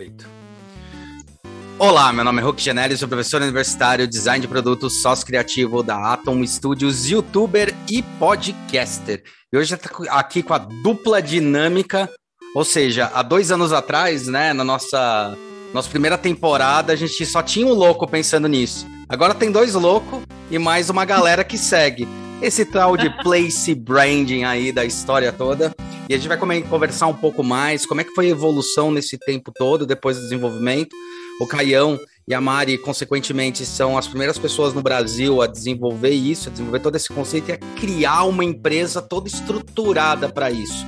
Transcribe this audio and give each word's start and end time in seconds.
Perfeito. 0.00 0.26
Olá, 1.78 2.10
meu 2.10 2.24
nome 2.24 2.40
é 2.40 2.44
Hulk 2.44 2.62
Genelli, 2.62 2.96
sou 2.96 3.06
professor 3.06 3.42
universitário, 3.42 4.08
design 4.08 4.40
de 4.40 4.48
produtos, 4.48 5.02
sócio 5.02 5.26
criativo 5.26 5.82
da 5.82 6.14
Atom 6.14 6.42
Studios, 6.46 7.10
youtuber 7.10 7.74
e 7.86 8.02
podcaster. 8.18 9.22
E 9.52 9.58
hoje 9.58 9.74
estou 9.74 10.06
aqui 10.08 10.42
com 10.42 10.54
a 10.54 10.58
dupla 10.58 11.20
dinâmica, 11.20 12.08
ou 12.54 12.64
seja, 12.64 13.10
há 13.12 13.22
dois 13.22 13.52
anos 13.52 13.74
atrás, 13.74 14.26
né, 14.26 14.54
na 14.54 14.64
nossa, 14.64 15.36
nossa 15.74 15.90
primeira 15.90 16.16
temporada, 16.16 16.94
a 16.94 16.96
gente 16.96 17.26
só 17.26 17.42
tinha 17.42 17.66
um 17.66 17.74
louco 17.74 18.08
pensando 18.08 18.48
nisso. 18.48 18.86
Agora 19.06 19.34
tem 19.34 19.52
dois 19.52 19.74
loucos 19.74 20.22
e 20.50 20.58
mais 20.58 20.88
uma 20.88 21.04
galera 21.04 21.44
que 21.44 21.58
segue. 21.58 22.08
Esse 22.40 22.64
tal 22.64 22.96
de 22.96 23.10
place 23.22 23.74
branding 23.74 24.44
aí 24.44 24.72
da 24.72 24.82
história 24.82 25.30
toda. 25.30 25.74
E 26.10 26.14
a 26.14 26.16
gente 26.18 26.26
vai 26.26 26.36
conversar 26.62 27.06
um 27.06 27.14
pouco 27.14 27.40
mais, 27.44 27.86
como 27.86 28.00
é 28.00 28.04
que 28.04 28.12
foi 28.12 28.26
a 28.26 28.30
evolução 28.30 28.90
nesse 28.90 29.16
tempo 29.16 29.52
todo, 29.56 29.86
depois 29.86 30.16
do 30.16 30.24
desenvolvimento. 30.24 30.90
O 31.40 31.46
Caião 31.46 31.96
e 32.26 32.34
a 32.34 32.40
Mari, 32.40 32.78
consequentemente, 32.78 33.64
são 33.64 33.96
as 33.96 34.08
primeiras 34.08 34.36
pessoas 34.36 34.74
no 34.74 34.82
Brasil 34.82 35.40
a 35.40 35.46
desenvolver 35.46 36.10
isso, 36.10 36.48
a 36.48 36.50
desenvolver 36.50 36.80
todo 36.80 36.96
esse 36.96 37.10
conceito 37.10 37.50
e 37.50 37.52
a 37.52 37.58
criar 37.78 38.24
uma 38.24 38.44
empresa 38.44 39.00
toda 39.00 39.28
estruturada 39.28 40.28
para 40.28 40.50
isso. 40.50 40.84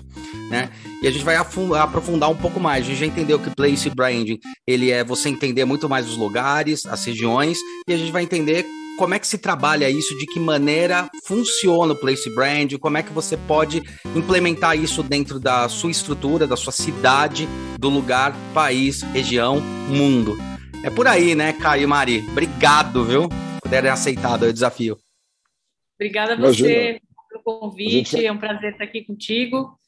Né? 0.50 0.72
E 1.00 1.06
a 1.06 1.10
gente 1.12 1.24
vai 1.24 1.36
aprofundar 1.36 2.28
um 2.28 2.36
pouco 2.36 2.58
mais. 2.58 2.84
A 2.84 2.88
gente 2.88 2.98
já 2.98 3.06
entendeu 3.06 3.38
que 3.38 3.54
place 3.54 3.88
branding 3.90 4.40
ele 4.66 4.90
é 4.90 5.04
você 5.04 5.28
entender 5.28 5.64
muito 5.64 5.88
mais 5.88 6.08
os 6.08 6.16
lugares, 6.16 6.84
as 6.84 7.04
regiões, 7.04 7.58
e 7.88 7.94
a 7.94 7.96
gente 7.96 8.10
vai 8.10 8.24
entender 8.24 8.66
como 8.98 9.14
é 9.14 9.18
que 9.18 9.26
se 9.26 9.38
trabalha 9.38 9.88
isso, 9.88 10.16
de 10.18 10.26
que 10.26 10.38
maneira 10.38 11.08
funciona 11.24 11.92
o 11.92 11.96
place 11.96 12.32
brand, 12.34 12.72
como 12.78 12.98
é 12.98 13.02
que 13.02 13.12
você 13.12 13.36
pode 13.36 13.82
implementar 14.14 14.78
isso 14.78 15.02
dentro 15.02 15.40
da 15.40 15.68
sua 15.68 15.90
estrutura, 15.90 16.46
da 16.46 16.56
sua 16.56 16.72
cidade, 16.72 17.48
do 17.78 17.88
lugar, 17.88 18.34
país, 18.54 19.02
região, 19.02 19.60
mundo. 19.88 20.36
É 20.84 20.90
por 20.90 21.06
aí, 21.06 21.34
né, 21.34 21.52
Caio 21.52 21.84
e 21.84 21.86
Mari? 21.86 22.24
Obrigado, 22.30 23.04
viu? 23.04 23.28
Puderem 23.62 23.90
aceitar 23.90 24.42
o 24.42 24.52
desafio. 24.52 24.98
Obrigada 25.94 26.34
a 26.34 26.36
você 26.36 27.00
pelo 27.30 27.42
convite, 27.42 28.10
gente... 28.10 28.26
é 28.26 28.32
um 28.32 28.38
prazer 28.38 28.72
estar 28.72 28.84
aqui 28.84 29.04
contigo. 29.04 29.78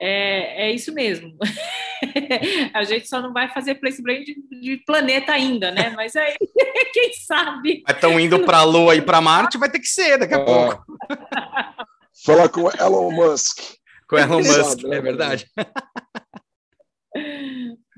É, 0.00 0.68
é 0.68 0.72
isso 0.72 0.92
mesmo. 0.92 1.36
a 2.74 2.84
gente 2.84 3.08
só 3.08 3.20
não 3.22 3.32
vai 3.32 3.48
fazer 3.52 3.76
place 3.76 4.02
brand 4.02 4.24
de, 4.24 4.34
de 4.60 4.76
planeta 4.84 5.32
ainda, 5.32 5.70
né? 5.70 5.90
Mas 5.90 6.14
aí, 6.16 6.36
quem 6.92 7.12
sabe? 7.26 7.82
Estão 7.88 8.18
indo 8.18 8.44
para 8.44 8.58
a 8.58 8.64
Lua 8.64 8.94
e 8.94 9.02
para 9.02 9.20
Marte, 9.20 9.58
vai 9.58 9.70
ter 9.70 9.78
que 9.78 9.88
ser 9.88 10.18
daqui 10.18 10.34
a 10.34 10.38
é. 10.38 10.44
pouco. 10.44 10.84
Falar 12.24 12.48
com 12.48 12.70
Elon 12.70 13.10
Musk. 13.10 13.58
Com 14.08 14.18
Elon 14.18 14.38
Musk, 14.38 14.80
sabe, 14.80 14.94
é 14.94 15.00
verdade. 15.00 15.46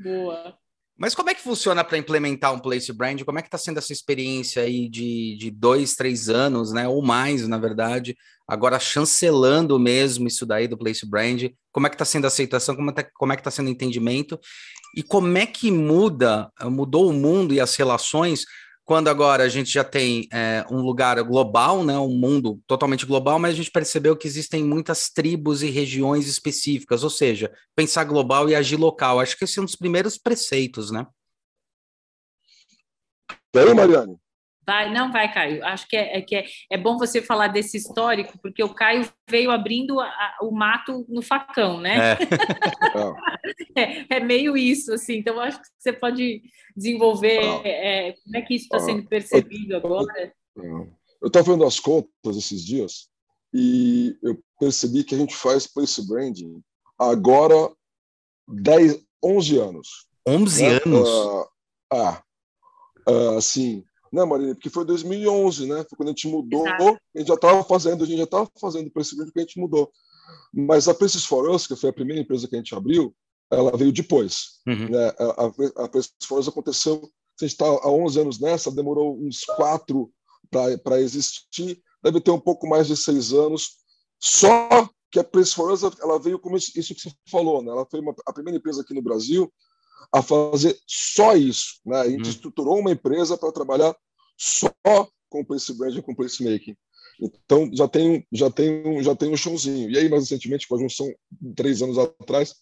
Boa. 0.02 0.56
Mas 0.98 1.14
como 1.14 1.28
é 1.28 1.34
que 1.34 1.42
funciona 1.42 1.84
para 1.84 1.98
implementar 1.98 2.54
um 2.54 2.58
place 2.58 2.90
brand? 2.92 3.22
Como 3.22 3.38
é 3.38 3.42
que 3.42 3.48
está 3.48 3.58
sendo 3.58 3.78
essa 3.78 3.92
experiência 3.92 4.62
aí 4.62 4.88
de, 4.88 5.36
de 5.38 5.50
dois, 5.50 5.94
três 5.94 6.30
anos, 6.30 6.72
né? 6.72 6.88
Ou 6.88 7.02
mais, 7.02 7.46
na 7.46 7.58
verdade, 7.58 8.16
agora 8.46 8.78
chancelando 8.78 9.78
mesmo 9.78 10.28
isso 10.28 10.46
daí 10.46 10.68
do 10.68 10.78
place 10.78 11.08
brand. 11.08 11.50
Como 11.72 11.86
é 11.86 11.90
que 11.90 11.94
está 11.94 12.04
sendo 12.04 12.24
a 12.24 12.28
aceitação? 12.28 12.76
Como, 12.76 12.92
tá, 12.92 13.04
como 13.14 13.32
é 13.32 13.36
que 13.36 13.40
está 13.40 13.50
sendo 13.50 13.66
o 13.66 13.70
entendimento? 13.70 14.38
E 14.94 15.02
como 15.02 15.36
é 15.36 15.46
que 15.46 15.70
muda, 15.70 16.50
mudou 16.64 17.08
o 17.08 17.12
mundo 17.12 17.52
e 17.52 17.60
as 17.60 17.74
relações 17.76 18.44
quando 18.86 19.08
agora 19.08 19.42
a 19.42 19.48
gente 19.48 19.68
já 19.68 19.82
tem 19.82 20.28
é, 20.32 20.64
um 20.70 20.80
lugar 20.80 21.20
global, 21.24 21.82
né, 21.82 21.98
um 21.98 22.16
mundo 22.16 22.62
totalmente 22.68 23.04
global, 23.04 23.36
mas 23.36 23.52
a 23.52 23.56
gente 23.56 23.70
percebeu 23.70 24.16
que 24.16 24.28
existem 24.28 24.62
muitas 24.62 25.10
tribos 25.10 25.60
e 25.60 25.68
regiões 25.68 26.28
específicas, 26.28 27.02
ou 27.02 27.10
seja, 27.10 27.52
pensar 27.74 28.04
global 28.04 28.48
e 28.48 28.54
agir 28.54 28.76
local. 28.76 29.18
Acho 29.18 29.36
que 29.36 29.42
esse 29.42 29.58
é 29.58 29.62
um 29.62 29.64
dos 29.64 29.74
primeiros 29.74 30.16
preceitos, 30.16 30.92
né? 30.92 31.04
Aí, 33.56 33.74
Mariane? 33.74 34.16
Vai, 34.66 34.92
não 34.92 35.12
vai, 35.12 35.32
Caio. 35.32 35.64
Acho 35.64 35.86
que 35.86 35.96
é, 35.96 36.18
é, 36.18 36.22
que 36.22 36.34
é, 36.34 36.44
é 36.70 36.76
bom 36.76 36.98
você 36.98 37.22
falar 37.22 37.46
desse 37.48 37.76
histórico, 37.76 38.36
porque 38.42 38.64
o 38.64 38.74
Caio 38.74 39.08
veio 39.30 39.52
abrindo 39.52 40.00
a, 40.00 40.38
o 40.42 40.50
mato 40.50 41.06
no 41.08 41.22
facão, 41.22 41.80
né? 41.80 42.14
É. 42.14 42.16
é, 44.10 44.16
é, 44.16 44.20
meio 44.20 44.56
isso, 44.56 44.92
assim. 44.92 45.18
Então, 45.18 45.38
acho 45.38 45.62
que 45.62 45.68
você 45.78 45.92
pode 45.92 46.42
desenvolver 46.76 47.38
é, 47.64 48.12
como 48.24 48.36
é 48.36 48.42
que 48.42 48.54
isso 48.54 48.64
está 48.64 48.80
sendo 48.80 49.06
percebido 49.06 49.76
agora. 49.76 50.32
Eu 50.56 51.28
estava 51.28 51.52
vendo 51.52 51.64
as 51.64 51.78
contas 51.78 52.36
esses 52.36 52.64
dias 52.64 53.08
e 53.54 54.16
eu 54.20 54.38
percebi 54.58 55.04
que 55.04 55.14
a 55.14 55.18
gente 55.18 55.34
faz 55.34 55.66
place 55.66 56.06
branding 56.06 56.60
agora 56.98 57.70
10, 58.48 59.00
11 59.22 59.58
anos. 59.58 60.06
11 60.26 60.62
né? 60.62 60.80
anos? 60.84 61.08
Ah, 61.92 62.22
uh, 63.08 63.36
assim, 63.36 63.84
né, 64.16 64.24
Marina? 64.24 64.54
Porque 64.54 64.70
foi 64.70 64.84
2011, 64.84 65.66
né? 65.66 65.84
Foi 65.88 65.96
quando 65.96 66.08
a 66.08 66.12
gente 66.12 66.26
mudou, 66.26 66.66
Exato. 66.66 66.98
a 67.14 67.18
gente 67.18 67.28
já 67.28 67.34
estava 67.34 67.62
fazendo, 67.62 68.02
a 68.02 68.06
gente 68.06 68.16
já 68.16 68.24
estava 68.24 68.50
fazendo 68.58 68.90
percebendo 68.90 69.30
que 69.30 69.38
a 69.38 69.42
gente 69.42 69.60
mudou. 69.60 69.92
Mas 70.52 70.88
a 70.88 70.94
Places 70.94 71.24
for 71.24 71.48
Us, 71.50 71.66
que 71.66 71.76
foi 71.76 71.90
a 71.90 71.92
primeira 71.92 72.22
empresa 72.22 72.48
que 72.48 72.54
a 72.54 72.58
gente 72.58 72.74
abriu, 72.74 73.14
ela 73.50 73.76
veio 73.76 73.92
depois. 73.92 74.60
Uhum. 74.66 74.88
Né? 74.88 75.08
A, 75.18 75.44
a, 75.44 75.84
a 75.84 75.90
for 76.26 76.38
Us 76.38 76.48
aconteceu, 76.48 77.02
se 77.38 77.44
a 77.44 77.46
gente 77.46 77.52
está 77.52 77.66
há 77.66 77.90
11 77.90 78.20
anos 78.20 78.40
nessa, 78.40 78.70
demorou 78.70 79.18
uns 79.18 79.44
quatro 79.44 80.10
para 80.82 81.00
existir, 81.00 81.82
deve 82.02 82.20
ter 82.20 82.30
um 82.30 82.40
pouco 82.40 82.66
mais 82.66 82.86
de 82.86 82.96
seis 82.96 83.32
anos. 83.32 83.76
Só 84.18 84.88
que 85.10 85.18
a 85.18 85.24
Places 85.24 85.52
for 85.52 85.70
Us, 85.70 85.82
ela 86.00 86.18
veio 86.18 86.38
como 86.38 86.56
isso, 86.56 86.72
isso 86.74 86.94
que 86.94 87.02
você 87.02 87.10
falou, 87.30 87.62
né? 87.62 87.70
Ela 87.70 87.86
foi 87.90 88.00
uma, 88.00 88.14
a 88.26 88.32
primeira 88.32 88.58
empresa 88.58 88.80
aqui 88.80 88.94
no 88.94 89.02
Brasil 89.02 89.52
a 90.12 90.22
fazer 90.22 90.78
só 90.86 91.36
isso. 91.36 91.80
Né? 91.84 92.00
A 92.00 92.08
gente 92.08 92.24
uhum. 92.24 92.30
estruturou 92.30 92.78
uma 92.78 92.90
empresa 92.90 93.36
para 93.36 93.52
trabalhar 93.52 93.94
só 94.36 94.72
com 95.28 95.44
place 95.44 95.72
branding, 95.72 96.02
com 96.02 96.14
place 96.14 96.42
making. 96.42 96.76
Então 97.20 97.70
já 97.72 97.88
tem 97.88 98.26
já 98.32 98.50
tem 98.50 99.02
já 99.02 99.14
tem 99.14 99.30
um 99.30 99.36
chãozinho. 99.36 99.90
E 99.90 99.98
aí 99.98 100.08
mais 100.08 100.24
recentemente 100.24 100.68
com 100.68 100.76
a 100.76 100.78
junção 100.78 101.12
três 101.54 101.82
anos 101.82 101.98
atrás 101.98 102.54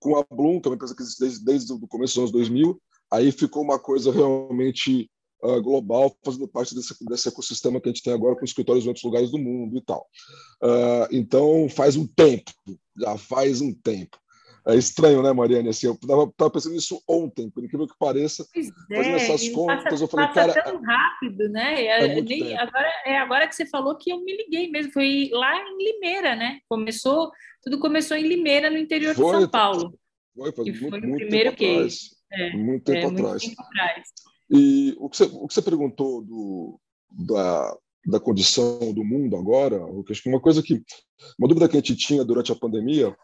com 0.00 0.16
a 0.16 0.24
Bloom, 0.28 0.60
que 0.60 0.66
é 0.66 0.70
uma 0.70 0.76
empresa 0.76 0.96
que 0.96 1.02
existe 1.02 1.20
desde, 1.20 1.44
desde 1.44 1.72
o 1.72 1.86
começo 1.86 2.14
dos 2.14 2.18
anos 2.18 2.32
2000, 2.32 2.80
aí 3.12 3.30
ficou 3.30 3.62
uma 3.62 3.78
coisa 3.78 4.10
realmente 4.10 5.10
uh, 5.44 5.62
global, 5.62 6.16
fazendo 6.24 6.48
parte 6.48 6.74
desse, 6.74 6.94
desse 7.04 7.28
ecossistema 7.28 7.80
que 7.80 7.88
a 7.88 7.92
gente 7.92 8.02
tem 8.02 8.12
agora 8.12 8.34
com 8.34 8.44
escritórios 8.44 8.84
em 8.84 8.88
outros 8.88 9.04
lugares 9.04 9.30
do 9.30 9.38
mundo 9.38 9.76
e 9.76 9.82
tal. 9.82 10.06
Uh, 10.62 11.06
então 11.12 11.68
faz 11.68 11.96
um 11.96 12.06
tempo, 12.06 12.50
já 12.98 13.16
faz 13.18 13.60
um 13.60 13.74
tempo. 13.74 14.18
É 14.72 14.76
estranho, 14.76 15.22
né, 15.22 15.32
Mariane? 15.32 15.68
Assim, 15.68 15.86
eu 15.86 15.94
estava 15.94 16.50
pensando 16.50 16.74
nisso 16.74 17.02
ontem, 17.08 17.50
por 17.50 17.64
incrível 17.64 17.86
que 17.86 17.98
pareça. 17.98 18.46
Pois 18.52 18.68
fazendo 18.88 19.16
é, 19.16 19.16
essas 19.16 19.48
contas, 19.48 19.84
passa, 19.84 20.04
eu 20.04 20.08
falei, 20.08 20.28
cara. 20.28 20.62
tão 20.62 20.80
rápido, 20.82 21.48
né? 21.48 21.84
É, 21.84 22.18
é 22.18 22.20
nem, 22.20 22.56
agora, 22.56 22.88
é 23.04 23.18
agora 23.18 23.48
que 23.48 23.54
você 23.54 23.66
falou 23.66 23.96
que 23.96 24.10
eu 24.10 24.20
me 24.20 24.36
liguei 24.36 24.70
mesmo. 24.70 24.92
Foi 24.92 25.28
lá 25.32 25.56
em 25.56 25.78
Limeira, 25.78 26.36
né? 26.36 26.60
Começou, 26.68 27.30
tudo 27.62 27.78
começou 27.78 28.16
em 28.16 28.26
Limeira, 28.26 28.70
no 28.70 28.78
interior 28.78 29.14
foi, 29.14 29.24
de 29.24 29.40
São 29.40 29.48
Paulo. 29.48 29.94
Foi, 30.34 30.52
muito, 30.56 30.90
foi 30.90 31.00
muito 31.00 31.28
tempo 31.28 31.48
atrás. 31.48 32.10
É, 32.32 32.56
muito 32.56 32.84
tempo, 32.84 32.98
é, 32.98 33.10
atrás. 33.10 33.44
Muito 33.44 33.56
tempo 33.56 33.62
atrás. 33.62 34.08
E 34.50 34.96
o 34.98 35.08
que 35.08 35.16
você, 35.16 35.24
o 35.24 35.46
que 35.46 35.54
você 35.54 35.62
perguntou 35.62 36.22
do, 36.22 36.80
da, 37.10 37.76
da 38.06 38.20
condição 38.20 38.92
do 38.92 39.04
mundo 39.04 39.36
agora, 39.36 39.80
acho 40.10 40.22
que 40.22 40.28
uma 40.28 40.40
coisa 40.40 40.62
que. 40.62 40.82
Uma 41.38 41.46
dúvida 41.46 41.68
que 41.68 41.76
a 41.76 41.80
gente 41.80 41.96
tinha 41.96 42.24
durante 42.24 42.50
a 42.50 42.56
pandemia 42.56 43.14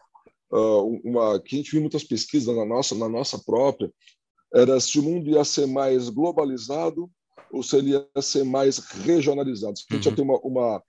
uh, 0.51 1.01
uma 1.03 1.39
que 1.39 1.55
a 1.55 1.57
gente 1.59 1.71
viu 1.71 1.81
muitas 1.81 2.03
pesquisas 2.03 2.55
na 2.55 2.65
nossa 2.65 2.95
na 2.95 3.09
nossa 3.09 3.39
própria 3.39 3.91
era 4.53 4.79
se 4.79 4.99
o 4.99 5.03
mundo 5.03 5.29
ia 5.29 5.43
ser 5.43 5.67
mais 5.67 6.09
globalizado 6.09 7.09
ou 7.51 7.61
se 7.61 7.77
ele 7.77 7.91
ia 7.91 8.21
ser 8.21 8.43
mais 8.43 8.77
regionalizado. 8.77 9.77
Se 9.77 9.85
a 9.89 9.95
gente 9.95 10.05
uhum. 10.05 10.11
ia 10.11 10.15
ter 10.15 10.21
uma, 10.21 10.39
uma 10.39 10.83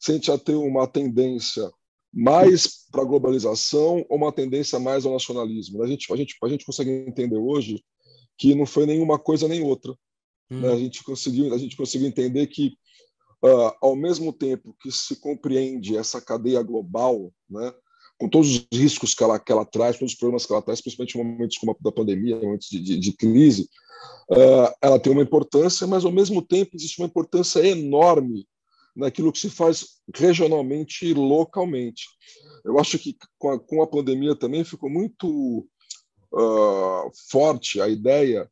se 0.00 0.10
a 0.10 0.14
gente 0.14 0.28
ia 0.28 0.38
ter 0.38 0.54
uma 0.54 0.86
tendência 0.86 1.70
mais 2.12 2.86
para 2.90 3.02
a 3.02 3.06
globalização 3.06 4.04
ou 4.08 4.16
uma 4.16 4.32
tendência 4.32 4.78
mais 4.78 5.04
ao 5.04 5.12
nacionalismo. 5.12 5.82
A 5.82 5.86
gente, 5.86 6.12
a, 6.12 6.16
gente, 6.16 6.36
a 6.42 6.48
gente 6.48 6.64
consegue 6.64 6.90
entender 6.90 7.36
hoje 7.36 7.82
que 8.38 8.54
não 8.54 8.66
foi 8.66 8.86
nenhuma 8.86 9.18
coisa 9.18 9.48
nem 9.48 9.62
outra. 9.62 9.92
Uhum. 10.50 10.60
Né? 10.60 10.72
A, 10.72 10.76
gente 10.76 11.02
conseguiu, 11.02 11.52
a 11.52 11.58
gente 11.58 11.76
conseguiu 11.76 12.06
entender 12.06 12.46
que, 12.46 12.76
uh, 13.44 13.72
ao 13.80 13.96
mesmo 13.96 14.32
tempo 14.32 14.76
que 14.80 14.92
se 14.92 15.16
compreende 15.16 15.96
essa 15.96 16.20
cadeia 16.20 16.62
global, 16.62 17.32
né, 17.50 17.72
com 18.18 18.28
todos 18.28 18.48
os 18.48 18.66
riscos 18.72 19.14
que 19.14 19.22
ela, 19.22 19.38
que 19.38 19.50
ela 19.50 19.64
traz, 19.64 19.98
todos 19.98 20.12
os 20.12 20.18
problemas 20.18 20.46
que 20.46 20.52
ela 20.52 20.62
traz, 20.62 20.80
principalmente 20.80 21.18
em 21.18 21.24
momentos 21.24 21.58
como 21.58 21.72
a 21.72 21.76
da 21.80 21.92
pandemia, 21.92 22.36
momentos 22.36 22.68
de, 22.68 22.80
de, 22.80 22.98
de 22.98 23.12
crise, 23.12 23.68
uh, 24.30 24.72
ela 24.80 24.98
tem 24.98 25.12
uma 25.12 25.22
importância, 25.22 25.86
mas 25.86 26.04
ao 26.04 26.12
mesmo 26.12 26.40
tempo 26.40 26.72
existe 26.74 27.00
uma 27.00 27.06
importância 27.06 27.60
enorme 27.66 28.46
naquilo 28.94 29.32
que 29.32 29.38
se 29.38 29.50
faz 29.50 29.98
regionalmente 30.14 31.06
e 31.06 31.12
localmente. 31.12 32.04
Eu 32.64 32.78
acho 32.78 32.98
que 32.98 33.16
com 33.38 33.50
a, 33.50 33.58
com 33.58 33.82
a 33.82 33.86
pandemia 33.86 34.36
também 34.36 34.64
ficou 34.64 34.88
muito 34.88 35.66
uh, 36.32 37.10
forte 37.28 37.80
a 37.80 37.88
ideia 37.88 38.48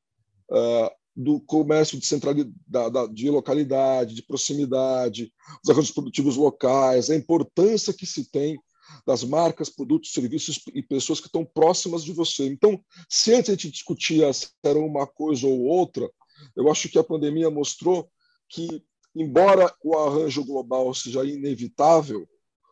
uh, 0.50 0.90
do 1.14 1.40
comércio 1.40 1.98
de 1.98 2.06
centralidade, 2.06 3.14
de 3.14 3.30
localidade, 3.30 4.14
de 4.14 4.22
proximidade, 4.22 5.32
os 5.62 5.70
arranjos 5.70 5.92
produtivos 5.92 6.36
locais, 6.36 7.10
a 7.10 7.16
importância 7.16 7.92
que 7.92 8.06
se 8.06 8.30
tem 8.30 8.58
das 9.06 9.24
marcas, 9.24 9.68
produtos, 9.68 10.12
serviços 10.12 10.60
e 10.74 10.82
pessoas 10.82 11.20
que 11.20 11.26
estão 11.26 11.44
próximas 11.44 12.04
de 12.04 12.12
você. 12.12 12.46
Então, 12.46 12.80
se 13.08 13.34
antes 13.34 13.50
a 13.50 13.52
gente 13.52 13.70
discutia 13.70 14.32
se 14.32 14.48
era 14.62 14.78
uma 14.78 15.06
coisa 15.06 15.46
ou 15.46 15.60
outra, 15.62 16.10
eu 16.56 16.70
acho 16.70 16.88
que 16.88 16.98
a 16.98 17.04
pandemia 17.04 17.50
mostrou 17.50 18.08
que, 18.48 18.82
embora 19.14 19.72
o 19.82 19.96
arranjo 19.96 20.44
global 20.44 20.92
seja 20.94 21.24
inevitável, 21.24 22.26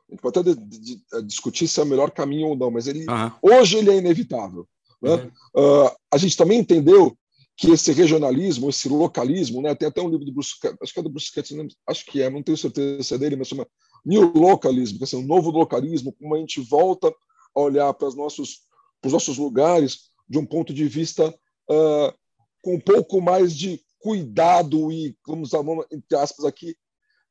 a 0.09 0.13
gente 0.13 0.21
pode 0.21 0.39
até 0.39 0.55
de, 0.55 0.61
de, 0.67 0.79
de, 0.79 1.03
é, 1.15 1.23
discutir 1.23 1.69
se 1.69 1.79
é 1.81 1.83
o 1.83 1.87
melhor 1.87 2.11
caminho 2.11 2.49
ou 2.49 2.57
não, 2.57 2.71
mas 2.71 2.87
ele, 2.87 3.07
uhum. 3.09 3.33
hoje 3.43 3.79
ele 3.79 3.91
é 3.91 3.97
inevitável. 3.97 4.67
Né? 5.01 5.15
Uhum. 5.15 5.87
Uh, 5.87 5.91
a 6.13 6.19
gente 6.19 6.37
também 6.37 6.59
entendeu 6.59 7.17
que 7.57 7.71
esse 7.71 7.93
regionalismo, 7.93 8.71
esse 8.71 8.89
localismo, 8.89 9.61
né? 9.61 9.75
tem 9.75 9.87
até 9.87 10.01
um 10.01 10.09
livro 10.09 10.25
do 10.25 10.33
Bruce, 10.33 10.55
acho 10.83 10.93
que 10.95 11.01
é 11.01 11.03
do 11.03 11.11
Bruce 11.11 11.31
Ketz, 11.31 11.53
acho 11.87 12.07
que 12.07 12.23
é, 12.23 12.31
não 12.31 12.43
tenho 12.43 12.57
certeza 12.57 13.03
se 13.03 13.15
é 13.15 13.19
dele, 13.19 13.37
mas 13.37 13.49
chama 13.49 13.67
New 14.05 14.33
Localism, 14.35 14.99
que 14.99 15.15
é 15.15 15.19
um 15.19 15.27
novo 15.27 15.51
localismo, 15.51 16.13
como 16.13 16.35
a 16.35 16.39
gente 16.39 16.61
volta 16.61 17.13
a 17.55 17.61
olhar 17.61 17.93
para 17.95 18.09
os 18.09 18.17
nossos, 18.17 18.63
para 19.01 19.09
os 19.09 19.13
nossos 19.13 19.39
lugares 19.39 20.11
de 20.29 20.39
um 20.39 20.47
ponto 20.47 20.73
de 20.73 20.87
vista 20.87 21.29
uh, 21.29 22.15
com 22.63 22.75
um 22.75 22.81
pouco 22.81 23.21
mais 23.21 23.57
de 23.57 23.81
cuidado 23.99 24.91
e, 24.91 25.17
vamos 25.27 25.53
usar, 25.53 25.63
entre 25.93 26.17
aspas 26.17 26.45
aqui, 26.45 26.77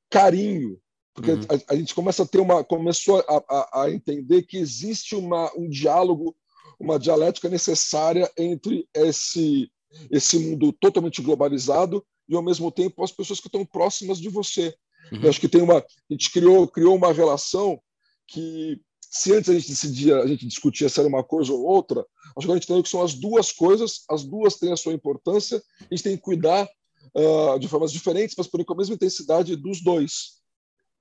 carinho, 0.09 0.79
porque 1.13 1.31
uhum. 1.31 1.41
a, 1.49 1.73
a, 1.73 1.75
gente 1.75 1.95
começa 1.95 2.23
a 2.23 2.25
ter 2.25 2.39
uma, 2.39 2.63
começou 2.63 3.19
a, 3.19 3.43
a, 3.49 3.83
a 3.83 3.91
entender 3.91 4.43
que 4.43 4.57
existe 4.57 5.15
uma, 5.15 5.51
um 5.57 5.67
diálogo, 5.67 6.35
uma 6.79 6.99
dialética 6.99 7.49
necessária 7.49 8.29
entre 8.37 8.87
esse 8.93 9.71
esse 10.09 10.37
mundo 10.39 10.71
totalmente 10.73 11.21
globalizado 11.21 12.05
e 12.27 12.35
ao 12.35 12.43
mesmo 12.43 12.71
tempo 12.71 13.03
as 13.03 13.11
pessoas 13.11 13.39
que 13.39 13.47
estão 13.47 13.65
próximas 13.65 14.19
de 14.19 14.29
você. 14.29 14.75
Uhum. 15.11 15.23
Eu 15.23 15.29
acho 15.29 15.39
que 15.39 15.49
tem 15.49 15.61
uma, 15.61 15.77
a 15.79 15.83
gente 16.11 16.31
criou 16.31 16.67
criou 16.67 16.95
uma 16.95 17.13
relação 17.13 17.79
que 18.27 18.79
se 18.99 19.33
antes 19.33 19.49
a 19.49 19.53
gente 19.53 19.69
decidia, 19.69 20.17
a 20.17 20.27
gente 20.27 20.45
discutia 20.45 20.87
se 20.87 20.99
era 20.99 21.09
uma 21.09 21.23
coisa 21.23 21.51
ou 21.51 21.63
outra, 21.63 22.05
acho 22.37 22.45
que 22.45 22.51
a 22.51 22.55
gente 22.55 22.65
entendeu 22.65 22.83
que 22.83 22.89
são 22.89 23.01
as 23.01 23.15
duas 23.15 23.51
coisas, 23.51 24.03
as 24.09 24.23
duas 24.23 24.55
têm 24.55 24.71
a 24.71 24.77
sua 24.77 24.93
importância, 24.93 25.61
a 25.79 25.95
gente 25.95 26.03
tem 26.03 26.15
que 26.15 26.21
cuidar 26.21 26.67
uh, 27.15 27.59
de 27.59 27.67
formas 27.67 27.91
diferentes, 27.91 28.35
mas 28.37 28.47
por 28.47 28.63
com 28.63 28.73
a 28.73 28.77
mesma 28.77 28.95
intensidade 28.95 29.55
dos 29.55 29.81
dois. 29.81 30.39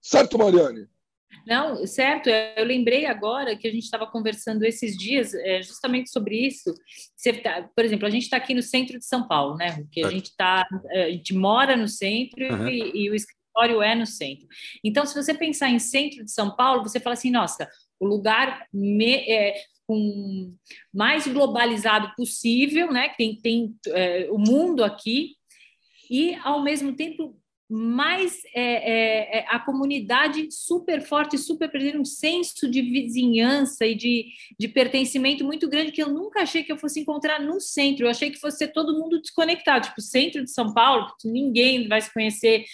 Certo, 0.00 0.38
Mariane? 0.38 0.86
Não, 1.46 1.86
certo. 1.86 2.28
Eu 2.28 2.64
lembrei 2.64 3.06
agora 3.06 3.56
que 3.56 3.66
a 3.66 3.70
gente 3.70 3.84
estava 3.84 4.06
conversando 4.06 4.64
esses 4.64 4.96
dias 4.96 5.34
é, 5.34 5.62
justamente 5.62 6.10
sobre 6.10 6.46
isso. 6.46 6.74
Tá, 7.42 7.68
por 7.74 7.84
exemplo, 7.84 8.06
a 8.06 8.10
gente 8.10 8.24
está 8.24 8.36
aqui 8.36 8.54
no 8.54 8.62
centro 8.62 8.98
de 8.98 9.04
São 9.04 9.26
Paulo, 9.26 9.56
né? 9.56 9.84
Que 9.90 10.04
a 10.04 10.10
gente 10.10 10.34
tá, 10.36 10.66
é, 10.90 11.04
a 11.04 11.10
gente 11.10 11.34
mora 11.34 11.76
no 11.76 11.88
centro 11.88 12.42
uhum. 12.42 12.68
e, 12.68 13.04
e, 13.04 13.10
o 13.10 13.14
escritório 13.58 13.82
é 13.82 13.94
no 13.94 14.06
centro. 14.06 14.46
Então, 14.84 15.04
se 15.04 15.14
você 15.14 15.34
pensar 15.34 15.68
em 15.68 15.78
centro 15.78 16.24
de 16.24 16.30
São 16.30 16.54
Paulo, 16.54 16.82
você 16.82 17.00
fala 17.00 17.14
assim, 17.14 17.30
nossa, 17.30 17.68
o 17.98 18.06
lugar 18.06 18.66
me, 18.72 19.14
é, 19.28 19.54
mais 20.92 21.26
globalizado 21.26 22.12
possível, 22.16 22.92
né? 22.92 23.10
Tem, 23.16 23.36
tem 23.36 23.74
é, 23.88 24.28
o 24.30 24.38
mundo 24.38 24.84
aqui 24.84 25.34
e 26.10 26.34
ao 26.36 26.62
mesmo 26.62 26.94
tempo 26.94 27.36
mais 27.68 28.42
é, 28.54 28.62
é, 28.62 29.38
é, 29.38 29.46
a 29.48 29.58
comunidade 29.58 30.48
super 30.50 31.02
forte, 31.02 31.36
super 31.36 31.70
presente, 31.70 31.98
um 31.98 32.04
senso 32.04 32.70
de 32.70 32.80
vizinhança 32.80 33.84
e 33.84 33.94
de, 33.94 34.26
de 34.58 34.68
pertencimento 34.68 35.44
muito 35.44 35.68
grande 35.68 35.92
que 35.92 36.02
eu 36.02 36.08
nunca 36.08 36.40
achei 36.42 36.62
que 36.62 36.72
eu 36.72 36.78
fosse 36.78 37.00
encontrar 37.00 37.40
no 37.40 37.60
centro. 37.60 38.06
Eu 38.06 38.10
achei 38.10 38.30
que 38.30 38.38
fosse 38.38 38.66
todo 38.68 38.98
mundo 38.98 39.20
desconectado, 39.20 39.88
tipo, 39.88 40.00
centro 40.00 40.42
de 40.42 40.50
São 40.50 40.72
Paulo, 40.72 41.12
ninguém 41.24 41.88
vai 41.88 42.00
se 42.00 42.12
conhecer. 42.12 42.64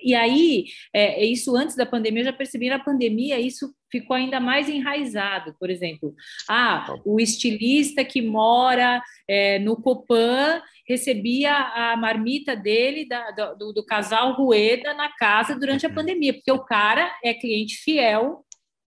E 0.00 0.14
aí, 0.14 0.66
é 0.92 1.24
isso 1.24 1.56
antes 1.56 1.74
da 1.74 1.86
pandemia, 1.86 2.20
eu 2.20 2.26
já 2.26 2.32
percebi 2.32 2.68
na 2.68 2.78
pandemia, 2.78 3.40
isso 3.40 3.74
ficou 3.90 4.16
ainda 4.16 4.40
mais 4.40 4.68
enraizado. 4.68 5.54
Por 5.58 5.70
exemplo, 5.70 6.14
ah, 6.48 6.84
tá. 6.86 6.94
o 7.04 7.20
estilista 7.20 8.04
que 8.04 8.22
mora 8.22 9.02
é, 9.28 9.58
no 9.58 9.76
Copan 9.76 10.60
recebia 10.88 11.52
a 11.52 11.96
marmita 11.96 12.54
dele, 12.54 13.06
da, 13.06 13.30
do, 13.30 13.72
do, 13.72 13.84
casal 13.84 14.34
Rueda, 14.34 14.94
na 14.94 15.12
casa 15.16 15.58
durante 15.58 15.84
a 15.84 15.88
uhum. 15.88 15.94
pandemia, 15.94 16.34
porque 16.34 16.52
o 16.52 16.64
cara 16.64 17.12
é 17.24 17.34
cliente 17.34 17.76
fiel, 17.76 18.44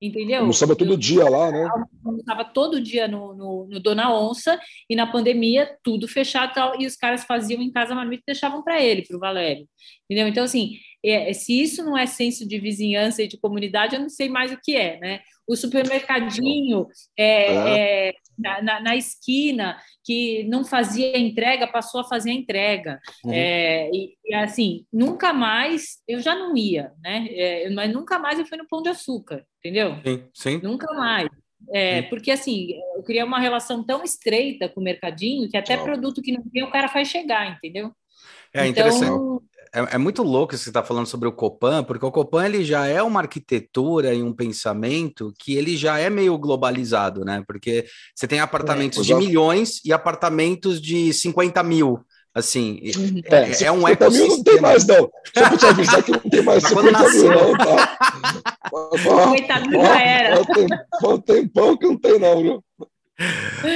entendeu? 0.02 0.42
Almoçava 0.42 0.76
todo 0.76 0.98
dia 0.98 1.30
lá, 1.30 1.52
né? 1.52 1.68
Almoçava 2.04 2.46
todo 2.46 2.82
dia 2.82 3.08
no, 3.08 3.36
no, 3.36 3.68
no, 3.70 3.80
Dona 3.80 4.12
Onça, 4.12 4.60
e 4.90 4.96
na 4.96 5.06
pandemia 5.06 5.78
tudo 5.84 6.08
fechado 6.08 6.54
tal, 6.54 6.82
e 6.82 6.88
os 6.88 6.96
caras 6.96 7.24
faziam 7.26 7.62
em 7.62 7.72
casa 7.72 7.94
a 7.94 7.96
marmita 7.96 8.24
e 8.24 8.34
deixavam 8.34 8.64
para 8.64 8.82
ele, 8.82 9.04
para 9.04 9.16
o 9.16 9.20
Valério, 9.20 9.68
entendeu? 10.10 10.28
Então, 10.28 10.44
assim, 10.44 10.78
é, 11.04 11.34
se 11.34 11.62
isso 11.62 11.84
não 11.84 11.98
é 11.98 12.06
senso 12.06 12.48
de 12.48 12.58
vizinhança 12.60 13.22
e 13.22 13.28
de 13.28 13.38
comunidade, 13.38 13.96
eu 13.96 14.02
não 14.02 14.10
sei 14.10 14.30
mais 14.30 14.52
o 14.52 14.60
que 14.62 14.76
é, 14.76 14.98
né? 15.00 15.20
O 15.46 15.58
supermercadinho 15.58 16.88
é, 17.18 17.56
é, 18.08 18.14
na, 18.40 18.62
na, 18.62 18.80
na, 18.80 18.96
esquina 18.96 19.78
que 20.06 20.46
não 20.46 20.64
fazia 20.64 21.18
entrega 21.18 21.68
passou 21.68 22.00
a 22.00 22.06
fazer 22.06 22.32
a 22.32 22.34
entrega. 22.34 23.02
Uhum. 23.26 23.34
É, 23.34 23.90
e, 23.92 24.16
e, 24.24 24.34
assim, 24.34 24.86
nunca 24.92 25.34
mais 25.34 25.98
eu 26.08 26.22
já 26.22 26.34
não 26.34 26.56
ia, 26.56 26.94
né? 27.04 27.28
É, 27.30 27.70
mas 27.72 27.92
nunca 27.92 28.18
mais 28.18 28.40
eu 28.40 28.46
fui 28.46 28.58
no 28.58 28.68
Pão 28.68 28.82
de 28.82 28.88
Açúcar, 28.88 29.46
entendeu? 29.60 29.98
Sim, 30.06 30.24
sim. 30.34 30.62
Nunca 30.64 30.94
mais. 30.94 31.28
É, 31.72 32.04
porque 32.04 32.32
assim, 32.32 32.74
eu 32.96 33.04
queria 33.04 33.26
uma 33.26 33.40
relação 33.40 33.84
tão 33.84 34.04
estreita 34.04 34.70
com 34.70 34.80
o 34.80 34.84
mercadinho 34.84 35.50
que 35.50 35.58
até 35.58 35.76
produto 35.78 36.22
que 36.22 36.32
não 36.32 36.44
tem 36.50 36.64
o 36.64 36.72
cara 36.72 36.88
faz 36.88 37.10
chegar, 37.10 37.56
entendeu? 37.56 37.92
É 38.54 38.68
então, 38.68 38.88
interessante 38.88 39.44
é, 39.74 39.96
é, 39.96 39.98
muito 39.98 40.22
louco 40.22 40.56
você 40.56 40.70
está 40.70 40.84
falando 40.84 41.08
sobre 41.08 41.28
o 41.28 41.32
Copan, 41.32 41.84
porque 41.84 42.06
o 42.06 42.12
Copan 42.12 42.46
ele 42.46 42.64
já 42.64 42.86
é 42.86 43.02
uma 43.02 43.22
arquitetura 43.22 44.14
e 44.14 44.22
um 44.22 44.32
pensamento 44.32 45.34
que 45.40 45.56
ele 45.56 45.76
já 45.76 45.98
é 45.98 46.10
meio 46.10 46.38
globalizado, 46.38 47.26
né? 47.26 47.44
Porque 47.48 47.86
você 48.16 48.28
tem 48.28 48.40
apartamentos 48.40 49.00
é, 49.00 49.04
de 49.04 49.16
milhões 49.16 49.82
e 49.84 49.92
apartamentos 49.92 50.80
de 50.80 51.12
50 51.12 51.64
mil. 51.64 52.00
Assim, 52.36 52.82
uhum. 52.96 53.22
é, 53.26 53.52
é, 53.52 53.64
é 53.66 53.72
um 53.72 53.88
ecossistema. 53.88 54.28
Mil 54.28 54.38
não 54.38 54.44
tem 54.44 54.62
mais, 54.62 54.86
não. 54.86 55.10
Só 55.36 55.50
para 55.50 55.58
te 55.58 55.66
avisar 55.66 56.04
que 56.04 56.12
não 56.12 56.20
tem 56.20 56.42
mais 56.42 56.64
50 56.64 57.10
mil, 57.10 57.30
não, 57.30 57.58
tá? 57.58 57.98
50 58.98 59.60
mil 59.70 59.82
já 59.82 60.02
era. 60.02 60.42
Foi 61.00 61.14
um 61.14 61.22
tempão 61.22 61.78
que 61.78 61.86
não 61.88 61.98
tem, 61.98 62.20
não, 62.20 62.42
viu? 62.42 62.64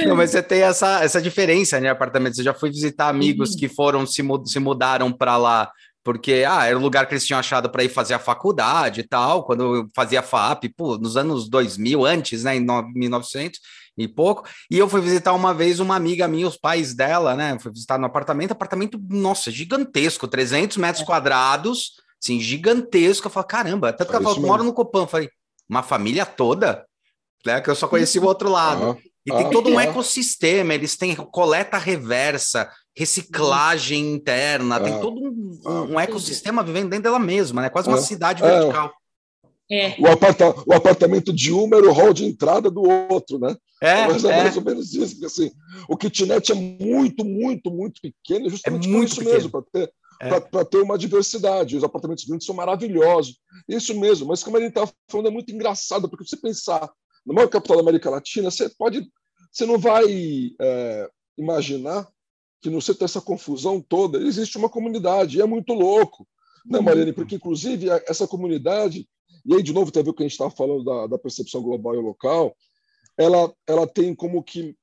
Não, 0.06 0.16
mas 0.16 0.30
você 0.30 0.42
tem 0.42 0.62
essa, 0.62 1.02
essa 1.04 1.22
diferença, 1.22 1.78
né? 1.80 1.88
Apartamento. 1.88 2.34
Você 2.34 2.42
já 2.42 2.52
foi 2.52 2.70
visitar 2.70 3.08
amigos 3.08 3.52
uhum. 3.52 3.58
que 3.58 3.68
foram 3.68 4.04
se, 4.04 4.22
se 4.44 4.58
mudaram 4.58 5.12
para 5.12 5.36
lá 5.36 5.70
porque 6.08 6.42
ah, 6.48 6.64
era 6.64 6.78
o 6.78 6.80
lugar 6.80 7.06
que 7.06 7.12
eles 7.12 7.26
tinham 7.26 7.38
achado 7.38 7.68
para 7.68 7.84
ir 7.84 7.90
fazer 7.90 8.14
a 8.14 8.18
faculdade 8.18 9.02
e 9.02 9.04
tal, 9.06 9.44
quando 9.44 9.76
eu 9.76 9.88
fazia 9.94 10.22
FAP, 10.22 10.64
pô, 10.74 10.96
nos 10.96 11.18
anos 11.18 11.50
2000, 11.50 12.02
antes, 12.06 12.44
né, 12.44 12.56
em 12.56 12.66
1900 12.94 13.60
e 13.94 14.08
pouco, 14.08 14.48
e 14.70 14.78
eu 14.78 14.88
fui 14.88 15.02
visitar 15.02 15.34
uma 15.34 15.52
vez 15.52 15.80
uma 15.80 15.94
amiga 15.94 16.26
minha, 16.26 16.48
os 16.48 16.56
pais 16.56 16.94
dela, 16.94 17.36
né, 17.36 17.58
fui 17.58 17.70
visitar 17.70 17.98
no 17.98 18.06
apartamento, 18.06 18.52
apartamento, 18.52 18.98
nossa, 19.10 19.50
gigantesco, 19.50 20.26
300 20.26 20.78
metros 20.78 21.02
é. 21.02 21.04
quadrados, 21.04 21.96
assim, 22.22 22.40
gigantesco, 22.40 23.26
eu 23.26 23.30
falei, 23.30 23.46
caramba, 23.46 23.92
tanto 23.92 24.08
que 24.08 24.16
ela 24.16 24.24
falou, 24.24 24.40
moro 24.40 24.64
no 24.64 24.72
Copan, 24.72 25.02
eu 25.02 25.08
falei, 25.08 25.28
uma 25.68 25.82
família 25.82 26.24
toda, 26.24 26.86
né, 27.44 27.60
que 27.60 27.68
eu 27.68 27.74
só 27.74 27.86
conheci 27.86 28.18
o 28.18 28.24
outro 28.24 28.48
lado, 28.48 28.96
e 29.28 29.36
tem 29.36 29.50
todo 29.50 29.70
um 29.70 29.80
ecossistema, 29.80 30.74
eles 30.74 30.96
têm 30.96 31.14
coleta 31.14 31.76
reversa, 31.78 32.70
reciclagem 32.96 34.14
interna, 34.14 34.80
tem 34.80 34.98
todo 35.00 35.20
um, 35.20 35.92
um, 35.92 36.00
ecossistema 36.00 36.62
vivendo 36.62 36.90
dentro 36.90 37.04
dela 37.04 37.18
mesma, 37.18 37.62
né? 37.62 37.68
Quase 37.68 37.88
uma 37.88 37.98
cidade 37.98 38.42
vertical. 38.42 38.92
É. 39.70 39.94
O, 39.98 40.06
aparta 40.06 40.54
o 40.66 40.72
apartamento 40.72 41.32
de 41.32 41.52
um 41.52 41.68
era 41.74 41.86
o 41.86 41.92
hall 41.92 42.14
de 42.14 42.24
entrada 42.24 42.70
do 42.70 42.82
outro, 42.82 43.38
né? 43.38 43.54
É, 43.80 44.06
Mas 44.06 44.24
é, 44.24 44.30
é 44.30 44.42
mais 44.42 44.56
ou 44.56 44.64
menos 44.64 44.94
isso, 44.94 45.12
porque 45.12 45.26
assim, 45.26 45.50
o 45.88 45.96
kitnet 45.96 46.50
é 46.50 46.54
muito, 46.54 47.24
muito, 47.24 47.70
muito 47.70 48.00
pequeno, 48.00 48.48
justamente 48.48 48.88
é 48.88 48.90
muito 48.90 49.14
por 49.14 49.22
isso 49.22 49.30
mesmo, 49.30 49.50
para 49.50 49.62
ter, 49.70 49.92
é. 50.20 50.64
ter 50.64 50.78
uma 50.78 50.98
diversidade. 50.98 51.76
Os 51.76 51.84
apartamentos 51.84 52.24
grandes 52.24 52.46
são 52.46 52.54
maravilhosos. 52.54 53.36
Isso 53.68 53.94
mesmo, 53.98 54.26
mas 54.26 54.42
como 54.42 54.56
a 54.56 54.60
gente 54.60 54.70
está 54.70 54.88
falando, 55.08 55.28
é 55.28 55.30
muito 55.30 55.52
engraçado, 55.52 56.08
porque 56.08 56.26
você 56.26 56.36
pensar 56.36 56.90
na 57.28 57.34
maior 57.34 57.48
capital 57.48 57.76
da 57.76 57.82
América 57.82 58.08
Latina, 58.08 58.50
você 58.50 58.70
pode 58.70 59.06
você 59.52 59.66
não 59.66 59.78
vai 59.78 60.04
é, 60.60 61.10
imaginar 61.36 62.08
que 62.60 62.70
no 62.70 62.80
centro 62.80 63.00
dessa 63.00 63.20
confusão 63.20 63.80
toda 63.80 64.18
existe 64.18 64.56
uma 64.56 64.68
comunidade, 64.68 65.38
e 65.38 65.40
é 65.40 65.46
muito 65.46 65.72
louco, 65.72 66.26
né, 66.66 66.80
Mariane? 66.80 67.12
Porque, 67.12 67.36
inclusive, 67.36 67.88
essa 68.06 68.26
comunidade, 68.26 69.08
e 69.44 69.54
aí, 69.54 69.62
de 69.62 69.72
novo, 69.72 69.90
tem 69.90 70.00
a 70.00 70.04
ver 70.04 70.10
com 70.10 70.14
o 70.14 70.16
que 70.16 70.22
a 70.24 70.26
gente 70.26 70.32
estava 70.32 70.50
falando 70.50 70.84
da, 70.84 71.06
da, 71.06 71.18
percepção 71.18 71.62
global 71.62 71.94
e 71.94 71.98
local, 71.98 72.56
ela, 73.16 73.52
ela 73.66 73.86
tem 73.86 74.14
como 74.14 74.42
que, 74.42 74.76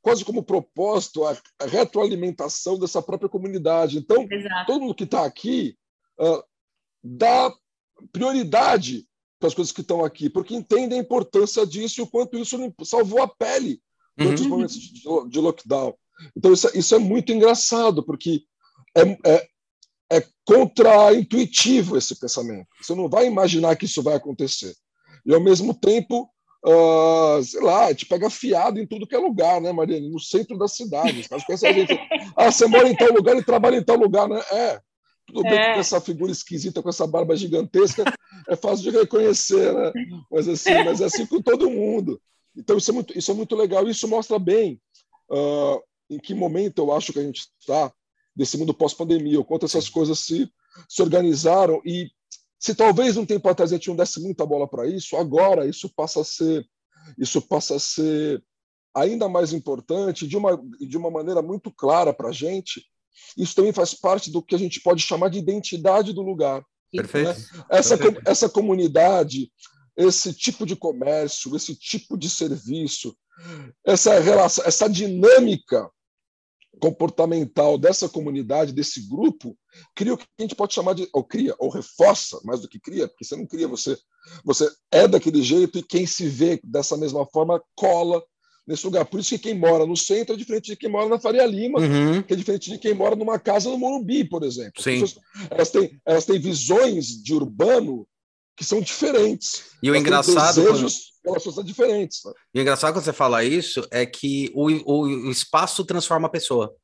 quase 0.00 0.24
como 0.24 0.42
propósito, 0.42 1.24
a, 1.24 1.36
a 1.60 1.66
retroalimentação 1.66 2.78
dessa 2.78 3.00
própria 3.00 3.28
comunidade. 3.28 3.98
Então, 3.98 4.26
Exato. 4.30 4.66
todo 4.66 4.80
mundo 4.80 4.94
que 4.94 5.04
está 5.04 5.24
aqui 5.24 5.76
uh, 6.20 6.42
dá 7.02 7.54
prioridade 8.12 9.06
as 9.46 9.54
coisas 9.54 9.72
que 9.72 9.80
estão 9.80 10.04
aqui, 10.04 10.28
porque 10.28 10.54
entende 10.54 10.94
a 10.94 10.98
importância 10.98 11.66
disso 11.66 12.00
e 12.00 12.02
o 12.02 12.06
quanto 12.06 12.36
isso 12.38 12.56
salvou 12.84 13.22
a 13.22 13.28
pele 13.28 13.80
durante 14.16 14.40
uhum. 14.40 14.44
os 14.44 14.50
momentos 14.50 14.76
de, 14.76 15.28
de, 15.28 15.40
lockdown. 15.40 15.94
Então, 16.36 16.52
isso, 16.52 16.70
isso, 16.74 16.94
é 16.94 16.98
muito 16.98 17.32
engraçado, 17.32 18.04
porque 18.04 18.42
é, 18.96 19.02
é, 19.26 19.46
é 20.12 20.24
contra-intuitivo 20.44 21.96
esse 21.96 22.18
pensamento. 22.18 22.68
Você 22.80 22.94
não 22.94 23.08
vai 23.08 23.26
imaginar 23.26 23.76
que 23.76 23.86
isso 23.86 24.02
vai 24.02 24.14
acontecer. 24.14 24.74
E, 25.24 25.34
ao 25.34 25.40
mesmo 25.40 25.74
tempo, 25.74 26.28
uh, 26.64 27.42
sei 27.42 27.60
lá, 27.60 27.88
gente 27.88 28.06
pega 28.06 28.30
fiado 28.30 28.78
em 28.78 28.86
tudo 28.86 29.06
que 29.06 29.14
é 29.14 29.18
lugar, 29.18 29.60
né, 29.60 29.72
Mariane? 29.72 30.10
No 30.10 30.20
centro 30.20 30.58
da 30.58 30.68
cidade. 30.68 31.22
Gente, 31.58 31.98
ah, 32.36 32.50
você 32.50 32.66
mora 32.66 32.88
em 32.88 32.96
tal 32.96 33.12
lugar 33.12 33.36
e 33.36 33.44
trabalha 33.44 33.76
em 33.76 33.84
tal 33.84 33.96
lugar, 33.96 34.28
né? 34.28 34.40
É. 34.50 34.80
Tudo 35.26 35.42
bem 35.42 35.58
é. 35.58 35.74
com 35.74 35.80
essa 35.80 36.00
figura 36.00 36.32
esquisita, 36.32 36.82
com 36.82 36.88
essa 36.88 37.06
barba 37.06 37.36
gigantesca, 37.36 38.04
é 38.48 38.56
fácil 38.56 38.90
de 38.90 38.98
reconhecer, 38.98 39.72
né? 39.72 39.92
Mas 40.30 40.48
assim, 40.48 40.74
mas 40.84 41.00
é 41.00 41.04
assim 41.04 41.26
com 41.26 41.40
todo 41.40 41.70
mundo. 41.70 42.20
Então 42.56 42.76
isso 42.76 42.90
é 42.90 42.94
muito, 42.94 43.18
isso 43.18 43.30
é 43.30 43.34
muito 43.34 43.56
legal. 43.56 43.88
Isso 43.88 44.06
mostra 44.08 44.38
bem 44.38 44.80
uh, 45.30 45.82
em 46.10 46.18
que 46.18 46.34
momento 46.34 46.78
eu 46.78 46.92
acho 46.92 47.12
que 47.12 47.18
a 47.18 47.22
gente 47.22 47.48
está 47.60 47.92
desse 48.34 48.56
mundo 48.56 48.74
pós-pandemia, 48.74 49.40
o 49.40 49.44
quanto 49.44 49.66
essas 49.66 49.88
coisas 49.88 50.18
se, 50.18 50.50
se 50.88 51.02
organizaram 51.02 51.80
e 51.84 52.10
se 52.58 52.74
talvez 52.74 53.16
um 53.16 53.26
tempo 53.26 53.48
atrás 53.48 53.72
a 53.72 53.76
gente 53.76 53.88
não 53.88 53.96
desse 53.96 54.20
muita 54.20 54.46
bola 54.46 54.68
para 54.68 54.86
isso, 54.86 55.16
agora 55.16 55.66
isso 55.66 55.88
passa 55.94 56.20
a 56.20 56.24
ser 56.24 56.66
isso 57.18 57.42
passa 57.42 57.74
a 57.74 57.80
ser 57.80 58.42
ainda 58.94 59.28
mais 59.28 59.52
importante 59.52 60.26
de 60.26 60.36
uma 60.36 60.56
de 60.78 60.96
uma 60.96 61.10
maneira 61.10 61.42
muito 61.42 61.70
clara 61.72 62.12
para 62.12 62.28
a 62.28 62.32
gente. 62.32 62.86
Isso 63.36 63.54
também 63.54 63.72
faz 63.72 63.94
parte 63.94 64.30
do 64.30 64.42
que 64.42 64.54
a 64.54 64.58
gente 64.58 64.80
pode 64.80 65.02
chamar 65.02 65.28
de 65.28 65.38
identidade 65.38 66.12
do 66.12 66.22
lugar. 66.22 66.64
Perfeito. 66.90 67.28
Né? 67.28 67.64
Essa 67.70 67.96
Perfeito. 67.96 68.22
essa 68.28 68.48
comunidade, 68.48 69.50
esse 69.96 70.32
tipo 70.32 70.66
de 70.66 70.76
comércio, 70.76 71.54
esse 71.56 71.74
tipo 71.74 72.16
de 72.16 72.28
serviço, 72.28 73.16
essa 73.84 74.18
relação, 74.20 74.64
essa 74.64 74.88
dinâmica 74.88 75.90
comportamental 76.80 77.78
dessa 77.78 78.08
comunidade, 78.08 78.72
desse 78.72 79.08
grupo, 79.08 79.56
cria 79.94 80.14
o 80.14 80.18
que 80.18 80.26
a 80.38 80.42
gente 80.42 80.54
pode 80.54 80.74
chamar 80.74 80.94
de, 80.94 81.08
ou 81.12 81.22
cria, 81.22 81.54
ou 81.58 81.68
reforça, 81.68 82.40
mais 82.44 82.60
do 82.60 82.68
que 82.68 82.80
cria, 82.80 83.06
porque 83.06 83.24
você 83.24 83.36
não 83.36 83.46
cria, 83.46 83.68
você, 83.68 83.96
você 84.44 84.70
é 84.90 85.06
daquele 85.06 85.42
jeito 85.42 85.78
e 85.78 85.82
quem 85.82 86.06
se 86.06 86.26
vê 86.26 86.60
dessa 86.64 86.96
mesma 86.96 87.26
forma 87.26 87.62
cola 87.76 88.22
nesse 88.66 88.84
lugar. 88.84 89.04
Por 89.04 89.20
isso 89.20 89.30
que 89.30 89.38
quem 89.38 89.58
mora 89.58 89.86
no 89.86 89.96
centro 89.96 90.34
é 90.34 90.38
diferente 90.38 90.66
de 90.66 90.76
quem 90.76 90.90
mora 90.90 91.08
na 91.08 91.18
Faria 91.18 91.44
Lima, 91.46 91.80
uhum. 91.80 92.22
que 92.22 92.32
é 92.32 92.36
diferente 92.36 92.70
de 92.70 92.78
quem 92.78 92.94
mora 92.94 93.16
numa 93.16 93.38
casa 93.38 93.68
no 93.68 93.78
Morumbi, 93.78 94.24
por 94.24 94.42
exemplo. 94.42 94.82
Sim. 94.82 95.00
Pessoas, 95.00 95.24
elas, 95.50 95.70
têm, 95.70 96.00
elas 96.06 96.24
têm 96.24 96.38
visões 96.38 97.06
de 97.22 97.34
urbano 97.34 98.06
que 98.56 98.64
são 98.64 98.80
diferentes. 98.80 99.64
E 99.82 99.90
o 99.90 99.96
engraçado. 99.96 100.62
Desejos, 100.62 101.12
quando... 101.22 101.34
elas 101.34 101.54
são 101.54 101.64
diferentes. 101.64 102.20
Né? 102.24 102.32
E 102.54 102.58
o 102.58 102.62
engraçado 102.62 102.92
quando 102.94 103.04
você 103.04 103.12
fala 103.12 103.44
isso 103.44 103.86
é 103.90 104.06
que 104.06 104.50
o, 104.54 104.70
o, 104.70 105.02
o 105.28 105.30
espaço 105.30 105.84
transforma 105.84 106.28
a 106.28 106.30
pessoa 106.30 106.74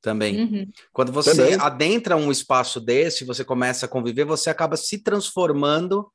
também. 0.00 0.42
Uhum. 0.42 0.70
Quando 0.92 1.12
você 1.12 1.34
também. 1.34 1.54
adentra 1.54 2.16
um 2.16 2.30
espaço 2.30 2.80
desse, 2.80 3.24
você 3.24 3.44
começa 3.44 3.86
a 3.86 3.88
conviver, 3.88 4.24
você 4.24 4.50
acaba 4.50 4.76
se 4.76 4.98
transformando. 4.98 6.10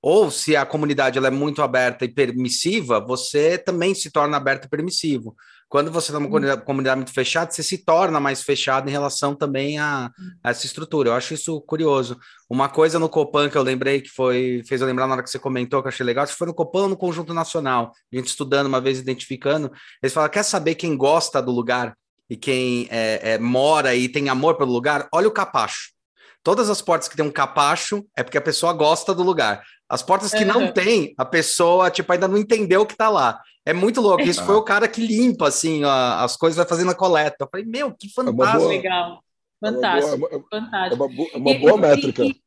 Ou 0.00 0.30
se 0.30 0.54
a 0.54 0.64
comunidade 0.64 1.18
ela 1.18 1.26
é 1.26 1.30
muito 1.30 1.60
aberta 1.60 2.04
e 2.04 2.08
permissiva, 2.08 3.00
você 3.00 3.58
também 3.58 3.94
se 3.94 4.10
torna 4.10 4.36
aberto 4.36 4.66
e 4.66 4.68
permissivo. 4.68 5.34
Quando 5.68 5.90
você 5.90 6.06
está 6.06 6.18
numa 6.18 6.28
comunidade, 6.28 6.64
comunidade 6.64 6.96
muito 6.96 7.12
fechada, 7.12 7.50
você 7.50 7.62
se 7.62 7.84
torna 7.84 8.18
mais 8.18 8.42
fechado 8.42 8.88
em 8.88 8.92
relação 8.92 9.34
também 9.34 9.78
a, 9.78 10.10
a, 10.42 10.50
essa 10.50 10.64
estrutura. 10.64 11.10
Eu 11.10 11.14
acho 11.14 11.34
isso 11.34 11.60
curioso. 11.60 12.18
Uma 12.48 12.70
coisa 12.70 12.98
no 12.98 13.08
Copan 13.08 13.50
que 13.50 13.58
eu 13.58 13.62
lembrei 13.62 14.00
que 14.00 14.08
foi 14.08 14.62
fez 14.66 14.80
eu 14.80 14.86
lembrar 14.86 15.06
na 15.06 15.14
hora 15.14 15.22
que 15.22 15.28
você 15.28 15.38
comentou 15.38 15.82
que 15.82 15.88
eu 15.88 15.90
achei 15.90 16.06
legal, 16.06 16.24
acho 16.24 16.32
que 16.32 16.38
foi 16.38 16.46
no 16.46 16.54
Copan 16.54 16.82
ou 16.82 16.88
no 16.88 16.96
Conjunto 16.96 17.34
Nacional. 17.34 17.92
A 18.10 18.16
gente 18.16 18.28
estudando 18.28 18.66
uma 18.66 18.80
vez, 18.80 18.98
identificando. 18.98 19.70
Eles 20.02 20.14
falaram: 20.14 20.32
quer 20.32 20.42
saber 20.42 20.74
quem 20.74 20.96
gosta 20.96 21.42
do 21.42 21.50
lugar 21.50 21.94
e 22.30 22.36
quem 22.36 22.88
é, 22.90 23.32
é, 23.34 23.38
mora 23.38 23.94
e 23.94 24.08
tem 24.08 24.30
amor 24.30 24.56
pelo 24.56 24.72
lugar? 24.72 25.06
Olha 25.12 25.28
o 25.28 25.32
capacho. 25.32 25.90
Todas 26.42 26.70
as 26.70 26.80
portas 26.80 27.08
que 27.08 27.16
tem 27.16 27.26
um 27.26 27.30
capacho 27.30 28.06
é 28.16 28.22
porque 28.22 28.38
a 28.38 28.42
pessoa 28.42 28.72
gosta 28.72 29.14
do 29.14 29.22
lugar. 29.22 29.62
As 29.88 30.02
portas 30.02 30.32
que 30.32 30.44
não 30.44 30.70
tem, 30.70 31.14
a 31.16 31.24
pessoa 31.24 31.90
tipo 31.90 32.12
ainda 32.12 32.28
não 32.28 32.36
entendeu 32.36 32.82
o 32.82 32.86
que 32.86 32.92
está 32.92 33.08
lá. 33.08 33.40
É 33.64 33.72
muito 33.72 34.00
louco. 34.00 34.22
Isso 34.22 34.44
foi 34.44 34.54
o 34.54 34.62
cara 34.62 34.88
que 34.88 35.06
limpa, 35.06 35.48
assim, 35.48 35.84
ó, 35.84 36.24
as 36.24 36.36
coisas, 36.36 36.56
vai 36.56 36.66
fazendo 36.66 36.90
a 36.90 36.94
coleta. 36.94 37.36
Eu 37.40 37.48
falei, 37.50 37.66
meu, 37.66 37.92
que 37.92 38.08
fantástico. 38.12 38.56
É 38.56 38.58
boa, 38.58 38.68
legal. 38.68 39.24
Fantástico. 39.60 40.14
É 40.14 40.16
uma 40.16 40.28
boa, 40.28 40.44
fantástico. 40.50 41.02
É 41.02 41.06
uma 41.06 41.14
boa, 41.14 41.28
é 41.32 41.36
uma 41.36 41.54
boa 41.58 41.72
e, 41.72 41.80
métrica. 41.80 42.24
E, 42.24 42.40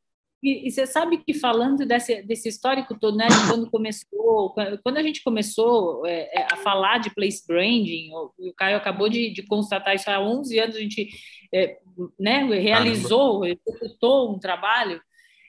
e, 0.43 0.67
e, 0.67 0.71
você 0.71 0.88
sabe 0.88 1.17
que 1.17 1.33
falando 1.33 1.86
desse, 1.86 2.24
desse 2.24 2.50
histórico 2.50 2.98
todo, 3.00 3.17
né, 3.17 3.27
quando 3.48 3.69
começou, 3.69 4.55
quando 4.83 4.98
a 4.98 5.03
gente 5.03 5.24
começou 5.24 6.05
é, 6.07 6.41
é, 6.41 6.48
a 6.51 6.57
falar 6.57 7.00
de 7.00 7.13
place 7.13 7.45
branding, 7.45 8.10
o, 8.13 8.50
o 8.50 8.53
Caio 8.55 8.77
acabou 8.77 9.07
de, 9.07 9.31
de, 9.31 9.43
constatar 9.43 9.93
isso 9.93 10.10
há 10.10 10.19
11 10.19 10.60
anos, 10.60 10.75
a 10.75 10.79
gente 10.79 11.07
é, 11.53 11.77
né, 12.19 12.43
realizou, 12.45 13.45
executou 13.45 14.33
um 14.33 14.39
trabalho 14.39 15.00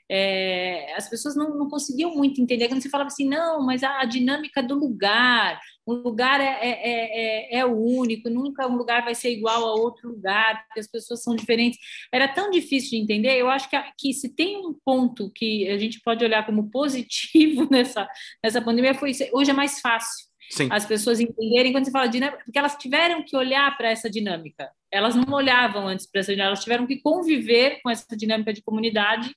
é, 0.09 0.93
as 0.95 1.09
pessoas 1.09 1.35
não, 1.35 1.57
não, 1.57 1.69
conseguiam 1.69 2.15
muito 2.15 2.41
entender. 2.41 2.67
Quando 2.67 2.81
você 2.81 2.89
falava 2.89 3.07
assim, 3.07 3.27
não, 3.27 3.65
mas 3.65 3.83
a, 3.83 4.01
a 4.01 4.05
dinâmica 4.05 4.61
do 4.61 4.75
lugar, 4.75 5.59
um 5.87 5.93
lugar 5.93 6.41
é, 6.41 6.45
é, 6.45 7.55
é, 7.55 7.59
é, 7.59 7.65
único, 7.65 8.29
nunca 8.29 8.67
um 8.67 8.75
lugar 8.75 9.03
vai 9.03 9.15
ser 9.15 9.31
igual 9.31 9.65
a 9.65 9.73
outro 9.73 10.09
lugar, 10.09 10.65
porque 10.65 10.79
as 10.79 10.87
pessoas 10.87 11.23
são 11.23 11.35
diferentes. 11.35 11.79
Era 12.11 12.27
tão 12.27 12.51
difícil 12.51 12.91
de 12.91 12.97
entender. 12.97 13.37
Eu 13.37 13.49
acho 13.49 13.69
que, 13.69 13.77
que 13.97 14.13
se 14.13 14.29
tem 14.29 14.57
um 14.57 14.73
ponto 14.85 15.31
que 15.31 15.67
a 15.69 15.77
gente 15.77 16.01
pode 16.01 16.23
olhar 16.23 16.45
como 16.45 16.69
positivo 16.71 17.67
nessa, 17.71 18.07
nessa 18.43 18.61
pandemia, 18.61 18.93
foi 18.93 19.11
hoje 19.31 19.51
é 19.51 19.53
mais 19.53 19.79
fácil. 19.79 20.31
Sim. 20.49 20.67
As 20.69 20.85
pessoas 20.85 21.19
entenderem 21.19 21.71
quando 21.71 21.85
você 21.85 21.91
fala 21.91 22.07
dinâmica, 22.07 22.43
porque 22.43 22.59
elas 22.59 22.75
tiveram 22.75 23.23
que 23.23 23.35
olhar 23.35 23.75
para 23.77 23.89
essa 23.89 24.09
dinâmica. 24.09 24.69
Elas 24.91 25.15
não 25.15 25.33
olhavam 25.33 25.87
antes 25.87 26.05
para 26.05 26.19
essa 26.19 26.31
dinâmica, 26.31 26.49
elas 26.49 26.63
tiveram 26.63 26.85
que 26.85 27.01
conviver 27.01 27.79
com 27.81 27.89
essa 27.89 28.15
dinâmica 28.15 28.53
de 28.53 28.61
comunidade 28.61 29.33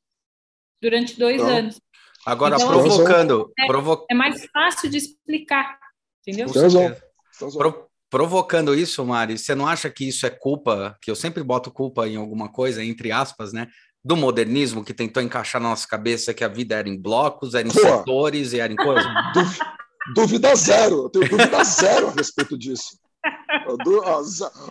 durante 0.87 1.19
dois 1.19 1.43
então, 1.43 1.57
anos. 1.57 1.81
Agora, 2.25 2.55
então, 2.55 2.69
provocando. 2.69 3.53
É, 3.59 3.67
provo... 3.67 4.07
é, 4.09 4.15
mais 4.15 4.47
fácil 4.53 4.89
de 4.89 4.99
explicar, 4.99 5.79
entendeu? 6.21 6.47
Pro, 7.53 7.89
provocando 8.09 8.75
isso, 8.75 9.05
Mari, 9.05 9.37
você 9.37 9.55
não 9.55 9.67
acha 9.67 9.91
que 9.91 10.07
isso 10.07 10.25
é 10.25 10.31
culpa, 10.31 10.97
que 11.03 11.11
eu 11.11 11.17
sempre 11.17 11.43
boto 11.43 11.73
culpa 11.73 12.07
em 12.07 12.17
alguma 12.17 12.49
coisa, 12.49 12.85
entre 12.85 13.11
aspas, 13.11 13.53
né? 13.53 13.67
Do 14.05 14.17
modernismo 14.17 14.85
que 14.85 14.95
tentou 14.95 15.21
encaixar 15.21 15.61
na 15.61 15.71
nossa 15.71 15.89
cabeça 15.89 16.33
que 16.33 16.45
a 16.45 16.49
vida 16.49 16.77
era 16.77 16.89
em 16.89 17.01
blocos, 17.01 17.55
era 17.55 17.67
em 17.67 17.73
Pô, 17.73 17.81
setores 17.81 18.53
e 18.53 18.61
era 18.61 18.73
em 18.73 18.77
coisas? 18.77 19.07
Dúvida 20.15 20.55
zero, 20.55 21.03
eu 21.03 21.09
tenho 21.09 21.29
dúvida 21.29 21.65
zero 21.65 22.09
a 22.09 22.13
respeito 22.13 22.57
disso. 22.57 22.97
Ó, 23.67 24.05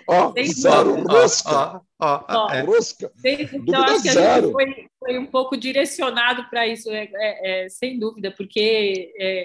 ó, 0.07 0.33
zero, 0.43 1.03
rosca. 1.07 1.81
Ó, 1.99 2.23
ó, 2.27 2.49
é. 2.51 2.61
rosca. 2.61 3.11
Então, 3.23 3.83
acho 3.83 4.03
que 4.03 4.11
zero. 4.11 4.31
a 4.31 4.41
gente 4.41 4.51
foi, 4.51 4.87
foi 4.99 5.19
um 5.19 5.25
pouco 5.25 5.57
direcionado 5.57 6.49
para 6.49 6.67
isso, 6.67 6.89
é, 6.89 7.09
é, 7.13 7.65
é, 7.65 7.69
sem 7.69 7.99
dúvida, 7.99 8.33
porque 8.35 9.13
é, 9.19 9.43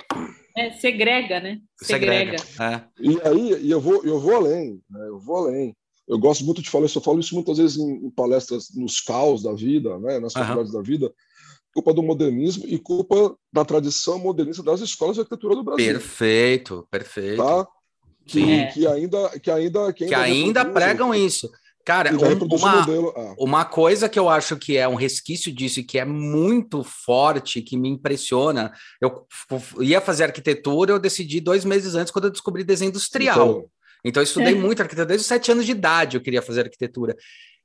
é, 0.57 0.71
segrega, 0.73 1.41
né? 1.41 1.61
Segrega. 1.83 2.39
segrega. 2.39 2.91
E 2.99 3.21
aí, 3.27 3.67
e 3.67 3.71
eu 3.71 3.81
vou, 3.81 4.05
eu 4.05 4.19
vou 4.19 4.37
além, 4.37 4.81
né? 4.91 5.09
eu 5.09 5.19
vou 5.19 5.37
além. 5.37 5.77
Eu 6.09 6.19
gosto 6.19 6.45
muito 6.45 6.61
de 6.61 6.69
falar 6.69 6.87
isso, 6.87 6.99
eu 6.99 7.03
falo 7.03 7.21
isso 7.21 7.35
muitas 7.35 7.59
vezes 7.59 7.79
em, 7.79 8.07
em 8.07 8.11
palestras 8.11 8.75
nos 8.75 9.01
caos 9.01 9.45
da 9.45 9.53
vida, 9.53 9.97
né? 10.01 10.19
nas 10.19 10.33
faculdades 10.33 10.73
uhum. 10.73 10.81
da 10.81 10.87
vida, 10.87 11.13
culpa 11.73 11.95
do 11.95 12.03
modernismo 12.03 12.65
e 12.67 12.79
culpa 12.79 13.37
da 13.53 13.65
tradição 13.65 14.19
modernista 14.19 14.63
das 14.63 14.81
escolas 14.81 15.15
de 15.15 15.21
arquitetura 15.21 15.55
do 15.55 15.63
Brasil. 15.63 15.87
Perfeito, 15.87 16.87
perfeito. 16.91 17.43
Tá? 17.43 17.67
Que, 18.31 18.53
é. 18.53 18.67
que 18.67 18.87
ainda 18.87 19.29
que 19.41 19.51
ainda 19.51 19.93
que 19.93 20.05
ainda, 20.05 20.15
que 20.15 20.15
ainda 20.15 20.65
pregam 20.65 21.15
isso. 21.15 21.51
Cara, 21.85 22.11
um, 22.13 22.57
uma, 22.57 22.83
ah. 22.83 23.35
uma 23.39 23.65
coisa 23.65 24.09
que 24.09 24.19
eu 24.19 24.29
acho 24.29 24.57
que 24.57 24.77
é 24.77 24.87
um 24.87 24.95
resquício 24.95 25.53
disso 25.53 25.81
e 25.81 25.83
que 25.83 25.99
é 25.99 26.05
muito 26.05 26.85
forte, 26.85 27.63
que 27.63 27.77
me 27.77 27.89
impressiona, 27.89 28.71
eu 29.01 29.27
ia 29.81 30.01
fazer 30.01 30.25
arquitetura, 30.25 30.93
eu 30.93 30.99
decidi 30.99 31.41
dois 31.41 31.65
meses 31.65 31.95
antes, 31.95 32.13
quando 32.13 32.27
eu 32.27 32.31
descobri 32.31 32.63
desenho 32.63 32.91
industrial. 32.91 33.35
Então, 33.35 33.65
então 34.05 34.21
eu 34.21 34.25
estudei 34.25 34.53
é. 34.53 34.57
muito 34.57 34.81
arquitetura, 34.81 35.07
desde 35.07 35.23
os 35.23 35.27
sete 35.27 35.51
anos 35.51 35.65
de 35.65 35.73
idade 35.73 36.17
eu 36.17 36.23
queria 36.23 36.43
fazer 36.43 36.61
arquitetura. 36.61 37.17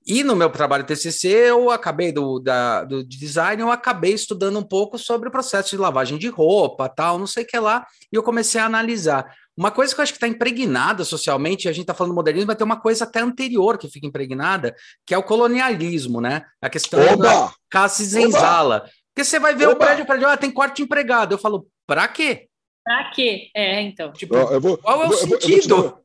E 0.08 0.24
no 0.24 0.36
meu 0.36 0.52
trabalho 0.52 0.86
TCC, 0.86 1.28
eu 1.28 1.72
acabei 1.72 2.12
do, 2.12 2.40
da, 2.40 2.84
do 2.84 3.04
design, 3.04 3.60
eu 3.62 3.72
acabei 3.72 4.14
estudando 4.14 4.60
um 4.60 4.64
pouco 4.64 5.00
sobre 5.00 5.28
o 5.28 5.32
processo 5.32 5.72
de 5.72 5.78
lavagem 5.78 6.20
de 6.20 6.28
roupa, 6.30 6.88
tal, 6.88 7.18
não 7.18 7.26
sei 7.26 7.44
o 7.44 7.48
que 7.48 7.58
lá, 7.58 7.86
e 8.14 8.16
eu 8.16 8.22
comecei 8.22 8.62
a 8.62 8.66
analisar. 8.66 9.26
Uma 9.58 9.72
coisa 9.72 9.94
que 9.94 10.02
eu 10.02 10.04
acho 10.04 10.12
que 10.12 10.18
está 10.18 10.28
impregnada 10.28 11.06
socialmente, 11.06 11.70
a 11.70 11.72
gente 11.72 11.84
está 11.84 11.94
falando 11.94 12.12
do 12.12 12.16
modernismo, 12.16 12.48
mas 12.48 12.58
tem 12.58 12.66
uma 12.66 12.80
coisa 12.80 13.06
até 13.06 13.22
anterior 13.22 13.78
que 13.78 13.88
fica 13.88 14.06
impregnada, 14.06 14.76
que 15.06 15.14
é 15.14 15.18
o 15.18 15.24
colonialismo, 15.24 16.20
né? 16.20 16.46
A 16.62 16.70
questão 16.70 17.00
Oba! 17.00 17.24
da 17.24 17.54
caça 17.70 18.04
e 18.04 18.06
senzala. 18.06 18.90
Porque 19.14 19.24
você 19.24 19.40
vai 19.40 19.56
ver 19.56 19.68
Oba! 19.68 19.76
o 19.76 19.78
prédio, 19.78 20.04
o 20.04 20.08
prédio, 20.08 20.28
ah, 20.28 20.36
tem 20.36 20.52
quarto 20.52 20.82
empregado. 20.82 21.34
Eu 21.34 21.38
falo, 21.38 21.68
para 21.88 22.08
quê? 22.08 22.50
Para 22.84 23.10
quê? 23.12 23.50
É, 23.56 23.82
então. 23.82 24.12
Tipo, 24.12 24.36
eu 24.36 24.60
vou, 24.60 24.78
qual 24.78 25.04
é 25.04 25.08
o 25.08 25.12
eu 25.12 25.18
sentido? 25.18 25.76
Eu 25.76 25.82
vou, 25.82 25.90
dar, 25.90 26.02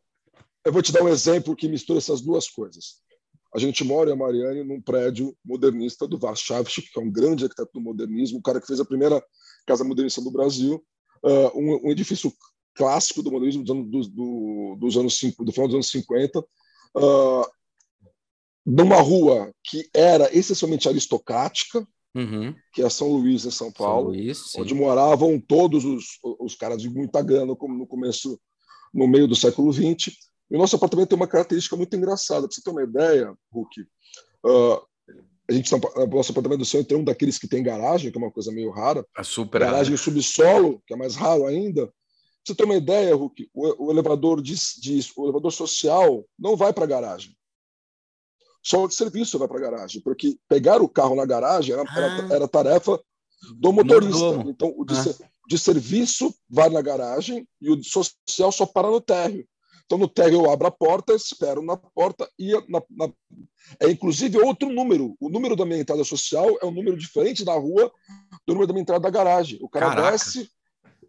eu 0.66 0.73
vou 0.73 0.83
te 0.83 0.92
dar 0.92 1.02
um 1.02 1.09
exemplo 1.09 1.57
que 1.57 1.69
mistura 1.69 1.99
essas 1.99 2.21
duas 2.21 2.49
coisas. 2.49 3.00
A 3.54 3.59
gente 3.59 3.83
mora, 3.83 4.12
a 4.12 4.16
Mariane, 4.16 4.62
num 4.62 4.80
prédio 4.80 5.37
modernista 5.45 6.07
do 6.07 6.19
Warszawski, 6.23 6.83
que 6.83 6.99
é 6.99 7.02
um 7.02 7.11
grande 7.11 7.45
arquiteto 7.45 7.73
do 7.75 7.80
modernismo, 7.80 8.38
o 8.38 8.42
cara 8.42 8.61
que 8.61 8.66
fez 8.66 8.78
a 8.78 8.85
primeira 8.85 9.23
casa 9.66 9.83
modernista 9.83 10.23
do 10.23 10.30
Brasil, 10.30 10.83
uh, 11.25 11.59
um, 11.59 11.88
um, 11.88 11.90
edifício 11.90 12.33
clássico 12.74 13.22
do 13.22 13.30
modernismo 13.30 13.62
dos 13.62 13.70
anos, 13.70 13.90
do, 13.90 14.08
do, 14.08 14.76
dos 14.78 14.96
anos 14.96 15.20
do 15.38 15.52
final 15.52 15.66
dos 15.66 15.74
anos 15.74 15.90
50, 15.90 16.38
uh, 16.40 16.44
ah, 16.96 17.50
numa 18.64 19.00
rua 19.00 19.52
que 19.64 19.88
era 19.94 20.34
essencialmente 20.36 20.88
aristocrática, 20.88 21.86
uhum. 22.14 22.54
que 22.72 22.82
é 22.82 22.88
São 22.88 23.08
Luís, 23.08 23.44
em 23.44 23.50
São 23.50 23.72
Paulo, 23.72 24.12
São 24.12 24.22
Luís, 24.22 24.54
onde 24.56 24.74
moravam 24.74 25.40
todos 25.40 25.84
os, 25.84 26.18
os 26.38 26.54
caras 26.54 26.80
de 26.80 26.88
muita 26.88 27.22
grana, 27.22 27.54
como 27.56 27.76
no 27.76 27.86
começo, 27.86 28.40
no 28.92 29.06
meio 29.06 29.26
do 29.26 29.36
século 29.36 29.72
XX. 29.72 30.14
E 30.50 30.56
o 30.56 30.58
nosso 30.58 30.76
apartamento 30.76 31.08
tem 31.08 31.16
uma 31.16 31.28
característica 31.28 31.76
muito 31.76 31.94
engraçada. 31.96 32.46
Para 32.46 32.54
você 32.54 32.62
ter 32.62 32.70
uma 32.70 32.82
ideia, 32.82 33.32
Hulk, 33.52 33.80
uh, 34.46 34.90
a 35.50 35.52
gente 35.52 35.70
nosso 35.72 36.30
apartamento 36.30 36.60
do 36.60 36.64
céu 36.64 36.84
tem 36.84 36.96
um 36.96 37.04
daqueles 37.04 37.38
que 37.38 37.48
tem 37.48 37.62
garagem, 37.62 38.10
que 38.10 38.16
é 38.16 38.20
uma 38.20 38.30
coisa 38.30 38.52
meio 38.52 38.70
rara. 38.70 39.04
É 39.18 39.22
super 39.22 39.60
garagem 39.60 39.94
rara. 39.94 40.02
subsolo, 40.02 40.80
que 40.86 40.94
é 40.94 40.96
mais 40.96 41.16
raro 41.16 41.44
ainda. 41.44 41.92
Você 42.44 42.54
ter 42.54 42.64
uma 42.64 42.75
ideia, 42.75 43.14
Hulk, 43.14 43.50
o, 43.52 43.87
o 43.87 43.90
elevador 43.90 44.40
diz, 44.40 44.75
diz, 44.80 45.12
o 45.16 45.25
elevador 45.25 45.52
social 45.52 46.25
não 46.38 46.56
vai 46.56 46.73
para 46.73 46.85
a 46.85 46.88
garagem. 46.88 47.37
Só 48.62 48.85
o 48.85 48.88
de 48.88 48.94
serviço 48.94 49.38
vai 49.38 49.49
para 49.49 49.59
a 49.59 49.70
garagem, 49.70 50.00
porque 50.02 50.38
pegar 50.49 50.82
o 50.82 50.88
carro 50.88 51.14
na 51.14 51.25
garagem 51.25 51.73
era, 51.73 51.82
ah. 51.82 51.99
era, 51.99 52.35
era 52.35 52.49
tarefa 52.49 53.00
do 53.56 53.73
motorista. 53.73 54.44
Então, 54.47 54.73
o 54.76 54.85
de, 54.85 54.94
ah. 54.94 55.28
de 55.49 55.59
serviço 55.59 56.35
vai 56.49 56.68
na 56.68 56.82
garagem 56.82 57.47
e 57.61 57.70
o 57.70 57.76
de 57.76 57.88
social 57.88 58.52
só 58.52 58.66
para 58.66 58.90
no 58.90 59.00
térreo. 59.00 59.47
Então, 59.90 59.99
no 59.99 60.06
tag 60.06 60.32
eu 60.32 60.49
abro 60.49 60.68
a 60.68 60.70
porta, 60.70 61.14
espero 61.14 61.62
na 61.62 61.76
porta 61.76 62.30
e 62.38 62.52
na, 62.68 62.80
na... 62.90 63.12
é 63.80 63.90
inclusive 63.90 64.38
outro 64.38 64.70
número. 64.70 65.16
O 65.18 65.28
número 65.28 65.56
da 65.56 65.66
minha 65.66 65.80
entrada 65.80 66.04
social 66.04 66.56
é 66.62 66.64
um 66.64 66.70
número 66.70 66.97
diferente 66.97 67.44
da 67.44 67.54
rua 67.54 67.90
do 68.47 68.52
número 68.52 68.68
da 68.68 68.73
minha 68.73 68.82
entrada 68.82 69.02
da 69.02 69.11
garagem. 69.11 69.59
O 69.61 69.68
cara 69.68 69.88
Caraca. 69.88 70.12
desce, 70.12 70.49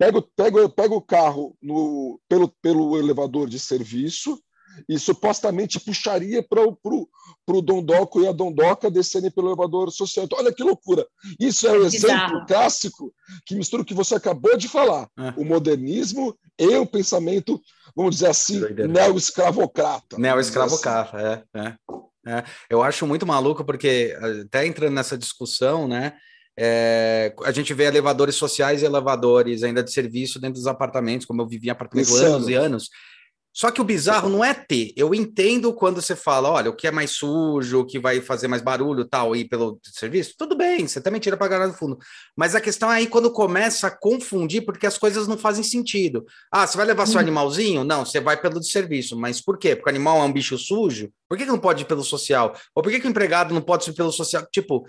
pega, 0.01 0.23
pega, 0.35 0.69
pega 0.69 0.95
o 0.95 1.01
carro 1.01 1.55
no, 1.61 2.19
pelo, 2.27 2.47
pelo 2.59 2.97
elevador 2.97 3.47
de 3.47 3.59
serviço 3.59 4.41
e 4.89 4.97
supostamente 4.97 5.79
puxaria 5.79 6.41
para 6.41 6.65
o 6.65 7.61
Dondoco 7.61 8.21
e 8.21 8.27
a 8.27 8.31
Dondoca 8.31 8.89
descerem 8.89 9.29
pelo 9.29 9.49
elevador 9.49 9.91
social. 9.91 10.25
Então, 10.25 10.39
olha 10.39 10.51
que 10.51 10.63
loucura. 10.63 11.05
Isso 11.39 11.67
é 11.67 11.73
um 11.73 11.83
exemplo 11.83 12.45
clássico 12.47 13.13
que 13.45 13.53
mistura 13.53 13.83
o 13.83 13.85
que 13.85 13.93
você 13.93 14.15
acabou 14.15 14.57
de 14.57 14.67
falar: 14.67 15.07
é. 15.19 15.33
o 15.37 15.45
modernismo 15.45 16.35
e 16.57 16.75
o 16.77 16.85
pensamento 16.85 17.61
vamos 17.95 18.15
dizer 18.15 18.27
assim, 18.27 18.61
neo-escravocrata. 18.87 20.17
Neo-escravocrata, 20.17 21.17
assim. 21.17 21.47
é, 21.53 21.77
é, 22.25 22.37
é. 22.37 22.43
Eu 22.69 22.81
acho 22.81 23.05
muito 23.05 23.27
maluco, 23.27 23.65
porque 23.65 24.17
até 24.45 24.65
entrando 24.65 24.93
nessa 24.93 25.17
discussão, 25.17 25.87
né? 25.87 26.13
É, 26.57 27.33
a 27.43 27.51
gente 27.51 27.73
vê 27.73 27.85
elevadores 27.85 28.35
sociais 28.35 28.81
e 28.81 28.85
elevadores 28.85 29.63
ainda 29.63 29.83
de 29.83 29.91
serviço 29.91 30.39
dentro 30.39 30.55
dos 30.55 30.67
apartamentos, 30.67 31.25
como 31.25 31.41
eu 31.41 31.47
vivi 31.47 31.67
em 31.67 31.71
apartamento 31.71 32.13
anos 32.15 32.47
e 32.47 32.53
anos. 32.53 32.89
Só 33.53 33.69
que 33.69 33.81
o 33.81 33.83
bizarro 33.83 34.29
não 34.29 34.43
é 34.43 34.53
ter. 34.53 34.93
Eu 34.95 35.13
entendo 35.13 35.73
quando 35.73 36.01
você 36.01 36.15
fala, 36.15 36.49
olha, 36.49 36.69
o 36.69 36.75
que 36.75 36.87
é 36.87 36.91
mais 36.91 37.11
sujo, 37.11 37.79
o 37.79 37.85
que 37.85 37.99
vai 37.99 38.21
fazer 38.21 38.47
mais 38.47 38.61
barulho, 38.61 39.03
tal, 39.03 39.35
ir 39.35 39.45
pelo 39.45 39.79
serviço, 39.83 40.35
tudo 40.37 40.55
bem, 40.55 40.87
você 40.87 41.01
também 41.01 41.19
tira 41.19 41.35
para 41.35 41.49
garagem 41.49 41.73
do 41.73 41.77
fundo. 41.77 41.97
Mas 42.35 42.55
a 42.55 42.61
questão 42.61 42.91
é 42.91 42.97
aí 42.97 43.07
quando 43.07 43.31
começa 43.31 43.87
a 43.87 43.91
confundir, 43.91 44.63
porque 44.63 44.87
as 44.87 44.97
coisas 44.97 45.27
não 45.27 45.37
fazem 45.37 45.63
sentido. 45.63 46.25
Ah, 46.51 46.65
você 46.65 46.77
vai 46.77 46.85
levar 46.85 47.05
seu 47.05 47.17
hum. 47.17 47.21
animalzinho? 47.21 47.83
Não, 47.83 48.05
você 48.05 48.21
vai 48.21 48.39
pelo 48.39 48.59
de 48.59 48.69
serviço. 48.69 49.17
Mas 49.17 49.41
por 49.41 49.57
quê? 49.57 49.75
Porque 49.75 49.89
o 49.89 49.93
animal 49.93 50.21
é 50.21 50.23
um 50.23 50.33
bicho 50.33 50.57
sujo? 50.57 51.11
Por 51.27 51.37
que, 51.37 51.45
que 51.45 51.51
não 51.51 51.59
pode 51.59 51.83
ir 51.83 51.85
pelo 51.85 52.03
social? 52.03 52.53
Ou 52.75 52.81
por 52.81 52.91
que, 52.91 52.99
que 52.99 53.07
o 53.07 53.09
empregado 53.09 53.53
não 53.53 53.61
pode 53.61 53.89
ir 53.89 53.93
pelo 53.93 54.11
social? 54.11 54.45
Tipo, 54.51 54.85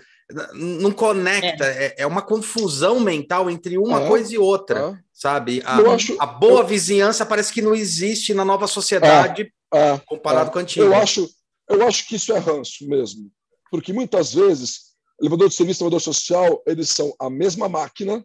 não 0.53 0.91
conecta, 0.91 1.65
é, 1.65 1.85
é, 1.85 1.95
é 1.99 2.07
uma 2.07 2.21
confusão 2.21 2.99
mental 2.99 3.49
entre 3.49 3.77
uma 3.77 4.03
é, 4.03 4.07
coisa 4.07 4.33
e 4.33 4.37
outra, 4.37 4.79
é. 4.79 5.02
Sabe? 5.23 5.61
A, 5.63 5.77
acho, 5.93 6.17
a 6.19 6.25
boa 6.25 6.59
eu... 6.59 6.67
vizinhança 6.67 7.25
parece 7.25 7.53
que 7.53 7.61
não 7.61 7.73
existe 7.73 8.33
na 8.33 8.43
nova 8.43 8.67
sociedade 8.67 9.53
é, 9.73 9.91
é, 9.91 9.97
comparado 9.99 10.51
com 10.51 10.59
a 10.59 10.61
antiga. 10.61 10.85
Eu 10.85 10.93
acho, 10.93 11.29
eu 11.69 11.87
acho 11.87 12.05
que 12.05 12.17
isso 12.17 12.33
é 12.33 12.37
ranço 12.37 12.85
mesmo, 12.85 13.31
porque 13.71 13.93
muitas 13.93 14.33
vezes 14.33 14.91
elevador 15.21 15.47
de 15.47 15.55
serviço 15.55 15.81
e 15.81 15.83
elevador 15.83 16.01
social, 16.01 16.61
eles 16.67 16.89
são 16.89 17.15
a 17.17 17.29
mesma 17.29 17.69
máquina, 17.69 18.21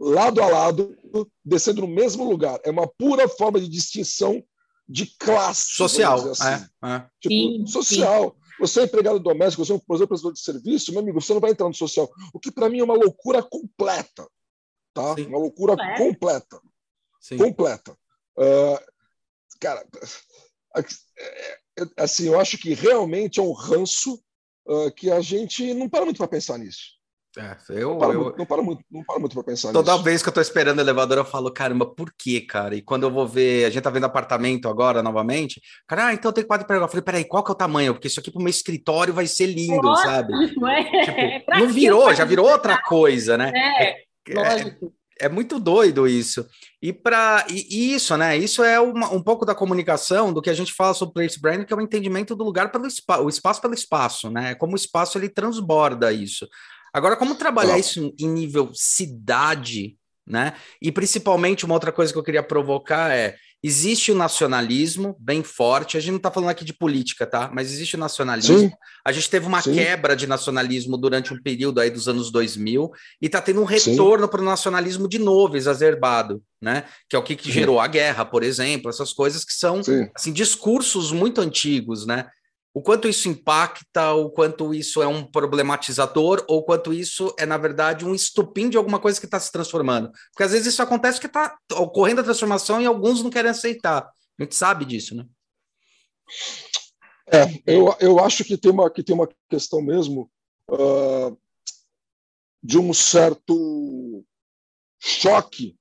lado 0.00 0.42
a 0.42 0.48
lado, 0.48 0.96
descendo 1.44 1.82
no 1.82 1.86
mesmo 1.86 2.28
lugar. 2.28 2.58
É 2.64 2.70
uma 2.72 2.88
pura 2.88 3.28
forma 3.28 3.60
de 3.60 3.68
distinção 3.68 4.42
de 4.88 5.06
classe. 5.20 5.76
Social. 5.76 6.28
Assim. 6.28 6.48
É, 6.48 6.88
é. 6.88 7.06
Tipo, 7.20 7.34
sim, 7.34 7.66
social. 7.68 8.30
Sim. 8.30 8.46
Você 8.58 8.80
é 8.80 8.84
empregado 8.84 9.20
doméstico, 9.20 9.64
você 9.64 9.72
é 9.72 9.76
um 9.76 9.78
prestador 9.78 10.32
de 10.32 10.40
serviço, 10.40 10.90
meu 10.90 11.02
amigo, 11.02 11.20
você 11.20 11.32
não 11.32 11.40
vai 11.40 11.52
entrar 11.52 11.68
no 11.68 11.74
social. 11.74 12.10
O 12.34 12.40
que 12.40 12.50
para 12.50 12.68
mim 12.68 12.80
é 12.80 12.84
uma 12.84 12.94
loucura 12.94 13.42
completa. 13.42 14.26
Tá? 14.96 15.14
Sim. 15.14 15.26
Uma 15.26 15.38
loucura 15.38 15.74
é. 15.78 15.98
completa. 15.98 16.58
Sim. 17.20 17.36
Completa. 17.36 17.92
Uh, 18.34 18.78
cara, 19.60 19.86
assim, 21.98 22.28
eu 22.28 22.40
acho 22.40 22.56
que 22.56 22.72
realmente 22.72 23.38
é 23.38 23.42
um 23.42 23.52
ranço 23.52 24.18
uh, 24.66 24.90
que 24.92 25.10
a 25.10 25.20
gente 25.20 25.74
não 25.74 25.86
para 25.86 26.06
muito 26.06 26.16
para 26.16 26.28
pensar 26.28 26.56
nisso. 26.56 26.96
É, 27.38 27.54
eu, 27.68 27.90
não, 27.90 27.98
para 27.98 28.14
eu... 28.14 28.22
Muito, 28.22 28.38
não, 28.38 28.46
para 28.46 28.62
muito, 28.62 28.84
não 28.90 29.04
para 29.04 29.18
muito 29.18 29.34
para 29.34 29.44
pensar 29.44 29.70
Toda 29.70 29.92
nisso. 29.92 30.02
vez 30.02 30.22
que 30.22 30.28
eu 30.30 30.32
tô 30.32 30.40
esperando 30.40 30.78
o 30.78 30.80
elevador, 30.80 31.18
eu 31.18 31.24
falo, 31.24 31.52
caramba, 31.52 31.84
por 31.84 32.10
quê, 32.16 32.40
cara? 32.40 32.74
E 32.74 32.80
quando 32.80 33.02
eu 33.02 33.10
vou 33.10 33.28
ver, 33.28 33.66
a 33.66 33.70
gente 33.70 33.82
tá 33.82 33.90
vendo 33.90 34.04
apartamento 34.04 34.70
agora 34.70 35.02
novamente, 35.02 35.60
cara, 35.86 36.06
ah, 36.06 36.14
então 36.14 36.32
tem 36.32 36.46
quadro 36.46 36.66
para 36.66 36.78
Eu 36.78 36.88
falei, 36.88 37.02
peraí, 37.02 37.24
qual 37.26 37.44
que 37.44 37.50
é 37.50 37.52
o 37.52 37.56
tamanho? 37.56 37.92
Porque 37.92 38.08
isso 38.08 38.20
aqui 38.20 38.30
pro 38.30 38.40
meu 38.40 38.48
escritório 38.48 39.12
vai 39.12 39.26
ser 39.26 39.48
lindo, 39.48 39.82
Nossa, 39.82 40.02
sabe? 40.02 40.32
É. 40.66 41.04
Tipo, 41.04 41.50
não 41.60 41.68
virou, 41.68 42.14
já 42.14 42.24
virou 42.24 42.50
outra 42.50 42.80
coisa, 42.82 43.36
né? 43.36 43.52
É, 43.54 43.84
é, 43.84 43.90
é 43.90 44.05
lógico. 44.34 44.92
É, 45.20 45.26
é 45.26 45.28
muito 45.28 45.58
doido 45.58 46.06
isso. 46.06 46.46
E 46.82 46.92
para 46.92 47.46
e, 47.48 47.94
isso, 47.94 48.16
né? 48.16 48.36
Isso 48.36 48.62
é 48.62 48.78
uma, 48.78 49.12
um 49.12 49.22
pouco 49.22 49.44
da 49.44 49.54
comunicação 49.54 50.32
do 50.32 50.42
que 50.42 50.50
a 50.50 50.54
gente 50.54 50.72
fala 50.72 50.94
sobre 50.94 51.14
place 51.14 51.40
brand, 51.40 51.64
que 51.64 51.72
é 51.72 51.76
o 51.76 51.80
entendimento 51.80 52.36
do 52.36 52.44
lugar 52.44 52.70
pelo 52.70 52.86
espaço, 52.86 53.22
o 53.22 53.28
espaço 53.28 53.60
pelo 53.60 53.74
espaço, 53.74 54.30
né? 54.30 54.54
Como 54.54 54.74
o 54.74 54.76
espaço 54.76 55.18
ele 55.18 55.28
transborda 55.28 56.12
isso. 56.12 56.46
Agora, 56.92 57.16
como 57.16 57.34
trabalhar 57.34 57.78
isso 57.78 58.14
em 58.18 58.28
nível 58.28 58.70
cidade, 58.72 59.96
né? 60.26 60.54
E 60.80 60.90
principalmente 60.90 61.64
uma 61.64 61.74
outra 61.74 61.92
coisa 61.92 62.12
que 62.12 62.18
eu 62.18 62.22
queria 62.22 62.42
provocar 62.42 63.14
é: 63.14 63.36
existe 63.66 64.12
o 64.12 64.14
nacionalismo 64.14 65.16
bem 65.18 65.42
forte. 65.42 65.96
A 65.96 66.00
gente 66.00 66.12
não 66.12 66.18
está 66.18 66.30
falando 66.30 66.50
aqui 66.50 66.64
de 66.64 66.72
política, 66.72 67.26
tá? 67.26 67.50
Mas 67.52 67.72
existe 67.72 67.96
o 67.96 67.98
nacionalismo. 67.98 68.58
Sim. 68.58 68.72
A 69.04 69.10
gente 69.10 69.28
teve 69.28 69.44
uma 69.46 69.60
Sim. 69.60 69.74
quebra 69.74 70.14
de 70.14 70.24
nacionalismo 70.26 70.96
durante 70.96 71.34
um 71.34 71.42
período 71.42 71.80
aí 71.80 71.90
dos 71.90 72.06
anos 72.06 72.30
2000 72.30 72.92
e 73.20 73.26
está 73.26 73.42
tendo 73.42 73.60
um 73.60 73.64
retorno 73.64 74.28
para 74.28 74.40
o 74.40 74.44
nacionalismo 74.44 75.08
de 75.08 75.18
novo, 75.18 75.56
exacerbado, 75.56 76.40
né? 76.62 76.84
Que 77.08 77.16
é 77.16 77.18
o 77.18 77.22
que, 77.22 77.34
que 77.34 77.50
gerou 77.50 77.80
a 77.80 77.88
guerra, 77.88 78.24
por 78.24 78.44
exemplo, 78.44 78.88
essas 78.88 79.12
coisas 79.12 79.44
que 79.44 79.52
são 79.52 79.80
assim 80.14 80.32
discursos 80.32 81.10
muito 81.10 81.40
antigos, 81.40 82.06
né? 82.06 82.26
O 82.76 82.82
quanto 82.82 83.08
isso 83.08 83.26
impacta, 83.26 84.12
o 84.12 84.28
quanto 84.28 84.74
isso 84.74 85.00
é 85.00 85.06
um 85.06 85.24
problematizador, 85.24 86.44
ou 86.46 86.62
quanto 86.62 86.92
isso 86.92 87.34
é, 87.38 87.46
na 87.46 87.56
verdade, 87.56 88.04
um 88.04 88.14
estupim 88.14 88.68
de 88.68 88.76
alguma 88.76 89.00
coisa 89.00 89.18
que 89.18 89.24
está 89.24 89.40
se 89.40 89.50
transformando. 89.50 90.12
Porque 90.30 90.42
às 90.42 90.52
vezes 90.52 90.66
isso 90.66 90.82
acontece 90.82 91.18
que 91.18 91.26
está 91.26 91.56
ocorrendo 91.72 92.20
a 92.20 92.24
transformação 92.24 92.78
e 92.78 92.84
alguns 92.84 93.22
não 93.22 93.30
querem 93.30 93.50
aceitar. 93.50 94.06
A 94.38 94.42
gente 94.42 94.54
sabe 94.54 94.84
disso, 94.84 95.14
né? 95.14 95.24
É, 97.32 97.46
eu, 97.66 97.96
eu 97.98 98.20
acho 98.20 98.44
que 98.44 98.58
tem 98.58 98.70
uma, 98.70 98.90
que 98.90 99.02
tem 99.02 99.14
uma 99.14 99.28
questão 99.48 99.80
mesmo 99.80 100.30
uh, 100.70 101.34
de 102.62 102.76
um 102.76 102.92
certo 102.92 104.22
choque, 105.00 105.74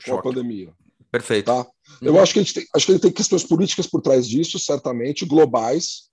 choque. 0.00 0.10
com 0.12 0.16
a 0.16 0.22
pandemia. 0.22 0.72
Perfeito. 1.10 1.46
Tá? 1.46 1.66
Eu 2.00 2.14
uhum. 2.14 2.20
acho 2.20 2.32
que, 2.32 2.38
a 2.38 2.42
gente 2.44 2.54
tem, 2.54 2.66
acho 2.72 2.86
que 2.86 2.92
a 2.92 2.94
gente 2.94 3.02
tem 3.02 3.12
questões 3.12 3.42
políticas 3.42 3.88
por 3.88 4.00
trás 4.00 4.28
disso, 4.28 4.60
certamente, 4.60 5.26
globais, 5.26 6.06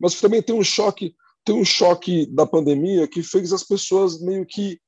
mas 0.00 0.20
também 0.20 0.42
tem 0.42 0.54
um 0.54 0.64
choque, 0.64 1.14
tem 1.44 1.54
um 1.54 1.64
choque 1.64 2.26
da 2.26 2.46
pandemia 2.46 3.06
que 3.06 3.22
fez 3.22 3.52
as 3.52 3.62
pessoas 3.62 4.20
meio 4.20 4.46
que 4.46 4.80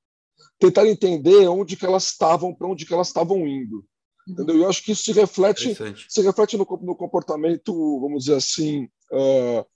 tentar 0.58 0.86
entender 0.88 1.46
onde 1.48 1.76
que 1.76 1.84
elas 1.84 2.04
estavam, 2.04 2.54
para 2.54 2.68
onde 2.68 2.86
que 2.86 2.94
elas 2.94 3.08
estavam 3.08 3.46
indo. 3.46 3.84
Entendeu? 4.26 4.56
Eu 4.56 4.68
acho 4.68 4.82
que 4.84 4.92
isso 4.92 5.02
se 5.02 5.12
reflete, 5.12 5.76
se 6.08 6.22
reflete 6.22 6.56
no, 6.56 6.66
no, 6.82 6.94
comportamento, 6.94 8.00
vamos 8.00 8.24
dizer 8.24 8.36
assim, 8.36 8.84
uh, 9.12 9.66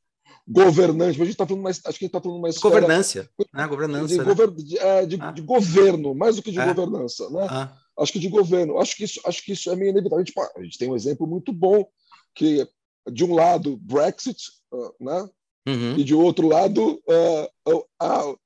governante. 0.47 1.19
Mas 1.19 1.23
a 1.23 1.25
gente 1.25 1.33
está 1.33 1.47
falando 1.47 1.63
mais, 1.65 1.81
acho 1.85 1.99
que 1.99 2.05
a 2.05 2.07
gente 2.07 2.17
está 2.17 2.21
falando 2.21 2.41
mais 2.41 2.59
governância, 2.59 3.29
né? 3.53 3.67
governança, 3.67 4.07
de, 4.07 4.19
né? 4.19 4.25
gover, 4.25 4.51
de, 4.53 4.79
é, 4.79 5.07
de, 5.07 5.19
ah. 5.21 5.33
de, 5.33 5.43
governo, 5.43 6.15
mais 6.15 6.37
do 6.37 6.43
que 6.43 6.53
de 6.53 6.61
é. 6.61 6.73
governança, 6.73 7.29
né? 7.31 7.47
Ah. 7.51 7.77
Acho 7.99 8.13
que 8.13 8.19
de 8.19 8.29
governo. 8.29 8.79
Acho 8.79 8.97
que 8.97 9.05
isso, 9.05 9.21
acho 9.25 9.45
que 9.45 9.53
isso 9.53 9.71
é 9.71 9.75
meio 9.75 9.91
inevitável. 9.91 10.19
A 10.19 10.25
gente, 10.25 10.35
a 10.57 10.63
gente 10.63 10.79
tem 10.79 10.91
um 10.91 10.95
exemplo 10.95 11.27
muito 11.27 11.53
bom 11.53 11.85
que 12.35 12.67
de 13.11 13.25
um 13.25 13.35
lado 13.35 13.77
Brexit, 13.79 14.37
né? 15.01 15.29
Uhum. 15.67 15.99
E 15.99 16.05
de 16.05 16.15
outro 16.15 16.49
lado 16.49 17.03
uh, 17.09 18.39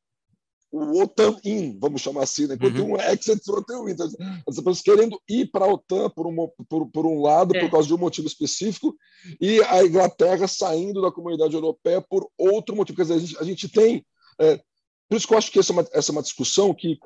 o 0.72 1.02
OTAN-in, 1.02 1.78
vamos 1.80 2.00
chamar 2.00 2.22
assim, 2.22 2.46
né? 2.46 2.54
Enquanto 2.54 2.78
uhum. 2.78 2.92
um 2.92 2.96
exit, 2.96 3.40
outro 3.50 3.82
um 3.82 3.88
então, 3.88 4.06
As 4.48 4.56
pessoas 4.56 4.80
querendo 4.80 5.20
ir 5.28 5.50
para 5.50 5.64
a 5.64 5.68
OTAN 5.68 6.08
por, 6.10 6.26
um 6.26 6.48
por, 6.68 6.86
por 6.90 7.06
um 7.06 7.20
lado, 7.20 7.56
é. 7.56 7.60
por 7.60 7.70
causa 7.70 7.88
de 7.88 7.94
um 7.94 7.98
motivo 7.98 8.28
específico, 8.28 8.94
e 9.40 9.60
a 9.64 9.84
Inglaterra 9.84 10.46
saindo 10.46 11.02
da 11.02 11.10
comunidade 11.10 11.54
europeia 11.54 12.00
por 12.00 12.28
outro 12.38 12.76
motivo. 12.76 12.96
Quer 12.96 13.02
dizer, 13.02 13.14
a 13.14 13.18
gente, 13.18 13.38
a 13.38 13.44
gente 13.44 13.68
tem. 13.68 14.06
É, 14.40 14.60
por 15.08 15.16
isso 15.16 15.26
que 15.26 15.34
eu 15.34 15.38
acho 15.38 15.50
que 15.50 15.58
essa 15.58 15.72
é, 15.72 15.74
uma, 15.74 15.88
essa 15.92 16.12
é 16.12 16.14
uma 16.14 16.22
discussão 16.22 16.72
que 16.72 16.98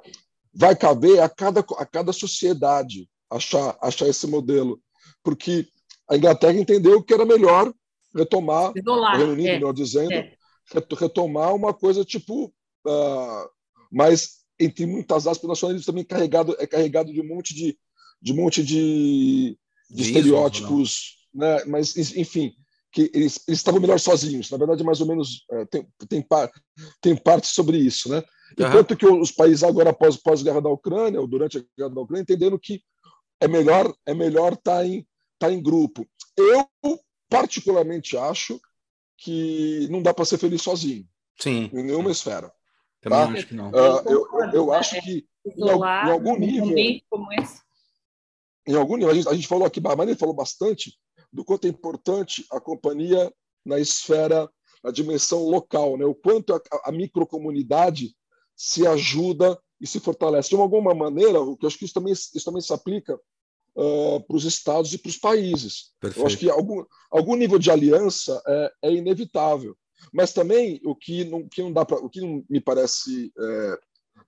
vai 0.52 0.76
caber 0.76 1.20
a 1.20 1.28
cada, 1.28 1.60
a 1.60 1.86
cada 1.86 2.12
sociedade 2.12 3.08
achar, 3.30 3.78
achar 3.80 4.06
esse 4.06 4.26
modelo. 4.26 4.78
Porque 5.22 5.66
a 6.08 6.16
Inglaterra 6.16 6.52
entendeu 6.52 7.02
que 7.02 7.14
era 7.14 7.24
melhor 7.24 7.72
retomar, 8.14 8.72
Isolar, 8.76 9.14
o 9.14 9.18
Reino 9.18 9.32
Unido, 9.32 9.48
é, 9.48 9.54
melhor 9.54 9.72
dizendo, 9.72 10.12
é. 10.12 10.36
retomar 10.98 11.54
uma 11.54 11.74
coisa 11.74 12.04
tipo 12.04 12.46
uh, 12.86 13.48
mas 13.90 14.44
entre 14.58 14.86
muitas 14.86 15.26
aspas, 15.26 15.44
o 15.44 15.48
nacionalismo 15.48 15.86
também 15.86 16.02
é 16.02 16.06
carregado, 16.06 16.56
é 16.58 16.66
carregado 16.66 17.12
de 17.12 17.20
um 17.20 17.26
monte 17.26 17.54
de, 17.54 17.76
de, 18.20 18.32
um 18.32 18.36
monte 18.36 18.62
de, 18.62 19.58
de 19.90 20.02
estereótipos, 20.02 21.26
né? 21.34 21.64
mas, 21.66 21.96
enfim, 21.96 22.52
que 22.92 23.10
eles, 23.12 23.40
eles 23.48 23.58
estavam 23.58 23.80
melhor 23.80 23.98
sozinhos. 23.98 24.50
Na 24.50 24.56
verdade, 24.56 24.84
mais 24.84 25.00
ou 25.00 25.06
menos, 25.06 25.44
é, 25.50 25.64
tem, 25.66 25.86
tem, 26.08 26.22
par, 26.22 26.50
tem 27.00 27.16
parte 27.16 27.48
sobre 27.48 27.78
isso. 27.78 28.08
Né? 28.08 28.22
Enquanto 28.52 28.92
uhum. 28.92 28.96
que 28.96 29.06
os 29.06 29.32
países 29.32 29.64
agora, 29.64 29.90
após, 29.90 30.16
após 30.16 30.40
a 30.40 30.44
guerra 30.44 30.62
da 30.62 30.70
Ucrânia, 30.70 31.20
ou 31.20 31.26
durante 31.26 31.58
a 31.58 31.64
guerra 31.76 31.90
da 31.90 32.00
Ucrânia, 32.00 32.22
entendendo 32.22 32.58
que 32.58 32.80
é 33.40 33.48
melhor 33.48 33.92
é 34.06 34.14
melhor 34.14 34.52
estar 34.52 34.78
tá 34.78 34.86
em, 34.86 35.04
tá 35.38 35.52
em 35.52 35.60
grupo. 35.60 36.06
Eu, 36.36 36.68
particularmente, 37.34 38.16
acho 38.16 38.60
que 39.18 39.88
não 39.90 40.02
dá 40.02 40.12
para 40.12 40.24
ser 40.24 40.38
feliz 40.38 40.62
sozinho. 40.62 41.06
Sim. 41.38 41.70
Em 41.72 41.82
nenhuma 41.82 42.10
esfera. 42.10 42.52
Também 43.00 43.18
tá? 43.18 43.32
acho 43.32 43.46
que 43.46 43.54
não. 43.54 43.70
Uh, 43.70 44.02
eu, 44.06 44.50
eu 44.52 44.72
acho 44.72 45.00
que 45.02 45.26
em, 45.46 45.64
em 45.64 45.70
algum 45.70 46.38
nível. 46.38 46.76
Em 48.66 48.74
algum 48.74 48.96
nível, 48.96 49.10
a 49.10 49.14
gente, 49.14 49.28
a 49.28 49.34
gente 49.34 49.46
falou 49.46 49.66
aqui, 49.66 49.80
a 49.84 49.96
Maria 49.96 50.16
falou 50.16 50.34
bastante 50.34 50.98
do 51.30 51.44
quanto 51.44 51.66
é 51.66 51.68
importante 51.68 52.46
a 52.50 52.60
companhia 52.60 53.32
na 53.64 53.78
esfera, 53.78 54.48
na 54.82 54.90
dimensão 54.90 55.44
local, 55.48 55.98
né? 55.98 56.04
o 56.04 56.14
quanto 56.14 56.54
a, 56.54 56.60
a 56.84 56.92
microcomunidade 56.92 58.14
se 58.56 58.86
ajuda 58.86 59.60
e 59.80 59.86
se 59.86 60.00
fortalece. 60.00 60.50
De 60.50 60.56
alguma 60.56 60.94
maneira, 60.94 61.40
o 61.40 61.56
que 61.56 61.64
eu 61.64 61.68
acho 61.68 61.78
que 61.78 61.84
isso 61.84 61.94
também, 61.94 62.12
isso 62.12 62.44
também 62.44 62.62
se 62.62 62.72
aplica 62.72 63.20
uh, 63.76 64.20
para 64.26 64.36
os 64.36 64.44
estados 64.44 64.92
e 64.92 64.98
para 64.98 65.08
os 65.08 65.16
países. 65.16 65.92
Perfeito. 66.00 66.20
Eu 66.20 66.26
acho 66.26 66.38
que 66.38 66.50
algum, 66.50 66.84
algum 67.10 67.34
nível 67.36 67.58
de 67.58 67.70
aliança 67.70 68.40
é, 68.46 68.72
é 68.84 68.92
inevitável. 68.92 69.76
Mas 70.12 70.32
também 70.32 70.80
o 70.84 70.94
que 70.94 71.24
não, 71.24 71.48
que 71.48 71.62
não 71.62 71.72
dá 71.72 71.84
para, 71.84 71.98
o 71.98 72.10
que 72.10 72.20
não 72.20 72.44
me 72.48 72.60
parece 72.60 73.32
é, 73.38 73.78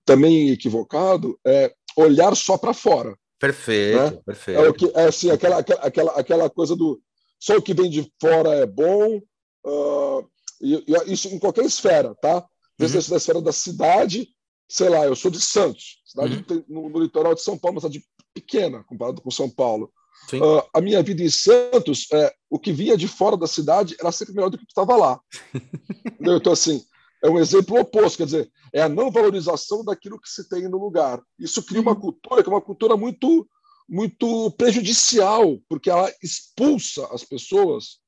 também 0.05 0.49
equivocado 0.49 1.39
é 1.45 1.73
olhar 1.95 2.35
só 2.35 2.57
para 2.57 2.73
fora. 2.73 3.17
Perfeito, 3.39 3.97
né? 3.97 4.21
perfeito. 4.25 4.59
É, 4.59 4.69
o 4.69 4.73
que, 4.73 4.91
é 4.95 5.05
assim, 5.05 5.29
aquela, 5.29 5.59
aquela, 5.59 6.11
aquela 6.13 6.49
coisa 6.49 6.75
do 6.75 6.99
só 7.39 7.55
o 7.55 7.61
que 7.61 7.73
vem 7.73 7.89
de 7.89 8.11
fora 8.19 8.49
é 8.55 8.65
bom, 8.65 9.17
uh, 9.65 10.29
e, 10.59 10.83
e, 10.87 11.13
isso 11.13 11.27
em 11.27 11.37
qualquer 11.37 11.65
esfera, 11.65 12.15
tá? 12.15 12.43
Desde 12.77 12.97
uhum. 12.97 13.13
a 13.13 13.17
esfera 13.17 13.41
da 13.41 13.51
cidade, 13.51 14.27
sei 14.67 14.89
lá, 14.89 15.05
eu 15.05 15.15
sou 15.15 15.29
de 15.29 15.39
Santos, 15.39 16.01
cidade 16.05 16.45
uhum. 16.49 16.63
no, 16.67 16.89
no, 16.89 16.99
litoral 16.99 17.35
de 17.35 17.41
São 17.41 17.57
Paulo, 17.57 17.75
uma 17.75 17.81
cidade 17.81 18.03
pequena 18.39 18.83
comparado 18.83 19.21
com 19.21 19.31
São 19.31 19.49
Paulo. 19.49 19.91
Uh, 20.33 20.61
a 20.73 20.81
minha 20.81 21.01
vida 21.01 21.23
em 21.23 21.29
Santos, 21.29 22.07
é, 22.11 22.33
o 22.49 22.59
que 22.59 22.73
vinha 22.73 22.97
de 22.97 23.07
fora 23.07 23.37
da 23.37 23.47
cidade 23.47 23.95
era 23.99 24.11
sempre 24.11 24.33
melhor 24.33 24.49
do 24.49 24.57
que 24.57 24.65
estava 24.67 24.95
lá. 24.95 25.19
então, 26.19 26.51
assim, 26.51 26.83
é 27.23 27.29
um 27.29 27.39
exemplo 27.39 27.79
oposto, 27.79 28.17
quer 28.17 28.25
dizer, 28.25 28.51
é 28.73 28.81
a 28.81 28.89
não 28.89 29.09
valorização 29.09 29.83
daquilo 29.85 30.19
que 30.19 30.29
se 30.29 30.47
tem 30.49 30.67
no 30.67 30.77
lugar. 30.77 31.21
Isso 31.39 31.63
cria 31.63 31.81
uma 31.81 31.95
cultura 31.95 32.43
que 32.43 32.49
é 32.49 32.51
uma 32.51 32.61
cultura 32.61 32.97
muito, 32.97 33.47
muito 33.87 34.51
prejudicial, 34.51 35.59
porque 35.69 35.89
ela 35.89 36.11
expulsa 36.21 37.07
as 37.13 37.23
pessoas 37.23 37.99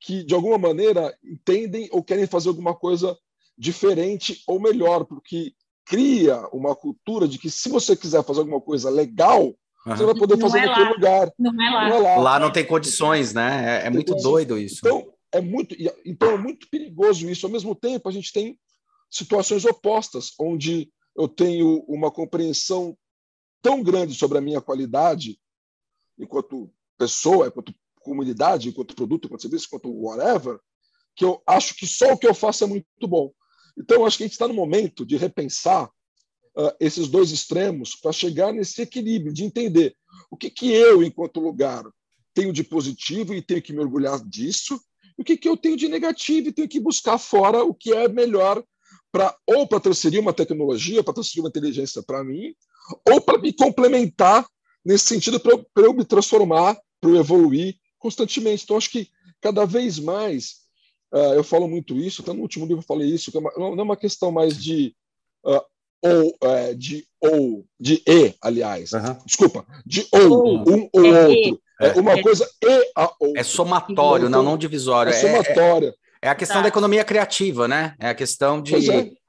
que, 0.00 0.22
de 0.22 0.34
alguma 0.34 0.58
maneira, 0.58 1.16
entendem 1.24 1.88
ou 1.90 2.02
querem 2.02 2.26
fazer 2.26 2.48
alguma 2.48 2.74
coisa 2.74 3.16
diferente 3.58 4.42
ou 4.46 4.60
melhor, 4.60 5.04
porque 5.04 5.52
cria 5.84 6.46
uma 6.52 6.76
cultura 6.76 7.26
de 7.26 7.38
que 7.38 7.50
se 7.50 7.68
você 7.68 7.96
quiser 7.96 8.24
fazer 8.24 8.40
alguma 8.40 8.60
coisa 8.60 8.90
legal, 8.90 9.54
Uhum. 9.86 9.96
Você 9.96 10.04
vai 10.04 10.14
poder 10.14 10.38
fazer 10.38 10.58
é 10.58 10.66
naquele 10.66 10.88
lugar. 10.90 11.32
Não 11.38 11.62
é 11.62 11.70
lá. 11.70 11.88
Não 11.88 11.96
é 11.96 12.00
lá. 12.00 12.16
lá 12.16 12.40
não 12.40 12.50
tem 12.50 12.66
condições, 12.66 13.32
né? 13.32 13.82
É, 13.82 13.86
é 13.86 13.90
muito 13.90 14.14
doido 14.16 14.58
isso. 14.58 14.80
Então 14.80 15.12
é 15.30 15.40
muito, 15.40 15.76
então 16.04 16.32
é 16.32 16.38
muito 16.38 16.68
perigoso 16.68 17.28
isso. 17.30 17.46
Ao 17.46 17.52
mesmo 17.52 17.74
tempo, 17.74 18.08
a 18.08 18.12
gente 18.12 18.32
tem 18.32 18.58
situações 19.08 19.64
opostas, 19.64 20.32
onde 20.40 20.90
eu 21.16 21.28
tenho 21.28 21.84
uma 21.86 22.10
compreensão 22.10 22.96
tão 23.62 23.82
grande 23.82 24.14
sobre 24.14 24.38
a 24.38 24.40
minha 24.40 24.60
qualidade, 24.60 25.38
enquanto 26.18 26.70
pessoa, 26.98 27.46
enquanto 27.46 27.74
comunidade, 28.00 28.68
enquanto 28.68 28.94
produto, 28.94 29.26
enquanto 29.26 29.42
serviço, 29.42 29.66
enquanto 29.66 29.90
whatever, 29.90 30.58
que 31.14 31.24
eu 31.24 31.42
acho 31.46 31.74
que 31.76 31.86
só 31.86 32.12
o 32.12 32.18
que 32.18 32.26
eu 32.26 32.34
faço 32.34 32.64
é 32.64 32.66
muito 32.66 32.86
bom. 33.08 33.32
Então, 33.78 34.04
acho 34.04 34.16
que 34.16 34.24
a 34.24 34.26
gente 34.26 34.32
está 34.32 34.48
no 34.48 34.54
momento 34.54 35.04
de 35.04 35.16
repensar 35.16 35.90
uh, 36.56 36.72
esses 36.80 37.08
dois 37.08 37.30
extremos 37.30 37.94
para 37.94 38.12
chegar 38.12 38.52
nesse 38.52 38.82
equilíbrio, 38.82 39.32
de 39.32 39.44
entender 39.44 39.96
o 40.30 40.36
que, 40.36 40.50
que 40.50 40.72
eu, 40.72 41.02
enquanto 41.02 41.40
lugar, 41.40 41.84
tenho 42.34 42.52
de 42.52 42.64
positivo 42.64 43.34
e 43.34 43.42
tenho 43.42 43.62
que 43.62 43.72
me 43.72 43.80
orgulhar 43.80 44.20
disso, 44.26 44.80
e 45.18 45.22
o 45.22 45.24
que, 45.24 45.36
que 45.36 45.48
eu 45.48 45.56
tenho 45.56 45.76
de 45.76 45.88
negativo 45.88 46.48
e 46.48 46.52
tenho 46.52 46.68
que 46.68 46.80
buscar 46.80 47.18
fora 47.18 47.64
o 47.64 47.74
que 47.74 47.92
é 47.92 48.08
melhor 48.08 48.62
para 49.10 49.34
ou 49.46 49.66
para 49.66 49.80
transferir 49.80 50.20
uma 50.20 50.32
tecnologia, 50.32 51.02
para 51.02 51.14
transferir 51.14 51.42
uma 51.42 51.48
inteligência 51.48 52.02
para 52.02 52.22
mim, 52.22 52.54
ou 53.08 53.20
para 53.20 53.38
me 53.38 53.52
complementar 53.52 54.46
nesse 54.84 55.06
sentido 55.06 55.40
para 55.40 55.52
eu, 55.52 55.66
eu 55.76 55.94
me 55.94 56.04
transformar, 56.04 56.78
para 57.00 57.10
eu 57.10 57.16
evoluir 57.16 57.76
constantemente. 57.98 58.64
Então, 58.64 58.76
acho 58.76 58.90
que 58.90 59.08
cada 59.40 59.64
vez 59.64 59.98
mais, 59.98 60.56
uh, 61.12 61.34
eu 61.34 61.42
falo 61.42 61.66
muito 61.66 61.96
isso, 61.96 62.22
até 62.22 62.32
no 62.32 62.42
último 62.42 62.66
livro 62.66 62.82
eu 62.82 62.86
falei 62.86 63.08
isso, 63.08 63.30
que 63.30 63.36
é 63.36 63.40
uma, 63.40 63.52
não 63.56 63.80
é 63.80 63.82
uma 63.82 63.96
questão 63.96 64.30
mais 64.30 64.62
de 64.62 64.94
uh, 65.44 65.62
ou 66.14 66.36
é, 66.42 66.74
de 66.74 67.04
ou 67.20 67.64
de 67.78 68.02
e, 68.06 68.34
aliás. 68.42 68.92
Uhum. 68.92 69.16
Desculpa, 69.24 69.64
de 69.84 70.06
ou, 70.12 70.58
um 70.68 70.88
ou 70.92 71.06
é 71.06 71.26
outro. 71.26 71.60
É, 71.80 72.00
uma 72.00 72.12
é. 72.12 72.22
coisa 72.22 72.48
e 72.62 72.92
a 72.96 73.12
outra. 73.20 73.40
É 73.40 73.42
somatório, 73.42 74.28
não, 74.28 74.42
não 74.42 74.56
divisório. 74.56 75.12
É, 75.12 75.16
é 75.16 75.18
somatória. 75.18 75.94
É, 76.22 76.28
a 76.28 76.34
questão 76.34 76.56
tá. 76.56 76.62
da 76.62 76.68
economia 76.68 77.04
criativa, 77.04 77.68
né? 77.68 77.94
É 78.00 78.08
a 78.08 78.14
questão 78.14 78.60
de 78.60 78.74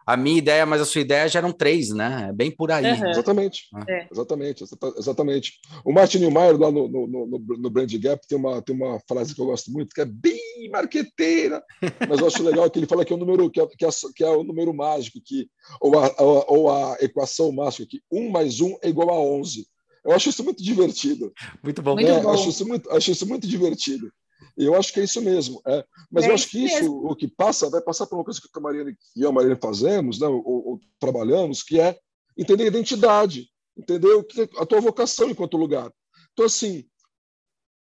a 0.08 0.16
minha 0.16 0.38
ideia, 0.38 0.66
mas 0.66 0.80
a 0.80 0.86
sua 0.86 1.02
ideia 1.02 1.28
já 1.28 1.40
eram 1.40 1.52
três, 1.52 1.90
né? 1.90 2.28
É 2.30 2.34
bem 2.34 2.50
por 2.50 2.72
aí. 2.72 2.86
Uhum. 2.86 3.10
Exatamente. 3.10 3.64
É. 3.90 4.08
Exatamente, 4.10 4.64
exatamente. 4.98 5.54
O 5.84 5.92
Martin 5.92 6.20
Neumeyer, 6.20 6.58
lá 6.58 6.72
no, 6.72 6.88
no, 6.88 7.08
no, 7.08 7.28
no, 7.28 7.70
Brand 7.70 7.94
Gap, 7.98 8.26
tem 8.26 8.38
uma, 8.38 8.62
tem 8.62 8.74
uma 8.74 9.02
frase 9.06 9.36
que 9.36 9.42
eu 9.42 9.46
gosto 9.48 9.70
muito, 9.70 9.94
que 9.94 10.00
é 10.00 10.06
bem 10.06 10.70
marqueteira, 10.72 11.62
mas 12.08 12.22
eu 12.22 12.28
acho 12.28 12.42
legal 12.42 12.72
que 12.72 12.80
ele 12.80 12.88
fala 12.88 13.04
que 13.04 13.12
é 13.12 13.16
o 13.18 13.20
número, 13.20 13.52
que 13.52 13.60
é, 13.60 13.68
que 13.68 13.86
é, 13.86 13.90
que 14.16 14.24
é 14.24 14.30
o 14.30 14.46
número 14.46 14.74
mágico, 14.74 15.20
que, 15.22 15.50
ou, 15.82 16.00
a, 16.00 16.16
ou 16.48 16.70
a 16.72 16.96
equação 17.02 17.52
mágica, 17.52 17.86
que 17.90 18.02
um 18.10 18.30
mais 18.30 18.62
um 18.62 18.78
é 18.82 18.88
igual 18.88 19.10
a 19.10 19.20
11. 19.20 19.68
Eu 20.06 20.14
acho 20.14 20.30
isso 20.30 20.42
muito 20.42 20.64
divertido. 20.64 21.34
Muito 21.62 21.82
bom. 21.82 21.96
Muito 21.96 22.10
é, 22.10 22.22
bom. 22.22 22.32
Acho, 22.32 22.48
isso 22.48 22.66
muito, 22.66 22.90
acho 22.92 23.12
isso 23.12 23.28
muito 23.28 23.46
divertido. 23.46 24.10
Eu 24.58 24.76
acho 24.76 24.92
que 24.92 25.00
é 25.00 25.04
isso 25.04 25.22
mesmo. 25.22 25.62
É. 25.66 25.86
Mas 26.12 26.26
é 26.26 26.30
eu 26.30 26.34
acho 26.34 26.50
que 26.50 26.64
isso, 26.66 26.82
mesmo. 26.82 27.12
o 27.12 27.16
que 27.16 27.28
passa, 27.28 27.70
vai 27.70 27.82
passar 27.82 28.08
por 28.08 28.16
uma 28.16 28.24
coisa 28.24 28.40
que 28.42 28.48
a 28.54 28.60
Mariana 28.60 28.96
e 29.16 29.22
eu, 29.22 29.30
a 29.30 29.32
Mariana, 29.32 29.60
fazemos, 29.62 30.20
né, 30.20 30.28
ou, 30.28 30.44
ou, 30.46 30.80
trabalhamos, 31.00 31.64
que 31.64 31.80
é 31.80 31.98
entender 32.38 32.64
a 32.64 32.68
identidade, 32.68 33.50
entender 33.78 34.14
o 34.14 34.24
que 34.24 34.50
a 34.58 34.66
tua 34.66 34.82
vocação 34.82 35.30
enquanto 35.30 35.58
lugar. 35.58 35.92
Então, 36.34 36.46
assim, 36.46 36.86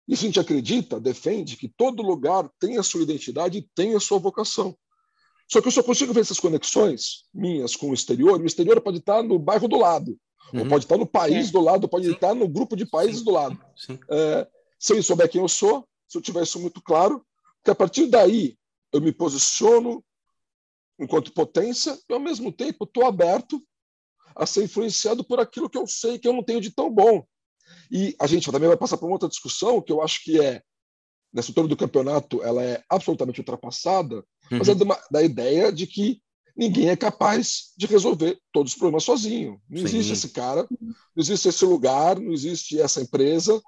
isso 0.07 0.23
a 0.23 0.27
gente 0.27 0.39
acredita, 0.39 0.99
defende 0.99 1.57
que 1.57 1.67
todo 1.67 2.03
lugar 2.03 2.49
tem 2.59 2.77
a 2.77 2.83
sua 2.83 3.01
identidade 3.01 3.57
e 3.57 3.69
tem 3.75 3.95
a 3.95 3.99
sua 3.99 4.19
vocação. 4.19 4.75
Só 5.47 5.61
que 5.61 5.67
eu 5.67 5.71
só 5.71 5.83
consigo 5.83 6.13
ver 6.13 6.21
essas 6.21 6.39
conexões 6.39 7.25
minhas 7.33 7.75
com 7.75 7.89
o 7.89 7.93
exterior, 7.93 8.39
e 8.39 8.43
o 8.43 8.47
exterior 8.47 8.81
pode 8.81 8.97
estar 8.97 9.21
no 9.23 9.37
bairro 9.37 9.67
do 9.67 9.77
lado, 9.77 10.17
uhum. 10.53 10.61
ou 10.61 10.67
pode 10.67 10.85
estar 10.85 10.97
no 10.97 11.05
país 11.05 11.49
é. 11.49 11.51
do 11.51 11.61
lado, 11.61 11.87
pode 11.87 12.05
Sim. 12.05 12.13
estar 12.13 12.33
no 12.33 12.47
grupo 12.47 12.75
de 12.75 12.85
países 12.85 13.19
Sim. 13.19 13.25
do 13.25 13.31
lado. 13.31 13.59
É, 14.09 14.47
se 14.79 14.93
eu 14.93 15.03
souber 15.03 15.29
quem 15.29 15.41
eu 15.41 15.47
sou, 15.47 15.87
se 16.07 16.17
eu 16.17 16.21
tiver 16.21 16.43
isso 16.43 16.59
muito 16.59 16.81
claro, 16.81 17.25
que 17.63 17.71
a 17.71 17.75
partir 17.75 18.07
daí 18.07 18.57
eu 18.91 19.01
me 19.01 19.11
posiciono 19.11 20.03
enquanto 20.99 21.33
potência 21.33 21.97
e, 22.09 22.13
ao 22.13 22.19
mesmo 22.19 22.51
tempo, 22.51 22.85
estou 22.85 23.05
aberto 23.05 23.61
a 24.35 24.45
ser 24.45 24.63
influenciado 24.63 25.23
por 25.23 25.39
aquilo 25.39 25.69
que 25.69 25.77
eu 25.77 25.87
sei 25.87 26.19
que 26.19 26.27
eu 26.27 26.33
não 26.33 26.43
tenho 26.43 26.61
de 26.61 26.71
tão 26.71 26.89
bom. 26.89 27.25
E 27.91 28.15
a 28.19 28.27
gente 28.27 28.51
também 28.51 28.67
vai 28.67 28.77
passar 28.77 28.97
por 28.97 29.05
uma 29.05 29.15
outra 29.15 29.29
discussão 29.29 29.81
que 29.81 29.91
eu 29.91 30.01
acho 30.01 30.23
que 30.23 30.39
é, 30.39 30.61
nessa 31.33 31.51
altura 31.51 31.67
do 31.67 31.77
campeonato, 31.77 32.41
ela 32.43 32.63
é 32.63 32.83
absolutamente 32.89 33.39
ultrapassada, 33.39 34.17
uhum. 34.51 34.57
mas 34.59 34.67
é 34.67 34.73
uhum. 34.73 34.87
da 35.11 35.23
ideia 35.23 35.71
de 35.71 35.87
que 35.87 36.21
ninguém 36.55 36.89
é 36.89 36.95
capaz 36.95 37.73
de 37.77 37.85
resolver 37.85 38.39
todos 38.51 38.71
os 38.71 38.77
problemas 38.77 39.03
sozinho. 39.03 39.61
Não 39.69 39.79
Sim. 39.79 39.83
existe 39.85 40.13
esse 40.13 40.29
cara, 40.29 40.67
não 40.81 40.95
existe 41.17 41.49
esse 41.49 41.65
lugar, 41.65 42.19
não 42.19 42.31
existe 42.31 42.79
essa 42.79 43.01
empresa, 43.01 43.61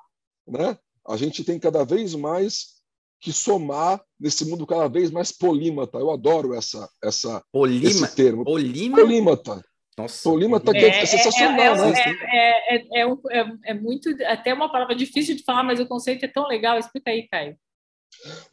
né? 0.48 0.78
A 1.08 1.18
gente 1.18 1.44
tem 1.44 1.60
cada 1.60 1.84
vez 1.84 2.14
mais 2.14 2.78
que 3.20 3.32
somar 3.32 4.02
nesse 4.20 4.46
mundo 4.46 4.68
cada 4.68 4.88
vez 4.88 5.10
mais 5.10 5.32
polímata. 5.32 5.98
Eu 5.98 6.12
adoro 6.12 6.54
essa, 6.54 6.88
essa, 7.04 7.44
Polima, 7.52 7.88
esse 7.90 8.16
termo. 8.16 8.44
Polímata? 8.44 9.02
Polímata. 9.02 9.66
Nossa. 9.98 10.30
Polímata 10.30 10.72
que 10.72 10.78
é, 10.78 10.90
é, 10.90 11.02
é 11.02 11.06
sensacional, 11.06 11.76
é, 11.76 11.92
né? 11.92 12.04
É, 12.32 12.76
é, 12.76 13.02
é, 13.02 13.08
um, 13.08 13.20
é, 13.66 13.74
muito, 13.74 14.10
até 14.26 14.54
uma 14.54 14.72
palavra 14.72 14.96
difícil 14.96 15.36
de 15.36 15.44
falar, 15.44 15.64
mas 15.64 15.80
o 15.80 15.88
conceito 15.88 16.24
é 16.24 16.28
tão 16.28 16.48
legal. 16.48 16.78
Explica 16.78 17.10
aí, 17.10 17.28
Caio. 17.28 17.58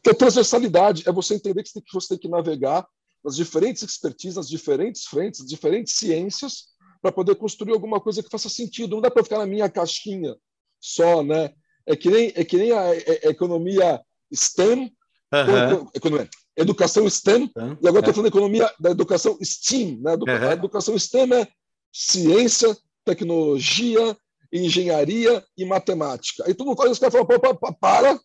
Que 0.03 0.09
a 0.09 0.15
transversalidade 0.15 1.07
é 1.07 1.11
você 1.11 1.35
entender 1.35 1.61
que 1.61 1.69
você 1.69 1.75
tem 1.75 1.83
que, 1.83 1.93
você 1.93 2.07
tem 2.09 2.17
que 2.17 2.27
navegar 2.27 2.87
nas 3.23 3.35
diferentes 3.35 3.83
expertises, 3.83 4.37
nas 4.37 4.49
diferentes 4.49 5.05
frentes, 5.05 5.41
nas 5.41 5.49
diferentes 5.49 5.93
ciências, 5.93 6.65
para 7.01 7.11
poder 7.11 7.35
construir 7.35 7.73
alguma 7.73 7.99
coisa 8.01 8.23
que 8.23 8.29
faça 8.29 8.49
sentido. 8.49 8.95
Não 8.95 9.01
dá 9.01 9.11
para 9.11 9.23
ficar 9.23 9.37
na 9.37 9.45
minha 9.45 9.69
caixinha 9.69 10.35
só, 10.79 11.23
né? 11.23 11.51
É 11.87 11.95
que 11.95 12.09
nem, 12.09 12.31
é 12.35 12.43
que 12.43 12.57
nem 12.57 12.71
a, 12.71 12.81
a, 12.81 12.89
a 12.89 13.29
economia 13.29 14.01
STEM, 14.33 14.91
uhum. 15.33 15.89
economia, 15.93 16.29
educação 16.57 17.09
STEM, 17.09 17.51
uhum. 17.55 17.77
e 17.81 17.87
agora 17.87 17.99
estou 17.99 18.11
é. 18.11 18.13
falando 18.13 18.23
da 18.23 18.37
economia 18.37 18.73
da 18.79 18.91
educação 18.91 19.37
STEAM. 19.41 19.99
Né? 20.01 20.11
A 20.49 20.53
educação 20.53 20.97
STEM 20.97 21.33
é 21.33 21.47
ciência, 21.91 22.75
tecnologia, 23.03 24.17
engenharia 24.51 25.43
e 25.57 25.65
matemática. 25.65 26.43
Aí 26.45 26.53
todo 26.53 26.67
mundo 26.67 26.77
faz, 26.77 26.91
os 26.91 26.99
caras 26.99 27.13
falam, 27.13 27.75
para. 27.79 28.19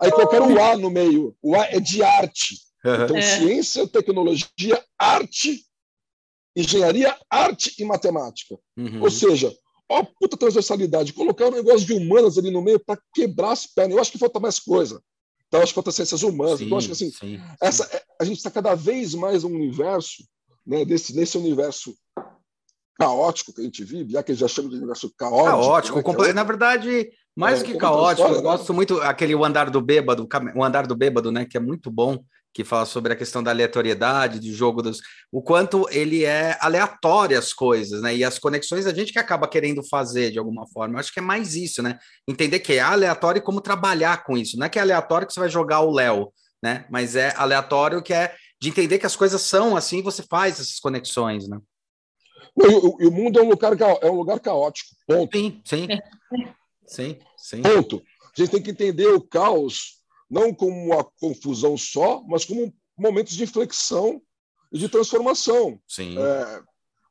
Aí 0.00 0.10
colocaram 0.10 0.52
o 0.52 0.60
A 0.60 0.76
no 0.76 0.90
meio. 0.90 1.34
O 1.42 1.54
A 1.54 1.66
é 1.66 1.80
de 1.80 2.02
arte. 2.02 2.58
Então, 2.80 3.16
é. 3.16 3.22
ciência, 3.22 3.86
tecnologia, 3.88 4.82
arte, 4.98 5.64
engenharia, 6.54 7.16
arte 7.28 7.74
e 7.78 7.84
matemática. 7.84 8.56
Uhum. 8.76 9.02
Ou 9.02 9.10
seja, 9.10 9.52
ó, 9.88 10.04
puta 10.18 10.36
transversalidade. 10.36 11.12
Colocar 11.12 11.46
um 11.46 11.52
negócio 11.52 11.86
de 11.86 11.92
humanas 11.92 12.38
ali 12.38 12.50
no 12.50 12.62
meio 12.62 12.78
para 12.78 13.00
quebrar 13.14 13.52
as 13.52 13.66
pernas. 13.66 13.94
Eu 13.94 14.00
acho 14.00 14.12
que 14.12 14.18
falta 14.18 14.40
mais 14.40 14.58
coisa. 14.58 15.00
Então, 15.48 15.60
acho 15.62 15.70
que 15.70 15.76
falta 15.76 15.92
ciências 15.92 16.22
humanas. 16.22 16.58
Sim, 16.58 16.66
então, 16.66 16.78
acho 16.78 16.88
que 16.88 16.92
assim, 16.92 17.10
sim, 17.10 17.36
sim. 17.36 17.40
Essa, 17.60 17.84
é, 17.94 18.02
a 18.20 18.24
gente 18.24 18.38
está 18.38 18.50
cada 18.50 18.74
vez 18.74 19.14
mais 19.14 19.44
um 19.44 19.54
universo, 19.54 20.24
né, 20.66 20.84
desse, 20.84 21.14
nesse 21.14 21.38
universo 21.38 21.94
caótico 22.98 23.52
que 23.52 23.60
a 23.60 23.64
gente 23.64 23.84
vive, 23.84 24.12
já 24.12 24.22
que 24.22 24.34
já 24.34 24.48
chama 24.48 24.70
de 24.70 24.76
universo 24.76 25.12
caótico. 25.16 25.94
Caótico, 26.02 26.22
né, 26.22 26.30
é 26.30 26.32
na 26.32 26.42
verdade, 26.42 27.10
mais 27.36 27.60
é, 27.60 27.62
do 27.62 27.66
que 27.66 27.78
caótico, 27.78 28.22
história, 28.22 28.32
eu 28.32 28.36
né? 28.38 28.42
gosto 28.42 28.74
muito 28.74 29.00
aquele 29.02 29.34
o 29.34 29.44
andar 29.44 29.70
do 29.70 29.80
bêbado, 29.80 30.26
o 30.54 30.64
andar 30.64 30.86
do 30.86 30.96
bêbado, 30.96 31.30
né, 31.30 31.44
que 31.44 31.56
é 31.56 31.60
muito 31.60 31.90
bom, 31.90 32.18
que 32.56 32.64
fala 32.64 32.86
sobre 32.86 33.12
a 33.12 33.16
questão 33.16 33.42
da 33.42 33.50
aleatoriedade, 33.50 34.40
de 34.40 34.50
jogo 34.50 34.80
dos. 34.80 35.02
o 35.30 35.42
quanto 35.42 35.86
ele 35.90 36.24
é 36.24 36.56
aleatório 36.58 37.38
as 37.38 37.52
coisas, 37.52 38.00
né? 38.00 38.16
E 38.16 38.24
as 38.24 38.38
conexões 38.38 38.86
a 38.86 38.94
gente 38.94 39.12
que 39.12 39.18
acaba 39.18 39.46
querendo 39.46 39.86
fazer 39.86 40.30
de 40.30 40.38
alguma 40.38 40.66
forma. 40.66 40.94
Eu 40.94 41.00
acho 41.00 41.12
que 41.12 41.18
é 41.18 41.22
mais 41.22 41.54
isso, 41.54 41.82
né? 41.82 41.98
Entender 42.26 42.60
que 42.60 42.72
é 42.72 42.80
aleatório 42.80 43.40
e 43.40 43.42
como 43.42 43.60
trabalhar 43.60 44.24
com 44.24 44.38
isso. 44.38 44.58
Não 44.58 44.64
é 44.64 44.70
que 44.70 44.78
é 44.78 44.82
aleatório 44.82 45.26
que 45.26 45.34
você 45.34 45.40
vai 45.40 45.50
jogar 45.50 45.80
o 45.80 45.92
Léo, 45.92 46.32
né? 46.62 46.86
Mas 46.88 47.14
é 47.14 47.34
aleatório 47.36 48.02
que 48.02 48.14
é 48.14 48.34
de 48.58 48.70
entender 48.70 48.98
que 48.98 49.04
as 49.04 49.16
coisas 49.16 49.42
são 49.42 49.76
assim, 49.76 50.02
você 50.02 50.22
faz 50.22 50.54
essas 50.54 50.80
conexões, 50.80 51.46
né? 51.46 51.58
E 52.56 53.06
o, 53.06 53.10
mundo 53.10 53.38
é 53.38 53.42
um 53.42 53.50
lugar, 53.50 53.76
é 54.00 54.10
um 54.10 54.16
lugar 54.16 54.40
caótico. 54.40 54.96
Ponto. 55.06 55.36
Sim, 55.36 55.60
sim. 55.62 55.88
Sim, 56.86 57.18
sim. 57.36 57.60
Ponto. 57.60 58.02
A 58.22 58.40
gente 58.40 58.50
tem 58.50 58.62
que 58.62 58.70
entender 58.70 59.08
o 59.08 59.20
caos 59.20 59.95
não 60.30 60.52
como 60.52 60.74
uma 60.86 61.04
confusão 61.04 61.76
só, 61.76 62.22
mas 62.26 62.44
como 62.44 62.74
momentos 62.98 63.34
de 63.34 63.44
inflexão 63.44 64.20
e 64.72 64.78
de 64.78 64.88
transformação. 64.88 65.80
Sim. 65.86 66.18
É, 66.18 66.62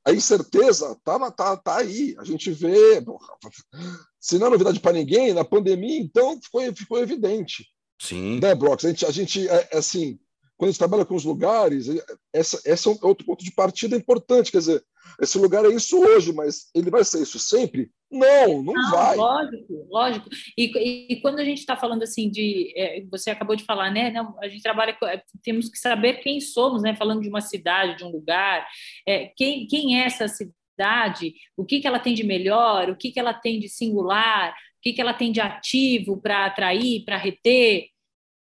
a 0.05 0.13
incerteza 0.13 0.91
está 0.91 1.31
tá, 1.31 1.57
tá 1.57 1.77
aí. 1.77 2.15
A 2.19 2.23
gente 2.23 2.51
vê. 2.51 3.03
Se 4.19 4.37
não 4.37 4.47
é 4.47 4.49
novidade 4.51 4.79
para 4.79 4.93
ninguém, 4.93 5.33
na 5.33 5.43
pandemia, 5.43 5.99
então 5.99 6.39
ficou, 6.41 6.61
ficou 6.75 6.99
evidente. 6.99 7.67
Sim. 7.99 8.39
Né, 8.39 8.53
Brox? 8.55 8.83
A 8.83 8.89
gente, 8.89 9.05
a 9.05 9.11
gente 9.11 9.47
é, 9.47 9.69
é 9.71 9.77
assim, 9.77 10.19
quando 10.57 10.69
a 10.69 10.71
gente 10.71 10.79
trabalha 10.79 11.05
com 11.05 11.15
os 11.15 11.25
lugares, 11.25 11.87
essa, 12.33 12.59
esse 12.65 12.87
é 12.87 12.91
outro 13.01 13.25
ponto 13.25 13.43
de 13.43 13.51
partida 13.51 13.95
importante. 13.95 14.51
Quer 14.51 14.59
dizer, 14.59 14.85
esse 15.21 15.37
lugar 15.37 15.65
é 15.65 15.69
isso 15.69 15.99
hoje, 15.99 16.33
mas 16.33 16.69
ele 16.73 16.89
vai 16.89 17.03
ser 17.03 17.21
isso 17.21 17.39
sempre? 17.39 17.91
Não, 18.15 18.63
não, 18.63 18.73
não 18.73 18.91
vai. 18.91 19.15
Lógico, 19.17 19.87
lógico. 19.89 20.29
E, 20.57 21.13
e, 21.13 21.21
quando 21.21 21.39
a 21.39 21.43
gente 21.43 21.59
está 21.59 21.75
falando 21.75 22.03
assim 22.03 22.29
de, 22.29 22.73
é, 22.75 23.03
você 23.11 23.29
acabou 23.29 23.55
de 23.55 23.65
falar, 23.65 23.91
né? 23.91 24.09
Não, 24.09 24.37
a 24.41 24.47
gente 24.47 24.63
trabalha, 24.63 24.97
é, 25.03 25.21
temos 25.43 25.69
que 25.69 25.77
saber 25.77 26.21
quem 26.21 26.39
somos, 26.39 26.81
né? 26.81 26.95
Falando 26.95 27.21
de 27.21 27.29
uma 27.29 27.41
cidade, 27.41 27.97
de 27.97 28.05
um 28.05 28.09
lugar, 28.09 28.65
é, 29.05 29.31
quem, 29.35 29.67
quem 29.67 30.01
é 30.01 30.05
essa 30.05 30.27
cidade, 30.29 31.33
o 31.57 31.65
que, 31.65 31.81
que 31.81 31.87
ela 31.87 31.99
tem 31.99 32.13
de 32.13 32.23
melhor, 32.23 32.89
o 32.89 32.95
que, 32.95 33.11
que 33.11 33.19
ela 33.19 33.33
tem 33.33 33.59
de 33.59 33.67
singular, 33.67 34.51
o 34.51 34.81
que, 34.81 34.93
que 34.93 35.01
ela 35.01 35.13
tem 35.13 35.31
de 35.31 35.41
ativo 35.41 36.21
para 36.21 36.45
atrair, 36.45 37.03
para 37.03 37.17
reter 37.17 37.89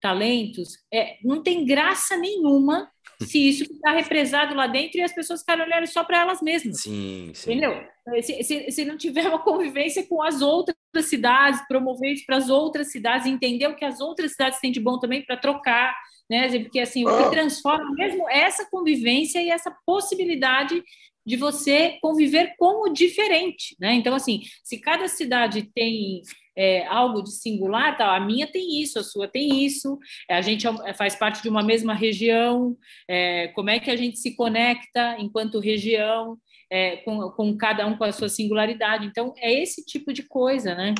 talentos. 0.01 0.69
É, 0.91 1.17
não 1.23 1.43
tem 1.43 1.65
graça 1.65 2.17
nenhuma 2.17 2.89
se 3.21 3.49
isso 3.49 3.65
ficar 3.65 3.91
represado 3.91 4.55
lá 4.55 4.67
dentro 4.67 4.97
e 4.97 5.03
as 5.03 5.13
pessoas 5.13 5.41
ficarem 5.41 5.63
olhando 5.63 5.87
só 5.87 6.03
para 6.03 6.19
elas 6.19 6.41
mesmas. 6.41 6.81
Sim, 6.81 7.31
sim. 7.33 7.51
Entendeu? 7.51 7.83
Se, 8.21 8.43
se, 8.43 8.71
se, 8.71 8.85
não 8.85 8.97
tiver 8.97 9.27
uma 9.27 9.39
convivência 9.39 10.05
com 10.07 10.21
as 10.21 10.41
outras 10.41 10.75
cidades, 11.03 11.65
promover 11.67 12.13
isso 12.13 12.25
para 12.25 12.37
as 12.37 12.49
outras 12.49 12.91
cidades, 12.91 13.27
entender 13.27 13.67
o 13.67 13.75
que 13.75 13.85
as 13.85 13.99
outras 13.99 14.31
cidades 14.31 14.59
têm 14.59 14.71
de 14.71 14.79
bom 14.79 14.99
também 14.99 15.25
para 15.25 15.37
trocar, 15.37 15.95
né? 16.29 16.47
Porque 16.59 16.79
assim, 16.79 17.05
o 17.05 17.17
que 17.17 17.23
ah. 17.23 17.29
transforma 17.29 17.91
mesmo 17.93 18.29
é 18.29 18.39
essa 18.39 18.67
convivência 18.69 19.41
e 19.41 19.49
essa 19.49 19.75
possibilidade 19.85 20.83
de 21.25 21.35
você 21.35 21.97
conviver 22.01 22.55
com 22.57 22.89
o 22.89 22.93
diferente, 22.93 23.75
né? 23.79 23.93
Então, 23.93 24.15
assim, 24.15 24.41
se 24.63 24.79
cada 24.79 25.07
cidade 25.07 25.69
tem 25.75 26.21
é, 26.59 26.85
algo 26.87 27.21
de 27.21 27.31
singular, 27.31 27.95
tá? 27.97 28.15
a 28.15 28.19
minha 28.19 28.45
tem 28.45 28.81
isso, 28.81 28.99
a 28.99 29.03
sua 29.03 29.27
tem 29.27 29.63
isso, 29.63 29.97
é, 30.29 30.35
a 30.35 30.41
gente 30.41 30.67
é 30.67 30.93
faz 30.93 31.15
parte 31.15 31.41
de 31.41 31.47
uma 31.47 31.63
mesma 31.63 31.93
região, 31.93 32.75
é, 33.07 33.47
como 33.49 33.69
é 33.69 33.79
que 33.79 33.89
a 33.89 33.95
gente 33.95 34.17
se 34.17 34.35
conecta 34.35 35.15
enquanto 35.19 35.59
região, 35.59 36.37
é, 36.71 36.97
com, 36.97 37.31
com 37.31 37.57
cada 37.57 37.85
um 37.87 37.97
com 37.97 38.03
a 38.03 38.11
sua 38.11 38.29
singularidade. 38.29 39.05
Então, 39.05 39.33
é 39.37 39.61
esse 39.61 39.83
tipo 39.85 40.13
de 40.13 40.23
coisa, 40.23 40.75
né? 40.75 40.93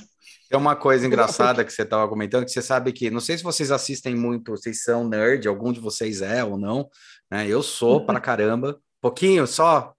É 0.52 0.58
uma 0.58 0.76
coisa 0.76 1.06
engraçada 1.06 1.64
que 1.64 1.72
você 1.72 1.84
estava 1.84 2.08
comentando, 2.08 2.44
que 2.44 2.52
você 2.52 2.62
sabe 2.62 2.92
que, 2.92 3.12
não 3.12 3.20
sei 3.20 3.38
se 3.38 3.44
vocês 3.44 3.72
assistem 3.72 4.16
muito, 4.16 4.52
vocês 4.52 4.84
são 4.84 5.08
nerd, 5.08 5.48
algum 5.48 5.72
de 5.72 5.80
vocês 5.80 6.22
é 6.22 6.44
ou 6.44 6.58
não, 6.58 6.90
né? 7.30 7.48
Eu 7.48 7.62
sou 7.62 8.04
pra 8.04 8.20
caramba, 8.20 8.80
pouquinho 9.00 9.46
só, 9.46 9.94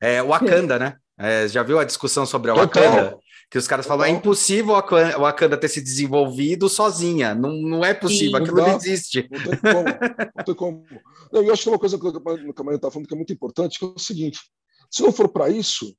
é, 0.00 0.22
Wakanda, 0.22 0.78
né? 0.78 0.96
É, 1.18 1.48
já 1.48 1.62
viu 1.62 1.78
a 1.78 1.84
discussão 1.84 2.26
sobre 2.26 2.50
a 2.50 2.54
Wakanda? 2.54 3.16
Que 3.50 3.58
os 3.58 3.68
caras 3.68 3.86
falam, 3.86 4.04
é 4.04 4.10
impossível 4.10 4.74
a 4.74 4.80
Wakanda 4.80 5.56
ter 5.56 5.68
se 5.68 5.80
desenvolvido 5.80 6.68
sozinha. 6.68 7.34
Não, 7.34 7.52
não 7.52 7.84
é 7.84 7.94
possível, 7.94 8.38
Sim, 8.38 8.42
aquilo 8.42 8.56
não, 8.56 8.76
existe. 8.76 9.28
Não 9.30 9.40
tem 9.40 9.56
como. 9.58 9.84
Não 10.36 10.44
tem 10.44 10.54
como. 10.54 10.84
Não, 11.32 11.42
eu 11.42 11.52
acho 11.52 11.62
que 11.62 11.68
uma 11.68 11.78
coisa 11.78 11.98
que 11.98 12.06
o 12.06 12.54
Camarão 12.54 12.76
está 12.76 12.90
falando 12.90 13.06
que 13.06 13.14
é 13.14 13.16
muito 13.16 13.32
importante, 13.32 13.78
que 13.78 13.84
é 13.84 13.88
o 13.88 13.98
seguinte: 13.98 14.40
se 14.94 15.02
não 15.02 15.10
for 15.10 15.28
para 15.28 15.50
isso, 15.50 15.92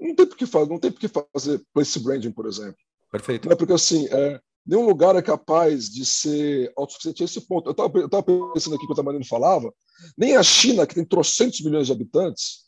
não 0.00 0.12
tem 0.16 0.26
por 0.26 0.36
que 0.36 0.44
fazer, 0.44 0.68
não 0.68 0.80
tem 0.80 0.90
por 0.90 0.98
que 0.98 1.06
fazer 1.06 1.62
place 1.72 2.00
branding, 2.00 2.32
por 2.32 2.46
exemplo. 2.46 2.76
Perfeito. 3.12 3.46
Não 3.46 3.52
é 3.52 3.56
porque 3.56 3.72
assim, 3.72 4.08
é, 4.10 4.40
nenhum 4.66 4.84
lugar 4.84 5.14
é 5.14 5.22
capaz 5.22 5.88
de 5.88 6.04
ser 6.04 6.72
autossuficiente 6.76 7.22
a 7.22 7.26
esse 7.26 7.40
ponto. 7.42 7.68
Eu 7.68 7.70
estava 7.70 8.24
pensando 8.52 8.74
aqui 8.74 8.88
quando 8.88 8.98
a 8.98 9.04
Marina 9.04 9.24
falava, 9.24 9.72
nem 10.18 10.34
a 10.34 10.42
China, 10.42 10.84
que 10.84 10.96
tem 10.96 11.04
trocentos 11.04 11.60
milhões 11.60 11.86
de 11.86 11.92
habitantes, 11.92 12.62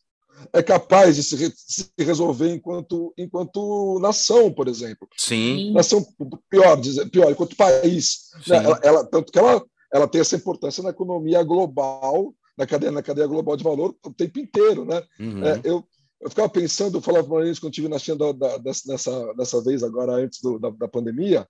é 0.53 0.63
capaz 0.63 1.17
de 1.17 1.25
se, 1.25 1.35
re, 1.35 1.53
se, 1.57 1.91
resolver 1.99 2.55
enquanto, 2.55 3.13
enquanto 3.19 3.99
nação, 4.01 4.53
por 4.53 4.69
exemplo. 4.69 5.09
Sim. 5.17 5.73
Nação, 5.73 6.07
pior, 6.49 6.81
pior 7.11 7.33
enquanto 7.33 7.57
país. 7.57 8.31
Né? 8.47 8.57
Ela, 8.59 8.81
ela, 8.85 9.05
tanto 9.05 9.33
que 9.33 9.39
ela, 9.39 9.65
ela 9.93 10.07
tem 10.07 10.21
essa 10.21 10.37
importância 10.37 10.81
na 10.81 10.91
economia 10.91 11.43
global, 11.43 12.33
na 12.57 12.67
cadeia, 12.67 12.93
na 12.93 13.03
cadeia 13.03 13.27
global 13.27 13.57
de 13.57 13.65
valor, 13.65 13.95
o 14.05 14.13
tempo 14.13 14.39
inteiro. 14.39 14.85
Né? 14.85 15.03
Uhum. 15.19 15.45
É, 15.45 15.61
eu, 15.65 15.85
eu 16.21 16.31
ficava 16.31 16.49
pensando, 16.49 16.99
eu 16.99 17.03
falava 17.03 17.29
para 17.29 17.45
eles 17.45 17.59
quando 17.59 17.73
estive 17.73 17.89
na 17.89 17.99
China 17.99 18.17
da, 18.17 18.33
da, 18.33 18.59
dessa, 18.59 19.35
dessa 19.35 19.63
vez, 19.63 19.83
agora 19.83 20.13
antes 20.13 20.41
do, 20.41 20.59
da, 20.59 20.71
da 20.71 20.89
pandemia, 20.89 21.47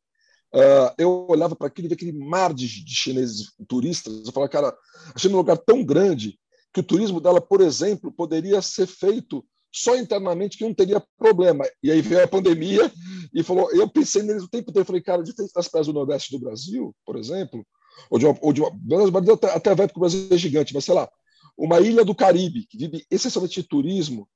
Uh, 0.55 0.95
eu 0.97 1.27
olhava 1.29 1.57
para 1.57 1.67
aquilo, 1.67 1.93
aquele 1.93 2.13
mar 2.13 2.55
de, 2.55 2.69
de, 2.69 2.95
chineses 2.95 3.53
turistas, 3.67 4.25
eu 4.25 4.33
falava, 4.33 4.53
cara, 4.53 4.77
achei 5.13 5.29
um 5.29 5.37
lugar 5.37 5.59
tão 5.59 5.85
grande 5.85 6.39
que 6.73 6.79
o 6.79 6.85
turismo 6.85 7.21
dela, 7.21 7.41
por 7.41 7.61
exemplo, 7.61 8.13
poderia 8.13 8.63
ser 8.63 8.87
feito 8.87 9.45
só 9.73 9.97
internamente, 9.97 10.57
que 10.57 10.63
não 10.63 10.73
teria 10.73 11.03
problema. 11.19 11.65
E 11.83 11.91
aí 11.91 12.01
veio 12.01 12.23
a 12.23 12.29
pandemia 12.29 12.91
e 13.35 13.43
falou, 13.43 13.69
eu 13.73 13.89
pensei 13.89 14.23
neles 14.23 14.45
o 14.45 14.49
tempo 14.49 14.67
todo, 14.67 14.83
eu 14.83 14.87
falei, 14.87 15.03
cara, 15.03 15.25
diferente 15.25 15.53
das 15.53 15.67
praias 15.67 15.89
do 15.89 15.93
Nordeste 15.93 16.31
do 16.31 16.39
Brasil, 16.39 16.95
por 17.05 17.17
exemplo, 17.17 17.67
ou 18.11 18.19
de 18.19 18.27
uma, 18.27 18.39
ou 18.41 18.53
de 18.53 18.61
uma 18.61 19.33
até, 19.33 19.51
até 19.51 19.75
vai 19.75 19.89
que 19.89 19.97
o 19.97 20.01
Brasil 20.01 20.29
é 20.31 20.37
gigante, 20.37 20.75
mas 20.75 20.85
sei 20.85 20.95
lá, 20.95 21.09
uma 21.57 21.81
ilha 21.81 22.05
do 22.05 22.15
Caribe, 22.15 22.67
que 22.67 22.77
vive 22.77 23.07
essencialmente 23.11 23.63
de 23.63 23.69
turismo, 23.69 24.29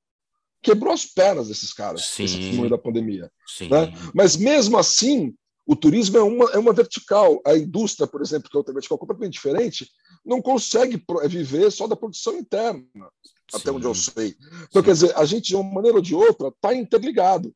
quebrou 0.62 0.92
as 0.92 1.04
pernas 1.04 1.48
desses 1.48 1.72
caras, 1.72 2.04
Sim. 2.04 2.22
nesse 2.22 2.68
da 2.68 2.78
pandemia. 2.78 3.30
Né? 3.60 3.92
Mas 4.14 4.36
mesmo 4.36 4.76
assim, 4.78 5.34
o 5.66 5.76
turismo 5.76 6.16
é 6.16 6.22
uma, 6.22 6.50
é 6.52 6.58
uma 6.58 6.72
vertical. 6.72 7.40
A 7.44 7.56
indústria, 7.56 8.06
por 8.06 8.22
exemplo, 8.22 8.48
que 8.48 8.56
é 8.56 8.58
outra 8.58 8.72
vertical 8.72 8.98
completamente 8.98 9.34
diferente, 9.34 9.88
não 10.24 10.40
consegue 10.40 11.02
viver 11.26 11.70
só 11.70 11.86
da 11.86 11.96
produção 11.96 12.36
interna, 12.38 12.82
Sim. 12.94 13.56
até 13.56 13.70
onde 13.70 13.86
eu 13.86 13.94
sei. 13.94 14.34
Então, 14.68 14.82
Sim. 14.82 14.86
quer 14.86 14.92
dizer, 14.92 15.16
a 15.16 15.24
gente, 15.24 15.48
de 15.48 15.56
uma 15.56 15.64
maneira 15.64 15.98
ou 15.98 16.02
de 16.02 16.14
outra, 16.14 16.48
está 16.48 16.74
interligado. 16.74 17.54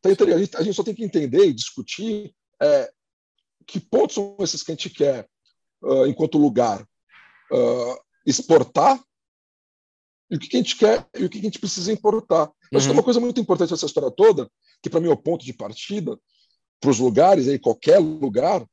Tá 0.00 0.10
interligado. 0.10 0.42
A, 0.42 0.44
gente, 0.44 0.56
a 0.56 0.62
gente 0.62 0.74
só 0.74 0.82
tem 0.82 0.94
que 0.94 1.04
entender 1.04 1.46
e 1.46 1.52
discutir 1.52 2.34
é, 2.60 2.90
que 3.68 3.78
pontos 3.78 4.14
são 4.14 4.36
esses 4.40 4.62
que 4.62 4.72
a 4.72 4.74
gente 4.74 4.88
quer, 4.88 5.28
uh, 5.82 6.06
enquanto 6.06 6.38
lugar, 6.38 6.82
uh, 7.52 8.00
exportar 8.26 8.98
e 10.30 10.36
o 10.36 10.38
que 10.38 10.56
a 10.56 10.60
gente 10.60 10.76
quer 10.76 11.06
e 11.16 11.24
o 11.24 11.28
que 11.28 11.38
a 11.38 11.42
gente 11.42 11.58
precisa 11.58 11.92
importar. 11.92 12.46
Uhum. 12.46 12.78
Acho 12.78 12.86
que 12.86 12.90
é 12.90 12.96
uma 12.96 13.02
coisa 13.02 13.20
muito 13.20 13.40
importante 13.40 13.72
essa 13.72 13.86
história 13.86 14.10
toda, 14.10 14.50
que 14.82 14.88
para 14.88 15.00
mim 15.00 15.08
é 15.08 15.12
o 15.12 15.16
ponto 15.16 15.44
de 15.44 15.52
partida, 15.52 16.18
para 16.80 16.90
os 16.90 16.98
lugares, 16.98 17.46
aí 17.46 17.58
qualquer 17.58 17.98
lugar, 17.98 18.64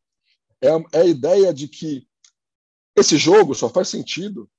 é, 0.62 0.69
é 0.93 1.01
a 1.01 1.05
ideia 1.05 1.53
de 1.53 1.67
que 1.67 2.08
esse 2.95 3.17
jogo 3.17 3.53
só 3.53 3.67
faz 3.67 3.89
sentido 3.89 4.49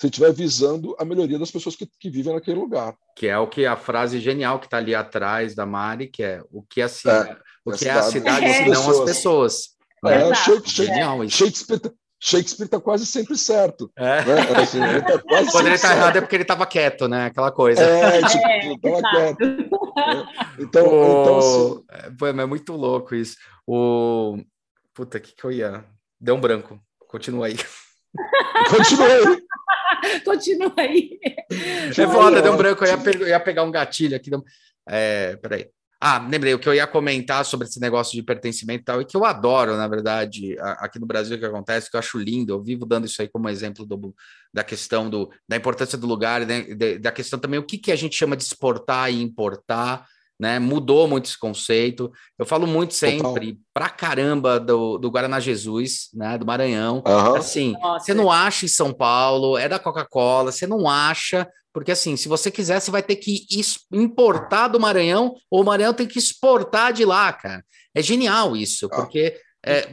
se 0.00 0.06
estiver 0.06 0.32
visando 0.32 0.96
a 0.98 1.04
melhoria 1.04 1.38
das 1.38 1.50
pessoas 1.50 1.76
que, 1.76 1.86
que, 1.86 2.10
vivem 2.10 2.34
naquele 2.34 2.58
lugar. 2.58 2.96
Que 3.16 3.28
é 3.28 3.38
o 3.38 3.46
que 3.46 3.66
a 3.66 3.76
frase 3.76 4.18
genial 4.20 4.58
que 4.58 4.66
está 4.66 4.78
ali 4.78 4.94
atrás 4.94 5.54
da 5.54 5.66
Mari, 5.66 6.08
que 6.08 6.22
é 6.22 6.42
o 6.50 6.62
que, 6.62 6.80
assim, 6.80 7.08
é, 7.08 7.38
o 7.64 7.72
que 7.72 7.86
é 7.86 7.92
a 7.92 8.02
cidade, 8.02 8.46
é 8.46 8.50
a 8.50 8.54
cidade 8.54 8.74
se 8.74 8.86
não 8.86 8.90
as 8.90 9.04
pessoas. 9.04 9.76
É, 10.04 10.34
Shakespeare, 10.34 11.30
Shakespeare, 11.30 11.80
Shakespeare 12.24 12.66
está 12.66 12.80
quase 12.80 13.04
sempre 13.04 13.36
certo. 13.36 13.90
É. 13.96 14.24
Né? 14.24 14.40
Assim, 14.56 14.80
ele 14.80 15.02
tá 15.02 15.18
quase 15.26 15.50
Quando 15.50 15.66
ele 15.66 15.74
está 15.74 15.92
errado 15.92 16.16
é 16.16 16.20
porque 16.20 16.36
ele 16.36 16.42
estava 16.42 16.66
quieto, 16.66 17.08
né? 17.08 17.26
Aquela 17.26 17.50
coisa. 17.50 17.82
É, 17.82 18.22
tipo, 18.22 18.46
é, 18.46 18.72
estava 18.74 19.02
quieto. 19.10 19.40
Né? 19.40 19.68
Então, 20.60 20.86
o... 20.86 21.22
então 21.22 21.38
assim... 21.38 21.84
é, 21.90 22.10
pô, 22.16 22.26
é 22.28 22.46
muito 22.46 22.72
louco 22.74 23.14
isso. 23.14 23.36
O... 23.66 24.38
Puta, 24.94 25.18
que 25.18 25.34
que 25.34 25.44
eu 25.44 25.50
ia... 25.50 25.84
Deu 26.20 26.36
um 26.36 26.40
branco. 26.40 26.80
Continua 27.08 27.46
aí. 27.46 27.56
Continua 28.70 29.06
aí. 29.08 29.42
Continua 30.24 30.74
aí. 30.76 31.20
É 31.90 32.06
foda, 32.06 32.40
deu 32.40 32.52
um 32.52 32.56
branco. 32.56 32.84
Eu 32.84 32.88
ia, 32.88 32.98
pe... 32.98 33.20
eu 33.20 33.28
ia 33.28 33.40
pegar 33.40 33.64
um 33.64 33.70
gatilho 33.70 34.16
aqui. 34.16 34.30
É, 34.88 35.36
peraí. 35.36 35.68
Ah, 36.04 36.18
lembrei, 36.18 36.52
o 36.52 36.58
que 36.58 36.68
eu 36.68 36.74
ia 36.74 36.84
comentar 36.84 37.44
sobre 37.44 37.68
esse 37.68 37.78
negócio 37.78 38.12
de 38.14 38.24
pertencimento 38.24 38.80
e 38.82 38.84
tal, 38.84 39.00
e 39.00 39.04
que 39.04 39.16
eu 39.16 39.24
adoro, 39.24 39.76
na 39.76 39.86
verdade, 39.86 40.56
aqui 40.78 40.98
no 40.98 41.06
Brasil, 41.06 41.36
o 41.36 41.38
que 41.38 41.46
acontece, 41.46 41.88
que 41.88 41.94
eu 41.94 42.00
acho 42.00 42.18
lindo, 42.18 42.52
eu 42.52 42.60
vivo 42.60 42.84
dando 42.84 43.06
isso 43.06 43.22
aí 43.22 43.28
como 43.28 43.48
exemplo 43.48 43.86
do, 43.86 44.12
da 44.52 44.64
questão 44.64 45.08
do, 45.08 45.30
da 45.48 45.56
importância 45.56 45.96
do 45.96 46.04
lugar, 46.04 46.44
né, 46.44 46.64
da 46.98 47.12
questão 47.12 47.38
também 47.38 47.60
o 47.60 47.64
que, 47.64 47.78
que 47.78 47.92
a 47.92 47.94
gente 47.94 48.16
chama 48.16 48.36
de 48.36 48.42
exportar 48.42 49.12
e 49.12 49.22
importar, 49.22 50.04
né? 50.42 50.58
Mudou 50.58 51.06
muito 51.06 51.26
esse 51.26 51.38
conceito. 51.38 52.10
Eu 52.36 52.44
falo 52.44 52.66
muito 52.66 52.94
sempre 52.94 53.22
Total. 53.22 53.60
pra 53.72 53.88
caramba 53.88 54.58
do, 54.58 54.98
do 54.98 55.08
Guaraná 55.08 55.38
Jesus, 55.38 56.08
né? 56.12 56.36
Do 56.36 56.44
Maranhão. 56.44 57.00
Uhum. 57.06 57.36
Assim, 57.36 57.76
Nossa. 57.80 58.04
você 58.04 58.12
não 58.12 58.28
acha 58.28 58.64
em 58.64 58.68
São 58.68 58.92
Paulo, 58.92 59.56
é 59.56 59.68
da 59.68 59.78
Coca-Cola, 59.78 60.50
você 60.50 60.66
não 60.66 60.88
acha, 60.88 61.48
porque 61.72 61.92
assim, 61.92 62.16
se 62.16 62.26
você 62.26 62.50
quiser, 62.50 62.80
você 62.80 62.90
vai 62.90 63.04
ter 63.04 63.14
que 63.14 63.46
importar 63.92 64.66
do 64.66 64.80
Maranhão, 64.80 65.32
ou 65.48 65.62
o 65.62 65.64
Maranhão 65.64 65.94
tem 65.94 66.08
que 66.08 66.18
exportar 66.18 66.92
de 66.92 67.04
lá, 67.04 67.32
cara. 67.32 67.64
É 67.94 68.02
genial 68.02 68.56
isso, 68.56 68.88
ah. 68.90 68.96
porque 68.96 69.38
é, 69.64 69.86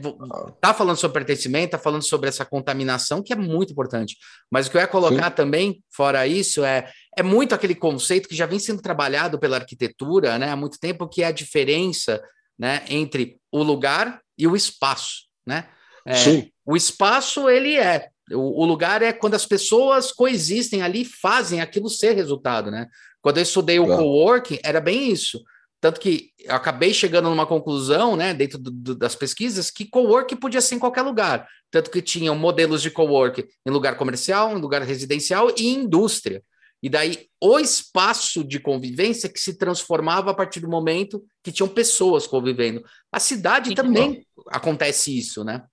tá 0.60 0.74
falando 0.74 0.98
sobre 0.98 1.24
pertencimento, 1.24 1.72
tá 1.72 1.78
falando 1.78 2.02
sobre 2.02 2.28
essa 2.28 2.44
contaminação, 2.44 3.22
que 3.22 3.32
é 3.32 3.36
muito 3.36 3.72
importante. 3.72 4.18
Mas 4.50 4.66
o 4.66 4.72
que 4.72 4.78
eu 4.78 4.82
ia 4.82 4.88
colocar 4.88 5.30
Sim. 5.30 5.36
também, 5.36 5.84
fora 5.92 6.26
isso, 6.26 6.64
é, 6.64 6.92
é 7.16 7.22
muito 7.22 7.54
aquele 7.54 7.76
conceito 7.76 8.28
que 8.28 8.36
já 8.36 8.48
vem 8.48 8.58
sendo 8.58 8.82
trabalhado 8.82 9.38
pela 9.38 9.58
arquitetura 9.58 10.40
né, 10.40 10.50
há 10.50 10.56
muito 10.56 10.80
tempo, 10.80 11.08
que 11.08 11.22
é 11.22 11.28
a 11.28 11.32
diferença 11.32 12.20
né, 12.58 12.84
entre 12.90 13.38
o 13.52 13.62
lugar 13.62 14.22
e 14.36 14.48
o 14.48 14.56
espaço. 14.56 15.28
Né? 15.46 15.68
É, 16.06 16.16
Sim. 16.16 16.52
O 16.66 16.76
espaço, 16.76 17.48
ele 17.48 17.76
é. 17.78 18.10
O, 18.32 18.64
o, 18.64 18.66
lugar 18.66 19.02
é 19.02 19.14
quando 19.14 19.36
as 19.36 19.46
pessoas 19.46 20.12
coexistem 20.12 20.82
ali 20.82 21.06
fazem 21.06 21.62
aquilo 21.62 21.90
ser 21.90 22.14
resultado. 22.14 22.72
Né? 22.72 22.88
Quando 23.22 23.38
eu 23.38 23.44
estudei 23.44 23.80
o 23.80 23.86
claro. 23.86 24.02
coworking, 24.02 24.60
era 24.64 24.82
bem 24.82 25.12
isso 25.12 25.40
tanto 25.82 26.00
que 26.00 26.32
eu 26.40 26.54
acabei 26.54 26.94
chegando 26.94 27.30
numa 27.30 27.46
conclusão, 27.46 28.16
né, 28.16 28.34
dentro 28.34 28.58
do, 28.58 28.70
do, 28.70 28.96
das 28.96 29.16
pesquisas, 29.16 29.72
que 29.72 29.86
cowork 29.86 30.36
podia 30.36 30.62
ser 30.62 30.76
em 30.76 30.80
qualquer 30.80 31.04
lugar. 31.04 31.48
Tanto 31.72 31.90
que 31.90 32.02
tinham 32.02 32.36
modelos 32.36 32.82
de 32.82 32.92
cowork 32.92 33.48
em 33.66 33.72
lugar 33.72 33.98
comercial, 33.98 34.58
em 34.58 34.62
lugar 34.62 34.82
residencial 34.82 35.50
e 35.58 35.68
indústria. 35.68 36.44
E 36.82 36.90
daí 36.90 37.28
o 37.42 37.60
espaço 37.60 38.44
de 38.44 38.60
convivência 38.60 39.30
que 39.30 39.40
se 39.40 39.58
transformava 39.58 40.32
a 40.32 40.34
partir 40.34 40.60
do 40.60 40.70
momento 40.70 41.24
que 41.44 41.52
tinham 41.52 41.68
pessoas 41.68 42.26
convivendo. 42.26 42.84
A 43.12 43.20
cidade 43.20 43.70
Sim, 43.70 43.76
também 43.76 44.26
acontece 44.48 45.18
isso, 45.18 45.44
né? 45.44 45.64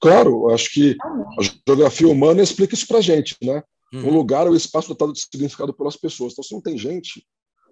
Claro, 0.00 0.50
acho 0.50 0.70
que 0.72 0.96
a 1.38 1.42
geografia 1.66 2.08
humana 2.08 2.42
explica 2.42 2.74
isso 2.74 2.86
para 2.86 3.00
gente, 3.00 3.36
né? 3.42 3.62
Uhum. 3.92 4.08
Um 4.08 4.14
lugar 4.14 4.46
é 4.46 4.50
o 4.50 4.56
espaço 4.56 4.88
dotado 4.88 5.12
de 5.12 5.20
significado 5.20 5.74
pelas 5.74 5.96
pessoas. 5.96 6.32
Então, 6.32 6.44
se 6.44 6.54
não 6.54 6.60
tem 6.60 6.78
gente, 6.78 7.26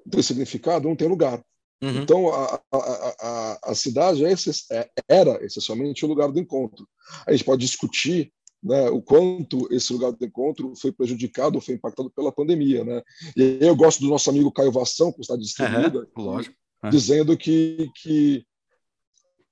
tem 0.08 0.22
significado, 0.22 0.88
não 0.88 0.96
tem 0.96 1.08
lugar. 1.08 1.42
Uhum. 1.82 2.02
Então, 2.02 2.28
a, 2.28 2.60
a, 2.72 2.78
a, 3.20 3.58
a 3.70 3.74
cidade 3.74 4.24
é, 4.24 4.32
é, 4.72 4.90
era 5.08 5.44
essencialmente 5.44 6.04
o 6.04 6.08
lugar 6.08 6.30
do 6.30 6.38
encontro. 6.38 6.86
A 7.26 7.32
gente 7.32 7.44
pode 7.44 7.64
discutir 7.64 8.30
né, 8.62 8.90
o 8.90 9.00
quanto 9.00 9.66
esse 9.72 9.92
lugar 9.92 10.12
do 10.12 10.24
encontro 10.24 10.74
foi 10.76 10.92
prejudicado, 10.92 11.60
foi 11.60 11.74
impactado 11.74 12.10
pela 12.10 12.30
pandemia. 12.30 12.84
Né? 12.84 13.02
E 13.34 13.58
eu 13.60 13.74
gosto 13.74 14.00
do 14.00 14.08
nosso 14.08 14.28
amigo 14.28 14.52
Caio 14.52 14.70
Vação, 14.70 15.10
que 15.10 15.22
está 15.22 15.36
distribuída, 15.36 16.06
uhum, 16.16 16.42
dizendo 16.90 17.36
que, 17.36 17.90
que, 18.02 18.44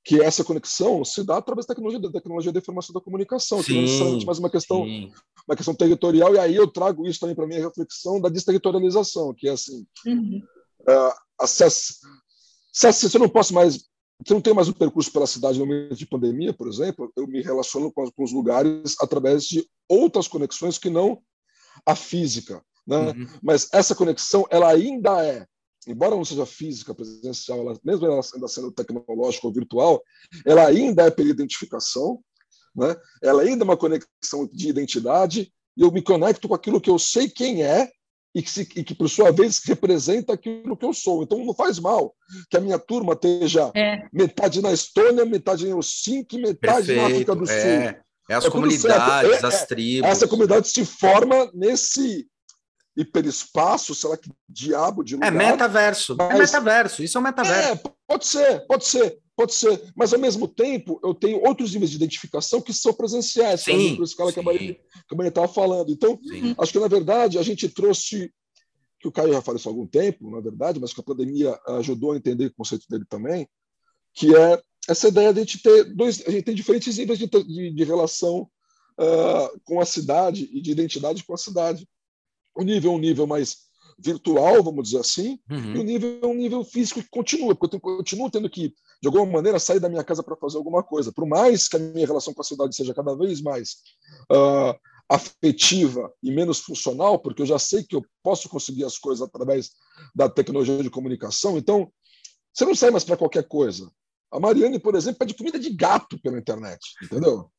que 0.09 0.23
essa 0.23 0.43
conexão 0.43 1.05
se 1.05 1.23
dá 1.23 1.37
através 1.37 1.67
da 1.67 1.75
tecnologia, 1.75 2.01
da 2.01 2.11
tecnologia 2.11 2.51
da 2.51 2.59
informação 2.59 2.95
da 2.95 3.01
comunicação, 3.01 3.63
sim, 3.63 3.65
que 3.65 3.73
não 3.75 3.81
é 3.81 3.83
necessariamente 3.83 4.25
mais 4.25 4.39
uma 4.39 4.49
questão, 4.49 4.83
uma 5.47 5.55
questão 5.55 5.75
territorial, 5.75 6.35
e 6.35 6.39
aí 6.39 6.57
eu 6.57 6.67
trago 6.67 7.07
isso 7.07 7.21
também 7.21 7.37
para 7.37 7.45
a 7.45 7.47
minha 7.47 7.61
reflexão 7.61 8.19
da 8.19 8.31
desterritorialização, 8.31 9.35
que 9.35 9.47
é 9.47 9.53
assim, 9.53 9.87
uhum. 10.07 10.43
uh, 10.89 11.13
acesso, 11.39 11.97
se, 12.73 13.15
eu 13.15 13.21
não 13.21 13.29
posso 13.29 13.53
mais 13.53 13.75
se 14.27 14.33
não 14.33 14.41
tem 14.41 14.55
mais 14.55 14.67
um 14.67 14.73
percurso 14.73 15.13
pela 15.13 15.27
cidade 15.27 15.59
no 15.59 15.67
momento 15.67 15.95
de 15.95 16.07
pandemia, 16.07 16.55
por 16.55 16.69
exemplo, 16.69 17.13
eu 17.15 17.27
me 17.27 17.43
relaciono 17.43 17.93
com, 17.93 18.11
com 18.11 18.25
os 18.25 18.33
lugares 18.33 18.97
através 19.03 19.45
de 19.45 19.69
outras 19.87 20.27
conexões 20.27 20.79
que 20.79 20.89
não 20.89 21.21
a 21.85 21.95
física. 21.95 22.63
Né? 22.87 22.97
Uhum. 22.97 23.29
Mas 23.43 23.69
essa 23.73 23.95
conexão, 23.95 24.47
ela 24.51 24.71
ainda 24.71 25.23
é, 25.25 25.47
embora 25.89 26.15
não 26.15 26.25
seja 26.25 26.47
física, 26.47 26.95
presencial, 26.95 27.61
ela, 27.61 27.79
mesmo 27.85 28.07
ela 28.07 28.21
ainda 28.35 28.49
sendo 28.49 28.71
tecnológica 28.71 29.47
ou 29.47 29.53
virtual, 29.53 30.03
ela 30.45 30.67
ainda 30.67 31.05
é 31.05 31.11
pela 31.11 31.31
identificação, 31.31 32.21
né? 32.77 32.95
ela 33.23 33.43
ainda 33.43 33.65
é 33.65 33.67
uma 33.67 33.77
conexão 33.77 34.47
de 34.53 34.69
identidade, 34.69 35.53
e 35.77 35.83
eu 35.83 35.91
me 35.91 36.03
conecto 36.03 36.49
com 36.49 36.55
aquilo 36.55 36.81
que 36.81 36.91
eu 36.91 36.99
sei 36.99 37.29
quem 37.29 37.63
é 37.63 37.91
e 38.35 38.43
que, 38.43 38.51
se, 38.51 38.69
e 38.77 38.85
que, 38.85 38.95
por 38.95 39.09
sua 39.09 39.33
vez, 39.33 39.61
representa 39.65 40.35
aquilo 40.35 40.77
que 40.77 40.85
eu 40.85 40.93
sou. 40.93 41.23
Então, 41.23 41.45
não 41.45 41.55
faz 41.55 41.79
mal 41.79 42.15
que 42.51 42.57
a 42.57 42.61
minha 42.61 42.79
turma 42.79 43.15
esteja 43.15 43.73
é. 43.75 44.07
metade 44.13 44.61
na 44.61 44.73
Estônia, 44.73 45.25
metade 45.25 45.67
em 45.67 45.71
Helsinki, 45.71 46.37
metade 46.37 46.87
Perfeito. 46.87 47.01
na 47.01 47.07
África 47.07 47.35
do 47.35 47.45
é. 47.51 47.63
Sul. 47.63 48.03
É 48.31 48.35
as 48.35 48.45
é 48.45 48.51
comunidades, 48.51 49.43
é, 49.43 49.47
as 49.47 49.67
tribos. 49.67 50.11
Essa 50.11 50.29
comunidade 50.29 50.69
se 50.69 50.85
forma 50.85 51.51
nesse 51.55 52.29
hiperespaço, 52.99 53.95
sei 53.95 54.11
lá 54.11 54.17
que 54.17 54.31
diabo 54.49 55.05
de 55.05 55.15
lugar. 55.15 55.29
É 55.29 55.31
metaverso. 55.31 56.17
Mas... 56.17 56.31
É 56.31 56.39
metaverso. 56.39 57.03
Isso 57.03 57.17
é 57.17 57.21
um 57.21 57.25
metaverso. 57.25 57.87
É, 57.87 57.93
pode 58.07 58.27
ser, 58.27 58.67
pode 58.67 58.85
ser. 58.85 59.19
Pode 59.37 59.55
ser, 59.55 59.81
mas 59.95 60.13
ao 60.13 60.19
mesmo 60.19 60.49
tempo 60.49 60.99
eu 61.01 61.15
tenho 61.15 61.41
outros 61.47 61.73
níveis 61.73 61.93
de 61.93 61.97
identificação 61.97 62.61
que 62.61 62.73
são 62.73 62.93
presenciais, 62.93 63.61
sim, 63.61 63.95
por 63.95 64.03
escala 64.03 64.33
que 64.33 64.41
a 64.41 64.43
Maria 64.43 64.77
estava 65.29 65.47
falando. 65.47 65.93
Então, 65.93 66.19
sim. 66.21 66.57
acho 66.59 66.73
que 66.73 66.81
na 66.81 66.89
verdade 66.89 67.39
a 67.39 67.43
gente 67.45 67.69
trouxe, 67.69 68.33
que 68.99 69.07
o 69.07 69.13
Caio 69.13 69.33
já 69.33 69.41
falou 69.41 69.57
isso 69.57 69.69
há 69.69 69.71
algum 69.71 69.87
tempo, 69.87 70.29
na 70.29 70.41
verdade, 70.41 70.81
mas 70.81 70.93
que 70.93 71.01
a 71.01 71.05
pandemia 71.05 71.57
ajudou 71.69 72.11
a 72.11 72.17
entender 72.17 72.47
o 72.47 72.55
conceito 72.55 72.89
dele 72.91 73.05
também, 73.09 73.49
que 74.13 74.35
é 74.35 74.61
essa 74.89 75.07
ideia 75.07 75.33
de 75.33 75.39
a 75.39 75.45
gente 75.45 75.63
ter 75.63 75.85
dois, 75.85 76.21
a 76.27 76.33
gente 76.33 76.43
tem 76.43 76.55
diferentes 76.57 76.99
níveis 76.99 77.21
de, 77.21 77.29
de, 77.29 77.71
de 77.71 77.85
relação 77.85 78.51
uh, 78.99 79.61
com 79.63 79.81
a 79.81 79.85
cidade 79.85 80.51
e 80.53 80.61
de 80.61 80.73
identidade 80.73 81.23
com 81.23 81.35
a 81.35 81.39
cidade. 81.39 81.89
O 82.59 82.63
nível 82.65 82.93
é 82.93 82.95
um 82.97 82.99
nível 82.99 83.27
mais 83.27 83.69
virtual, 83.99 84.63
vamos 84.63 84.89
dizer 84.89 85.01
assim, 85.01 85.39
uhum. 85.51 85.77
e 85.77 85.79
o 85.79 85.83
nível 85.83 86.19
é 86.23 86.27
um 86.27 86.35
nível 86.35 86.65
físico 86.65 87.03
que 87.03 87.09
continua, 87.09 87.55
porque 87.55 87.77
eu 87.77 87.81
tenho, 87.81 87.97
continuo 87.97 88.31
tendo 88.31 88.51
que, 88.51 88.69
de 89.01 89.07
alguma 89.07 89.27
maneira, 89.27 89.59
sair 89.59 89.81
da 89.81 89.89
minha 89.89 90.05
casa 90.05 90.23
para 90.23 90.37
fazer 90.37 90.57
alguma 90.57 90.83
coisa. 90.83 91.13
Por 91.13 91.27
mais 91.27 91.69
que 91.69 91.77
a 91.77 91.81
minha 91.81 92.07
relação 92.07 92.35
com 92.35 92.41
a 92.41 92.45
cidade 92.45 92.75
seja 92.75 92.95
cada 92.95 93.17
vez 93.17 93.41
mais 93.41 93.77
uh, 94.31 94.79
afetiva 95.09 96.13
e 96.23 96.31
menos 96.31 96.61
funcional, 96.61 97.19
porque 97.19 97.43
eu 97.43 97.47
já 97.47 97.59
sei 97.59 97.83
que 97.83 97.97
eu 97.97 98.05
posso 98.23 98.49
conseguir 98.49 98.85
as 98.85 98.99
coisas 98.99 99.27
através 99.27 99.71
da 100.15 100.29
tecnologia 100.29 100.83
de 100.83 100.91
comunicação, 100.91 101.57
então 101.57 101.91
você 102.53 102.65
não 102.65 102.75
sai 102.75 102.91
mais 102.91 103.05
para 103.05 103.17
qualquer 103.17 103.47
coisa. 103.47 103.91
A 104.31 104.39
Mariane, 104.39 104.79
por 104.79 104.95
exemplo, 104.95 105.21
pede 105.21 105.35
comida 105.35 105.59
de 105.59 105.71
gato 105.71 106.19
pela 106.21 106.39
internet, 106.39 106.81
entendeu? 107.03 107.51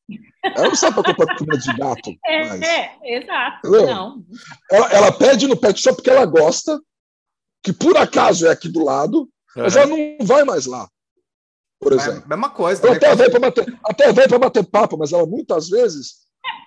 Ela 0.43 0.67
não 0.67 0.75
sabe 0.75 0.95
para 0.95 1.15
comprar 1.15 1.37
comida 1.37 1.57
de 1.57 1.75
gato. 1.75 2.11
É, 2.25 2.45
mais, 2.45 2.61
é 2.61 3.17
exato. 3.17 3.69
Não. 3.69 4.23
Ela, 4.71 4.91
ela, 4.91 5.11
pede 5.11 5.47
no 5.47 5.57
pet 5.57 5.81
só 5.81 5.93
porque 5.93 6.09
ela 6.09 6.25
gosta, 6.25 6.79
que 7.63 7.73
por 7.73 7.97
acaso 7.97 8.45
é 8.45 8.51
aqui 8.51 8.69
do 8.69 8.83
lado, 8.83 9.21
uhum. 9.21 9.63
mas 9.63 9.75
ela 9.75 9.87
não 9.87 10.17
vai 10.21 10.43
mais 10.43 10.67
lá, 10.67 10.87
por 11.79 11.91
exemplo. 11.93 12.23
É 12.25 12.29
mesma 12.29 12.51
coisa. 12.51 12.85
Ela 12.85 12.95
até, 12.95 13.15
vai 13.15 13.29
para 13.31 13.39
bater, 13.39 13.79
até 13.83 14.13
vai 14.13 14.27
para 14.27 14.39
bater 14.39 14.65
papo, 14.65 14.97
mas 14.97 15.11
ela 15.11 15.25
muitas 15.25 15.69
vezes 15.69 16.19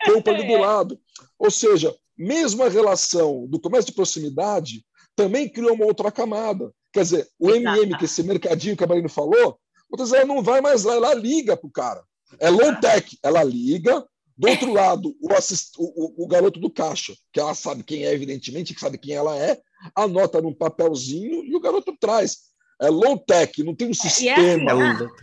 compra 0.05 0.33
ali 0.33 0.49
do 0.49 0.59
lado. 0.59 0.99
Ou 1.39 1.51
seja, 1.51 1.95
mesmo 2.19 2.65
a 2.65 2.69
relação 2.69 3.47
do 3.47 3.61
comércio 3.61 3.91
de 3.91 3.97
proximidade 3.97 4.85
também 5.15 5.49
criou 5.49 5.75
uma 5.75 5.87
outra 5.87 6.11
camada. 6.11 6.73
Quer 6.93 7.03
dizer, 7.03 7.29
o 7.39 7.51
MM, 7.51 7.97
que 7.97 8.05
esse 8.05 8.23
mercadinho 8.23 8.77
que 8.77 8.85
a 8.85 8.87
Marina 8.87 9.09
falou, 9.09 9.59
Vezes 9.99 10.13
ela 10.13 10.27
não 10.27 10.43
vai 10.43 10.61
mais 10.61 10.85
lá, 10.85 10.95
ela 10.95 11.15
liga 11.15 11.57
para 11.57 11.67
o 11.67 11.71
cara. 11.71 12.03
É 12.39 12.49
low 12.49 12.75
tech, 12.81 13.19
ela 13.23 13.43
liga. 13.43 14.05
Do 14.37 14.49
outro 14.49 14.73
lado, 14.73 15.15
o, 15.21 15.33
assist, 15.35 15.73
o, 15.79 16.25
o, 16.25 16.27
garoto 16.27 16.59
do 16.59 16.71
caixa, 16.71 17.15
que 17.33 17.39
ela 17.39 17.55
sabe 17.55 17.85
quem 17.85 18.05
é, 18.05 18.13
evidentemente, 18.13 18.75
que 18.75 18.81
sabe 18.81 18.97
quem 18.97 19.15
ela 19.15 19.37
é, 19.37 19.61
anota 19.95 20.41
num 20.41 20.55
papelzinho 20.55 21.45
e 21.45 21.55
o 21.55 21.61
garoto 21.61 21.95
traz. 22.01 22.39
É 22.81 22.89
low 22.89 23.19
tech, 23.19 23.63
não 23.63 23.75
tem 23.75 23.89
um 23.89 23.93
é, 23.93 23.95
sistema. 23.95 24.73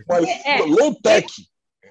É, 0.08 0.24
é, 0.24 0.60
é, 0.60 0.62
low 0.62 0.94
tech. 0.94 1.26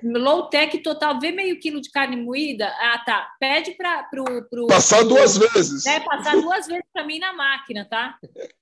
Low-tech 0.04 0.78
total, 0.80 1.20
vê 1.20 1.32
meio 1.32 1.60
quilo 1.60 1.82
de 1.82 1.89
carne 1.91 2.16
moída, 2.16 2.68
ah, 2.68 3.02
tá, 3.06 3.28
pede 3.39 3.72
para 3.72 4.04
pro, 4.04 4.26
pro, 4.50 4.68
Passar 4.68 5.00
pro, 5.00 5.10
duas 5.10 5.38
vezes. 5.38 5.86
É, 5.86 6.00
passar 6.00 6.36
duas 6.36 6.68
vezes 6.68 6.84
para 6.93 7.06
mim 7.06 7.20
na 7.20 7.34
máquina, 7.34 7.86
tá? 7.89 8.16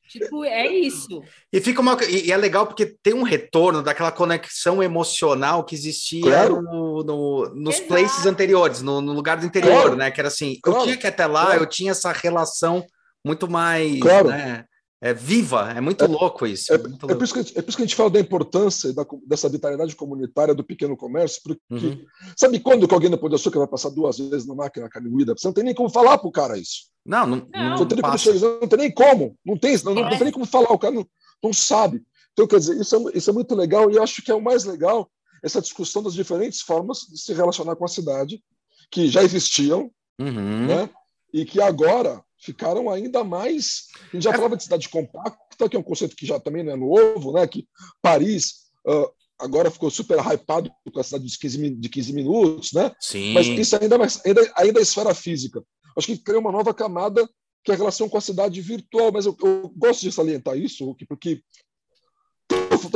Tipo, 0.10 0.44
é 0.46 0.68
isso. 0.68 1.22
E 1.52 1.60
fica 1.60 1.82
uma 1.82 1.98
e 2.10 2.32
é 2.32 2.38
legal 2.38 2.66
porque 2.66 2.86
tem 3.04 3.14
um 3.14 3.24
retorno 3.24 3.84
daquela 3.84 4.12
conexão 4.12 4.82
emocional 4.82 5.64
que 5.64 5.76
existia 5.76 6.22
claro. 6.22 6.62
no, 6.62 7.04
no, 7.04 7.56
nos 7.56 7.76
Exato. 7.76 7.88
places 7.90 8.26
anteriores, 8.26 8.82
no, 8.82 9.02
no 9.02 9.14
lugar 9.14 9.38
do 9.38 9.46
interior, 9.46 9.82
claro. 9.82 9.96
né? 9.96 10.10
Que 10.10 10.22
era 10.22 10.30
assim, 10.30 10.58
claro. 10.62 10.80
eu 10.80 10.84
tinha 10.86 10.98
que 10.98 11.06
ir 11.06 11.10
até 11.10 11.26
lá, 11.26 11.56
eu 11.56 11.66
tinha 11.66 11.92
essa 11.92 12.12
relação 12.12 12.86
muito 13.24 13.50
mais, 13.50 14.00
né? 14.00 14.66
É 15.02 15.14
viva, 15.14 15.72
é 15.72 15.80
muito 15.80 16.04
é, 16.04 16.08
louco 16.08 16.46
isso. 16.46 16.74
É, 16.74 16.76
é, 16.76 16.80
louco. 16.80 17.12
é, 17.12 17.16
por 17.16 17.24
isso 17.24 17.34
que, 17.34 17.60
é 17.60 17.62
por 17.62 17.70
isso 17.70 17.78
que 17.78 17.84
a 17.84 17.86
gente 17.86 17.96
fala 17.96 18.10
da 18.10 18.20
importância 18.20 18.94
da, 18.94 19.06
dessa 19.28 19.48
vitalidade 19.48 19.96
comunitária 19.96 20.56
do 20.56 20.64
pequeno 20.64 20.98
comércio, 20.98 21.42
porque 21.44 21.62
uhum. 21.70 22.06
sabe 22.36 22.60
quando 22.60 22.88
que 22.88 22.94
alguém 22.94 23.10
no 23.10 23.18
Pão 23.18 23.30
de 23.30 23.36
Açúcar 23.36 23.60
vai 23.60 23.68
passar 23.68 23.90
duas 23.90 24.18
vezes 24.18 24.48
na 24.48 24.56
máquina 24.56 24.90
carne 24.90 25.10
moída? 25.10 25.36
Você 25.38 25.48
não 25.48 25.54
tem 25.54 25.64
nem 25.64 25.76
como 25.76 25.90
falar 25.90 26.18
pro 26.18 26.32
cara 26.32 26.58
isso. 26.58 26.88
Não, 27.06 27.26
não, 27.28 27.38
não, 27.54 27.70
não, 27.70 27.86
tem, 27.88 28.00
não 28.02 28.68
tem 28.68 28.80
nem 28.80 28.92
como, 28.92 29.38
não 29.46 29.58
tem, 29.58 29.78
não, 29.84 29.94
não, 29.94 30.10
tem 30.10 30.24
nem 30.24 30.32
como 30.32 30.46
falar, 30.46 30.72
o 30.72 30.80
cara 30.80 30.94
não, 30.94 31.08
não 31.44 31.54
sabe. 31.54 32.02
Então, 32.34 32.48
quer 32.48 32.60
dizer, 32.60 32.80
isso 32.80 32.96
é, 32.96 33.18
isso 33.18 33.30
é 33.30 33.34
muito 33.34 33.56
legal 33.56 33.90
e 33.90 33.96
eu 33.96 34.04
acho 34.04 34.22
que 34.22 34.32
é 34.32 34.36
o 34.36 34.42
mais 34.42 34.66
legal 34.66 35.10
essa 35.44 35.62
discussão 35.62 36.04
das 36.04 36.14
diferentes 36.14 36.62
formas 36.62 37.02
de 37.02 37.20
se 37.20 37.34
relacionar 37.34 37.76
com 37.76 37.86
a 37.86 37.88
cidade, 37.88 38.44
que 38.90 39.08
já 39.08 39.24
existiam, 39.24 39.92
uhum. 40.20 40.66
né? 40.66 40.90
e 41.34 41.46
que 41.46 41.62
agora 41.62 42.24
ficaram 42.40 42.90
ainda 42.90 43.24
mais. 43.24 43.88
A 44.12 44.16
gente 44.16 44.24
já 44.24 44.32
é. 44.32 44.36
falava 44.36 44.58
de 44.58 44.64
cidade 44.64 44.90
compacta, 44.90 45.70
que 45.70 45.76
é 45.76 45.80
um 45.80 45.84
conceito 45.84 46.16
que 46.16 46.26
já 46.26 46.40
também 46.40 46.64
não 46.64 46.74
é 46.74 46.76
novo, 46.76 47.34
né? 47.34 47.48
que 47.48 47.68
Paris 48.02 48.68
uh, 48.88 49.10
agora 49.40 49.72
ficou 49.72 49.90
super 49.90 50.20
hypado 50.20 50.72
com 50.92 51.00
a 51.00 51.04
cidade 51.04 51.26
de 51.26 51.38
15, 51.38 51.70
de 51.72 51.90
15 51.90 52.14
minutos, 52.14 52.74
né? 52.74 52.92
Sim. 53.00 53.34
mas 53.34 53.48
isso 53.48 53.78
ainda, 53.82 53.96
é 53.96 54.08
ainda, 54.26 54.54
ainda 54.56 54.80
é 54.80 54.84
esfera 54.84 55.14
física. 55.14 55.64
Acho 55.98 56.08
que 56.08 56.18
criou 56.18 56.42
uma 56.42 56.52
nova 56.52 56.74
camada 56.74 57.28
que 57.64 57.72
é 57.72 57.74
a 57.74 57.78
relação 57.78 58.08
com 58.08 58.18
a 58.18 58.22
cidade 58.22 58.62
virtual, 58.62 59.12
mas 59.12 59.26
eu, 59.26 59.36
eu 59.44 59.70
gosto 59.76 60.02
de 60.02 60.12
salientar 60.12 60.58
isso, 60.58 60.96
porque 61.10 61.42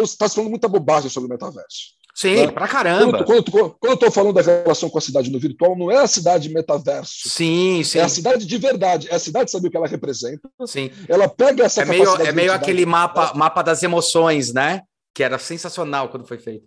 está 0.02 0.30
falando 0.30 0.50
muita 0.50 0.70
bobagem 0.70 1.10
sobre 1.10 1.28
o 1.28 1.30
metaverso. 1.30 1.96
Sim, 2.14 2.48
né? 2.48 2.52
pra 2.52 2.68
caramba. 2.68 3.24
Quando, 3.24 3.52
quando, 3.52 3.70
quando 3.80 3.92
eu 3.92 3.94
estou 3.94 4.12
falando 4.12 4.34
da 4.34 4.42
relação 4.42 4.90
com 4.90 4.98
a 4.98 5.02
cidade 5.02 5.32
no 5.32 5.40
virtual, 5.40 5.78
não 5.78 5.90
é 5.90 5.98
a 5.98 6.08
cidade 6.08 6.50
metaverso. 6.50 7.30
Sim, 7.30 7.84
sim. 7.84 8.00
É 8.00 8.02
a 8.02 8.10
cidade 8.10 8.46
de 8.46 8.58
verdade. 8.58 9.08
É 9.10 9.16
a 9.16 9.20
cidade 9.20 9.50
sabe 9.50 9.68
o 9.68 9.72
que 9.72 9.78
ela 9.78 9.88
representa. 9.88 10.50
Sim. 10.66 10.92
Ela 11.08 11.28
pega 11.30 11.66
essa 11.66 11.82
É 11.82 11.86
meio, 11.86 12.16
é 12.16 12.32
meio 12.32 12.54
aquele 12.54 12.86
mapa, 12.86 13.34
mapa 13.34 13.62
das 13.62 13.82
emoções, 13.84 14.54
né? 14.54 14.82
Que 15.14 15.24
era 15.24 15.40
sensacional 15.40 16.10
quando 16.10 16.28
foi 16.28 16.38
feito. 16.38 16.66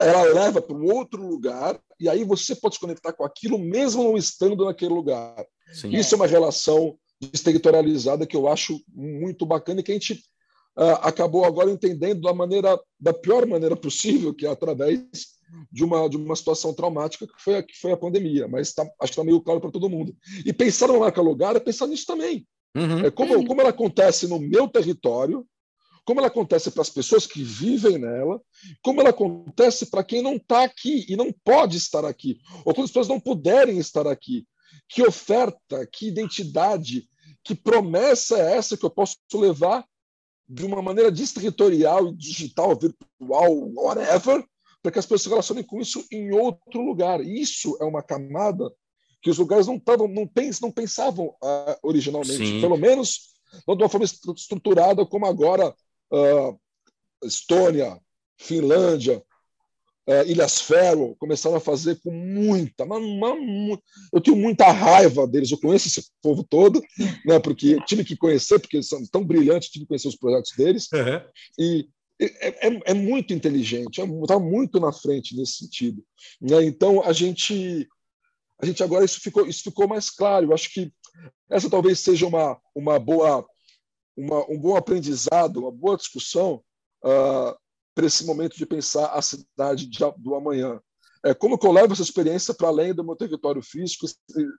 Ela 0.00 0.22
leva 0.22 0.60
para 0.60 0.76
um 0.76 0.84
outro 0.92 1.26
lugar 1.26 1.78
e 1.98 2.08
aí 2.08 2.24
você 2.24 2.54
pode 2.56 2.74
se 2.74 2.80
conectar 2.80 3.12
com 3.12 3.24
aquilo 3.24 3.58
mesmo 3.58 4.02
não 4.02 4.16
estando 4.16 4.64
naquele 4.64 4.92
lugar. 4.92 5.44
Sim. 5.72 5.90
Isso 5.90 6.14
é 6.14 6.16
uma 6.16 6.26
relação 6.26 6.96
desterritorializada 7.20 8.26
que 8.26 8.36
eu 8.36 8.48
acho 8.48 8.80
muito 8.92 9.46
bacana 9.46 9.80
e 9.80 9.82
que 9.82 9.92
a 9.92 9.94
gente 9.94 10.22
acabou 11.02 11.44
agora 11.44 11.70
entendendo 11.70 12.22
da 12.22 12.32
maneira 12.32 12.80
da 12.98 13.12
pior 13.12 13.46
maneira 13.46 13.76
possível, 13.76 14.34
que 14.34 14.46
é 14.46 14.50
através 14.50 15.02
de 15.70 15.84
uma 15.84 16.08
de 16.08 16.16
uma 16.16 16.34
situação 16.34 16.72
traumática 16.72 17.26
que 17.26 17.42
foi 17.42 17.56
a, 17.56 17.62
que 17.62 17.78
foi 17.78 17.92
a 17.92 17.96
pandemia. 17.96 18.48
Mas 18.48 18.72
tá, 18.72 18.82
acho 18.82 18.92
que 18.98 19.04
está 19.04 19.24
meio 19.24 19.40
claro 19.40 19.60
para 19.60 19.70
todo 19.70 19.90
mundo. 19.90 20.16
E 20.44 20.52
pensar 20.52 20.88
no 20.88 21.00
marca 21.00 21.20
lugar 21.20 21.56
é 21.56 21.60
pensar 21.60 21.86
nisso 21.86 22.06
também. 22.06 22.46
Uhum. 22.74 23.00
É 23.00 23.10
como, 23.10 23.46
como 23.46 23.60
ela 23.60 23.70
acontece 23.70 24.26
no 24.26 24.38
meu 24.38 24.66
território, 24.66 25.46
como 26.04 26.20
ela 26.20 26.28
acontece 26.28 26.70
para 26.70 26.82
as 26.82 26.90
pessoas 26.90 27.26
que 27.26 27.42
vivem 27.42 27.98
nela, 27.98 28.40
como 28.82 29.00
ela 29.00 29.10
acontece 29.10 29.86
para 29.86 30.02
quem 30.02 30.22
não 30.22 30.36
está 30.36 30.64
aqui 30.64 31.06
e 31.08 31.16
não 31.16 31.32
pode 31.44 31.76
estar 31.76 32.04
aqui, 32.04 32.40
ou 32.64 32.74
quando 32.74 32.86
as 32.86 32.90
pessoas 32.90 33.08
não 33.08 33.20
puderem 33.20 33.78
estar 33.78 34.06
aqui. 34.06 34.46
Que 34.88 35.02
oferta, 35.02 35.86
que 35.86 36.08
identidade, 36.08 37.04
que 37.44 37.54
promessa 37.54 38.38
é 38.38 38.56
essa 38.56 38.76
que 38.76 38.84
eu 38.84 38.90
posso 38.90 39.16
levar 39.34 39.84
de 40.48 40.64
uma 40.64 40.82
maneira 40.82 41.10
distritorial, 41.10 42.12
digital, 42.12 42.78
virtual, 42.78 43.72
whatever, 43.74 44.44
para 44.82 44.92
que 44.92 44.98
as 44.98 45.06
pessoas 45.06 45.22
se 45.22 45.28
relacionem 45.28 45.64
com 45.64 45.80
isso 45.80 46.04
em 46.10 46.32
outro 46.32 46.82
lugar. 46.82 47.20
Isso 47.20 47.76
é 47.80 47.84
uma 47.84 48.02
camada 48.02 48.70
que 49.22 49.30
os 49.30 49.38
lugares 49.38 49.66
não 49.66 49.76
estavam, 49.76 50.08
não, 50.08 50.26
pens, 50.26 50.60
não 50.60 50.70
pensavam 50.70 51.26
uh, 51.26 51.76
originalmente, 51.82 52.36
Sim. 52.36 52.60
pelo 52.60 52.76
menos 52.76 53.32
não 53.66 53.76
de 53.76 53.82
uma 53.82 53.88
forma 53.88 54.04
estruturada 54.04 55.06
como 55.06 55.26
agora 55.26 55.68
uh, 56.12 56.60
Estônia, 57.22 58.00
Finlândia, 58.36 59.22
uh, 60.08 60.26
Ilhas 60.26 60.60
Faroe 60.60 61.14
começaram 61.18 61.56
a 61.56 61.60
fazer 61.60 62.00
com 62.02 62.10
muita, 62.10 62.84
uma, 62.84 63.78
eu 64.12 64.20
tenho 64.20 64.36
muita 64.36 64.70
raiva 64.70 65.26
deles, 65.26 65.50
eu 65.50 65.58
conheço 65.58 65.88
esse 65.88 66.10
povo 66.22 66.42
todo, 66.42 66.82
né, 67.24 67.38
porque 67.38 67.76
tive 67.86 68.04
que 68.04 68.16
conhecer, 68.16 68.58
porque 68.58 68.76
eles 68.76 68.88
são 68.88 69.04
tão 69.06 69.24
brilhantes, 69.24 69.68
tive 69.68 69.84
que 69.84 69.88
conhecer 69.88 70.08
os 70.08 70.16
projetos 70.16 70.52
deles, 70.56 70.88
uhum. 70.92 71.20
e 71.58 71.88
é, 72.20 72.68
é, 72.68 72.80
é, 72.86 72.94
muito 72.94 73.32
inteligente, 73.32 74.00
está 74.00 74.34
é, 74.34 74.38
muito 74.38 74.78
na 74.78 74.92
frente 74.92 75.36
nesse 75.36 75.54
sentido. 75.54 76.04
Né? 76.40 76.64
Então, 76.64 77.02
a 77.02 77.12
gente, 77.12 77.88
a 78.60 78.66
gente 78.66 78.82
agora, 78.82 79.04
isso 79.04 79.20
ficou, 79.20 79.46
isso 79.46 79.62
ficou 79.64 79.88
mais 79.88 80.08
claro, 80.08 80.46
eu 80.46 80.54
acho 80.54 80.72
que 80.72 80.92
essa 81.50 81.68
talvez 81.68 82.00
seja 82.00 82.26
uma, 82.26 82.58
uma 82.74 82.98
boa 82.98 83.46
uma, 84.16 84.44
um 84.50 84.58
bom 84.58 84.76
aprendizado, 84.76 85.58
uma 85.58 85.72
boa 85.72 85.96
discussão 85.96 86.62
uh, 87.04 87.56
para 87.94 88.06
esse 88.06 88.24
momento 88.24 88.56
de 88.56 88.66
pensar 88.66 89.06
a 89.06 89.22
cidade 89.22 89.86
de, 89.86 89.98
do 90.18 90.34
amanhã. 90.34 90.80
É, 91.24 91.32
como 91.32 91.56
que 91.56 91.66
eu 91.66 91.72
levo 91.72 91.92
essa 91.92 92.02
experiência 92.02 92.52
para 92.52 92.68
além 92.68 92.92
do 92.92 93.04
meu 93.04 93.14
território 93.14 93.62
físico, 93.62 94.06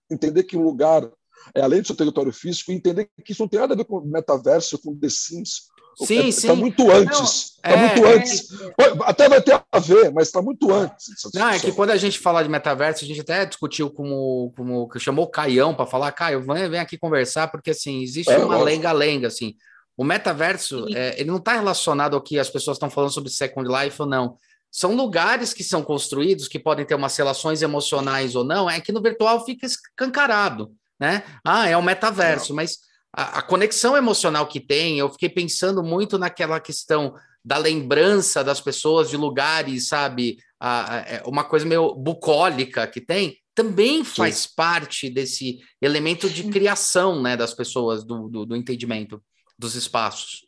entender 0.10 0.44
que 0.44 0.56
o 0.56 0.62
lugar 0.62 1.10
é 1.54 1.62
além 1.62 1.82
do 1.82 1.88
seu 1.88 1.96
território 1.96 2.32
físico, 2.32 2.72
entender 2.72 3.10
que 3.26 3.34
isso 3.34 3.42
não 3.42 3.50
tem 3.50 3.60
nada 3.60 3.74
a 3.74 3.78
ver 3.78 3.86
com 3.86 4.00
metaverso, 4.02 4.80
com 4.80 4.98
The 4.98 5.10
Sims. 5.10 5.74
Sim, 5.98 6.20
é, 6.20 6.22
sim. 6.24 6.28
Está 6.30 6.56
muito 6.56 6.90
antes. 6.90 7.56
Está 7.56 7.70
é, 7.70 7.78
muito 7.78 8.08
antes. 8.08 8.52
É, 8.80 8.84
Até 9.04 9.30
vai 9.30 9.42
ter 9.42 9.62
a 9.72 9.80
ver, 9.80 10.12
mas 10.12 10.28
está 10.28 10.42
muito 10.42 10.72
antes. 10.72 11.08
Não, 11.34 11.50
é 11.50 11.60
que 11.60 11.72
quando 11.72 11.92
a 11.92 11.98
gente 11.98 12.18
fala 12.18 12.42
de 12.42 12.50
metaverso, 12.50 13.04
a 13.04 13.08
gente 13.08 13.22
até 13.22 13.46
discutiu 13.46 13.92
como, 13.92 14.52
como 14.56 14.88
que 14.88 15.00
chamou 15.00 15.26
o 15.26 15.30
Caião 15.30 15.76
para 15.76 15.86
falar, 15.86 16.12
Caio, 16.12 16.42
vem, 16.42 16.70
vem 16.70 16.80
aqui 16.80 16.98
conversar, 16.98 17.50
porque 17.50 17.72
assim, 17.72 18.02
existe 18.02 18.32
é, 18.32 18.38
uma 18.38 18.58
lenga-lenga, 18.58 19.28
assim. 19.28 19.56
O 19.96 20.04
metaverso, 20.04 20.88
é, 20.96 21.20
ele 21.20 21.30
não 21.30 21.38
está 21.38 21.54
relacionado 21.54 22.16
ao 22.16 22.22
que 22.22 22.40
as 22.40 22.50
pessoas 22.50 22.76
estão 22.76 22.90
falando 22.90 23.12
sobre 23.12 23.30
Second 23.30 23.70
Life 23.70 24.02
ou 24.02 24.08
não. 24.08 24.38
São 24.72 24.96
lugares 24.96 25.54
que 25.54 25.64
são 25.64 25.84
construídos, 25.84 26.48
que 26.48 26.58
podem 26.58 26.84
ter 26.84 26.96
umas 26.96 27.16
relações 27.16 27.62
emocionais 27.62 28.36
ou 28.36 28.44
não, 28.44 28.68
é 28.68 28.82
que 28.82 28.92
no 28.92 29.02
virtual 29.02 29.46
fica 29.46 29.68
escancarado, 29.68 30.72
né? 31.00 31.24
Ah, 31.46 31.70
é 31.70 31.78
o 31.78 31.84
metaverso, 31.84 32.50
não. 32.50 32.56
mas 32.56 32.80
a, 33.16 33.40
a, 33.40 33.42
conexão 33.44 33.96
emocional 33.96 34.48
que 34.48 34.60
tem, 34.60 34.98
eu 34.98 35.10
fiquei 35.12 35.30
pensando 35.30 35.84
muito 35.84 36.18
naquela 36.18 36.60
questão 36.60 37.14
da 37.46 37.58
lembrança 37.58 38.44
das 38.44 38.60
pessoas 38.60 39.12
de 39.12 39.18
lugares, 39.18 39.90
sabe? 39.90 40.38
A, 40.60 40.96
a, 40.96 40.98
é 41.02 41.24
uma 41.28 41.44
coisa 41.44 41.68
meio 41.68 41.94
bucólica 41.94 42.88
que 42.88 43.00
tem, 43.00 43.38
também 43.54 44.04
faz 44.04 44.38
Sim. 44.38 44.50
parte 44.56 45.08
desse 45.08 45.60
elemento 45.80 46.28
de 46.28 46.46
criação, 46.46 47.22
né, 47.22 47.38
das 47.38 47.54
pessoas, 47.54 48.04
do, 48.04 48.28
do, 48.28 48.46
do 48.48 48.56
entendimento 48.56 49.22
dos 49.64 49.76
espaços. 49.76 50.46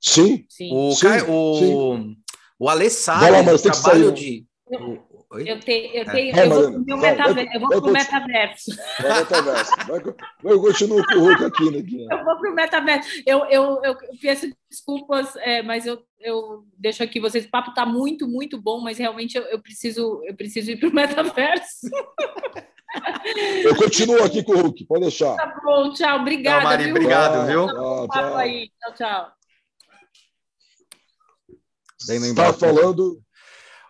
Sim. 0.00 0.44
Sim. 0.48 0.70
O, 0.72 0.92
sim, 0.92 1.06
o, 1.28 1.58
sim. 1.58 2.16
o 2.58 2.68
Alessandro, 2.68 3.54
o 3.54 3.58
trabalho 3.58 4.12
de. 4.12 4.46
Eu, 5.38 5.60
te, 5.60 5.90
eu, 5.92 6.02
é. 6.02 6.04
tenho, 6.04 6.36
é. 6.36 6.46
eu, 6.46 6.50
vou 6.50 6.86
pro 6.86 6.96
metaverso. 6.96 7.50
Eu 7.52 7.60
vou 7.60 7.82
pro 7.82 7.92
metaverso. 7.92 8.72
Eu 10.42 10.60
continuo 10.60 11.04
com 11.04 11.18
o 11.18 11.24
Hulk 11.24 11.44
aqui, 11.44 11.70
né? 11.70 12.06
Eu 12.10 12.24
vou 12.24 12.38
pro 12.38 12.54
metaverso. 12.54 13.08
Eu, 13.26 13.44
eu, 13.46 13.80
eu 13.84 13.96
peço 14.20 14.50
desculpas, 14.70 15.36
é, 15.36 15.62
mas 15.62 15.84
eu, 15.84 16.02
eu 16.20 16.64
deixo 16.78 17.02
aqui 17.02 17.20
vocês. 17.20 17.44
O 17.44 17.50
papo 17.50 17.70
está 17.70 17.84
muito, 17.84 18.26
muito 18.26 18.58
bom, 18.58 18.80
mas 18.80 18.98
realmente 18.98 19.36
eu, 19.36 19.42
eu, 19.44 19.60
preciso, 19.60 20.22
eu 20.24 20.34
preciso 20.34 20.70
ir 20.70 20.78
pro 20.78 20.94
metaverso. 20.94 21.88
Eu 23.64 23.76
continuo 23.76 24.22
aqui 24.22 24.42
com 24.42 24.52
o 24.52 24.62
Hulk, 24.62 24.84
pode 24.86 25.02
deixar. 25.02 25.34
Tá 25.36 25.60
bom, 25.64 25.92
tchau. 25.92 26.20
Obrigada. 26.20 26.60
Tchau, 26.60 26.70
Mari, 26.70 26.84
viu? 26.84 26.92
obrigado, 26.92 27.46
viu? 27.46 27.66
Tchau, 27.66 28.08
tchau. 28.08 28.36
Aí. 28.36 28.70
tchau, 28.80 28.94
tchau. 28.94 29.32
Está 31.98 32.52
falando. 32.52 33.20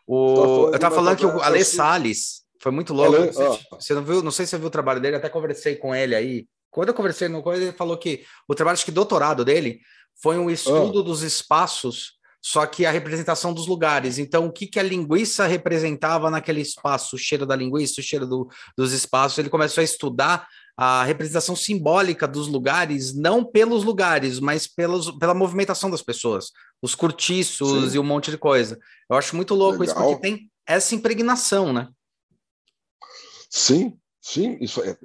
O... 0.07 0.69
eu 0.69 0.75
estava 0.75 0.95
falando 0.95 1.17
que 1.17 1.27
o 1.27 1.41
Ale 1.43 1.65
Salles 1.65 2.43
foi 2.61 2.73
muito 2.73 2.95
louco. 2.95 3.17
Ale... 3.17 3.27
Você, 3.33 3.43
ah. 3.43 3.59
você 3.73 3.95
não 3.95 4.05
viu? 4.05 4.23
Não 4.23 4.31
sei 4.31 4.47
se 4.47 4.51
você 4.51 4.59
viu 4.59 4.69
o 4.69 4.71
trabalho 4.71 5.01
dele, 5.01 5.17
até 5.17 5.29
conversei 5.29 5.77
com 5.77 5.95
ele 5.95 6.15
aí. 6.15 6.47
Quando 6.71 6.89
eu 6.89 6.95
conversei 6.95 7.29
no 7.29 7.43
coisa, 7.43 7.63
ele 7.63 7.73
falou 7.73 7.97
que 7.97 8.25
o 8.49 8.55
trabalho 8.55 8.75
acho 8.75 8.85
que 8.85 8.91
doutorado 8.91 9.45
dele 9.45 9.81
foi 10.23 10.39
um 10.39 10.51
estudo 10.51 11.01
ah. 11.01 11.03
dos 11.03 11.23
espaços 11.23 12.16
só 12.47 12.65
que 12.65 12.87
a 12.87 12.93
representação 12.93 13.53
dos 13.53 13.67
lugares. 13.67 14.19
Então, 14.19 14.47
o 14.47 14.53
que, 14.53 14.69
que 14.69 14.79
a 14.79 14.83
linguiça 14.83 15.49
representava 15.49 16.31
naquele 16.31 16.61
espaço, 16.61 17.17
o 17.17 17.19
cheiro 17.19 17.45
da 17.45 17.57
linguiça, 17.57 18.01
o 18.01 18.05
cheiro 18.05 18.25
do, 18.25 18.49
dos 18.79 18.93
espaços, 18.93 19.37
ele 19.37 19.51
começou 19.51 19.81
a 19.81 19.85
estudar 19.85 20.47
a 20.77 21.03
representação 21.03 21.57
simbólica 21.57 22.25
dos 22.25 22.47
lugares, 22.47 23.13
não 23.17 23.45
pelos 23.45 23.83
lugares, 23.83 24.39
mas 24.39 24.69
pelos, 24.69 25.11
pela 25.19 25.35
movimentação 25.35 25.91
das 25.91 26.03
pessoas, 26.03 26.53
os 26.81 26.95
cortiços 26.95 27.91
Sim. 27.91 27.97
e 27.97 27.99
um 27.99 28.05
monte 28.05 28.31
de 28.31 28.39
coisa. 28.39 28.79
Eu 29.11 29.17
acho 29.17 29.35
muito 29.35 29.53
louco 29.53 29.81
Legal. 29.81 29.97
isso, 29.97 29.97
porque 29.97 30.23
tem 30.23 30.49
essa 30.65 30.95
impregnação, 30.95 31.73
né? 31.73 31.89
Sim, 33.51 33.99
sim, 34.23 34.57
isso 34.61 34.81
é, 34.85 34.97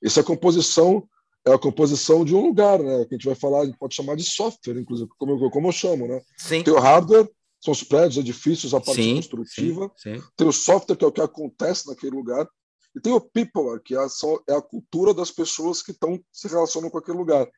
isso 0.00 0.18
é 0.18 0.22
composição 0.22 1.06
é 1.48 1.54
a 1.54 1.58
composição 1.58 2.24
de 2.24 2.34
um 2.34 2.40
lugar, 2.40 2.78
né? 2.78 3.04
Que 3.04 3.14
a 3.14 3.18
gente 3.18 3.26
vai 3.26 3.34
falar, 3.34 3.62
a 3.62 3.64
gente 3.66 3.78
pode 3.78 3.94
chamar 3.94 4.16
de 4.16 4.24
software, 4.24 4.78
inclusive, 4.78 5.08
como 5.18 5.32
eu, 5.32 5.50
como 5.50 5.68
eu 5.68 5.72
chamo, 5.72 6.06
né? 6.06 6.20
Sim. 6.36 6.62
Tem 6.62 6.72
o 6.72 6.78
hardware, 6.78 7.28
são 7.60 7.72
os 7.72 7.82
prédios, 7.82 8.16
edifícios, 8.16 8.74
a 8.74 8.80
parte 8.80 9.02
sim, 9.02 9.16
construtiva. 9.16 9.90
Sim, 9.96 10.16
sim. 10.16 10.22
Tem 10.36 10.46
o 10.46 10.52
software, 10.52 10.96
que 10.96 11.04
é 11.04 11.08
o 11.08 11.12
que 11.12 11.20
acontece 11.20 11.88
naquele 11.88 12.14
lugar. 12.14 12.48
E 12.94 13.00
tem 13.00 13.12
o 13.12 13.20
people, 13.20 13.80
que 13.84 13.94
é 13.94 13.98
a, 13.98 14.06
é 14.48 14.54
a 14.54 14.62
cultura 14.62 15.12
das 15.12 15.30
pessoas 15.30 15.82
que 15.82 15.92
estão 15.92 16.20
se 16.32 16.48
relacionam 16.48 16.90
com 16.90 16.98
aquele 16.98 17.18
lugar. 17.18 17.48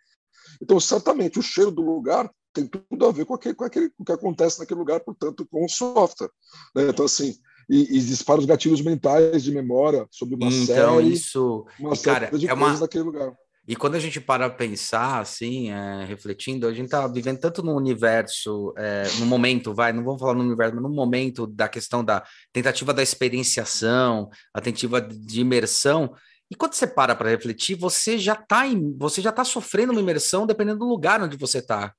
Então, 0.63 0.79
certamente, 0.81 1.39
o 1.39 1.43
cheiro 1.43 1.71
do 1.71 1.83
lugar 1.83 2.31
tem 2.53 2.67
tudo 2.67 3.07
a 3.07 3.13
ver 3.13 3.25
com, 3.25 3.35
aquele, 3.35 3.55
com, 3.55 3.65
aquele, 3.65 3.91
com 3.91 4.03
o 4.03 4.07
que 4.07 4.13
acontece 4.13 4.59
naquele 4.59 4.81
lugar, 4.81 5.01
portanto, 5.01 5.47
com 5.51 5.65
o 5.65 5.69
software. 5.69 6.31
Né? 6.75 6.89
Então, 6.89 7.05
assim, 7.05 7.35
e, 7.69 7.97
e, 7.97 8.01
dispara 8.01 8.41
os 8.41 8.47
gatilhos 8.47 8.81
mentais 8.81 9.45
de 9.45 9.53
memória 9.53 10.07
sobre 10.11 10.35
uma 10.35 10.49
então, 10.49 10.97
série, 10.97 11.13
isso, 11.13 11.65
uma 11.79 11.97
cara, 11.97 12.27
série 12.27 12.39
de 12.39 12.47
é 12.47 12.57
coisas 12.57 12.75
uma... 12.75 12.81
naquele 12.81 13.05
lugar. 13.05 13.33
E 13.69 13.77
quando 13.77 13.95
a 13.95 14.01
gente 14.01 14.21
para 14.21 14.49
pensar, 14.51 15.21
assim, 15.21 15.71
é, 15.71 16.05
refletindo, 16.05 16.67
a 16.67 16.73
gente 16.73 16.87
está 16.87 17.07
vivendo 17.07 17.39
tanto 17.39 17.63
no 17.63 17.77
universo, 17.77 18.75
é, 18.77 19.05
no 19.19 19.27
momento, 19.27 19.75
vai, 19.75 19.93
não 19.93 20.03
vamos 20.03 20.21
falar 20.21 20.35
no 20.35 20.43
universo, 20.43 20.75
mas 20.75 20.83
no 20.83 20.89
momento 20.89 21.47
da 21.47 21.69
questão 21.69 22.05
da 22.05 22.25
tentativa 22.53 22.93
da 22.93 23.03
experienciação, 23.03 24.29
a 24.53 24.61
tentativa 24.61 25.01
de 25.01 25.41
imersão. 25.41 26.13
E 26.51 26.57
quando 26.57 26.75
você 26.75 26.87
para 26.87 27.15
para 27.15 27.31
refletir, 27.31 27.77
você 27.77 28.19
já 28.19 28.33
está 28.33 28.65
você 28.99 29.23
já 29.23 29.31
tá 29.31 29.45
sofrendo 29.45 29.93
uma 29.93 30.01
imersão 30.01 30.47
dependendo 30.47 30.81
do 30.81 30.89
lugar 30.89 31.23
onde 31.23 31.37
você 31.37 31.59
está. 31.59 31.95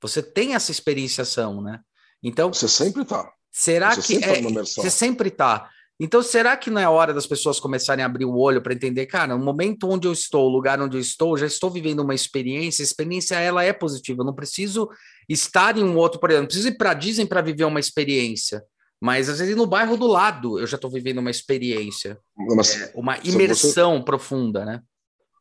Você 0.00 0.22
tem 0.22 0.54
essa 0.54 0.70
experienciação, 0.70 1.60
né? 1.60 1.80
Então. 2.22 2.52
Você 2.52 2.68
sempre 2.68 3.02
está. 3.02 3.30
Será 3.50 3.94
você 3.94 4.18
que. 4.18 4.24
Sempre 4.24 4.58
é, 4.58 4.62
você 4.62 4.90
sempre 4.90 5.28
está. 5.28 5.70
Então, 5.98 6.22
será 6.22 6.56
que 6.56 6.70
não 6.70 6.80
é 6.80 6.88
hora 6.88 7.14
das 7.14 7.26
pessoas 7.26 7.60
começarem 7.60 8.02
a 8.02 8.06
abrir 8.06 8.24
o 8.24 8.36
olho 8.36 8.60
para 8.60 8.74
entender, 8.74 9.06
cara, 9.06 9.36
o 9.36 9.38
momento 9.38 9.88
onde 9.88 10.08
eu 10.08 10.12
estou, 10.12 10.46
o 10.46 10.52
lugar 10.52 10.80
onde 10.80 10.96
eu 10.96 11.00
estou, 11.00 11.36
já 11.36 11.46
estou 11.46 11.70
vivendo 11.70 12.00
uma 12.00 12.14
experiência, 12.14 12.82
a 12.82 12.84
experiência 12.84 13.36
ela 13.36 13.62
é 13.62 13.72
positiva, 13.72 14.22
eu 14.22 14.26
não 14.26 14.34
preciso 14.34 14.88
estar 15.28 15.78
em 15.78 15.84
um 15.84 15.96
outro, 15.96 16.18
por 16.18 16.30
exemplo, 16.30 16.42
não 16.42 16.48
preciso 16.48 16.68
ir 16.68 16.76
para 16.76 16.94
Disney 16.94 17.26
para 17.26 17.40
viver 17.40 17.64
uma 17.64 17.78
experiência, 17.78 18.64
mas 19.00 19.28
às 19.28 19.38
vezes 19.38 19.54
no 19.54 19.66
bairro 19.66 19.96
do 19.96 20.08
lado 20.08 20.58
eu 20.58 20.66
já 20.66 20.74
estou 20.74 20.90
vivendo 20.90 21.18
uma 21.18 21.30
experiência, 21.30 22.18
mas, 22.36 22.74
é, 22.74 22.92
uma 22.94 23.16
imersão 23.22 23.98
você, 23.98 24.04
profunda, 24.04 24.64
né? 24.64 24.82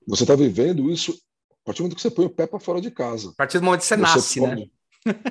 Você 0.07 0.23
está 0.23 0.35
vivendo 0.35 0.91
isso 0.91 1.13
a 1.63 1.65
partir 1.65 1.79
do 1.79 1.83
momento 1.85 1.95
que 1.95 2.01
você 2.01 2.11
põe 2.11 2.25
o 2.25 2.29
pé 2.29 2.45
para 2.45 2.59
fora 2.59 2.79
de 2.79 2.91
casa. 2.91 3.29
A 3.29 3.35
partir 3.37 3.57
do 3.57 3.65
momento 3.65 3.79
que 3.79 3.87
você, 3.87 3.95
você 3.95 4.01
nasce, 4.01 4.39
pode, 4.39 4.55
né? 4.55 4.67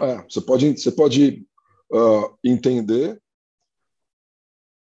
É, 0.01 0.25
você 0.29 0.41
pode, 0.41 0.81
você 0.81 0.91
pode 0.91 1.47
uh, 1.93 2.37
entender 2.43 3.22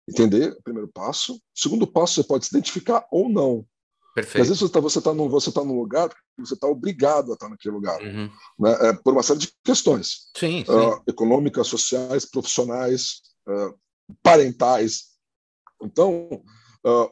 Entender? 0.10 0.56
Primeiro 0.64 0.88
passo. 0.88 1.40
Segundo 1.54 1.88
passo, 1.88 2.16
você 2.16 2.24
pode 2.28 2.46
se 2.46 2.56
identificar 2.56 3.06
ou 3.12 3.30
não. 3.30 3.66
Perfeito. 4.14 4.42
às 4.42 4.48
vezes 4.50 4.60
você 4.60 4.66
está 4.66 4.80
você 4.82 5.02
tá 5.02 5.14
num, 5.14 5.30
você 5.30 5.52
tá 5.52 5.64
num 5.64 5.80
lugar 5.80 6.10
que 6.10 6.16
você 6.40 6.54
está 6.54 6.68
obrigado 6.68 7.32
a 7.32 7.34
estar 7.34 7.48
naquele 7.48 7.74
lugar, 7.74 8.02
uhum. 8.02 8.30
né? 8.60 8.90
é, 8.90 8.94
por 8.94 9.14
uma 9.14 9.24
série 9.24 9.40
de 9.40 9.54
questões 9.64 10.30
sim, 10.36 10.66
sim. 10.66 10.72
Uh, 10.72 11.02
econômicas, 11.08 11.68
sociais, 11.68 12.26
profissionais, 12.26 13.22
uh, 13.48 13.74
parentais. 14.22 15.12
Então, 15.82 16.44
uh, 16.86 17.10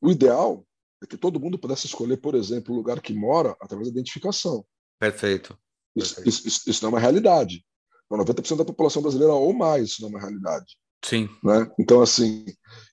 o 0.00 0.10
ideal 0.10 0.64
é 1.02 1.06
que 1.06 1.16
todo 1.16 1.40
mundo 1.40 1.58
pudesse 1.58 1.86
escolher, 1.86 2.18
por 2.18 2.36
exemplo, 2.36 2.72
o 2.72 2.76
lugar 2.76 3.00
que 3.00 3.12
mora 3.12 3.56
através 3.60 3.88
da 3.88 3.92
identificação. 3.92 4.64
Perfeito. 4.98 5.58
Isso, 5.96 6.22
isso, 6.24 6.46
isso, 6.46 6.70
isso 6.70 6.82
não 6.84 6.90
é 6.90 6.92
uma 6.92 7.00
realidade. 7.00 7.64
90% 8.10 8.56
da 8.56 8.64
população 8.64 9.02
brasileira 9.02 9.34
ou 9.34 9.52
mais, 9.52 9.90
isso 9.90 10.02
não 10.02 10.08
é 10.08 10.12
uma 10.12 10.20
realidade. 10.20 10.76
Sim. 11.04 11.28
Né? 11.42 11.70
Então, 11.78 12.00
assim, 12.00 12.44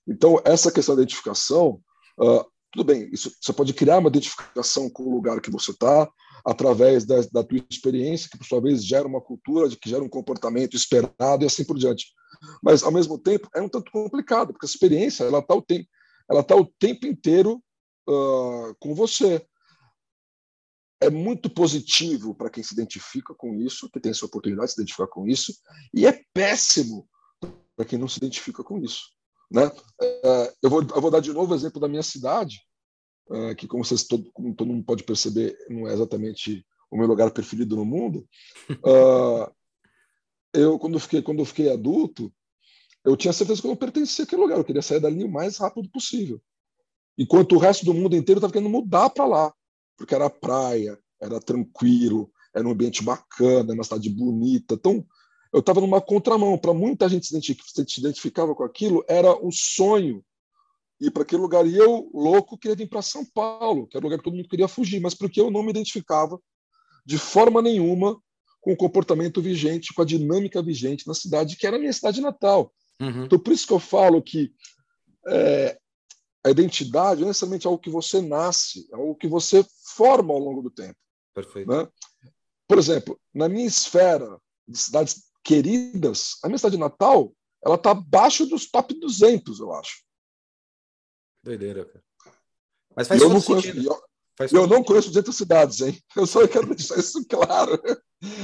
então 0.06 0.40
essa 0.44 0.72
questão 0.72 0.96
da 0.96 1.02
identificação, 1.02 1.80
uh, 2.20 2.44
tudo 2.72 2.84
bem, 2.84 3.08
isso, 3.12 3.32
você 3.40 3.52
pode 3.52 3.72
criar 3.72 3.98
uma 3.98 4.08
identificação 4.08 4.90
com 4.90 5.04
o 5.04 5.14
lugar 5.14 5.40
que 5.40 5.50
você 5.50 5.70
está, 5.70 6.10
através 6.44 7.04
da, 7.04 7.20
da 7.32 7.44
tua 7.44 7.64
experiência, 7.70 8.28
que 8.30 8.38
por 8.38 8.46
sua 8.46 8.60
vez 8.60 8.84
gera 8.84 9.06
uma 9.06 9.20
cultura, 9.20 9.68
que 9.68 9.88
gera 9.88 10.02
um 10.02 10.08
comportamento 10.08 10.76
esperado 10.76 11.44
e 11.44 11.46
assim 11.46 11.64
por 11.64 11.78
diante. 11.78 12.06
Mas, 12.62 12.82
ao 12.82 12.92
mesmo 12.92 13.18
tempo, 13.18 13.48
é 13.54 13.60
um 13.60 13.68
tanto 13.68 13.90
complicado, 13.90 14.52
porque 14.52 14.66
a 14.66 14.68
experiência 14.68 15.24
ela 15.24 15.40
está 15.40 15.54
o, 15.54 15.62
tempo, 15.62 15.88
ela 16.30 16.42
tá 16.42 16.56
o 16.56 16.66
tempo 16.78 17.06
inteiro 17.06 17.62
uh, 18.08 18.74
com 18.78 18.94
você. 18.94 19.44
É 21.00 21.10
muito 21.10 21.48
positivo 21.48 22.34
para 22.34 22.50
quem 22.50 22.62
se 22.62 22.74
identifica 22.74 23.34
com 23.34 23.54
isso, 23.54 23.88
que 23.90 24.00
tem 24.00 24.10
essa 24.10 24.26
oportunidade 24.26 24.68
de 24.68 24.74
se 24.74 24.80
identificar 24.80 25.06
com 25.06 25.26
isso, 25.26 25.52
e 25.94 26.06
é 26.06 26.20
péssimo 26.34 27.08
para 27.78 27.86
quem 27.86 27.96
não 27.96 28.08
se 28.08 28.18
identifica 28.18 28.64
com 28.64 28.76
isso. 28.78 29.12
Né? 29.48 29.70
É, 30.02 30.52
eu, 30.60 30.68
vou, 30.68 30.82
eu 30.82 31.00
vou 31.00 31.12
dar 31.12 31.20
de 31.20 31.32
novo 31.32 31.52
o 31.52 31.56
exemplo 31.56 31.80
da 31.80 31.86
minha 31.86 32.02
cidade, 32.02 32.60
é, 33.30 33.54
que, 33.54 33.68
como, 33.68 33.84
vocês, 33.84 34.02
todo, 34.02 34.28
como 34.32 34.52
todo 34.52 34.66
mundo 34.66 34.84
pode 34.84 35.04
perceber, 35.04 35.56
não 35.70 35.86
é 35.86 35.94
exatamente 35.94 36.66
o 36.90 36.96
meu 36.96 37.06
lugar 37.06 37.30
preferido 37.30 37.76
no 37.76 37.84
mundo. 37.84 38.28
Uh, 38.68 39.48
eu, 40.52 40.76
quando 40.76 40.98
fiquei, 40.98 41.22
quando 41.22 41.38
eu 41.38 41.44
fiquei 41.44 41.70
adulto, 41.70 42.32
eu 43.04 43.16
tinha 43.16 43.32
certeza 43.32 43.60
que 43.60 43.66
eu 43.68 43.70
não 43.70 43.76
pertencia 43.76 44.24
àquele 44.24 44.42
lugar, 44.42 44.58
eu 44.58 44.64
queria 44.64 44.82
sair 44.82 44.98
dali 44.98 45.22
o 45.22 45.30
mais 45.30 45.56
rápido 45.58 45.88
possível. 45.88 46.42
Enquanto 47.16 47.54
o 47.54 47.58
resto 47.58 47.84
do 47.84 47.94
mundo 47.94 48.16
inteiro 48.16 48.38
estava 48.38 48.52
querendo 48.52 48.70
mudar 48.70 49.10
para 49.10 49.24
lá, 49.24 49.54
porque 49.96 50.16
era 50.16 50.28
praia, 50.28 50.98
era 51.20 51.38
tranquilo, 51.38 52.28
era 52.52 52.66
um 52.66 52.72
ambiente 52.72 53.04
bacana, 53.04 53.72
uma 53.72 53.84
cidade 53.84 54.10
bonita. 54.10 54.74
Então, 54.74 55.06
eu 55.52 55.60
estava 55.60 55.80
numa 55.80 56.00
contramão. 56.00 56.58
Para 56.58 56.74
muita 56.74 57.08
gente 57.08 57.26
se 57.26 58.00
identificava 58.00 58.54
com 58.54 58.64
aquilo, 58.64 59.04
era 59.08 59.34
um 59.44 59.50
sonho 59.50 60.24
ir 61.00 61.10
para 61.10 61.22
aquele 61.22 61.42
lugar. 61.42 61.66
E 61.66 61.76
eu, 61.76 62.10
louco, 62.12 62.58
queria 62.58 62.76
vir 62.76 62.88
para 62.88 63.02
São 63.02 63.24
Paulo, 63.24 63.86
que 63.86 63.96
era 63.96 64.04
o 64.04 64.06
lugar 64.08 64.18
que 64.18 64.24
todo 64.24 64.36
mundo 64.36 64.48
queria 64.48 64.68
fugir, 64.68 65.00
mas 65.00 65.14
porque 65.14 65.40
eu 65.40 65.50
não 65.50 65.62
me 65.62 65.70
identificava 65.70 66.40
de 67.04 67.16
forma 67.16 67.62
nenhuma 67.62 68.20
com 68.60 68.72
o 68.72 68.76
comportamento 68.76 69.40
vigente, 69.40 69.94
com 69.94 70.02
a 70.02 70.04
dinâmica 70.04 70.62
vigente 70.62 71.06
na 71.06 71.14
cidade, 71.14 71.56
que 71.56 71.66
era 71.66 71.76
a 71.76 71.78
minha 71.78 71.92
cidade 71.92 72.20
natal. 72.20 72.72
Uhum. 73.00 73.24
Então, 73.24 73.38
por 73.38 73.52
isso 73.52 73.66
que 73.66 73.72
eu 73.72 73.78
falo 73.78 74.20
que 74.20 74.52
é, 75.28 75.78
a 76.44 76.50
identidade 76.50 77.20
não 77.20 77.28
é 77.28 77.30
necessariamente 77.30 77.66
algo 77.66 77.78
que 77.78 77.90
você 77.90 78.20
nasce, 78.20 78.88
é 78.92 78.96
algo 78.96 79.14
que 79.14 79.28
você 79.28 79.64
forma 79.96 80.34
ao 80.34 80.40
longo 80.40 80.62
do 80.62 80.70
tempo. 80.70 80.96
Perfeito. 81.34 81.70
Né? 81.70 81.88
Por 82.66 82.78
exemplo, 82.78 83.18
na 83.32 83.48
minha 83.48 83.66
esfera 83.66 84.38
de 84.66 84.76
cidades 84.76 85.27
queridas, 85.48 86.36
a 86.44 86.46
minha 86.46 86.58
cidade 86.58 86.76
natal, 86.76 87.34
ela 87.64 87.76
está 87.76 87.92
abaixo 87.92 88.44
dos 88.44 88.70
top 88.70 88.92
200, 88.92 89.60
eu 89.60 89.72
acho. 89.72 90.04
Doideira, 91.42 91.86
cara. 91.86 92.04
Mas 92.94 93.08
faz 93.08 93.22
eu 93.22 93.30
não 93.30 93.40
conheço, 93.40 93.68
eu, 93.68 94.02
faz 94.36 94.52
eu 94.52 94.66
não 94.66 94.84
conheço 94.84 95.08
200 95.08 95.34
cidades, 95.34 95.80
hein? 95.80 95.98
Eu 96.14 96.26
só 96.26 96.46
quero 96.46 96.74
deixar 96.74 96.98
isso 96.98 97.24
claro. 97.26 97.80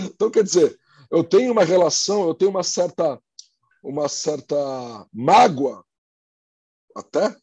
Então, 0.04 0.30
quer 0.30 0.44
dizer, 0.44 0.78
eu 1.10 1.22
tenho 1.22 1.52
uma 1.52 1.64
relação, 1.64 2.26
eu 2.26 2.34
tenho 2.34 2.50
uma 2.50 2.62
certa, 2.62 3.20
uma 3.82 4.08
certa 4.08 4.56
mágoa, 5.12 5.84
até, 6.96 7.36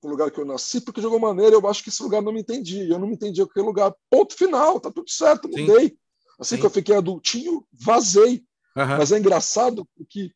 com 0.00 0.08
o 0.08 0.10
lugar 0.10 0.30
que 0.30 0.38
eu 0.38 0.44
nasci, 0.44 0.80
porque 0.80 1.00
de 1.00 1.06
alguma 1.06 1.28
maneira 1.34 1.56
eu 1.56 1.66
acho 1.66 1.82
que 1.82 1.88
esse 1.88 2.02
lugar 2.02 2.22
não 2.22 2.32
me 2.32 2.40
entendia. 2.40 2.84
Eu 2.84 2.98
não 2.98 3.08
me 3.08 3.14
entendia 3.14 3.42
aquele 3.42 3.66
lugar. 3.66 3.92
Ponto 4.08 4.36
final, 4.36 4.78
tá 4.78 4.92
tudo 4.92 5.10
certo, 5.10 5.48
mudei. 5.48 5.88
Sim. 5.88 5.98
Assim 6.38 6.54
Sim. 6.54 6.60
que 6.60 6.66
eu 6.66 6.70
fiquei 6.70 6.94
adultinho, 6.94 7.66
vazei. 7.72 8.46
Uhum. 8.78 8.98
Mas 8.98 9.10
é 9.10 9.18
engraçado 9.18 9.86
porque, 9.96 10.30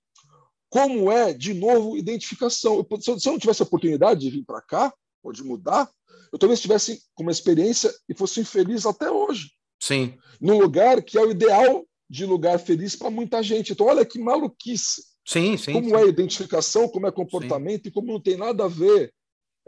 como 0.68 1.10
é, 1.10 1.32
de 1.32 1.54
novo, 1.54 1.96
identificação. 1.96 2.84
Eu, 2.90 3.00
se 3.00 3.28
eu 3.28 3.32
não 3.32 3.38
tivesse 3.38 3.62
a 3.62 3.66
oportunidade 3.66 4.20
de 4.20 4.30
vir 4.30 4.44
para 4.44 4.60
cá, 4.60 4.92
ou 5.22 5.32
de 5.32 5.44
mudar, 5.44 5.88
eu 6.32 6.38
talvez 6.38 6.60
tivesse 6.60 7.00
uma 7.18 7.30
experiência 7.30 7.92
e 8.08 8.14
fosse 8.14 8.40
infeliz 8.40 8.84
até 8.84 9.10
hoje. 9.10 9.52
Sim. 9.80 10.18
Num 10.40 10.58
lugar 10.58 11.02
que 11.02 11.16
é 11.16 11.22
o 11.22 11.30
ideal 11.30 11.86
de 12.10 12.26
lugar 12.26 12.58
feliz 12.58 12.96
para 12.96 13.10
muita 13.10 13.42
gente. 13.42 13.72
Então, 13.72 13.86
olha 13.86 14.04
que 14.04 14.18
maluquice. 14.18 15.04
Sim, 15.24 15.56
sim. 15.56 15.72
Como 15.72 15.90
sim. 15.90 15.94
é 15.94 16.06
identificação, 16.06 16.88
como 16.88 17.06
é 17.06 17.12
comportamento 17.12 17.84
sim. 17.84 17.88
e 17.88 17.92
como 17.92 18.12
não 18.12 18.20
tem 18.20 18.36
nada 18.36 18.64
a 18.64 18.68
ver 18.68 19.12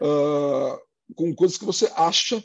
uh, 0.00 1.14
com 1.14 1.34
coisas 1.34 1.56
que 1.56 1.64
você 1.64 1.90
acha 1.94 2.42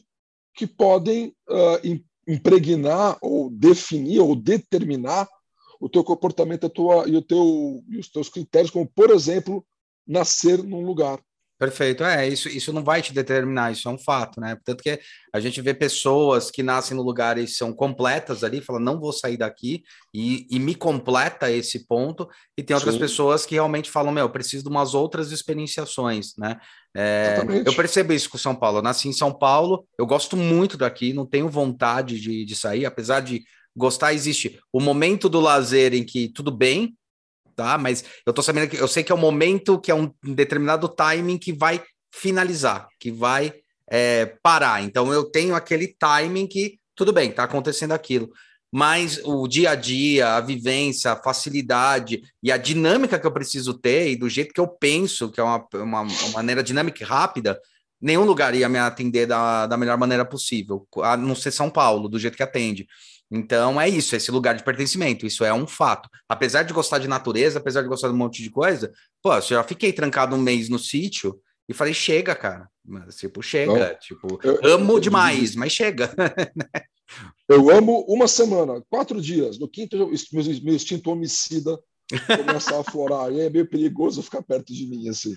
que 0.53 0.67
podem 0.67 1.33
uh, 1.49 2.01
impregnar 2.27 3.17
ou 3.21 3.49
definir 3.49 4.19
ou 4.19 4.35
determinar 4.35 5.27
o 5.79 5.87
teu 5.87 6.03
comportamento 6.03 6.65
a 6.65 6.69
tua, 6.69 7.07
e, 7.07 7.15
o 7.15 7.21
teu, 7.21 7.83
e 7.89 7.97
os 7.97 8.09
teus 8.09 8.29
critérios, 8.29 8.71
como, 8.71 8.87
por 8.87 9.09
exemplo, 9.11 9.65
nascer 10.05 10.61
num 10.63 10.85
lugar. 10.85 11.19
Perfeito, 11.59 12.05
é, 12.05 12.25
isso, 12.25 12.47
isso 12.47 12.71
não 12.71 12.81
vai 12.81 13.01
te 13.01 13.13
determinar, 13.13 13.73
isso 13.73 13.89
é 13.89 13.91
um 13.91 13.97
fato, 13.97 14.39
né? 14.39 14.57
Tanto 14.63 14.81
que 14.81 14.97
a 15.33 15.41
gente 15.41 15.61
vê 15.61 15.73
pessoas 15.73 16.49
que 16.49 16.63
nascem 16.63 16.95
no 16.95 17.03
lugar 17.03 17.37
e 17.37 17.45
são 17.49 17.73
completas 17.73 18.45
ali, 18.45 18.61
falam, 18.61 18.81
não 18.81 18.97
vou 18.97 19.11
sair 19.11 19.35
daqui, 19.35 19.83
e, 20.13 20.47
e 20.49 20.57
me 20.57 20.73
completa 20.73 21.51
esse 21.51 21.85
ponto, 21.85 22.29
e 22.57 22.63
tem 22.63 22.73
outras 22.73 22.95
Sim. 22.95 23.01
pessoas 23.01 23.45
que 23.45 23.55
realmente 23.55 23.91
falam, 23.91 24.13
meu, 24.13 24.23
eu 24.23 24.29
preciso 24.29 24.63
de 24.63 24.69
umas 24.69 24.93
outras 24.93 25.33
experienciações, 25.33 26.31
né? 26.37 26.57
É, 26.95 27.35
eu 27.65 27.75
percebo 27.75 28.13
isso 28.13 28.29
com 28.29 28.37
São 28.37 28.55
Paulo, 28.55 28.77
eu 28.77 28.81
nasci 28.81 29.09
em 29.09 29.13
São 29.13 29.33
Paulo, 29.33 29.85
eu 29.97 30.05
gosto 30.05 30.37
muito 30.37 30.77
daqui, 30.77 31.11
não 31.11 31.25
tenho 31.25 31.49
vontade 31.49 32.21
de, 32.21 32.45
de 32.45 32.55
sair, 32.55 32.85
apesar 32.85 33.19
de 33.19 33.43
gostar 33.79 34.13
existe 34.13 34.59
o 34.71 34.79
momento 34.79 35.27
do 35.27 35.39
lazer 35.39 35.93
em 35.93 36.03
que 36.03 36.29
tudo 36.29 36.51
bem, 36.51 36.95
tá? 37.55 37.77
Mas 37.77 38.03
eu 38.25 38.33
tô 38.33 38.41
sabendo 38.41 38.69
que 38.69 38.77
eu 38.77 38.87
sei 38.87 39.03
que 39.03 39.11
é 39.11 39.15
um 39.15 39.19
momento, 39.19 39.79
que 39.79 39.89
é 39.89 39.95
um 39.95 40.13
determinado 40.23 40.87
timing 40.87 41.37
que 41.37 41.51
vai 41.53 41.81
finalizar, 42.13 42.87
que 42.99 43.11
vai 43.11 43.53
é, 43.89 44.37
parar. 44.43 44.83
Então 44.83 45.11
eu 45.11 45.23
tenho 45.23 45.55
aquele 45.55 45.87
timing 45.97 46.45
que 46.45 46.79
tudo 46.95 47.13
bem, 47.13 47.31
tá 47.31 47.43
acontecendo 47.43 47.93
aquilo. 47.93 48.29
Mas 48.71 49.19
o 49.23 49.47
dia 49.47 49.71
a 49.71 49.75
dia, 49.75 50.35
a 50.35 50.41
vivência, 50.41 51.11
a 51.11 51.15
facilidade 51.15 52.21
e 52.43 52.51
a 52.51 52.57
dinâmica 52.57 53.17
que 53.17 53.25
eu 53.25 53.31
preciso 53.31 53.73
ter, 53.73 54.11
e 54.11 54.15
do 54.15 54.29
jeito 54.29 54.53
que 54.53 54.59
eu 54.59 54.67
penso, 54.67 55.31
que 55.31 55.39
é 55.39 55.43
uma, 55.43 55.65
uma, 55.73 56.01
uma 56.01 56.29
maneira 56.33 56.61
dinâmica 56.61 57.03
e 57.03 57.05
rápida, 57.05 57.59
nenhum 57.99 58.25
lugar 58.25 58.53
ia 58.53 58.69
me 58.69 58.77
atender 58.77 59.25
da, 59.25 59.65
da 59.65 59.75
melhor 59.75 59.97
maneira 59.97 60.23
possível, 60.23 60.87
a 61.01 61.17
não 61.17 61.35
ser 61.35 61.51
São 61.51 61.69
Paulo, 61.69 62.07
do 62.07 62.19
jeito 62.19 62.37
que 62.37 62.43
atende. 62.43 62.87
Então 63.31 63.79
é 63.79 63.87
isso, 63.87 64.15
esse 64.15 64.31
lugar 64.31 64.55
de 64.55 64.63
pertencimento, 64.63 65.25
isso 65.25 65.45
é 65.45 65.53
um 65.53 65.67
fato. 65.67 66.09
Apesar 66.27 66.63
de 66.63 66.73
gostar 66.73 66.97
de 66.97 67.07
natureza, 67.07 67.59
apesar 67.59 67.81
de 67.83 67.87
gostar 67.87 68.07
de 68.07 68.13
um 68.13 68.17
monte 68.17 68.41
de 68.41 68.49
coisa, 68.49 68.91
pô, 69.21 69.33
eu 69.33 69.41
já 69.41 69.63
fiquei 69.63 69.93
trancado 69.93 70.35
um 70.35 70.41
mês 70.41 70.67
no 70.67 70.79
sítio 70.79 71.39
e 71.67 71.73
falei, 71.73 71.93
chega, 71.93 72.33
cara. 72.33 72.67
Mas, 72.83 73.17
tipo, 73.17 73.43
chega. 73.43 73.89
Não, 73.89 73.99
tipo, 73.99 74.39
eu, 74.43 74.73
amo 74.73 74.93
eu, 74.93 74.99
demais, 74.99 75.53
eu, 75.53 75.59
mas 75.59 75.71
chega. 75.71 76.11
eu 77.47 77.69
amo 77.69 78.03
uma 78.07 78.27
semana, 78.27 78.83
quatro 78.89 79.21
dias. 79.21 79.59
No 79.59 79.69
quinto, 79.69 79.95
meu, 79.95 80.07
meu 80.63 80.73
instinto 80.73 81.11
homicida 81.11 81.79
começa 82.35 82.75
a 82.75 82.79
aflorar. 82.79 83.31
E 83.31 83.41
é 83.41 83.49
meio 83.51 83.69
perigoso 83.69 84.23
ficar 84.23 84.41
perto 84.41 84.73
de 84.73 84.87
mim, 84.87 85.07
assim. 85.09 85.35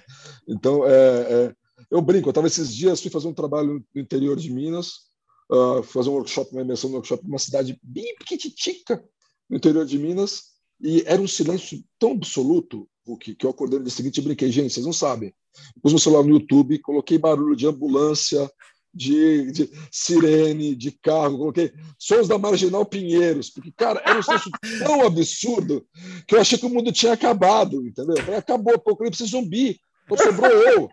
Então, 0.49 0.87
é, 0.87 0.91
é, 0.91 1.55
eu 1.91 2.01
brinco. 2.01 2.29
Eu 2.29 2.31
estava 2.31 2.47
esses 2.47 2.75
dias, 2.75 3.03
fui 3.03 3.11
fazer 3.11 3.29
um 3.29 3.35
trabalho 3.35 3.85
no 3.95 4.01
interior 4.01 4.37
de 4.37 4.51
Minas, 4.51 5.12
uh, 5.51 5.83
fazer 5.83 6.11
um 6.11 6.15
workshop, 6.15 6.53
uma 6.53 6.63
imersão 6.63 6.91
no 6.91 6.97
workshop 6.97 7.27
uma 7.27 7.39
cidade 7.39 7.79
bem 7.83 8.15
pequitica 8.17 9.03
no 9.49 9.57
interior 9.57 9.85
de 9.85 9.99
Minas, 9.99 10.53
e 10.81 11.03
era 11.07 11.21
um 11.21 11.29
silêncio 11.29 11.83
tão 11.99 12.13
absoluto 12.13 12.89
o 13.05 13.17
que, 13.17 13.37
eu 13.43 13.51
acordei 13.51 13.79
no 13.79 13.85
dia 13.85 13.95
seguinte 13.95 14.19
e 14.19 14.23
brinquei, 14.23 14.51
gente, 14.51 14.73
vocês 14.73 14.87
não 14.87 14.93
sabem. 14.93 15.35
Pus 15.83 15.93
meu 15.93 15.99
celular 15.99 16.23
no 16.23 16.35
YouTube, 16.35 16.79
coloquei 16.79 17.19
barulho 17.19 17.57
de 17.57 17.67
ambulância, 17.67 18.51
de, 18.95 19.51
de, 19.51 19.71
sirene, 19.91 20.75
de 20.75 20.93
carro, 20.93 21.39
coloquei 21.39 21.73
sons 21.99 22.29
da 22.29 22.39
Marginal 22.39 22.85
Pinheiros, 22.85 23.51
porque, 23.51 23.73
cara, 23.73 24.03
era 24.05 24.19
um 24.19 24.23
silêncio 24.23 24.51
tão 24.85 25.05
absurdo 25.05 25.87
que 26.27 26.35
eu 26.35 26.41
achei 26.41 26.59
que 26.59 26.67
o 26.67 26.71
mundo 26.71 26.93
tinha 26.93 27.13
acabado, 27.13 27.87
entendeu? 27.87 28.17
Falei, 28.19 28.37
acabou, 28.37 28.75
eu 28.75 28.97
preciso 28.97 29.31
zumbi, 29.31 29.81
pô, 30.07 30.17
sobrou 30.17 30.51
eu. 30.51 30.91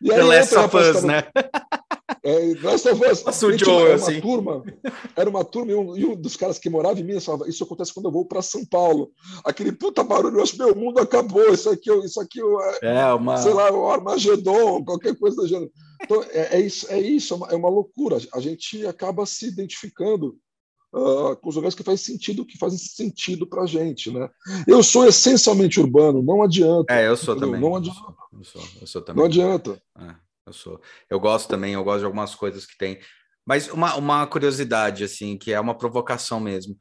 E 0.00 0.12
aí, 0.12 0.18
The 0.18 0.24
Last 0.24 0.54
of 0.54 0.76
Us, 0.76 1.02
né? 1.02 1.24
É, 2.28 2.54
Last 2.62 2.86
of 2.86 3.02
Us. 3.06 3.24
Nossa, 3.24 3.46
o 3.46 3.56
Joe, 3.56 3.74
era 3.74 3.88
uma 3.88 3.94
assim. 3.94 4.20
turma, 4.20 4.62
era 5.16 5.30
uma 5.30 5.44
turma 5.44 5.72
e 5.72 5.74
um, 5.74 5.96
e 5.96 6.04
um, 6.04 6.14
dos 6.14 6.36
caras 6.36 6.58
que 6.58 6.68
morava 6.68 7.00
em 7.00 7.02
Minas 7.02 7.24
falava: 7.24 7.48
Isso 7.48 7.64
acontece 7.64 7.94
quando 7.94 8.06
eu 8.06 8.12
vou 8.12 8.26
para 8.26 8.42
São 8.42 8.66
Paulo. 8.66 9.10
Aquele 9.42 9.72
puta 9.72 10.04
barulho, 10.04 10.36
eu 10.36 10.42
acho 10.42 10.58
meu 10.58 10.76
mundo 10.76 10.98
acabou. 11.00 11.54
Isso 11.54 11.70
aqui, 11.70 11.90
isso 12.04 12.20
aqui 12.20 12.40
é, 12.82 12.96
é 12.98 13.14
uma... 13.14 13.38
sei 13.38 13.54
lá, 13.54 13.72
o 13.72 13.88
Armagedon, 13.88 14.84
qualquer 14.84 15.16
coisa 15.16 15.36
do 15.36 15.48
gênero. 15.48 15.70
Então, 16.02 16.22
é, 16.24 16.58
é 16.58 16.60
isso, 16.60 16.86
é 16.90 17.00
isso, 17.00 17.32
é 17.32 17.36
uma, 17.38 17.46
é 17.48 17.56
uma 17.56 17.70
loucura. 17.70 18.18
A 18.34 18.40
gente 18.40 18.86
acaba 18.86 19.24
se 19.24 19.48
identificando 19.48 20.36
Uh, 20.90 21.36
com 21.36 21.50
os 21.50 21.54
lugares 21.54 21.74
que 21.74 21.82
faz 21.82 22.00
sentido, 22.00 22.46
que 22.46 22.56
fazem 22.56 22.78
sentido 22.78 23.46
para 23.46 23.64
a 23.64 23.66
gente, 23.66 24.10
né? 24.10 24.26
Eu 24.66 24.82
sou 24.82 25.06
essencialmente 25.06 25.78
urbano, 25.78 26.22
não 26.22 26.42
adianta. 26.42 26.90
É, 26.94 27.06
eu 27.06 27.14
sou 27.14 27.34
entendeu? 27.34 27.52
também. 27.52 27.60
Não 27.60 27.76
adianta. 27.76 28.14
Eu 28.32 28.42
sou, 28.42 28.62
eu 28.80 28.86
sou 28.86 29.02
também. 29.02 29.18
Não 29.18 29.26
adianta. 29.26 29.82
É, 29.98 30.14
eu 30.48 30.52
sou. 30.52 30.80
Eu 31.08 31.20
gosto 31.20 31.48
também, 31.48 31.74
eu 31.74 31.84
gosto 31.84 32.00
de 32.00 32.04
algumas 32.04 32.34
coisas 32.34 32.66
que 32.66 32.76
tem. 32.76 32.98
Mas 33.46 33.68
uma, 33.68 33.94
uma 33.96 34.26
curiosidade, 34.26 35.04
assim, 35.04 35.38
que 35.38 35.52
é 35.52 35.60
uma 35.60 35.76
provocação 35.76 36.40
mesmo. 36.40 36.76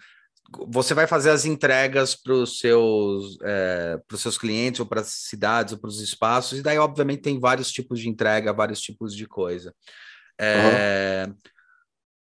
Você 0.70 0.94
vai 0.94 1.08
fazer 1.08 1.30
as 1.30 1.46
entregas 1.46 2.16
para 2.16 2.34
os 2.34 2.60
seus, 2.60 3.38
é, 3.44 4.00
seus 4.16 4.38
clientes, 4.38 4.80
ou 4.80 4.86
para 4.86 5.02
as 5.02 5.08
cidades, 5.08 5.74
ou 5.74 5.80
para 5.80 5.90
os 5.90 6.00
espaços, 6.00 6.60
e 6.60 6.62
daí, 6.62 6.78
obviamente, 6.78 7.22
tem 7.22 7.40
vários 7.40 7.72
tipos 7.72 8.00
de 8.00 8.10
entrega, 8.10 8.54
vários 8.54 8.82
tipos 8.82 9.16
de 9.16 9.26
coisa. 9.28 9.74
É, 10.40 11.26
uhum 11.28 11.36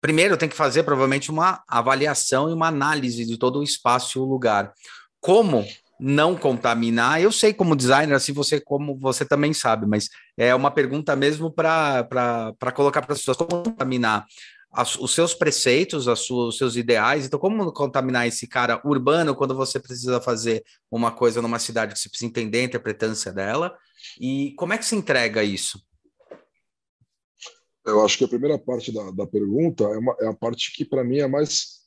primeiro 0.02 0.38
tem 0.38 0.50
que 0.50 0.56
fazer 0.56 0.84
provavelmente 0.84 1.30
uma 1.30 1.64
avaliação 1.68 2.50
e 2.50 2.54
uma 2.54 2.68
análise 2.68 3.26
de 3.26 3.38
todo 3.38 3.60
o 3.60 3.64
espaço 3.64 4.18
e 4.18 4.22
o 4.22 4.26
lugar. 4.26 4.74
Como 5.20 5.66
não 6.00 6.36
contaminar? 6.36 7.22
Eu 7.22 7.32
sei 7.32 7.54
como 7.54 7.76
designer, 7.76 8.16
assim 8.16 8.34
você 8.34 8.60
como 8.60 8.98
você 8.98 9.26
também 9.26 9.54
sabe, 9.54 9.86
mas 9.86 10.10
é 10.38 10.54
uma 10.56 10.72
pergunta 10.72 11.16
mesmo 11.16 11.52
para 11.52 12.56
colocar 12.74 13.02
para 13.02 13.14
as 13.14 13.20
pessoas 13.20 13.38
como 13.38 13.64
contaminar 13.64 14.26
as, 14.72 14.96
os 14.96 15.14
seus 15.14 15.34
preceitos, 15.34 16.08
as 16.08 16.20
suas, 16.20 16.50
os 16.50 16.58
seus 16.58 16.76
ideais. 16.76 17.26
Então, 17.26 17.40
como 17.40 17.72
contaminar 17.74 18.28
esse 18.28 18.48
cara 18.48 18.82
urbano 18.86 19.36
quando 19.36 19.56
você 19.56 19.80
precisa 19.80 20.22
fazer 20.22 20.64
uma 20.92 21.12
coisa 21.12 21.42
numa 21.42 21.60
cidade 21.60 21.94
que 21.94 22.00
você 22.00 22.10
precisa 22.10 22.30
entender 22.30 22.60
a 22.60 22.64
interpretância 22.64 23.32
dela? 23.32 23.76
E 24.20 24.54
como 24.56 24.74
é 24.74 24.78
que 24.78 24.86
se 24.86 24.96
entrega 24.96 25.44
isso? 25.44 25.82
Eu 27.86 28.06
acho 28.06 28.18
que 28.18 28.26
a 28.26 28.28
primeira 28.28 28.58
parte 28.58 28.92
da, 28.92 29.10
da 29.12 29.26
pergunta 29.26 29.84
é, 29.86 29.98
uma, 29.98 30.16
é 30.22 30.28
a 30.28 30.34
parte 30.34 30.72
que, 30.74 30.86
para 30.86 31.04
mim, 31.04 31.18
é 31.18 31.28
mais, 31.28 31.79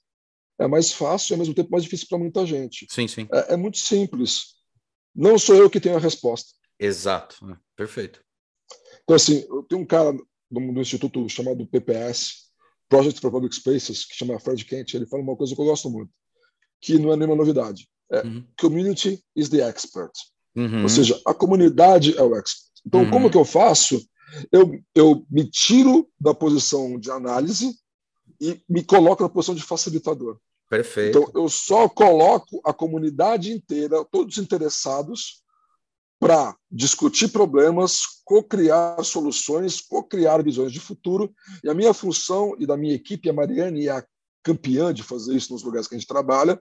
é 0.62 0.68
mais 0.68 0.92
fácil 0.92 1.32
e, 1.32 1.34
ao 1.34 1.38
mesmo 1.38 1.54
tempo, 1.54 1.70
mais 1.70 1.84
difícil 1.84 2.06
para 2.08 2.18
muita 2.18 2.46
gente. 2.46 2.86
Sim, 2.90 3.06
sim. 3.08 3.28
É, 3.32 3.54
é, 3.54 3.56
muito 3.56 3.78
simples. 3.78 4.54
Não 5.14 5.38
sou 5.38 5.56
eu 5.56 5.68
que 5.68 5.80
tenho 5.80 5.96
a 5.96 6.00
resposta. 6.00 6.50
Exato. 6.78 7.36
É, 7.50 7.56
perfeito. 7.76 8.22
Então, 9.02 9.16
assim, 9.16 9.44
eu 9.48 9.62
tenho 9.64 9.82
um 9.82 9.86
cara 9.86 10.12
do, 10.12 10.72
do 10.72 10.80
instituto 10.80 11.28
chamado 11.28 11.66
PPS, 11.66 12.50
Project 12.88 13.20
for 13.20 13.30
Public 13.30 13.54
Spaces, 13.54 14.04
que 14.04 14.14
chama 14.14 14.38
Fred 14.40 14.64
Kent. 14.64 14.94
Ele 14.94 15.06
fala 15.06 15.22
uma 15.22 15.36
coisa 15.36 15.54
que 15.54 15.60
eu 15.60 15.66
gosto 15.66 15.90
muito, 15.90 16.10
que 16.80 16.98
não 16.98 17.12
é 17.12 17.16
nenhuma 17.16 17.36
novidade. 17.36 17.88
É 18.10 18.22
uhum. 18.22 18.44
community 18.60 19.22
is 19.34 19.48
the 19.48 19.66
expert. 19.66 20.12
Uhum. 20.54 20.82
Ou 20.82 20.88
seja, 20.88 21.20
a 21.26 21.32
comunidade 21.32 22.16
é 22.16 22.22
o 22.22 22.34
expert. 22.36 22.72
Então, 22.86 23.02
uhum. 23.02 23.10
como 23.10 23.30
que 23.30 23.36
eu 23.36 23.44
faço 23.44 24.00
eu, 24.50 24.80
eu 24.94 25.26
me 25.30 25.44
tiro 25.44 26.08
da 26.20 26.34
posição 26.34 26.98
de 26.98 27.10
análise 27.10 27.74
e 28.40 28.60
me 28.68 28.82
coloco 28.82 29.22
na 29.22 29.28
posição 29.28 29.54
de 29.54 29.62
facilitador. 29.62 30.38
Perfeito. 30.73 31.18
Então, 31.18 31.43
eu 31.43 31.51
só 31.51 31.87
coloco 31.87 32.59
a 32.64 32.73
comunidade 32.73 33.53
inteira, 33.53 34.03
todos 34.11 34.39
interessados, 34.39 35.43
para 36.18 36.57
discutir 36.70 37.29
problemas, 37.29 38.01
co-criar 38.25 39.05
soluções, 39.05 39.83
co-criar 39.83 40.43
visões 40.43 40.73
de 40.73 40.81
futuro. 40.81 41.31
E 41.62 41.68
a 41.68 41.75
minha 41.75 41.93
função 41.93 42.57
e 42.59 42.64
da 42.64 42.75
minha 42.75 42.95
equipe, 42.95 43.29
a 43.29 43.35
Mariane 43.35 43.87
é 43.87 43.91
a 43.91 44.07
campeã 44.43 44.95
de 44.95 45.03
fazer 45.03 45.37
isso 45.37 45.53
nos 45.53 45.62
lugares 45.62 45.87
que 45.87 45.95
a 45.95 45.99
gente 45.99 46.09
trabalha, 46.09 46.59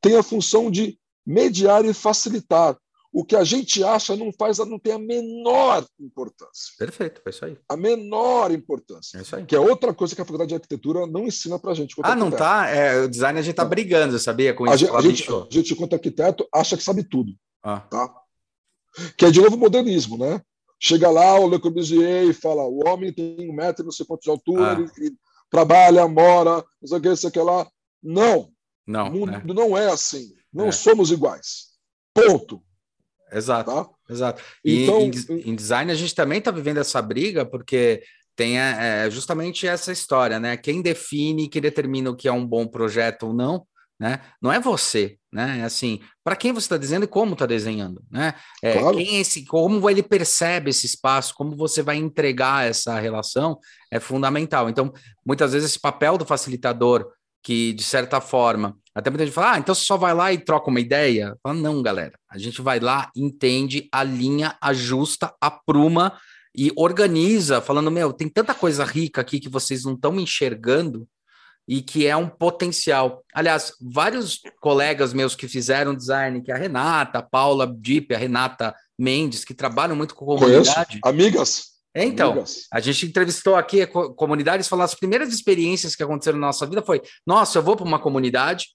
tem 0.00 0.16
a 0.16 0.22
função 0.22 0.70
de 0.70 0.98
mediar 1.26 1.84
e 1.84 1.92
facilitar 1.92 2.74
o 3.12 3.24
que 3.24 3.36
a 3.36 3.44
gente 3.44 3.84
acha 3.84 4.16
não 4.16 4.32
faz, 4.32 4.58
não 4.58 4.78
tem 4.78 4.94
a 4.94 4.98
menor 4.98 5.84
importância. 6.00 6.72
Perfeito, 6.78 7.20
é 7.24 7.30
isso 7.30 7.44
aí. 7.44 7.58
A 7.68 7.76
menor 7.76 8.50
importância. 8.50 9.18
É 9.18 9.20
isso 9.20 9.36
aí. 9.36 9.44
Que 9.44 9.54
é 9.54 9.60
outra 9.60 9.92
coisa 9.92 10.14
que 10.14 10.22
a 10.22 10.24
faculdade 10.24 10.48
de 10.48 10.54
arquitetura 10.54 11.06
não 11.06 11.26
ensina 11.26 11.58
para 11.58 11.72
a 11.72 11.74
gente. 11.74 11.94
Ah, 12.02 12.14
não 12.14 12.28
arquiteto. 12.28 12.42
tá? 12.42 12.68
É, 12.70 13.02
o 13.02 13.08
design 13.08 13.38
a 13.38 13.42
gente 13.42 13.50
está 13.50 13.64
brigando, 13.64 14.18
sabia? 14.18 14.54
Com 14.54 14.64
a 14.64 14.74
isso. 14.74 14.86
Gente, 14.86 14.96
a, 14.96 15.00
gente, 15.02 15.30
a 15.30 15.46
gente, 15.50 15.74
quanto 15.74 15.92
arquiteto, 15.92 16.48
acha 16.54 16.74
que 16.74 16.82
sabe 16.82 17.04
tudo. 17.04 17.32
Ah. 17.62 17.80
Tá? 17.80 18.14
Que 19.16 19.26
é 19.26 19.30
de 19.30 19.42
novo 19.42 19.58
modernismo, 19.58 20.16
né? 20.16 20.40
Chega 20.80 21.10
lá 21.10 21.38
o 21.38 21.48
Le 21.48 21.60
Corbusier 21.60 22.24
e 22.24 22.32
fala: 22.32 22.62
o 22.64 22.88
homem 22.88 23.12
tem 23.12 23.36
um 23.48 23.54
metro 23.54 23.82
e 23.82 23.84
não 23.84 23.92
sei 23.92 24.06
quanto 24.06 24.22
de 24.22 24.30
altura, 24.30 24.70
ah. 24.70 24.72
ele, 24.72 24.90
ele, 24.96 25.16
trabalha, 25.50 26.08
mora, 26.08 26.64
não 26.80 26.88
sei 26.88 26.96
o 26.96 27.00
que, 27.00 27.08
não 27.08 27.16
sei 27.16 27.28
o 27.28 27.32
que 27.32 27.38
lá. 27.40 27.70
Não. 28.02 28.50
Não. 28.86 29.08
O 29.08 29.12
mundo 29.12 29.32
é. 29.34 29.54
não 29.54 29.76
é 29.76 29.92
assim. 29.92 30.32
Não 30.50 30.68
é. 30.68 30.72
somos 30.72 31.10
iguais. 31.10 31.72
Ponto. 32.14 32.62
Exato, 33.32 33.70
tá? 33.70 33.88
exato. 34.10 34.42
E 34.64 34.82
então, 34.82 35.00
em, 35.00 35.50
em, 35.50 35.54
design 35.54 35.90
a 35.90 35.94
gente 35.94 36.14
também 36.14 36.38
está 36.38 36.50
vivendo 36.50 36.78
essa 36.78 37.00
briga 37.00 37.44
porque 37.46 38.02
tem 38.36 38.58
é, 38.58 39.08
justamente 39.10 39.66
essa 39.66 39.92
história, 39.92 40.40
né? 40.40 40.56
Quem 40.56 40.82
define, 40.82 41.48
que 41.48 41.60
determina 41.60 42.10
o 42.10 42.16
que 42.16 42.28
é 42.28 42.32
um 42.32 42.46
bom 42.46 42.66
projeto 42.66 43.24
ou 43.28 43.34
não, 43.34 43.66
né? 44.00 44.20
Não 44.40 44.52
é 44.52 44.58
você, 44.58 45.16
né? 45.32 45.60
É 45.60 45.62
assim, 45.62 46.00
para 46.24 46.34
quem 46.34 46.52
você 46.52 46.64
está 46.64 46.76
dizendo 46.76 47.04
e 47.04 47.08
como 47.08 47.34
está 47.34 47.46
desenhando, 47.46 48.02
né? 48.10 48.34
É, 48.62 48.78
claro. 48.78 48.96
quem 48.96 49.16
é 49.16 49.20
esse, 49.20 49.44
como 49.44 49.88
ele 49.88 50.02
percebe 50.02 50.70
esse 50.70 50.86
espaço, 50.86 51.34
como 51.34 51.56
você 51.56 51.82
vai 51.82 51.96
entregar 51.96 52.66
essa 52.66 52.98
relação 52.98 53.58
é 53.90 54.00
fundamental. 54.00 54.68
Então, 54.68 54.92
muitas 55.24 55.52
vezes 55.52 55.70
esse 55.70 55.80
papel 55.80 56.18
do 56.18 56.24
facilitador 56.24 57.12
que, 57.42 57.72
de 57.72 57.82
certa 57.82 58.20
forma, 58.20 58.76
até 58.94 59.10
muita 59.10 59.24
gente 59.24 59.34
fala, 59.34 59.52
ah, 59.52 59.58
então 59.58 59.74
você 59.74 59.84
só 59.84 59.96
vai 59.96 60.14
lá 60.14 60.32
e 60.32 60.38
troca 60.38 60.70
uma 60.70 60.80
ideia? 60.80 61.36
Fala, 61.42 61.54
não, 61.54 61.82
galera, 61.82 62.12
a 62.30 62.38
gente 62.38 62.60
vai 62.60 62.78
lá, 62.78 63.10
entende, 63.16 63.88
alinha, 63.90 64.56
ajusta, 64.60 65.34
apruma 65.40 66.18
e 66.54 66.70
organiza, 66.76 67.60
falando, 67.60 67.90
meu, 67.90 68.12
tem 68.12 68.28
tanta 68.28 68.54
coisa 68.54 68.84
rica 68.84 69.20
aqui 69.20 69.40
que 69.40 69.48
vocês 69.48 69.84
não 69.84 69.94
estão 69.94 70.20
enxergando 70.20 71.08
e 71.66 71.80
que 71.80 72.06
é 72.06 72.14
um 72.16 72.28
potencial. 72.28 73.24
Aliás, 73.32 73.72
vários 73.80 74.40
colegas 74.60 75.12
meus 75.12 75.34
que 75.34 75.48
fizeram 75.48 75.94
design, 75.94 76.42
que 76.42 76.52
é 76.52 76.54
a 76.54 76.58
Renata, 76.58 77.20
a 77.20 77.22
Paula 77.22 77.66
Dipp, 77.66 78.14
a 78.14 78.18
Renata 78.18 78.74
Mendes, 78.98 79.44
que 79.44 79.54
trabalham 79.54 79.96
muito 79.96 80.14
com 80.14 80.26
comunidade. 80.26 81.00
Conheço. 81.00 81.00
Amigas. 81.04 81.71
É, 81.94 82.04
então, 82.04 82.42
a 82.72 82.80
gente 82.80 83.06
entrevistou 83.06 83.54
aqui 83.54 83.86
comunidades, 83.86 84.66
falou 84.66 84.84
as 84.84 84.94
primeiras 84.94 85.32
experiências 85.32 85.94
que 85.94 86.02
aconteceram 86.02 86.38
na 86.38 86.46
nossa 86.46 86.66
vida 86.66 86.82
foi: 86.82 87.02
nossa, 87.26 87.58
eu 87.58 87.62
vou 87.62 87.76
para 87.76 87.86
uma 87.86 87.98
comunidade, 87.98 88.68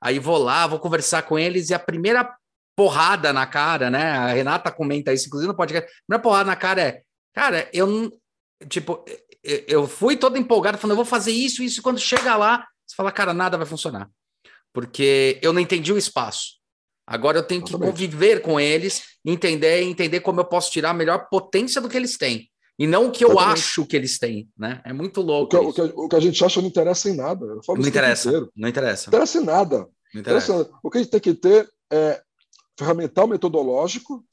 aí 0.00 0.18
vou 0.18 0.38
lá, 0.38 0.66
vou 0.66 0.80
conversar 0.80 1.22
com 1.22 1.38
eles, 1.38 1.70
e 1.70 1.74
a 1.74 1.78
primeira 1.78 2.28
porrada 2.76 3.32
na 3.32 3.46
cara, 3.46 3.90
né? 3.90 4.10
A 4.10 4.26
Renata 4.28 4.72
comenta 4.72 5.12
isso, 5.12 5.26
inclusive 5.26 5.48
no 5.48 5.56
podcast. 5.56 5.88
A 5.88 5.94
primeira 6.06 6.22
porrada 6.22 6.46
na 6.46 6.56
cara 6.56 6.82
é, 6.82 7.02
cara, 7.32 7.68
eu 7.72 7.86
não. 7.86 8.12
Tipo, 8.68 9.04
eu 9.42 9.86
fui 9.86 10.16
todo 10.16 10.38
empolgado, 10.38 10.78
falando, 10.78 10.92
eu 10.92 11.04
vou 11.04 11.04
fazer 11.04 11.32
isso, 11.32 11.62
isso, 11.62 11.80
e 11.80 11.82
quando 11.82 11.98
chega 11.98 12.34
lá, 12.34 12.66
você 12.86 12.96
fala, 12.96 13.12
cara, 13.12 13.34
nada 13.34 13.58
vai 13.58 13.66
funcionar. 13.66 14.08
Porque 14.72 15.38
eu 15.42 15.52
não 15.52 15.60
entendi 15.60 15.92
o 15.92 15.98
espaço. 15.98 16.54
Agora 17.06 17.38
eu 17.38 17.42
tenho 17.42 17.62
que 17.62 17.76
conviver 17.76 18.40
com 18.40 18.58
eles, 18.58 19.02
entender 19.24 19.82
entender 19.82 20.20
como 20.20 20.40
eu 20.40 20.44
posso 20.44 20.70
tirar 20.70 20.90
a 20.90 20.94
melhor 20.94 21.28
potência 21.28 21.80
do 21.80 21.88
que 21.88 21.96
eles 21.96 22.16
têm. 22.16 22.50
E 22.78 22.86
não 22.86 23.06
o 23.06 23.12
que 23.12 23.24
eu 23.24 23.30
Exatamente. 23.30 23.58
acho 23.60 23.86
que 23.86 23.96
eles 23.96 24.18
têm, 24.18 24.48
né? 24.58 24.82
É 24.84 24.92
muito 24.92 25.20
louco. 25.20 25.56
O 25.56 25.72
que, 25.72 25.82
o 25.82 25.88
que, 25.88 25.94
o 25.96 26.08
que 26.08 26.16
a 26.16 26.20
gente 26.20 26.44
acha 26.44 26.60
não 26.60 26.68
interessa 26.68 27.08
em 27.08 27.14
nada. 27.14 27.46
não 27.46 27.86
interessa. 27.86 28.50
Não 28.56 28.68
interessa. 28.68 29.10
Não 29.10 29.16
interessa 29.18 29.38
em 29.38 29.44
nada. 29.44 29.88
Não 30.12 30.20
interessa. 30.20 30.70
O 30.82 30.90
que 30.90 30.98
a 30.98 31.00
gente 31.00 31.10
tem 31.10 31.20
que 31.20 31.34
ter 31.34 31.70
é 31.92 32.20
ferramental 32.76 33.28
metodológico 33.28 34.24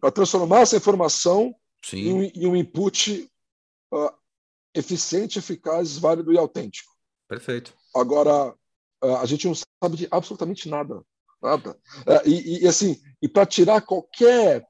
para 0.00 0.10
transformar 0.10 0.60
essa 0.60 0.76
informação 0.76 1.54
em 1.92 2.12
um, 2.12 2.22
em, 2.22 2.46
um, 2.46 2.56
input 2.56 3.30
uh, 3.92 4.10
eficiente, 4.74 5.38
eficaz, 5.38 5.98
válido 5.98 6.32
e 6.32 6.38
autêntico. 6.38 6.90
Perfeito. 7.28 7.74
Agora, 7.94 8.54
uh, 9.04 9.16
a 9.16 9.26
gente 9.26 9.46
não 9.46 9.54
sabe 9.54 9.96
de 9.96 10.08
absolutamente 10.10 10.68
nada. 10.68 11.02
Nada. 11.42 11.78
Uh, 12.00 12.28
e, 12.28 12.64
e, 12.64 12.66
assim, 12.66 12.98
e 13.20 13.28
para 13.28 13.44
tirar 13.44 13.82
qualquer 13.82 14.66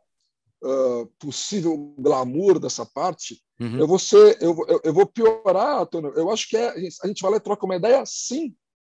possível 1.19 1.95
glamour 1.99 2.59
dessa 2.59 2.85
parte, 2.85 3.43
uhum. 3.61 3.79
eu, 3.79 3.87
vou 3.87 3.99
ser, 3.99 4.39
eu, 4.41 4.57
eu, 4.69 4.81
eu, 4.85 4.93
vou 4.93 5.07
piorar, 5.07 5.83
Antônio. 5.83 6.13
Eu 6.17 6.31
acho 6.31 6.49
que 6.49 6.57
é, 6.57 6.71
a 6.71 7.07
gente 7.07 7.23
vai 7.23 7.31
lá 7.31 7.37
e 7.37 7.41
troca 7.41 7.65
uma 7.65 7.77
ideia 7.77 8.03
sim. 8.07 8.55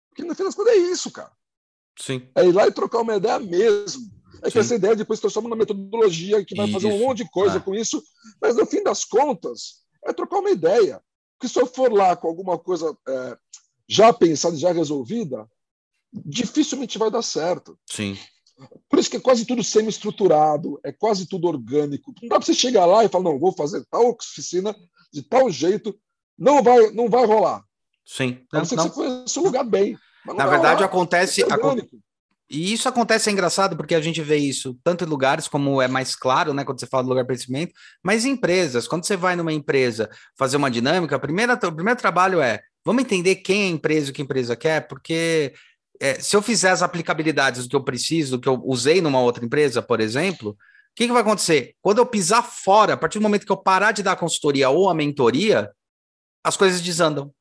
Porque 0.10 0.24
no 0.24 0.36
fim 0.36 0.44
das 0.44 0.56
contas 0.56 0.74
é 0.74 0.78
isso, 0.78 1.10
cara. 1.12 1.32
Sim. 1.98 2.28
É 2.36 2.46
ir 2.46 2.52
lá 2.52 2.68
e 2.68 2.72
trocar 2.72 3.02
uma 3.02 3.16
ideia 3.16 3.40
mesmo. 3.40 4.10
É 4.42 4.46
que 4.46 4.52
Sim. 4.52 4.60
essa 4.60 4.76
ideia 4.76 4.96
depois 4.96 5.20
transforma 5.20 5.50
na 5.50 5.56
metodologia 5.56 6.44
que 6.44 6.56
vai 6.56 6.66
isso. 6.66 6.74
fazer 6.74 6.88
um 6.88 7.00
monte 7.00 7.18
de 7.24 7.30
coisa 7.30 7.58
ah. 7.58 7.62
com 7.62 7.76
isso, 7.76 8.02
mas 8.42 8.56
no 8.56 8.66
fim 8.66 8.82
das 8.82 9.06
contas 9.06 9.84
é 10.04 10.12
trocar 10.12 10.40
uma 10.40 10.50
ideia. 10.50 11.02
Porque 11.38 11.52
se 11.52 11.60
eu 11.60 11.68
for 11.68 11.92
lá 11.92 12.16
com 12.16 12.28
alguma 12.28 12.58
coisa 12.58 12.98
é, 13.08 13.38
já 13.88 14.12
pensada, 14.12 14.56
já 14.56 14.72
resolvida, 14.72 15.48
dificilmente 16.12 16.98
vai 16.98 17.12
dar 17.12 17.22
certo. 17.22 17.78
Sim. 17.90 18.18
Por 18.90 19.00
isso 19.00 19.10
que 19.10 19.18
é 19.18 19.20
quase 19.20 19.46
tudo 19.46 19.64
semi-estruturado, 19.64 20.80
é 20.84 20.92
quase 20.92 21.26
tudo 21.26 21.48
orgânico. 21.48 22.14
Não 22.22 22.30
dá 22.30 22.38
para 22.38 22.46
você 22.46 22.54
chegar 22.54 22.86
lá 22.86 23.04
e 23.04 23.10
falar, 23.10 23.24
não, 23.24 23.40
vou 23.40 23.54
fazer 23.54 23.84
tal 23.90 24.10
oficina 24.10 24.76
de 25.12 25.22
tal 25.22 25.50
jeito, 25.50 25.98
não 26.38 26.62
vai, 26.62 26.92
não 26.92 27.10
vai 27.10 27.26
rolar. 27.26 27.64
Sim. 28.06 28.40
A 28.52 28.60
não 28.60 28.66
ser 28.66 28.76
que 28.76 28.84
você 28.84 28.90
conheça 28.90 29.40
o 29.40 29.44
lugar 29.44 29.64
bem. 29.64 29.98
Na 30.26 30.48
verdade, 30.48 30.84
acontece. 30.84 31.44
É 31.44 31.48
e 32.50 32.74
isso 32.74 32.90
acontece, 32.90 33.30
é 33.30 33.34
engraçado, 33.34 33.78
porque 33.78 33.96
a 33.96 34.02
gente 34.02 34.22
vê 34.22 34.36
isso 34.36 34.78
tanto 34.84 35.06
em 35.06 35.08
lugares, 35.08 35.48
como 35.48 35.82
é 35.82 35.88
mais 35.88 36.16
claro, 36.16 36.54
né, 36.54 36.66
quando 36.66 36.82
você 36.82 36.86
fala 36.86 37.04
do 37.04 37.10
lugar 37.10 37.22
de 37.22 37.28
crescimento, 37.28 37.72
mas 38.04 38.26
em 38.26 38.32
empresas. 38.32 38.90
Quando 38.90 39.06
você 39.06 39.16
vai 39.16 39.38
numa 39.38 39.54
empresa 39.54 40.10
fazer 40.38 40.58
uma 40.58 40.70
dinâmica, 40.70 41.16
a 41.16 41.20
primeira, 41.20 41.54
o 41.54 41.72
primeiro 41.72 41.98
trabalho 41.98 42.42
é 42.42 42.60
vamos 42.84 43.04
entender 43.04 43.38
quem 43.38 43.64
é 43.64 43.66
a 43.68 43.70
empresa, 43.70 44.12
o 44.12 44.14
que 44.14 44.22
a 44.22 44.26
empresa 44.26 44.56
quer, 44.56 44.88
porque 44.88 45.54
é, 46.02 46.20
se 46.20 46.36
eu 46.36 46.42
fizer 46.42 46.72
as 46.72 46.82
aplicabilidades 46.82 47.64
do 47.64 47.70
que 47.70 47.76
eu 47.76 47.84
preciso, 47.84 48.38
do 48.38 48.42
que 48.42 48.50
eu 48.50 48.60
usei 48.66 49.02
numa 49.02 49.22
outra 49.22 49.46
empresa, 49.46 49.84
por 49.84 50.02
exemplo, 50.02 50.50
o 50.52 50.56
que, 50.96 51.06
que 51.06 51.14
vai 51.14 51.22
acontecer? 51.22 51.76
Quando 51.80 52.00
eu 52.00 52.06
pisar 52.08 52.44
fora, 52.44 52.94
a 52.94 52.98
partir 52.98 53.20
do 53.20 53.22
momento 53.22 53.46
que 53.46 53.52
eu 53.52 53.58
parar 53.58 53.92
de 53.92 54.02
dar 54.02 54.14
a 54.14 54.18
consultoria 54.18 54.70
ou 54.72 54.90
a 54.90 54.96
mentoria, 54.96 55.72
as 56.44 56.58
coisas 56.58 56.82
desandam. 56.82 57.32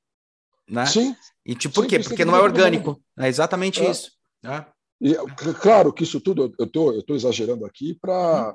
Né? 0.68 0.84
Sim. 0.84 1.16
E 1.44 1.54
tipo, 1.54 1.74
por 1.74 1.86
quê? 1.86 1.98
Porque 2.00 2.22
não 2.24 2.36
é 2.36 2.40
orgânico. 2.40 3.02
É 3.18 3.28
exatamente 3.28 3.80
é. 3.80 3.90
isso. 3.90 4.12
Né? 4.42 4.66
E, 5.00 5.14
claro 5.54 5.90
que 5.90 6.04
isso 6.04 6.20
tudo 6.20 6.54
eu 6.58 6.66
estou 6.66 6.92
eu 6.92 7.02
tô 7.02 7.14
exagerando 7.14 7.64
aqui 7.64 7.94
para 7.94 8.54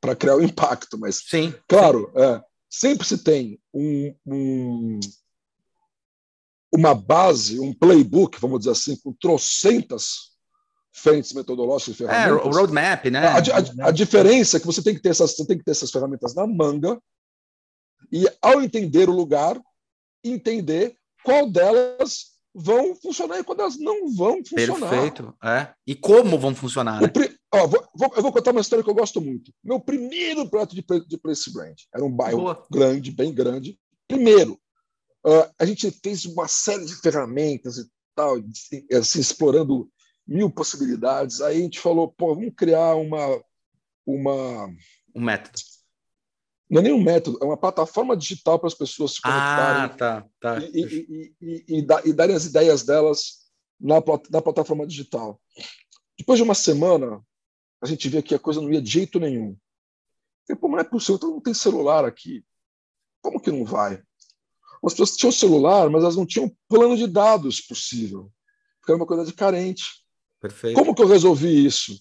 para 0.00 0.16
criar 0.16 0.36
o 0.36 0.38
um 0.38 0.42
impacto, 0.42 0.98
mas 0.98 1.22
sim, 1.28 1.54
claro, 1.68 2.10
sim. 2.14 2.22
É, 2.22 2.42
sempre 2.70 3.06
se 3.06 3.22
tem 3.22 3.60
um, 3.72 4.14
um, 4.26 5.00
uma 6.72 6.94
base, 6.94 7.60
um 7.60 7.72
playbook, 7.72 8.40
vamos 8.40 8.60
dizer 8.60 8.72
assim, 8.72 8.96
com 8.96 9.12
trocentas 9.12 10.36
frentes 10.92 11.32
metodológicas 11.32 11.94
e 11.94 11.98
ferramentas. 11.98 12.44
É, 12.44 12.48
o 12.48 12.50
roadmap, 12.50 13.04
né? 13.06 13.26
A, 13.26 13.38
a, 13.38 13.88
a, 13.88 13.90
diferença 13.90 14.56
é 14.56 14.60
que 14.60 14.66
você 14.66 14.82
tem 14.82 14.94
que 14.94 15.00
ter 15.00 15.10
essas, 15.10 15.36
você 15.36 15.46
tem 15.46 15.58
que 15.58 15.64
ter 15.64 15.72
essas 15.72 15.90
ferramentas 15.90 16.34
na 16.34 16.46
manga 16.46 16.98
e 18.10 18.26
ao 18.40 18.62
entender 18.62 19.08
o 19.08 19.12
lugar, 19.12 19.60
entender 20.24 20.96
qual 21.22 21.50
delas 21.50 22.36
vão 22.54 22.94
funcionar 22.94 23.38
e 23.38 23.44
quando 23.44 23.60
elas 23.60 23.78
não 23.78 24.10
vão 24.14 24.42
funcionar. 24.44 24.88
Perfeito. 24.88 25.34
É. 25.44 25.68
E 25.86 25.94
como 25.94 26.38
vão 26.38 26.54
funcionar? 26.54 27.02
Né? 27.02 27.08
Pri... 27.08 27.36
Ó, 27.52 27.66
vou, 27.66 27.86
vou, 27.94 28.12
eu 28.16 28.22
vou 28.22 28.32
contar 28.32 28.52
uma 28.52 28.62
história 28.62 28.82
que 28.82 28.88
eu 28.88 28.94
gosto 28.94 29.20
muito. 29.20 29.52
Meu 29.62 29.78
primeiro 29.78 30.48
projeto 30.48 30.74
de, 30.74 30.84
de 31.06 31.18
Place 31.18 31.52
Brand 31.52 31.76
era 31.94 32.02
um 32.02 32.10
bairro 32.10 32.38
Boa. 32.38 32.66
grande, 32.70 33.10
bem 33.10 33.34
grande. 33.34 33.78
Primeiro, 34.08 34.58
uh, 35.26 35.54
a 35.58 35.64
gente 35.64 35.90
fez 35.90 36.24
uma 36.24 36.48
série 36.48 36.84
de 36.84 36.94
ferramentas 36.96 37.78
e 37.78 37.88
tal, 38.14 38.36
assim, 38.92 39.20
explorando 39.20 39.90
mil 40.26 40.50
possibilidades. 40.50 41.40
Aí 41.40 41.58
a 41.58 41.60
gente 41.60 41.80
falou, 41.80 42.08
pô, 42.08 42.34
vamos 42.34 42.54
criar 42.56 42.94
uma. 42.94 43.42
uma 44.06 44.66
um 45.14 45.22
método 45.22 45.58
não 46.68 46.80
é 46.80 46.84
nenhum 46.84 47.02
método, 47.02 47.38
é 47.40 47.44
uma 47.44 47.56
plataforma 47.56 48.16
digital 48.16 48.58
para 48.58 48.66
as 48.66 48.74
pessoas 48.74 49.14
se 49.14 49.22
conectarem 49.22 49.82
ah, 49.84 49.88
tá, 49.88 50.26
tá. 50.40 50.58
E, 50.58 50.80
e, 50.80 51.34
e, 51.40 51.78
e, 51.78 52.12
darem 52.12 52.34
as 52.34 52.44
ideias 52.44 52.82
delas 52.82 53.46
na, 53.80 53.96
na 54.30 54.42
plataforma 54.42 54.86
digital. 54.86 55.40
Depois 56.18 56.38
de 56.38 56.42
uma 56.42 56.54
semana, 56.54 57.22
a 57.80 57.86
gente 57.86 58.08
via 58.08 58.22
que 58.22 58.34
a 58.34 58.38
coisa 58.38 58.60
não 58.60 58.72
ia 58.72 58.82
de 58.82 58.90
jeito 58.90 59.20
nenhum. 59.20 59.56
E, 60.48 60.56
Pô, 60.56 60.68
não 60.68 60.78
é 60.78 60.84
possível, 60.84 61.18
todo 61.18 61.34
mundo 61.34 61.42
tem 61.42 61.54
celular 61.54 62.04
aqui. 62.04 62.44
Como 63.22 63.40
que 63.40 63.52
não 63.52 63.64
vai? 63.64 64.02
As 64.86 64.92
pessoas 64.92 65.16
tinham 65.16 65.32
celular, 65.32 65.90
mas 65.90 66.02
elas 66.02 66.16
não 66.16 66.24
tinham 66.24 66.54
plano 66.68 66.96
de 66.96 67.06
dados 67.06 67.60
possível. 67.60 68.30
Porque 68.80 68.92
era 68.92 68.96
uma 68.96 69.06
coisa 69.06 69.24
de 69.24 69.32
carente. 69.32 69.84
Perfeito. 70.40 70.76
Como 70.76 70.94
que 70.94 71.02
eu 71.02 71.08
resolvi 71.08 71.66
isso? 71.66 72.00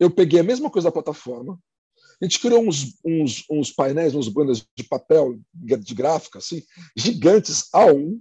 Eu 0.00 0.10
peguei 0.10 0.40
a 0.40 0.44
mesma 0.44 0.70
coisa 0.70 0.88
da 0.88 0.92
plataforma, 0.92 1.60
a 2.20 2.24
gente 2.24 2.40
criou 2.40 2.66
uns, 2.66 2.98
uns, 3.04 3.44
uns 3.48 3.70
painéis, 3.70 4.14
uns 4.14 4.28
bandas 4.28 4.66
de 4.74 4.82
papel 4.82 5.38
de 5.52 5.94
gráfica, 5.94 6.38
assim, 6.38 6.64
gigantes 6.96 7.68
a 7.72 7.86
um, 7.86 8.20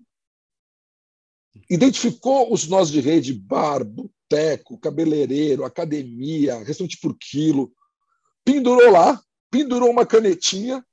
identificou 1.69 2.53
os 2.53 2.67
nós 2.67 2.91
de 2.91 2.99
rede, 2.99 3.33
bar, 3.33 3.83
boteco, 3.83 4.77
cabeleireiro, 4.77 5.65
academia, 5.65 6.63
restaurante 6.63 6.99
por 6.99 7.17
quilo, 7.17 7.73
pendurou 8.45 8.91
lá, 8.91 9.19
pendurou 9.49 9.89
uma 9.89 10.05
canetinha 10.05 10.85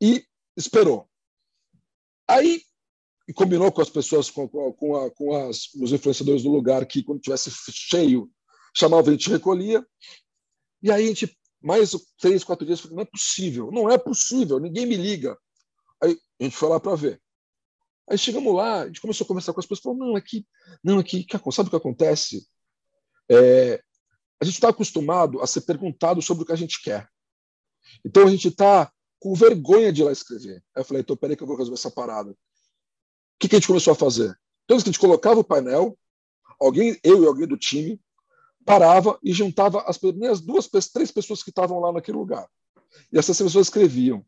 e 0.00 0.26
esperou. 0.56 1.08
Aí 2.28 2.62
combinou 3.34 3.72
com 3.72 3.82
as 3.82 3.90
pessoas, 3.90 4.30
com, 4.30 4.48
com, 4.48 4.96
a, 4.96 5.10
com 5.10 5.34
as, 5.34 5.72
os 5.74 5.92
influenciadores 5.92 6.42
do 6.42 6.50
lugar, 6.50 6.86
que 6.86 7.02
quando 7.02 7.20
tivesse 7.20 7.50
cheio, 7.72 8.30
chamava, 8.74 9.08
a 9.08 9.12
gente 9.12 9.30
recolhia. 9.30 9.84
E 10.82 10.90
aí 10.90 11.04
a 11.04 11.08
gente, 11.08 11.36
mais 11.60 11.90
três, 12.18 12.44
quatro 12.44 12.64
dias, 12.64 12.80
falou, 12.80 12.96
não 12.96 13.02
é 13.02 13.06
possível, 13.06 13.70
não 13.72 13.90
é 13.90 13.98
possível, 13.98 14.60
ninguém 14.60 14.86
me 14.86 14.96
liga. 14.96 15.36
Aí 16.02 16.16
a 16.40 16.44
gente 16.44 16.56
foi 16.56 16.68
lá 16.68 16.78
para 16.78 16.94
ver. 16.94 17.20
Aí 18.08 18.16
chegamos 18.16 18.54
lá, 18.54 18.82
a 18.82 18.86
gente 18.86 19.00
começou 19.00 19.24
a 19.24 19.28
conversar 19.28 19.52
com 19.52 19.60
as 19.60 19.66
pessoas, 19.66 19.82
falou, 19.82 19.98
não, 19.98 20.16
aqui, 20.16 20.46
não, 20.82 20.98
aqui, 20.98 21.26
sabe 21.50 21.66
o 21.66 21.70
que 21.70 21.76
acontece? 21.76 22.46
É, 23.28 23.82
a 24.40 24.44
gente 24.44 24.54
está 24.54 24.68
acostumado 24.68 25.40
a 25.40 25.46
ser 25.46 25.62
perguntado 25.62 26.22
sobre 26.22 26.44
o 26.44 26.46
que 26.46 26.52
a 26.52 26.56
gente 26.56 26.80
quer. 26.80 27.08
Então 28.04 28.24
a 28.24 28.30
gente 28.30 28.48
está 28.48 28.92
com 29.18 29.34
vergonha 29.34 29.92
de 29.92 30.02
ir 30.02 30.04
lá 30.04 30.12
escrever. 30.12 30.62
Aí 30.74 30.80
eu 30.80 30.84
falei, 30.84 31.02
então 31.02 31.16
peraí 31.16 31.36
que 31.36 31.42
eu 31.42 31.46
vou 31.46 31.56
resolver 31.56 31.78
essa 31.78 31.90
parada. 31.90 32.30
O 32.30 32.36
que, 33.38 33.48
que 33.48 33.56
a 33.56 33.58
gente 33.58 33.68
começou 33.68 33.92
a 33.92 33.96
fazer? 33.96 34.38
Então 34.64 34.76
a 34.76 34.80
gente 34.80 34.98
colocava 34.98 35.40
o 35.40 35.44
painel, 35.44 35.98
alguém, 36.60 36.98
eu 37.02 37.22
e 37.22 37.26
alguém 37.26 37.46
do 37.46 37.56
time, 37.56 38.00
parava 38.64 39.18
e 39.22 39.32
juntava 39.32 39.82
as 39.82 39.96
primeiras 39.96 40.40
duas, 40.40 40.68
três 40.92 41.10
pessoas 41.12 41.42
que 41.42 41.50
estavam 41.50 41.78
lá 41.78 41.92
naquele 41.92 42.18
lugar. 42.18 42.48
E 43.12 43.18
essas 43.18 43.38
pessoas 43.38 43.66
escreviam. 43.66 44.24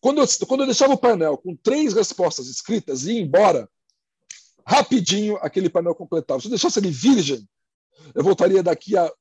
Quando 0.00 0.20
eu, 0.20 0.26
quando 0.46 0.60
eu 0.60 0.66
deixava 0.66 0.94
o 0.94 0.98
painel 0.98 1.36
com 1.36 1.56
três 1.56 1.94
respostas 1.94 2.46
escritas 2.46 3.04
e 3.06 3.14
ia 3.14 3.20
embora, 3.20 3.68
rapidinho 4.66 5.36
aquele 5.36 5.68
painel 5.68 5.94
completava. 5.94 6.40
Se 6.40 6.46
eu 6.46 6.50
deixasse 6.50 6.78
ele 6.78 6.90
virgem, 6.90 7.48
eu 8.14 8.22
voltaria 8.22 8.62
daqui 8.62 8.96
a 8.96 9.12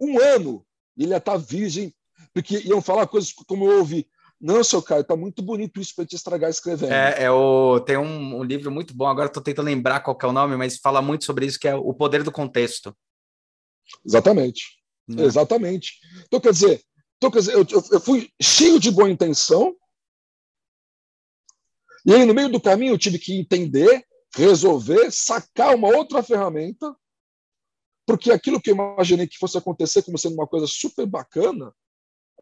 um 0.00 0.18
ano 0.18 0.64
e 0.96 1.04
ele 1.04 1.12
ia 1.12 1.18
estar 1.18 1.36
virgem, 1.36 1.94
porque 2.32 2.58
iam 2.58 2.82
falar 2.82 3.06
coisas 3.06 3.32
como 3.32 3.70
eu 3.70 3.78
ouvi. 3.78 4.08
Não, 4.44 4.62
seu 4.62 4.82
Caio, 4.82 5.00
está 5.00 5.16
muito 5.16 5.42
bonito 5.42 5.80
isso 5.80 5.94
para 5.96 6.04
te 6.04 6.16
estragar 6.16 6.50
escrevendo. 6.50 6.92
É, 6.92 7.22
é 7.22 7.30
o, 7.30 7.80
tem 7.80 7.96
um, 7.96 8.40
um 8.40 8.42
livro 8.42 8.70
muito 8.70 8.94
bom, 8.94 9.06
agora 9.06 9.28
estou 9.28 9.42
tentando 9.42 9.64
lembrar 9.64 10.00
qual 10.00 10.18
é 10.22 10.26
o 10.26 10.32
nome, 10.32 10.54
mas 10.54 10.76
fala 10.76 11.00
muito 11.00 11.24
sobre 11.24 11.46
isso, 11.46 11.58
que 11.58 11.66
é 11.66 11.74
O 11.74 11.94
Poder 11.94 12.22
do 12.22 12.30
Contexto. 12.30 12.94
Exatamente. 14.04 14.76
Né? 15.08 15.22
Exatamente. 15.24 15.94
Então, 16.26 16.38
quer 16.38 16.52
dizer, 16.52 16.82
então, 17.16 17.30
quer 17.30 17.38
dizer 17.38 17.54
eu, 17.54 17.66
eu 17.90 18.00
fui 18.00 18.28
cheio 18.38 18.78
de 18.78 18.90
boa 18.90 19.08
intenção, 19.08 19.74
e 22.04 22.12
aí, 22.12 22.26
no 22.26 22.34
meio 22.34 22.50
do 22.50 22.60
caminho, 22.60 22.92
eu 22.92 22.98
tive 22.98 23.18
que 23.18 23.40
entender, 23.40 24.04
resolver, 24.36 25.10
sacar 25.10 25.74
uma 25.74 25.88
outra 25.88 26.22
ferramenta 26.22 26.94
porque 28.06 28.30
aquilo 28.30 28.60
que 28.60 28.70
eu 28.70 28.74
imaginei 28.74 29.26
que 29.26 29.38
fosse 29.38 29.56
acontecer 29.56 30.02
como 30.02 30.18
sendo 30.18 30.34
uma 30.34 30.46
coisa 30.46 30.66
super 30.66 31.06
bacana, 31.06 31.72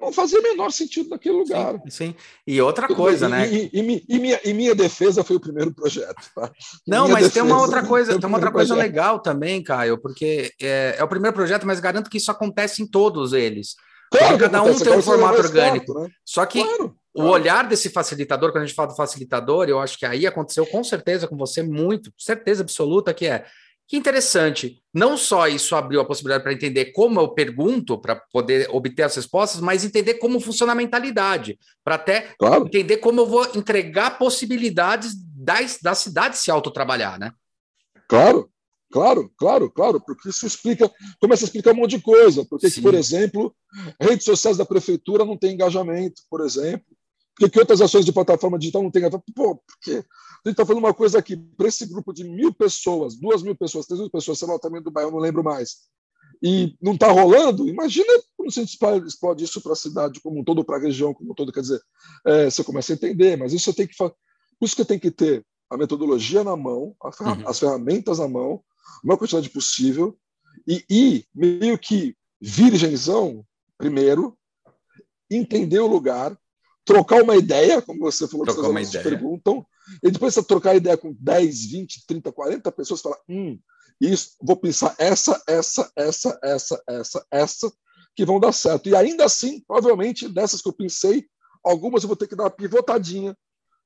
não 0.02 0.12
fazia 0.12 0.40
o 0.40 0.42
menor 0.42 0.70
sentido 0.72 1.10
naquele 1.10 1.36
lugar. 1.36 1.74
Sim, 1.84 1.90
sim. 1.90 2.14
E 2.44 2.60
outra 2.60 2.88
coisa, 2.88 3.26
e, 3.26 3.28
né? 3.30 3.48
E, 3.48 3.70
e, 3.72 4.04
e, 4.08 4.18
minha, 4.18 4.40
e 4.44 4.52
minha 4.52 4.74
defesa 4.74 5.22
foi 5.22 5.36
o 5.36 5.40
primeiro 5.40 5.72
projeto. 5.72 6.20
Tá? 6.34 6.50
Não, 6.86 7.08
mas 7.08 7.32
tem 7.32 7.42
uma 7.42 7.60
outra 7.60 7.86
coisa, 7.86 8.18
tem 8.18 8.28
uma 8.28 8.38
outra 8.38 8.50
coisa 8.50 8.74
projeto. 8.74 8.92
legal 8.92 9.20
também, 9.20 9.62
Caio, 9.62 9.96
porque 9.98 10.52
é, 10.60 10.96
é, 10.98 11.04
o 11.04 11.08
primeiro 11.08 11.34
projeto, 11.34 11.66
mas 11.66 11.78
garanto 11.78 12.10
que 12.10 12.18
isso 12.18 12.30
acontece 12.30 12.82
em 12.82 12.86
todos 12.86 13.32
eles. 13.32 13.76
Claro, 14.10 14.38
cada 14.38 14.62
um 14.62 14.76
tem 14.76 14.92
um 14.92 15.02
formato 15.02 15.38
orgânico. 15.38 15.94
Né? 15.94 16.08
Só 16.24 16.44
que 16.44 16.62
claro, 16.62 16.94
o 17.14 17.24
olhar 17.24 17.66
desse 17.66 17.88
facilitador, 17.88 18.50
quando 18.50 18.64
a 18.64 18.66
gente 18.66 18.74
fala 18.74 18.88
do 18.88 18.96
facilitador, 18.96 19.68
eu 19.68 19.78
acho 19.78 19.98
que 19.98 20.04
aí 20.04 20.26
aconteceu 20.26 20.66
com 20.66 20.82
certeza 20.82 21.28
com 21.28 21.36
você, 21.36 21.62
muito, 21.62 22.12
certeza 22.18 22.62
absoluta, 22.62 23.14
que 23.14 23.26
é 23.26 23.44
que 23.88 23.96
interessante. 23.96 24.82
Não 24.92 25.16
só 25.16 25.48
isso 25.48 25.74
abriu 25.74 26.00
a 26.00 26.04
possibilidade 26.04 26.42
para 26.42 26.52
entender 26.52 26.86
como 26.92 27.20
eu 27.20 27.28
pergunto, 27.28 27.98
para 27.98 28.16
poder 28.16 28.68
obter 28.70 29.02
as 29.02 29.16
respostas, 29.16 29.60
mas 29.60 29.84
entender 29.84 30.14
como 30.14 30.40
funciona 30.40 30.72
a 30.72 30.76
mentalidade, 30.76 31.58
para 31.84 31.96
até 31.96 32.34
claro. 32.38 32.66
entender 32.66 32.98
como 32.98 33.20
eu 33.20 33.26
vou 33.26 33.44
entregar 33.54 34.18
possibilidades 34.18 35.14
da, 35.34 35.56
da 35.82 35.94
cidade 35.94 36.38
se 36.38 36.50
autotrabalhar, 36.50 37.18
né? 37.18 37.32
Claro, 38.08 38.50
claro, 38.90 39.32
claro, 39.38 39.70
claro, 39.70 40.00
porque 40.00 40.28
isso 40.28 40.46
explica, 40.46 40.90
começa 41.20 41.44
a 41.44 41.46
explicar 41.46 41.72
um 41.72 41.76
monte 41.76 41.96
de 41.96 42.02
coisa. 42.02 42.44
Porque, 42.44 42.70
que, 42.70 42.80
por 42.82 42.94
exemplo, 42.94 43.54
redes 44.00 44.24
sociais 44.24 44.56
da 44.56 44.66
prefeitura 44.66 45.24
não 45.24 45.36
tem 45.36 45.54
engajamento, 45.54 46.22
por 46.30 46.42
exemplo. 46.42 46.86
Por 47.38 47.50
que 47.50 47.58
outras 47.58 47.80
ações 47.80 48.04
de 48.04 48.12
plataforma 48.12 48.58
digital 48.58 48.82
não 48.82 48.90
tem 48.90 49.00
engajamento? 49.00 49.32
Pô, 49.34 49.56
porque 49.56 50.04
a 50.44 50.48
gente 50.48 50.54
está 50.54 50.66
falando 50.66 50.82
uma 50.82 50.94
coisa 50.94 51.18
aqui, 51.18 51.36
para 51.36 51.68
esse 51.68 51.86
grupo 51.86 52.12
de 52.12 52.24
mil 52.24 52.52
pessoas, 52.52 53.16
duas 53.16 53.42
mil 53.42 53.54
pessoas, 53.54 53.86
três 53.86 54.00
mil 54.00 54.10
pessoas, 54.10 54.38
sei 54.38 54.48
lá 54.48 54.54
o 54.54 54.58
tamanho 54.58 54.82
do 54.82 54.90
bairro, 54.90 55.10
não 55.10 55.18
lembro 55.18 55.44
mais, 55.44 55.76
e 56.42 56.76
não 56.82 56.94
está 56.94 57.10
rolando, 57.10 57.68
imagina 57.68 58.12
como 58.36 58.50
se 58.50 58.58
a 58.58 58.64
gente 58.64 58.76
explode 59.06 59.44
isso 59.44 59.60
para 59.60 59.72
a 59.72 59.76
cidade 59.76 60.20
como 60.20 60.40
um 60.40 60.44
todo, 60.44 60.64
para 60.64 60.76
a 60.76 60.80
região 60.80 61.14
como 61.14 61.30
um 61.30 61.34
todo, 61.34 61.52
quer 61.52 61.60
dizer, 61.60 61.80
é, 62.26 62.50
você 62.50 62.64
começa 62.64 62.92
a 62.92 62.96
entender, 62.96 63.36
mas 63.36 63.52
isso 63.52 63.72
tem 63.72 63.86
que 63.86 63.94
por 63.96 64.12
isso 64.66 64.76
que 64.76 64.84
tem 64.84 64.98
que 64.98 65.10
ter 65.10 65.44
a 65.70 65.76
metodologia 65.76 66.44
na 66.44 66.56
mão, 66.56 66.94
uhum. 67.02 67.48
as 67.48 67.58
ferramentas 67.58 68.18
na 68.18 68.28
mão, 68.28 68.62
a 69.02 69.06
maior 69.06 69.18
quantidade 69.18 69.48
possível, 69.48 70.16
e, 70.66 70.84
e 70.90 71.24
meio 71.34 71.78
que 71.78 72.16
virgenzão, 72.40 73.44
primeiro, 73.78 74.36
entender 75.30 75.78
o 75.78 75.86
lugar, 75.86 76.36
trocar 76.84 77.22
uma 77.22 77.36
ideia, 77.36 77.80
como 77.80 78.00
você 78.00 78.26
falou, 78.26 78.44
trocar 78.44 78.62
que 78.62 78.84
vocês 78.84 79.02
perguntam, 79.02 79.64
e 80.02 80.10
depois 80.10 80.34
você 80.34 80.42
trocar 80.42 80.76
ideia 80.76 80.96
com 80.96 81.14
10, 81.18 81.66
20, 81.66 82.06
30, 82.06 82.32
40 82.32 82.72
pessoas, 82.72 83.00
fala, 83.00 83.18
hum, 83.28 83.58
isso, 84.00 84.36
vou 84.40 84.56
pensar 84.56 84.94
essa, 84.98 85.40
essa, 85.46 85.92
essa, 85.96 86.40
essa, 86.42 86.82
essa, 86.88 87.26
essa, 87.30 87.72
que 88.16 88.24
vão 88.24 88.40
dar 88.40 88.52
certo. 88.52 88.88
E 88.88 88.96
ainda 88.96 89.24
assim, 89.24 89.60
provavelmente, 89.60 90.28
dessas 90.28 90.60
que 90.60 90.68
eu 90.68 90.72
pensei, 90.72 91.26
algumas 91.64 92.02
eu 92.02 92.08
vou 92.08 92.16
ter 92.16 92.26
que 92.26 92.36
dar 92.36 92.44
uma 92.44 92.50
pivotadinha 92.50 93.36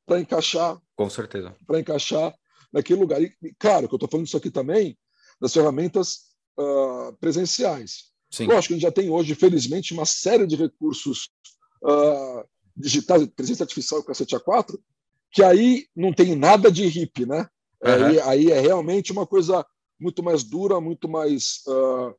para 0.06 0.20
encaixar. 0.20 0.80
Com 0.96 1.10
certeza. 1.10 1.54
Para 1.66 1.80
encaixar 1.80 2.34
naquele 2.72 3.00
lugar. 3.00 3.20
E, 3.20 3.32
claro, 3.58 3.88
que 3.88 3.94
eu 3.94 3.96
estou 3.96 4.08
falando 4.08 4.26
isso 4.26 4.36
aqui 4.36 4.50
também 4.50 4.96
das 5.40 5.52
ferramentas 5.52 6.20
uh, 6.58 7.12
presenciais. 7.20 8.04
Sim. 8.30 8.46
Lógico 8.46 8.68
que 8.68 8.72
a 8.72 8.76
gente 8.76 8.82
já 8.82 8.92
tem 8.92 9.10
hoje, 9.10 9.34
felizmente, 9.34 9.92
uma 9.92 10.06
série 10.06 10.46
de 10.46 10.56
recursos 10.56 11.28
uh, 11.82 12.44
digitais, 12.76 13.22
inteligência 13.22 13.62
artificial 13.62 14.00
e 14.00 14.04
cacete 14.04 14.36
A4, 14.36 14.78
que 15.30 15.42
aí 15.42 15.86
não 15.94 16.12
tem 16.12 16.36
nada 16.36 16.70
de 16.70 16.86
hippie, 16.86 17.26
né? 17.26 17.48
Uhum. 17.82 18.06
Aí, 18.06 18.20
aí, 18.20 18.50
é 18.50 18.60
realmente 18.60 19.12
uma 19.12 19.26
coisa 19.26 19.64
muito 19.98 20.22
mais 20.22 20.42
dura, 20.42 20.80
muito 20.80 21.08
mais 21.08 21.62
uh, 21.66 22.14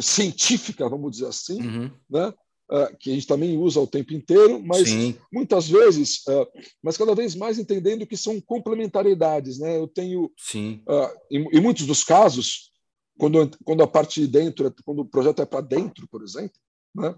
científica, 0.00 0.88
vamos 0.88 1.12
dizer 1.12 1.26
assim, 1.26 1.60
uhum. 1.62 1.90
né? 2.10 2.32
Uh, 2.70 2.96
que 2.98 3.10
a 3.10 3.14
gente 3.14 3.26
também 3.26 3.58
usa 3.58 3.78
o 3.78 3.86
tempo 3.86 4.14
inteiro, 4.14 4.58
mas 4.64 4.88
Sim. 4.88 5.18
muitas 5.30 5.68
vezes, 5.68 6.22
uh, 6.26 6.46
mas 6.82 6.96
cada 6.96 7.14
vez 7.14 7.34
mais 7.34 7.58
entendendo 7.58 8.06
que 8.06 8.16
são 8.16 8.40
complementariedades, 8.40 9.58
né? 9.58 9.76
Eu 9.76 9.86
tenho, 9.86 10.32
Sim. 10.38 10.82
Em, 11.30 11.46
em, 11.52 11.60
muitos 11.60 11.86
dos 11.86 12.02
casos, 12.02 12.72
quando, 13.18 13.50
quando 13.64 13.82
a 13.82 13.86
parte 13.86 14.20
de 14.20 14.26
dentro, 14.26 14.74
quando 14.84 15.00
o 15.00 15.04
projeto 15.04 15.42
é 15.42 15.46
para 15.46 15.60
dentro, 15.60 16.08
por 16.08 16.22
exemplo, 16.22 16.58
né? 16.94 17.14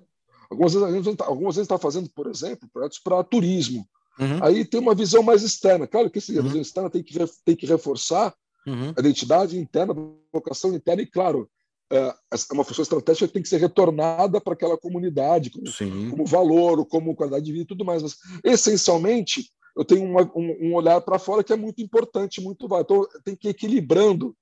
Algumas 0.51 0.75
vezes 0.75 0.89
a 0.89 1.03
gente, 1.03 1.23
algumas 1.23 1.57
vezes 1.57 1.67
está 1.67 1.79
fazendo, 1.79 2.09
por 2.11 2.27
exemplo, 2.29 2.69
projetos 2.73 2.99
para 2.99 3.25
turismo, 3.25 3.87
Uhum. 4.19 4.39
Aí 4.43 4.65
tem 4.65 4.81
uma 4.81 4.95
visão 4.95 5.23
mais 5.23 5.43
externa. 5.43 5.87
Claro 5.87 6.11
que 6.11 6.19
essa 6.19 6.33
uhum. 6.33 6.43
visão 6.43 6.61
externa 6.61 6.91
tem 6.91 7.03
que, 7.03 7.19
tem 7.45 7.57
que 7.57 7.67
reforçar 7.67 8.35
uhum. 8.67 8.93
a 8.97 9.01
identidade 9.01 9.59
interna, 9.59 9.93
a 9.93 10.37
vocação 10.37 10.75
interna, 10.75 11.03
e, 11.03 11.07
claro, 11.07 11.49
é, 11.91 11.99
é 12.33 12.53
uma 12.53 12.65
função 12.65 12.83
estratégica 12.83 13.27
que 13.27 13.35
tem 13.35 13.43
que 13.43 13.49
ser 13.49 13.61
retornada 13.61 14.41
para 14.41 14.55
aquela 14.55 14.77
comunidade, 14.77 15.51
como, 15.51 16.11
como, 16.11 16.27
valor, 16.27 16.85
como 16.87 17.15
qualidade 17.15 17.45
de 17.45 17.53
vida 17.53 17.65
e 17.65 17.69
tudo 17.69 17.85
mais. 17.85 18.03
Mas, 18.03 18.17
essencialmente, 18.43 19.51
eu 19.77 19.85
tenho 19.85 20.05
uma, 20.05 20.23
um, 20.35 20.69
um, 20.69 20.75
olhar 20.75 21.01
para 21.03 21.19
fora 21.19 21.45
que 21.45 21.53
é 21.53 21.57
muito 21.57 21.83
importante, 21.83 22.41
muito 22.41 22.67
válido. 22.67 22.95
Então, 22.95 23.23
tem 23.23 23.37
que 23.37 23.49
ir 23.49 23.51
equilibrando 23.51 24.35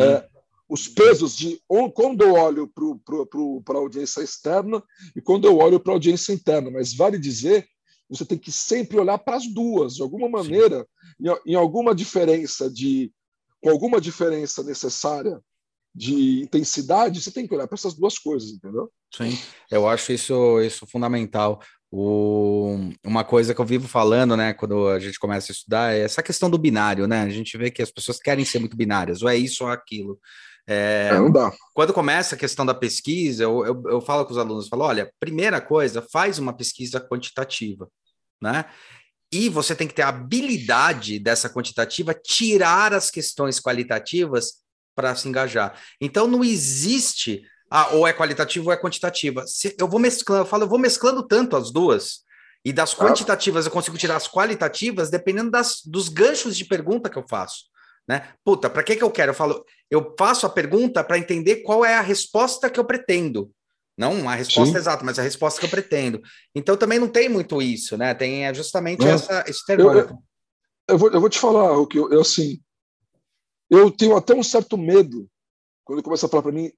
é, 0.00 0.26
os 0.68 0.86
pesos 0.86 1.36
de 1.36 1.60
quando 1.94 2.22
eu 2.22 2.34
olho 2.34 2.70
para 3.64 3.76
a 3.76 3.80
audiência 3.80 4.20
externa 4.20 4.82
e 5.16 5.20
quando 5.20 5.46
eu 5.46 5.56
olho 5.56 5.80
para 5.80 5.92
a 5.92 5.96
audiência 5.96 6.32
interna. 6.32 6.70
Mas 6.70 6.94
vale 6.94 7.18
dizer 7.18 7.66
você 8.08 8.24
tem 8.24 8.38
que 8.38 8.50
sempre 8.50 8.98
olhar 8.98 9.18
para 9.18 9.36
as 9.36 9.46
duas, 9.46 9.96
de 9.96 10.02
alguma 10.02 10.28
maneira, 10.28 10.86
em, 11.20 11.52
em, 11.52 11.54
alguma 11.54 11.94
diferença 11.94 12.70
de, 12.70 13.12
com 13.62 13.68
alguma 13.68 14.00
diferença 14.00 14.62
necessária 14.62 15.40
de 15.94 16.42
intensidade, 16.42 17.20
você 17.20 17.30
tem 17.30 17.46
que 17.46 17.54
olhar 17.54 17.66
para 17.66 17.74
essas 17.74 17.94
duas 17.94 18.18
coisas, 18.18 18.50
entendeu? 18.50 18.90
Sim, 19.14 19.36
eu 19.70 19.88
acho 19.88 20.12
isso, 20.12 20.60
isso 20.60 20.86
fundamental. 20.86 21.60
O, 21.90 22.76
uma 23.04 23.24
coisa 23.24 23.54
que 23.54 23.60
eu 23.60 23.64
vivo 23.64 23.88
falando, 23.88 24.36
né, 24.36 24.52
quando 24.52 24.88
a 24.88 24.98
gente 24.98 25.18
começa 25.18 25.50
a 25.50 25.54
estudar, 25.54 25.94
é 25.94 26.00
essa 26.00 26.22
questão 26.22 26.48
do 26.48 26.58
binário, 26.58 27.06
né? 27.06 27.22
A 27.22 27.30
gente 27.30 27.56
vê 27.56 27.70
que 27.70 27.82
as 27.82 27.90
pessoas 27.90 28.18
querem 28.18 28.44
ser 28.44 28.58
muito 28.58 28.76
binárias, 28.76 29.22
ou 29.22 29.28
é 29.28 29.36
isso 29.36 29.64
ou 29.64 29.70
é 29.70 29.74
aquilo. 29.74 30.18
É, 30.68 31.08
é, 31.12 31.18
não 31.18 31.32
dá. 31.32 31.50
Quando 31.72 31.94
começa 31.94 32.34
a 32.34 32.38
questão 32.38 32.66
da 32.66 32.74
pesquisa, 32.74 33.42
eu, 33.42 33.64
eu, 33.64 33.82
eu 33.86 34.00
falo 34.02 34.26
com 34.26 34.32
os 34.32 34.38
alunos, 34.38 34.64
eu 34.64 34.68
falo, 34.68 34.84
olha, 34.84 35.10
primeira 35.18 35.62
coisa, 35.62 36.06
faz 36.12 36.38
uma 36.38 36.52
pesquisa 36.52 37.00
quantitativa, 37.00 37.88
né? 38.40 38.66
E 39.32 39.48
você 39.48 39.74
tem 39.74 39.88
que 39.88 39.94
ter 39.94 40.02
a 40.02 40.08
habilidade 40.08 41.18
dessa 41.18 41.48
quantitativa 41.48 42.14
tirar 42.14 42.92
as 42.92 43.10
questões 43.10 43.58
qualitativas 43.58 44.56
para 44.94 45.14
se 45.14 45.28
engajar. 45.28 45.78
Então 46.00 46.26
não 46.26 46.44
existe 46.44 47.42
ah, 47.70 47.88
ou 47.94 48.06
é 48.06 48.12
qualitativo 48.12 48.66
ou 48.66 48.72
é 48.72 48.76
quantitativa. 48.76 49.46
Se, 49.46 49.74
eu 49.78 49.88
vou 49.88 50.00
mesclando, 50.00 50.42
eu 50.42 50.46
falo, 50.46 50.64
eu 50.64 50.68
vou 50.68 50.78
mesclando 50.78 51.26
tanto 51.26 51.56
as 51.56 51.70
duas, 51.70 52.20
e 52.64 52.72
das 52.72 52.94
quantitativas 52.94 53.64
eu 53.64 53.72
consigo 53.72 53.96
tirar 53.96 54.16
as 54.16 54.28
qualitativas 54.28 55.08
dependendo 55.08 55.50
das, 55.50 55.80
dos 55.86 56.08
ganchos 56.08 56.56
de 56.56 56.64
pergunta 56.64 57.08
que 57.08 57.18
eu 57.18 57.24
faço 57.26 57.64
né? 58.08 58.32
Puta, 58.42 58.70
para 58.70 58.82
que 58.82 58.96
que 58.96 59.04
eu 59.04 59.10
quero? 59.10 59.30
Eu 59.30 59.34
falo, 59.34 59.64
eu 59.90 60.14
faço 60.18 60.46
a 60.46 60.50
pergunta 60.50 61.04
para 61.04 61.18
entender 61.18 61.56
qual 61.56 61.84
é 61.84 61.94
a 61.94 62.00
resposta 62.00 62.70
que 62.70 62.80
eu 62.80 62.84
pretendo. 62.84 63.52
Não 63.96 64.28
a 64.28 64.34
resposta 64.34 64.72
Sim. 64.72 64.78
exata, 64.78 65.04
mas 65.04 65.18
a 65.18 65.22
resposta 65.22 65.60
que 65.60 65.66
eu 65.66 65.70
pretendo. 65.70 66.22
Então 66.54 66.76
também 66.76 66.98
não 66.98 67.08
tem 67.08 67.28
muito 67.28 67.60
isso, 67.60 67.96
né? 67.96 68.14
Tem 68.14 68.46
é 68.46 68.54
justamente 68.54 69.04
é. 69.04 69.10
essa, 69.10 69.44
esse 69.46 69.66
termômetro. 69.66 70.16
Eu, 70.88 70.94
eu, 70.94 70.98
vou, 70.98 71.10
eu 71.10 71.20
vou 71.20 71.28
te 71.28 71.38
falar 71.38 71.76
o 71.76 71.86
que 71.86 71.98
eu, 71.98 72.10
eu, 72.10 72.20
assim, 72.20 72.60
eu 73.68 73.90
tenho 73.90 74.16
até 74.16 74.34
um 74.34 74.42
certo 74.42 74.78
medo 74.78 75.28
quando 75.84 76.02
começa 76.02 76.26
a 76.26 76.28
falar 76.28 76.44
para 76.44 76.52
mim 76.52 76.70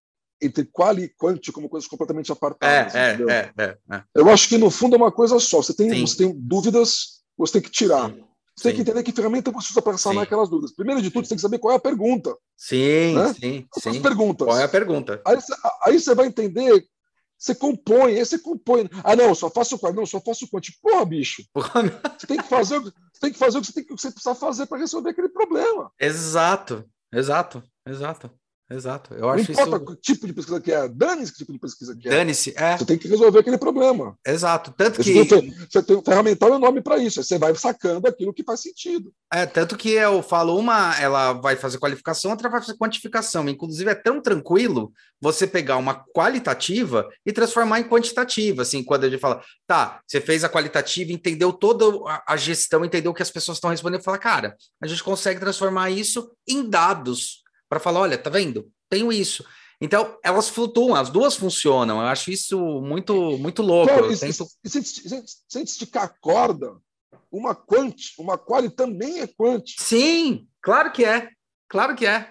entre 0.43 0.65
qual 0.65 0.99
e 0.99 1.09
quanto 1.11 1.53
como 1.53 1.69
coisas 1.69 1.87
completamente 1.87 2.33
apartadas. 2.33 2.95
É, 2.95 3.13
é, 3.13 3.53
é, 3.59 3.65
é, 3.65 3.77
é, 3.93 4.03
Eu 4.15 4.31
acho 4.31 4.49
que 4.49 4.57
no 4.57 4.71
fundo 4.71 4.95
é 4.95 4.97
uma 4.97 5.13
coisa 5.13 5.39
só. 5.39 5.63
Você 5.63 5.75
tem, 5.75 6.01
você 6.01 6.17
tem 6.17 6.35
dúvidas, 6.35 7.23
você 7.37 7.55
tem 7.55 7.63
que 7.63 7.71
tirar. 7.71 8.11
Sim. 8.11 8.25
Você 8.61 8.69
tem 8.69 8.77
que 8.77 8.83
entender 8.83 9.03
que 9.03 9.13
ferramenta 9.13 9.51
você 9.51 9.73
usa 9.73 9.81
para 9.81 9.97
sanar 9.97 10.25
aquelas 10.25 10.51
dúvidas. 10.51 10.75
Primeiro 10.75 11.01
de 11.01 11.11
tudo, 11.11 11.25
você 11.25 11.31
tem 11.31 11.37
que 11.37 11.43
saber 11.43 11.59
qual 11.59 11.73
é 11.73 11.77
a 11.77 11.81
pergunta. 11.81 12.37
Sim, 12.57 13.15
né? 13.15 13.33
sim, 13.33 13.67
Quais 13.71 13.97
sim. 13.97 14.03
perguntas. 14.03 14.47
Qual 14.47 14.59
é 14.59 14.65
a 14.65 14.69
pergunta? 14.69 15.23
Aí, 15.27 15.39
aí 15.87 15.99
você 15.99 16.15
vai 16.15 16.27
entender 16.27 16.87
você 17.39 17.55
compõe, 17.55 18.19
aí 18.19 18.25
você 18.27 18.39
compõe. 18.39 18.87
Ah, 19.03 19.17
não, 19.17 19.35
só 19.35 19.49
faço 19.49 19.79
o 19.81 19.93
não, 19.95 20.05
só 20.05 20.21
faço 20.21 20.45
o 20.45 20.49
quanto. 20.49 20.71
Porra, 20.83 21.07
bicho. 21.07 21.43
Porra. 21.55 21.85
Você 22.19 22.27
tem 22.27 22.37
que 22.37 22.47
fazer, 22.47 22.79
você 22.81 22.93
tem 23.19 23.33
que 23.33 23.39
fazer 23.39 23.57
o 23.57 23.61
que 23.63 23.67
você, 23.67 23.73
tem 23.73 23.85
que, 23.85 23.93
você 23.93 24.11
precisa 24.11 24.35
fazer 24.35 24.67
para 24.67 24.77
resolver 24.77 25.09
aquele 25.09 25.31
problema. 25.31 25.91
Exato, 25.99 26.85
exato, 27.11 27.63
exato. 27.87 28.31
Exato. 28.71 29.15
Eu 29.15 29.29
acho 29.29 29.53
não 29.53 29.61
importa 29.61 29.77
isso... 29.77 29.97
que 29.97 30.01
tipo 30.01 30.27
de 30.29 30.33
pesquisa 30.33 30.61
que 30.61 30.71
é, 30.71 30.89
dane-se 30.89 31.33
que 31.33 31.39
tipo 31.39 31.53
de 31.53 31.59
pesquisa 31.59 31.97
que 31.97 32.09
é. 32.09 32.11
Dane-se, 32.13 32.55
é. 32.57 32.79
Você 32.79 32.85
tem 32.85 32.97
que 32.97 33.09
resolver 33.09 33.41
aquele 33.41 33.59
problema. 33.59 34.17
Exato. 34.25 34.73
Tanto 34.77 35.03
que. 35.03 35.13
Você 35.13 35.83
tem, 35.83 35.97
um 35.97 36.03
ferramental 36.03 36.55
enorme 36.55 36.81
para 36.81 36.97
isso. 36.99 37.23
Você 37.23 37.37
vai 37.37 37.53
sacando 37.57 38.07
aquilo 38.07 38.33
que 38.33 38.45
faz 38.45 38.61
sentido. 38.61 39.13
É, 39.33 39.45
tanto 39.45 39.77
que 39.77 39.91
eu 39.91 40.23
falo, 40.23 40.57
uma 40.57 40.95
ela 41.01 41.33
vai 41.33 41.57
fazer 41.57 41.79
qualificação, 41.79 42.31
outra 42.31 42.49
vai 42.49 42.61
fazer 42.61 42.77
quantificação. 42.77 43.49
Inclusive, 43.49 43.91
é 43.91 43.95
tão 43.95 44.23
tranquilo 44.23 44.93
você 45.21 45.49
pegar 45.49 45.77
uma 45.77 46.05
qualitativa 46.15 47.09
e 47.27 47.33
transformar 47.33 47.81
em 47.81 47.89
quantitativa. 47.89 48.63
Assim, 48.63 48.85
quando 48.85 49.05
a 49.05 49.11
gente 49.11 49.21
fala, 49.21 49.43
tá, 49.67 50.01
você 50.07 50.21
fez 50.21 50.45
a 50.45 50.49
qualitativa, 50.49 51.13
entendeu 51.13 51.53
toda 51.53 51.85
a 52.27 52.37
gestão, 52.37 52.85
entendeu 52.85 53.11
o 53.11 53.15
que 53.15 53.23
as 53.23 53.31
pessoas 53.31 53.57
estão 53.57 53.71
respondendo, 53.71 54.03
fala, 54.03 54.17
cara, 54.17 54.57
a 54.81 54.87
gente 54.87 55.03
consegue 55.03 55.41
transformar 55.41 55.91
isso 55.91 56.31
em 56.49 56.69
dados 56.69 57.41
para 57.71 57.81
falar, 57.81 58.01
olha, 58.01 58.19
tá 58.19 58.29
vendo? 58.29 58.71
tenho 58.91 59.13
isso. 59.13 59.45
Então, 59.81 60.19
elas 60.23 60.49
flutuam, 60.49 60.95
as 60.95 61.09
duas 61.09 61.37
funcionam. 61.37 62.01
Eu 62.01 62.07
acho 62.09 62.31
isso 62.31 62.59
muito, 62.83 63.39
muito 63.39 63.63
louco. 63.63 63.91
Claro, 63.91 64.13
e, 64.13 64.19
tento... 64.19 64.47
se, 64.67 64.83
se, 64.83 65.03
se, 65.09 65.25
se 65.49 65.63
esticar 65.63 66.05
a 66.05 66.09
corda, 66.09 66.77
uma 67.33 67.55
quant, 67.55 67.97
uma 68.19 68.37
quali 68.37 68.69
também 68.69 69.21
é 69.21 69.27
quant. 69.27 69.65
Sim, 69.79 70.47
claro 70.61 70.93
que 70.93 71.05
é. 71.05 71.31
Claro 71.67 71.95
que 71.95 72.05
é. 72.05 72.31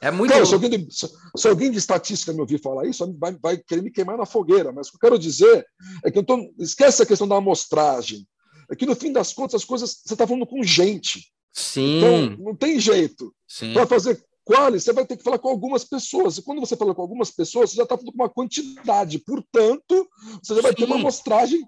É 0.00 0.10
muito. 0.10 0.30
Claro, 0.30 0.46
se, 0.46 0.54
alguém 0.54 0.70
de, 0.70 0.86
se, 0.92 1.48
alguém 1.48 1.70
de 1.70 1.78
estatística 1.78 2.32
me 2.32 2.40
ouvir 2.40 2.60
falar 2.60 2.86
isso, 2.86 3.10
vai, 3.18 3.34
vai, 3.42 3.56
querer 3.56 3.82
me 3.82 3.90
queimar 3.90 4.18
na 4.18 4.26
fogueira. 4.26 4.70
Mas 4.70 4.86
o 4.86 4.90
que 4.90 4.96
eu 4.96 5.00
quero 5.00 5.18
dizer 5.18 5.66
é 6.04 6.10
que 6.10 6.18
eu 6.18 6.22
tô, 6.22 6.52
esquece 6.58 7.02
a 7.02 7.06
questão 7.06 7.26
da 7.26 7.36
amostragem. 7.36 8.24
É 8.70 8.76
que 8.76 8.86
no 8.86 8.94
fim 8.94 9.12
das 9.12 9.32
contas 9.32 9.54
as 9.54 9.64
coisas 9.64 10.02
você 10.04 10.12
está 10.12 10.26
falando 10.26 10.46
com 10.46 10.62
gente. 10.62 11.32
Sim. 11.52 11.98
Então 11.98 12.44
não 12.44 12.54
tem 12.54 12.78
jeito. 12.78 13.34
Para 13.72 13.86
fazer 13.86 14.22
quali, 14.44 14.78
você 14.78 14.92
vai 14.92 15.06
ter 15.06 15.16
que 15.16 15.22
falar 15.22 15.38
com 15.38 15.48
algumas 15.48 15.84
pessoas. 15.84 16.36
E 16.36 16.42
quando 16.42 16.60
você 16.60 16.76
fala 16.76 16.94
com 16.94 17.02
algumas 17.02 17.30
pessoas, 17.30 17.70
você 17.70 17.76
já 17.76 17.82
está 17.84 17.96
falando 17.96 18.12
com 18.12 18.22
uma 18.22 18.28
quantidade. 18.28 19.18
Portanto, 19.18 20.08
você 20.42 20.54
já 20.54 20.62
vai 20.62 20.72
Sim. 20.72 20.76
ter 20.78 20.84
uma 20.84 20.96
amostragem. 20.96 21.66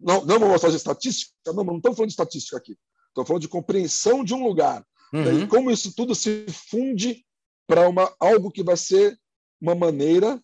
Não, 0.00 0.24
não 0.24 0.36
uma 0.36 0.46
amostragem 0.46 0.76
estatística, 0.76 1.32
não, 1.48 1.64
não 1.64 1.76
estamos 1.76 1.96
falando 1.96 2.08
de 2.08 2.12
estatística 2.12 2.56
aqui. 2.56 2.76
Estamos 3.08 3.28
falando 3.28 3.42
de 3.42 3.48
compreensão 3.48 4.24
de 4.24 4.32
um 4.32 4.46
lugar. 4.46 4.86
Uhum. 5.12 5.42
E 5.42 5.46
como 5.46 5.70
isso 5.70 5.94
tudo 5.94 6.14
se 6.14 6.46
funde 6.70 7.24
para 7.66 7.82
algo 8.20 8.50
que 8.50 8.62
vai 8.62 8.76
ser 8.76 9.18
uma 9.60 9.74
maneira 9.74 10.40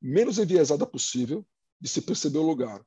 menos 0.00 0.38
enviesada 0.38 0.86
possível 0.86 1.44
de 1.80 1.88
se 1.88 2.02
perceber 2.02 2.38
o 2.38 2.46
lugar. 2.46 2.84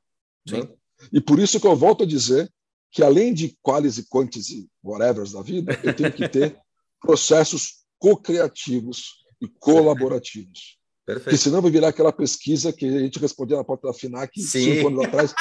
Né? 0.48 0.68
E 1.12 1.20
por 1.20 1.38
isso 1.38 1.60
que 1.60 1.66
eu 1.66 1.74
volto 1.74 2.04
a 2.04 2.06
dizer 2.06 2.50
que 2.90 3.02
além 3.02 3.34
de 3.34 3.56
qualis 3.62 3.98
e 3.98 4.06
quantis 4.06 4.48
e 4.50 4.68
whatevers 4.82 5.32
da 5.32 5.42
vida, 5.42 5.78
eu 5.82 5.94
tenho 5.94 6.12
que 6.12 6.28
ter 6.28 6.58
processos 7.00 7.85
co-criativos 7.98 9.24
e 9.40 9.48
colaborativos. 9.48 10.76
Perfeito. 11.06 11.24
Porque 11.24 11.36
senão 11.36 11.62
vai 11.62 11.70
virar 11.70 11.88
aquela 11.88 12.12
pesquisa 12.12 12.72
que 12.72 12.84
a 12.84 12.98
gente 12.98 13.20
respondia 13.20 13.56
na 13.56 13.62
porta 13.64 13.86
da 13.86 13.94
FINAC 13.94 14.40
Sim. 14.40 14.74
cinco 14.74 14.88
anos 14.88 15.04
atrás. 15.04 15.34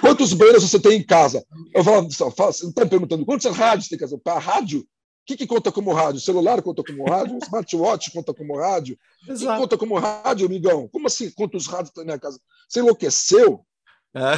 Quantos 0.00 0.32
banheiros 0.32 0.68
você 0.68 0.80
tem 0.80 0.98
em 0.98 1.06
casa? 1.06 1.44
Eu 1.72 1.84
falo, 1.84 2.10
você 2.10 2.66
está 2.66 2.84
perguntando 2.84 3.24
quantos 3.24 3.46
rádios 3.56 3.88
tem 3.88 3.96
em 3.96 4.00
casa? 4.00 4.18
Para 4.18 4.40
rádio? 4.40 4.80
O 4.80 4.84
que, 5.24 5.36
que, 5.36 5.46
conta 5.46 5.70
como 5.70 5.92
rádio? 5.92 6.16
O 6.16 6.20
celular 6.20 6.60
conta 6.60 6.82
como 6.82 7.08
rádio? 7.08 7.36
O 7.36 7.38
smartwatch 7.38 8.10
conta 8.10 8.34
como 8.34 8.58
rádio? 8.58 8.98
O 9.28 9.34
que 9.34 9.46
conta 9.46 9.78
como 9.78 9.96
rádio, 9.96 10.46
amigão? 10.46 10.88
Como 10.88 11.06
assim 11.06 11.30
quantos 11.30 11.68
rádios 11.68 11.90
tem 11.90 12.02
na 12.02 12.14
minha 12.14 12.18
casa? 12.18 12.40
Você 12.68 12.80
enlouqueceu? 12.80 13.64
É, 14.16 14.32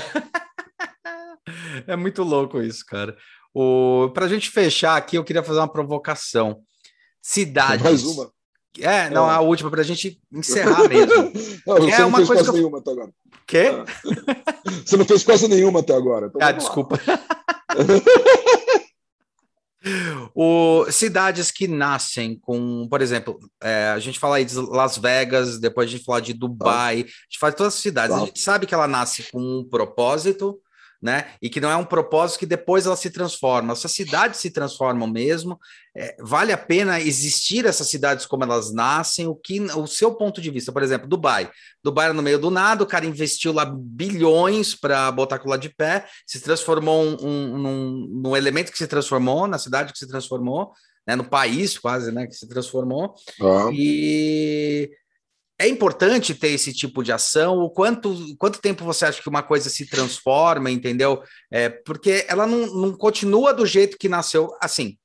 é 1.92 1.96
muito 1.96 2.22
louco 2.22 2.60
isso, 2.60 2.84
cara. 2.84 3.16
Para 4.12 4.26
a 4.26 4.28
gente 4.28 4.50
fechar 4.50 4.96
aqui, 4.96 5.16
eu 5.16 5.24
queria 5.24 5.42
fazer 5.42 5.60
uma 5.60 5.72
provocação 5.72 6.62
cidades. 7.24 7.82
Mais 7.82 8.04
uma. 8.04 8.30
É, 8.78 9.08
não, 9.08 9.30
é. 9.30 9.34
a 9.34 9.40
última, 9.40 9.70
para 9.70 9.80
a 9.80 9.84
gente 9.84 10.20
encerrar 10.32 10.88
mesmo. 10.88 11.32
Não, 11.64 11.88
é 11.88 12.04
uma 12.04 12.26
coisa 12.26 12.42
que 12.42 12.48
eu... 12.48 12.54
nenhuma 12.54 12.78
até 12.78 12.90
agora. 12.90 13.12
Quê? 13.46 13.70
Ah. 13.70 13.84
Você 14.84 14.96
não 14.96 15.04
fez 15.04 15.22
quase 15.22 15.46
nenhuma 15.46 15.80
até 15.80 15.94
agora. 15.94 16.26
Então 16.26 16.40
ah, 16.42 16.50
desculpa. 16.50 16.98
o, 20.34 20.86
cidades 20.90 21.50
que 21.50 21.68
nascem 21.68 22.38
com, 22.40 22.88
por 22.88 23.00
exemplo, 23.00 23.38
é, 23.62 23.88
a 23.88 23.98
gente 23.98 24.18
fala 24.18 24.36
aí 24.36 24.44
de 24.44 24.58
Las 24.58 24.98
Vegas, 24.98 25.60
depois 25.60 25.88
a 25.88 25.92
gente 25.92 26.04
fala 26.04 26.20
de 26.20 26.32
Dubai, 26.32 26.94
a 26.94 26.98
gente 26.98 27.38
fala 27.38 27.52
de 27.52 27.58
todas 27.58 27.74
as 27.74 27.80
cidades. 27.80 28.16
A 28.16 28.24
gente 28.24 28.40
sabe 28.40 28.66
que 28.66 28.74
ela 28.74 28.88
nasce 28.88 29.24
com 29.30 29.40
um 29.40 29.68
propósito, 29.68 30.58
né? 31.04 31.26
E 31.42 31.50
que 31.50 31.60
não 31.60 31.70
é 31.70 31.76
um 31.76 31.84
propósito 31.84 32.38
que 32.38 32.46
depois 32.46 32.86
ela 32.86 32.96
se 32.96 33.10
transforma. 33.10 33.76
Se 33.76 33.84
as 33.84 33.92
cidades 33.92 34.40
se 34.40 34.50
transformam 34.50 35.06
mesmo, 35.06 35.60
é, 35.94 36.16
vale 36.18 36.50
a 36.50 36.56
pena 36.56 36.98
existir 36.98 37.66
essas 37.66 37.88
cidades 37.90 38.24
como 38.24 38.42
elas 38.42 38.72
nascem? 38.72 39.26
O 39.26 39.34
que 39.34 39.60
o 39.60 39.86
seu 39.86 40.14
ponto 40.14 40.40
de 40.40 40.50
vista, 40.50 40.72
por 40.72 40.82
exemplo, 40.82 41.06
Dubai. 41.06 41.50
Dubai 41.82 42.06
era 42.06 42.14
no 42.14 42.22
meio 42.22 42.38
do 42.38 42.50
nada, 42.50 42.82
o 42.82 42.86
cara 42.86 43.04
investiu 43.04 43.52
lá 43.52 43.66
bilhões 43.66 44.74
para 44.74 45.12
botar 45.12 45.36
aquilo 45.36 45.50
lá 45.50 45.58
de 45.58 45.68
pé, 45.68 46.06
se 46.26 46.40
transformou 46.40 47.04
um, 47.04 47.16
um, 47.20 47.58
num, 47.58 48.08
num 48.22 48.36
elemento 48.36 48.72
que 48.72 48.78
se 48.78 48.86
transformou, 48.86 49.46
na 49.46 49.58
cidade 49.58 49.92
que 49.92 49.98
se 49.98 50.08
transformou, 50.08 50.72
né, 51.06 51.14
no 51.14 51.24
país 51.24 51.78
quase, 51.78 52.10
né, 52.10 52.26
que 52.26 52.34
se 52.34 52.48
transformou. 52.48 53.14
Ah. 53.42 53.68
E 53.70 54.90
é 55.58 55.68
importante 55.68 56.34
ter 56.34 56.48
esse 56.48 56.72
tipo 56.72 57.02
de 57.02 57.12
ação? 57.12 57.58
O 57.58 57.70
quanto, 57.70 58.36
quanto 58.36 58.60
tempo 58.60 58.84
você 58.84 59.06
acha 59.06 59.22
que 59.22 59.28
uma 59.28 59.42
coisa 59.42 59.68
se 59.70 59.86
transforma, 59.86 60.70
entendeu? 60.70 61.22
É, 61.50 61.68
porque 61.68 62.24
ela 62.28 62.46
não, 62.46 62.66
não 62.66 62.92
continua 62.96 63.54
do 63.54 63.64
jeito 63.64 63.96
que 63.96 64.08
nasceu. 64.08 64.50
Assim, 64.60 64.98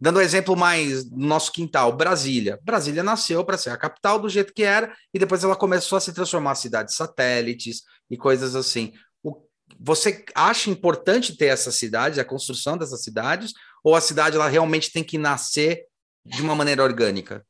dando 0.00 0.18
um 0.18 0.22
exemplo 0.22 0.56
mais 0.56 1.04
do 1.04 1.16
nosso 1.16 1.50
quintal, 1.50 1.92
Brasília. 1.92 2.58
Brasília 2.62 3.02
nasceu 3.02 3.44
para 3.44 3.58
ser 3.58 3.70
a 3.70 3.76
capital 3.76 4.18
do 4.18 4.28
jeito 4.28 4.52
que 4.54 4.62
era, 4.62 4.94
e 5.12 5.18
depois 5.18 5.42
ela 5.42 5.56
começou 5.56 5.96
a 5.96 6.00
se 6.00 6.12
transformar 6.12 6.52
em 6.52 6.56
cidades 6.56 6.94
satélites 6.94 7.82
e 8.08 8.16
coisas 8.16 8.54
assim. 8.54 8.92
O, 9.22 9.42
você 9.80 10.24
acha 10.34 10.70
importante 10.70 11.36
ter 11.36 11.46
essas 11.46 11.74
cidades, 11.74 12.18
a 12.18 12.24
construção 12.24 12.78
dessas 12.78 13.02
cidades, 13.02 13.52
ou 13.82 13.96
a 13.96 14.00
cidade 14.00 14.36
ela 14.36 14.48
realmente 14.48 14.92
tem 14.92 15.02
que 15.02 15.18
nascer 15.18 15.84
de 16.24 16.42
uma 16.42 16.54
maneira 16.54 16.84
orgânica? 16.84 17.44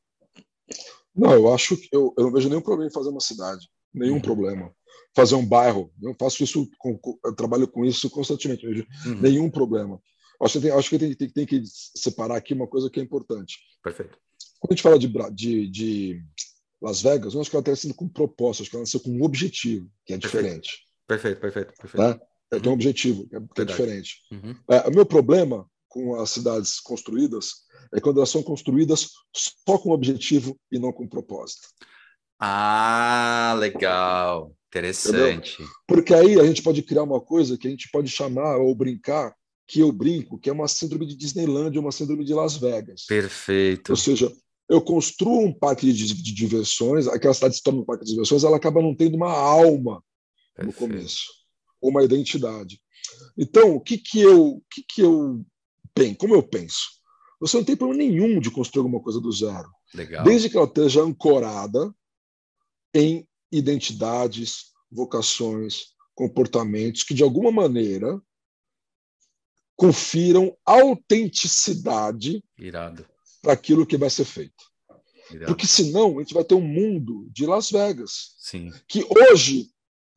Não, 1.17 1.33
eu 1.33 1.53
acho 1.53 1.77
que 1.77 1.89
eu, 1.93 2.13
eu 2.17 2.25
não 2.25 2.33
vejo 2.33 2.49
nenhum 2.49 2.61
problema 2.61 2.91
em 2.91 2.93
fazer 2.93 3.09
uma 3.09 3.21
cidade, 3.21 3.69
nenhum 3.93 4.15
uhum. 4.15 4.21
problema. 4.21 4.73
Fazer 5.15 5.35
um 5.35 5.47
bairro, 5.47 5.91
eu 6.03 6.15
faço 6.19 6.45
isso, 6.45 6.69
com, 6.79 7.01
eu 7.25 7.35
trabalho 7.35 7.67
com 7.67 7.85
isso 7.85 8.11
constantemente, 8.11 8.67
uhum. 8.67 9.21
nenhum 9.21 9.51
problema. 9.51 10.01
Acho 10.43 10.55
que, 10.55 10.67
tem, 10.67 10.71
acho 10.71 10.91
que 10.91 10.99
tem, 10.99 11.15
tem, 11.15 11.31
tem, 11.31 11.47
que 11.47 11.63
separar 11.65 12.37
aqui 12.37 12.53
uma 12.53 12.67
coisa 12.67 12.91
que 12.91 13.01
é 13.01 13.03
importante. 13.03 13.57
Perfeito. 13.83 14.19
Quando 14.61 14.73
a 14.73 14.75
gente 14.75 14.83
fala 14.83 14.99
de, 14.99 15.09
de, 15.31 15.71
de 15.71 16.23
Las 16.83 17.01
Vegas, 17.01 17.33
eu 17.33 17.41
acho 17.41 17.49
que 17.49 17.57
ela 17.57 17.63
está 17.63 17.75
sendo 17.75 17.95
com 17.95 18.07
propósito, 18.07 18.63
acho 18.63 18.71
que 18.71 18.77
ela 18.77 18.83
nasceu 18.83 19.01
com 19.01 19.11
um 19.11 19.23
objetivo, 19.23 19.91
que 20.05 20.13
é 20.13 20.19
diferente. 20.19 20.85
Perfeito, 21.07 21.41
perfeito, 21.41 21.73
perfeito. 21.81 22.07
Né? 22.07 22.21
Uhum. 22.53 22.61
Tem 22.61 22.71
um 22.71 22.75
objetivo, 22.75 23.27
que 23.29 23.37
é, 23.37 23.41
que 23.41 23.61
é 23.63 23.65
diferente. 23.65 24.17
Uhum. 24.31 24.55
É, 24.69 24.89
o 24.89 24.93
meu 24.93 25.07
problema 25.07 25.67
com 25.89 26.15
as 26.21 26.31
cidades 26.31 26.81
construídas 26.81 27.67
é 27.95 28.01
quando 28.01 28.19
elas 28.19 28.31
são 28.31 28.43
construídas 28.43 29.09
só 29.35 29.79
com 29.79 29.91
objetivo 29.91 30.59
e 30.71 30.79
não 30.79 30.93
com 30.93 31.09
propósito. 31.09 31.69
Ah, 32.39 33.57
legal. 33.59 34.55
Interessante. 34.69 35.55
Entendeu? 35.55 35.73
Porque 35.87 36.15
aí 36.15 36.41
a 36.41 36.45
gente 36.45 36.63
pode 36.63 36.83
criar 36.83 37.03
uma 37.03 37.21
coisa 37.21 37.57
que 37.57 37.67
a 37.67 37.71
gente 37.71 37.89
pode 37.91 38.11
chamar 38.11 38.59
ou 38.59 38.75
brincar, 38.75 39.35
que 39.67 39.81
eu 39.81 39.91
brinco, 39.91 40.39
que 40.39 40.51
é 40.51 40.53
uma 40.53 40.69
síndrome 40.69 41.07
de 41.07 41.17
Disneyland, 41.17 41.79
uma 41.79 41.93
síndrome 41.93 42.25
de 42.25 42.35
Las 42.35 42.57
Vegas. 42.57 43.07
Perfeito. 43.07 43.91
Ou 43.91 43.97
seja, 43.97 44.31
eu 44.69 44.81
construo 44.81 45.47
um 45.47 45.53
parque 45.53 45.93
de, 45.93 46.15
de 46.15 46.35
diversões, 46.35 47.07
aquela 47.07 47.35
cidade 47.35 47.57
se 47.57 47.63
torna 47.63 47.81
um 47.81 47.85
parque 47.85 48.05
de 48.05 48.11
diversões, 48.11 48.45
ela 48.45 48.57
acaba 48.57 48.83
não 48.83 48.95
tendo 48.95 49.17
uma 49.17 49.33
alma 49.33 50.03
Perfeito. 50.55 50.67
no 50.67 50.89
começo, 50.89 51.25
uma 51.81 52.05
identidade. 52.05 52.81
Então, 53.39 53.77
o 53.77 53.81
que 53.81 53.97
que 53.97 54.21
eu, 54.21 54.57
o 54.57 54.63
que 54.71 54.83
que 54.83 55.01
eu 55.01 55.45
bem, 55.97 56.15
como 56.15 56.35
eu 56.35 56.43
penso? 56.43 56.97
Você 57.41 57.57
não 57.57 57.65
tem 57.65 57.77
problema 57.77 58.03
nenhum 58.03 58.41
de 58.41 58.51
construir 58.51 58.81
alguma 58.85 59.03
coisa 59.03 59.21
do 59.21 59.31
zero. 59.33 59.71
Legal. 59.95 60.25
Desde 60.25 60.49
que 60.49 60.57
ela 60.57 60.67
esteja 60.67 61.03
ancorada 61.03 61.95
em 62.95 63.27
identidades, 63.53 64.73
vocações, 64.91 65.95
comportamentos 66.15 67.03
que, 67.03 67.15
de 67.15 67.23
alguma 67.23 67.51
maneira, 67.51 68.21
confiram 69.77 70.57
autenticidade 70.65 72.43
para 73.43 73.53
aquilo 73.53 73.87
que 73.87 73.99
vai 73.99 74.09
ser 74.09 74.25
feito. 74.25 74.65
Irado. 75.31 75.47
Porque 75.47 75.67
senão 75.67 76.19
a 76.19 76.23
gente 76.23 76.35
vai 76.35 76.45
ter 76.45 76.55
um 76.55 76.67
mundo 76.67 77.29
de 77.31 77.47
Las 77.47 77.71
Vegas. 77.71 78.35
Sim. 78.39 78.73
Que 78.89 79.05
hoje 79.05 79.71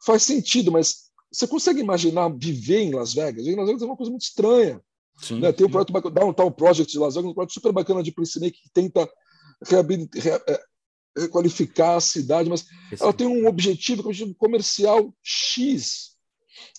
faz 0.06 0.24
sentido, 0.24 0.72
mas 0.72 1.10
você 1.32 1.48
consegue 1.48 1.82
imaginar 1.82 2.30
viver 2.30 2.80
em 2.80 2.94
Las 2.94 3.14
Vegas? 3.14 3.46
Em 3.46 3.56
Las 3.56 3.66
Vegas 3.66 3.82
é 3.82 3.86
uma 3.86 3.98
coisa 3.98 4.12
muito 4.12 4.24
estranha. 4.24 4.82
Sim, 5.22 5.40
né? 5.40 5.52
Tem 5.52 5.66
o 5.66 5.70
projeto 5.70 6.10
Downtown 6.10 6.52
Project 6.52 6.92
de 6.92 7.00
Las 7.00 7.16
Vegas, 7.16 7.32
um 7.32 7.34
projeto 7.34 7.54
super 7.54 7.72
bacana 7.72 8.02
de 8.02 8.14
Make 8.18 8.52
que 8.52 8.70
tenta 8.74 9.10
é, 9.72 10.62
requalificar 11.18 11.98
a 11.98 12.02
cidade, 12.02 12.50
mas 12.50 12.66
Esse 12.92 13.04
ela 13.04 13.14
tem 13.14 13.28
um 13.28 13.48
objetivo, 13.48 14.02
um 14.04 14.06
objetivo 14.06 14.36
comercial 14.36 15.14
X, 15.22 16.16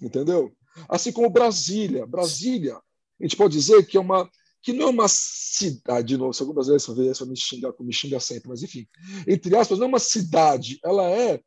entendeu? 0.01 0.53
Assim 0.89 1.13
como 1.13 1.31
Brasília. 1.31 2.07
Brasília, 2.07 2.77
a 2.77 3.23
gente 3.23 3.37
pode 3.37 3.55
dizer 3.55 3.87
que 3.87 3.97
é 3.97 4.01
uma 4.01 4.29
que 4.63 4.75
não 4.75 4.89
é 4.89 4.91
uma 4.91 5.09
cidade, 5.09 6.09
de 6.09 6.17
novo, 6.19 6.35
segundo 6.35 6.63
vezes 6.63 6.87
vai 6.87 7.29
me 7.29 7.37
xingar, 7.37 7.73
me 7.81 7.93
xinga 7.95 8.21
sempre, 8.21 8.51
mas 8.51 8.63
enfim, 8.63 8.87
entre 9.27 9.57
aspas, 9.57 9.79
não 9.79 9.87
é 9.87 9.89
uma 9.89 9.99
cidade, 9.99 10.79
ela 10.85 11.09
é 11.09 11.41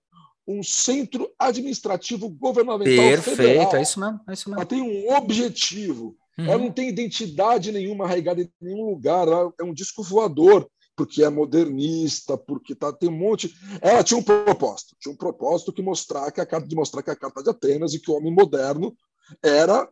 um 0.48 0.64
centro 0.64 1.32
administrativo 1.38 2.28
governamental 2.28 3.06
Perfeito, 3.06 3.38
federal. 3.38 3.76
é 3.76 3.82
isso 3.82 4.00
mesmo, 4.00 4.20
é 4.28 4.34
isso 4.34 4.50
mesmo. 4.50 4.60
Ela 4.60 4.66
tem 4.68 4.82
um 4.82 5.16
objetivo. 5.16 6.18
Uhum. 6.38 6.46
Ela 6.46 6.58
não 6.58 6.72
tem 6.72 6.90
identidade 6.90 7.72
nenhuma 7.72 8.06
arraigada 8.06 8.42
em 8.42 8.50
nenhum 8.62 8.86
lugar. 8.86 9.28
Ela 9.28 9.54
é 9.60 9.64
um 9.64 9.74
disco 9.74 10.04
voador, 10.04 10.68
porque 10.96 11.24
é 11.24 11.30
modernista, 11.30 12.38
porque 12.38 12.76
tá, 12.76 12.92
tem 12.92 13.10
um 13.10 13.18
monte. 13.18 13.54
Ela 13.82 14.04
tinha 14.04 14.20
um 14.20 14.24
propósito, 14.24 14.96
tinha 15.00 15.14
um 15.14 15.18
propósito 15.18 15.74
que 15.74 15.82
mostrar 15.82 16.32
que 16.32 16.42
a 16.42 16.46
carta 16.46 16.68
de 16.68 16.76
mostrar 16.76 17.04
que 17.04 17.12
a 17.12 17.16
carta 17.16 17.44
de 17.44 17.50
Atenas 17.50 17.94
e 17.94 18.00
que 18.00 18.12
o 18.12 18.16
homem 18.16 18.34
moderno 18.34 18.96
era 19.42 19.88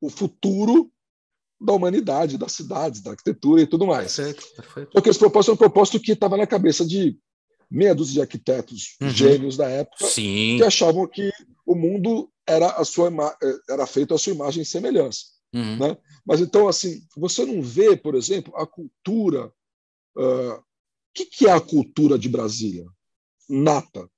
o 0.00 0.10
futuro 0.10 0.90
da 1.60 1.72
humanidade, 1.72 2.36
das 2.36 2.52
cidades, 2.52 3.00
da 3.00 3.12
arquitetura 3.12 3.62
e 3.62 3.66
tudo 3.66 3.86
mais. 3.86 4.16
Perfeito, 4.16 4.44
perfeito. 4.56 4.90
Só 4.92 5.00
que 5.00 5.08
esse 5.08 5.18
propósito 5.18 5.50
é 5.50 5.54
um 5.54 5.58
propósito 5.58 6.00
que 6.00 6.12
estava 6.12 6.36
na 6.36 6.46
cabeça 6.46 6.84
de 6.84 7.18
meia 7.70 7.94
dúzia 7.94 8.14
de 8.14 8.20
arquitetos 8.20 8.96
uhum. 9.00 9.10
gênios 9.10 9.56
da 9.56 9.68
época 9.68 10.06
Sim. 10.06 10.56
que 10.58 10.64
achavam 10.64 11.06
que 11.06 11.30
o 11.66 11.74
mundo 11.74 12.30
era 12.46 12.68
a 12.72 12.84
sua 12.84 13.10
era 13.68 13.86
feito 13.86 14.12
a 14.14 14.18
sua 14.18 14.34
imagem 14.34 14.62
e 14.62 14.66
semelhança. 14.66 15.33
Uhum. 15.54 15.78
Né? 15.78 15.96
Mas 16.26 16.40
então, 16.40 16.66
assim, 16.66 17.06
você 17.16 17.44
não 17.46 17.62
vê, 17.62 17.96
por 17.96 18.16
exemplo, 18.16 18.54
a 18.56 18.66
cultura. 18.66 19.52
O 20.16 20.22
uh, 20.22 20.62
que, 21.14 21.26
que 21.26 21.46
é 21.46 21.52
a 21.52 21.60
cultura 21.60 22.18
de 22.18 22.28
Brasília? 22.28 22.86
Nata. 23.48 24.10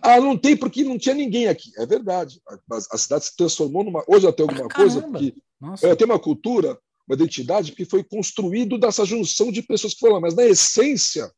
Ah, 0.00 0.20
não 0.20 0.36
tem 0.36 0.56
porque 0.56 0.84
não 0.84 0.98
tinha 0.98 1.14
ninguém 1.14 1.48
aqui. 1.48 1.70
É 1.76 1.86
verdade. 1.86 2.40
A, 2.46 2.76
a 2.92 2.98
cidade 2.98 3.26
se 3.26 3.36
transformou 3.36 3.82
numa. 3.82 4.04
Hoje 4.06 4.26
até 4.26 4.42
alguma 4.42 4.66
ah, 4.66 4.74
coisa 4.74 5.02
que 5.18 5.34
ela 5.82 5.96
tem 5.96 6.06
uma 6.06 6.18
cultura, 6.18 6.78
uma 7.08 7.14
identidade 7.14 7.72
que 7.72 7.84
foi 7.84 8.02
construído 8.02 8.78
dessa 8.78 9.04
junção 9.04 9.50
de 9.50 9.62
pessoas 9.62 9.94
que 9.94 10.00
foram 10.00 10.14
lá. 10.14 10.20
Mas 10.20 10.34
na 10.34 10.44
essência, 10.44 11.30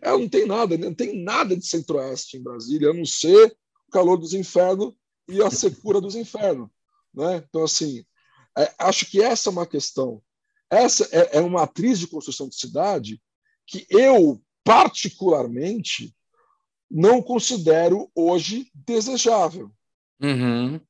ela 0.00 0.18
não 0.18 0.28
tem 0.28 0.46
nada, 0.46 0.78
não 0.78 0.94
tem 0.94 1.22
nada 1.22 1.56
de 1.56 1.66
centro-oeste 1.66 2.36
em 2.36 2.42
Brasília, 2.42 2.90
a 2.90 2.94
não 2.94 3.04
ser 3.04 3.54
o 3.88 3.90
calor 3.90 4.16
dos 4.16 4.32
infernos 4.32 4.94
e 5.28 5.42
a 5.42 5.50
secura 5.50 6.00
dos 6.00 6.14
infernos. 6.14 6.68
Né? 7.14 7.42
Então, 7.48 7.64
assim, 7.64 7.98
é, 7.98 8.04
acho 8.78 9.06
que 9.10 9.22
essa 9.22 9.48
é 9.48 9.52
uma 9.52 9.66
questão. 9.66 10.22
Essa 10.70 11.08
é, 11.12 11.38
é 11.38 11.40
uma 11.40 11.62
atriz 11.62 11.98
de 11.98 12.06
construção 12.06 12.48
de 12.48 12.56
cidade 12.56 13.22
que 13.66 13.86
eu, 13.90 14.42
particularmente, 14.64 16.14
não 16.90 17.22
considero 17.22 18.10
hoje 18.14 18.70
desejável. 18.74 19.70
Uhum. 20.20 20.80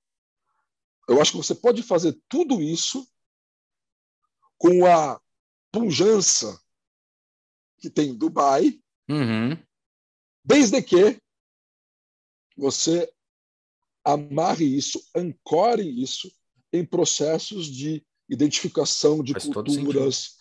Eu 1.08 1.20
acho 1.20 1.32
que 1.32 1.36
você 1.36 1.54
pode 1.54 1.82
fazer 1.82 2.18
tudo 2.28 2.60
isso 2.60 3.06
com 4.58 4.86
a 4.86 5.20
pujança 5.70 6.60
que 7.78 7.90
tem 7.90 8.10
em 8.10 8.16
Dubai, 8.16 8.80
uhum. 9.08 9.58
desde 10.44 10.80
que 10.82 11.20
você 12.56 13.12
amarre 14.04 14.64
isso, 14.64 15.04
ancore 15.14 16.02
isso 16.02 16.32
em 16.72 16.84
processos 16.84 17.66
de 17.66 18.04
identificação 18.28 19.22
de 19.22 19.32
Faz 19.32 19.44
culturas, 19.44 20.36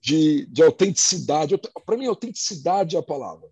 de, 0.00 0.46
de 0.46 0.62
autenticidade. 0.62 1.56
Para 1.84 1.96
mim, 1.96 2.06
autenticidade 2.06 2.96
é 2.96 2.98
a 2.98 3.02
palavra. 3.02 3.48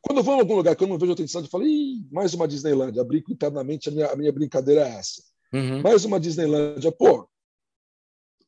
Quando 0.00 0.18
eu 0.18 0.24
vou 0.24 0.36
em 0.36 0.40
algum 0.40 0.56
lugar 0.56 0.76
que 0.76 0.84
eu 0.84 0.88
não 0.88 0.98
vejo 0.98 1.12
autenticidade, 1.12 1.46
eu 1.46 1.50
falo, 1.50 1.66
Ih, 1.66 2.06
mais 2.10 2.34
uma 2.34 2.46
Disneylandia. 2.46 3.02
Brinco 3.02 3.32
internamente, 3.32 3.88
a 3.88 3.92
minha, 3.92 4.06
a 4.06 4.16
minha 4.16 4.32
brincadeira 4.32 4.86
é 4.86 4.94
essa. 4.94 5.22
Uhum. 5.52 5.82
Mais 5.82 6.04
uma 6.04 6.20
Disneylandia. 6.20 6.92
Pô, 6.92 7.28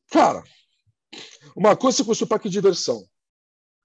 cara, 0.09 0.43
uma 1.55 1.75
coisa 1.75 1.97
é 1.97 2.03
você 2.03 2.05
construir 2.05 2.25
um 2.25 2.29
parque 2.29 2.49
de 2.49 2.53
diversão. 2.53 3.05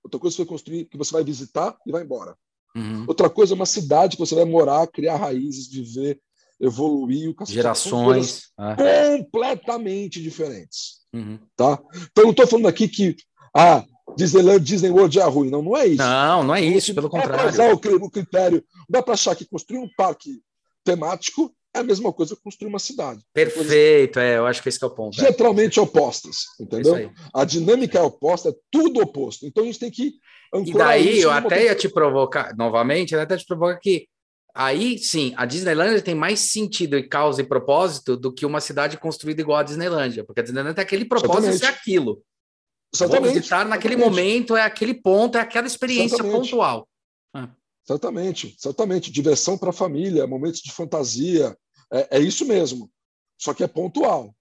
Outra 0.02 0.18
coisa 0.20 0.36
é 0.36 0.38
você 0.38 0.46
construir 0.46 0.84
que 0.86 0.96
você 0.96 1.12
vai 1.12 1.24
visitar 1.24 1.76
e 1.86 1.92
vai 1.92 2.02
embora. 2.02 2.36
Uhum. 2.74 3.04
Outra 3.08 3.28
coisa 3.28 3.52
é 3.52 3.56
uma 3.56 3.66
cidade 3.66 4.16
que 4.16 4.24
você 4.24 4.34
vai 4.34 4.44
morar, 4.44 4.86
criar 4.86 5.16
raízes, 5.16 5.66
viver, 5.66 6.20
evoluir. 6.60 7.30
O 7.30 7.46
Gerações. 7.46 8.50
É. 8.58 9.18
Completamente 9.18 10.22
diferentes. 10.22 11.00
Uhum. 11.12 11.38
Tá? 11.56 11.78
Então, 12.10 12.24
não 12.24 12.30
estou 12.30 12.46
falando 12.46 12.68
aqui 12.68 12.86
que 12.86 13.16
ah, 13.56 13.84
Disneyland, 14.16 14.64
Disney 14.64 14.90
World 14.90 15.18
é 15.18 15.24
ruim. 15.24 15.50
Não, 15.50 15.62
não 15.62 15.76
é 15.76 15.86
isso. 15.86 15.98
Não, 15.98 16.42
não 16.44 16.54
é 16.54 16.62
isso, 16.62 16.94
pelo 16.94 17.08
contrário. 17.08 17.46
É 17.46 17.50
usar 17.50 17.72
o 17.72 18.10
critério. 18.10 18.64
Dá 18.88 19.02
para 19.02 19.14
achar 19.14 19.34
que 19.34 19.44
construir 19.44 19.78
um 19.78 19.88
parque 19.96 20.40
temático 20.84 21.52
é 21.74 21.78
a 21.78 21.84
mesma 21.84 22.12
coisa 22.12 22.34
que 22.34 22.42
construir 22.42 22.68
uma 22.68 22.78
cidade. 22.78 23.20
Perfeito, 23.32 24.18
é, 24.18 24.38
eu 24.38 24.46
acho 24.46 24.62
que 24.62 24.68
esse 24.68 24.82
é 24.82 24.86
o 24.86 24.90
ponto. 24.90 25.16
Diametralmente 25.16 25.78
é. 25.78 25.82
opostas, 25.82 26.46
entendeu? 26.58 27.12
A 27.32 27.44
dinâmica 27.44 27.98
é 27.98 28.02
oposta, 28.02 28.48
é 28.48 28.54
tudo 28.70 29.00
oposto. 29.00 29.46
Então 29.46 29.62
a 29.62 29.66
gente 29.66 29.78
tem 29.78 29.90
que. 29.90 30.14
E 30.52 30.72
daí 30.72 31.20
eu 31.20 31.30
até 31.30 31.66
ia 31.66 31.74
te 31.76 31.88
provocar, 31.88 32.56
novamente, 32.56 33.14
eu 33.14 33.20
até 33.20 33.36
te 33.36 33.46
provocar 33.46 33.78
que 33.78 34.08
aí 34.54 34.98
sim, 34.98 35.32
a 35.36 35.44
Disneylandia 35.44 36.02
tem 36.02 36.14
mais 36.14 36.40
sentido 36.40 36.96
e 36.96 37.02
causa 37.02 37.40
e 37.40 37.44
propósito 37.44 38.16
do 38.16 38.32
que 38.32 38.46
uma 38.46 38.60
cidade 38.60 38.98
construída 38.98 39.40
igual 39.40 39.58
a 39.58 39.62
Disneylandia, 39.62 40.24
porque 40.24 40.40
a 40.40 40.42
Disneylandia 40.42 40.74
tem 40.74 40.84
aquele 40.84 41.04
propósito 41.04 41.52
de 41.52 41.58
ser 41.58 41.66
aquilo. 41.66 42.22
Exatamente. 42.92 43.24
Vou 43.24 43.34
visitar 43.34 43.64
naquele 43.64 43.94
exatamente. 43.94 44.20
momento, 44.20 44.56
é 44.56 44.62
aquele 44.62 44.94
ponto, 44.94 45.38
é 45.38 45.40
aquela 45.40 45.66
experiência 45.66 46.16
exatamente. 46.16 46.50
pontual. 46.50 46.88
Ah. 47.34 47.48
Exatamente, 47.88 48.56
exatamente. 48.58 49.10
Diversão 49.10 49.56
para 49.56 49.70
a 49.70 49.72
família, 49.72 50.26
momentos 50.26 50.60
de 50.60 50.72
fantasia, 50.72 51.56
é, 51.92 52.18
é, 52.18 52.20
isso 52.20 52.44
mesmo. 52.44 52.90
Só 53.38 53.54
que 53.54 53.64
é 53.64 53.68
pontual. 53.68 54.34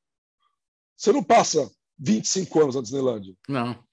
Você 0.98 1.12
não 1.12 1.24
passa 1.24 1.70
25 1.98 2.62
anos 2.62 2.76
na 2.76 2.82
Disneylandia. 2.82 3.34
Não. 3.48 3.84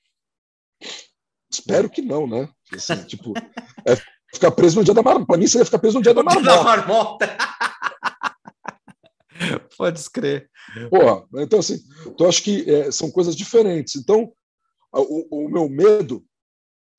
Espero 1.51 1.89
que 1.89 2.03
não, 2.03 2.27
né? 2.27 2.49
Assim, 2.73 3.03
tipo, 3.05 3.33
é 3.87 3.97
ficar 4.33 4.51
preso 4.51 4.77
no 4.77 4.85
dia 4.85 4.95
da 4.95 5.03
marmota. 5.03 5.27
Para 5.27 5.39
mim, 5.39 5.47
você 5.47 5.59
ia 5.59 5.65
ficar 5.65 5.79
preso 5.79 5.97
no 5.97 6.03
dia 6.03 6.15
da 6.15 6.23
marmota. 6.23 6.47
Da 6.47 6.63
marmota. 6.63 7.37
Pode 9.77 9.99
escrever. 9.99 10.51
Pô, 10.91 11.41
então, 11.41 11.59
assim, 11.59 11.79
então 12.07 12.29
acho 12.29 12.43
que 12.43 12.69
é, 12.71 12.91
são 12.91 13.11
coisas 13.11 13.37
diferentes. 13.37 13.97
Então, 13.97 14.33
o, 14.93 15.45
o, 15.45 15.49
meu 15.49 15.69
medo 15.69 16.25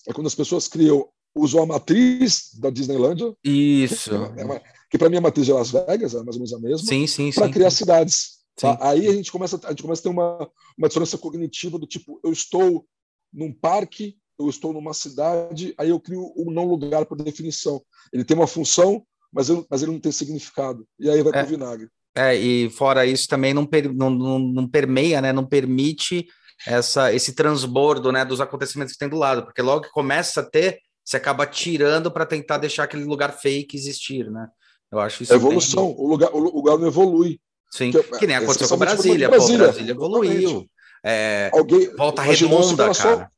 é 0.08 0.14
quando 0.14 0.28
as 0.28 0.36
pessoas 0.36 0.68
criam, 0.68 1.08
usam 1.36 1.64
a 1.64 1.66
matriz 1.66 2.52
da 2.60 2.70
Disneylandia. 2.70 3.34
Isso. 3.44 4.12
Que, 4.34 4.42
é 4.42 4.64
que 4.90 4.98
para 4.98 5.10
mim 5.10 5.18
a 5.18 5.22
matriz 5.22 5.46
de 5.46 5.54
Las 5.54 5.72
Vegas 5.72 6.14
é 6.14 6.24
mais 6.24 6.36
ou 6.36 6.36
menos 6.36 6.54
a 6.54 6.60
mesma. 6.60 6.88
Sim, 6.88 7.08
sim, 7.08 7.32
Para 7.32 7.50
criar 7.50 7.72
cidades. 7.72 8.38
Tá? 8.56 8.78
Aí 8.82 9.08
a 9.08 9.14
gente 9.14 9.32
começa, 9.32 9.60
a 9.64 9.70
gente 9.70 9.84
começa 9.84 10.02
a 10.02 10.04
ter 10.04 10.10
uma, 10.10 10.50
uma 10.78 10.88
dissonância 10.88 11.18
cognitiva 11.18 11.78
do 11.78 11.86
tipo, 11.86 12.20
eu 12.24 12.32
estou 12.32 12.88
num 13.32 13.54
parque, 13.54 14.18
eu 14.40 14.50
estou 14.50 14.74
numa 14.74 14.94
cidade, 14.94 15.74
aí 15.78 15.90
eu 15.90 16.00
crio 16.00 16.32
um 16.36 16.52
não 16.52 16.66
lugar 16.66 17.06
por 17.06 17.18
definição. 17.18 17.82
Ele 18.14 18.24
tem 18.24 18.38
uma 18.38 18.48
função, 18.48 19.04
mas, 19.32 19.50
eu, 19.50 19.66
mas 19.70 19.82
ele 19.82 19.92
não 19.92 20.00
tem 20.00 20.12
significado. 20.12 20.88
E 21.00 21.10
aí 21.10 21.22
vai 21.22 21.30
é, 21.30 21.32
para 21.34 21.46
o 21.46 21.48
vinagre. 21.48 21.88
É, 22.16 22.36
e 22.36 22.70
fora 22.70 23.06
isso 23.06 23.28
também 23.28 23.54
não, 23.54 23.66
per, 23.66 23.94
não, 23.94 24.10
não, 24.10 24.40
não 24.40 24.68
permeia, 24.68 25.22
né? 25.22 25.34
não 25.34 25.46
permite 25.46 26.28
essa, 26.66 27.14
esse 27.14 27.34
transbordo 27.34 28.12
né, 28.12 28.26
dos 28.26 28.42
acontecimentos 28.42 28.94
que 28.94 29.00
tem 29.00 29.10
do 29.10 29.18
lado, 29.18 29.44
porque 29.44 29.62
logo 29.62 29.84
que 29.84 29.92
começa 29.92 30.42
a 30.42 30.44
ter, 30.44 30.80
você 31.04 31.18
acaba 31.18 31.46
tirando 31.46 32.12
para 32.12 32.26
tentar 32.26 32.58
deixar 32.58 32.84
aquele 32.84 33.04
lugar 33.04 33.38
fake 33.38 33.78
existir, 33.78 34.30
né? 34.30 34.48
Eu 34.92 35.00
acho 35.00 35.24
isso. 35.24 35.34
Evolução, 35.34 35.88
bem... 35.88 35.96
o, 35.98 36.08
lugar, 36.08 36.34
o 36.34 36.40
lugar 36.40 36.78
não 36.78 36.88
evolui. 36.88 37.40
Sim, 37.72 37.92
que, 37.92 38.02
que 38.04 38.28
nem 38.28 38.38
aconteceu 38.38 38.68
com 38.68 38.78
Brasília. 38.78 39.30
Brasília. 39.30 39.60
Pô, 39.60 39.72
Brasília 39.72 39.92
evoluiu. 39.92 40.70
É, 41.04 41.50
Alguém, 41.54 41.96
volta 41.96 42.22
redonda, 42.22 42.94
cara. 42.94 43.32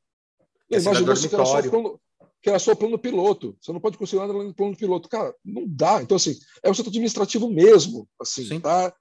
Era, 0.71 1.15
só 1.15 1.61
plano, 1.69 1.99
que 2.41 2.49
era 2.49 2.59
só 2.59 2.75
plano 2.75 2.99
piloto. 2.99 3.57
Você 3.59 3.73
não 3.73 3.79
pode 3.79 3.97
construir 3.97 4.21
nada 4.21 4.33
no 4.33 4.53
plano 4.53 4.75
piloto. 4.75 5.09
Cara, 5.09 5.33
não 5.43 5.65
dá. 5.67 6.01
Então, 6.01 6.15
assim, 6.15 6.37
é 6.63 6.69
um 6.69 6.73
setor 6.73 6.89
administrativo 6.89 7.49
mesmo. 7.49 8.07
Assim, 8.19 8.45
Sim. 8.45 8.59
tá? 8.59 8.93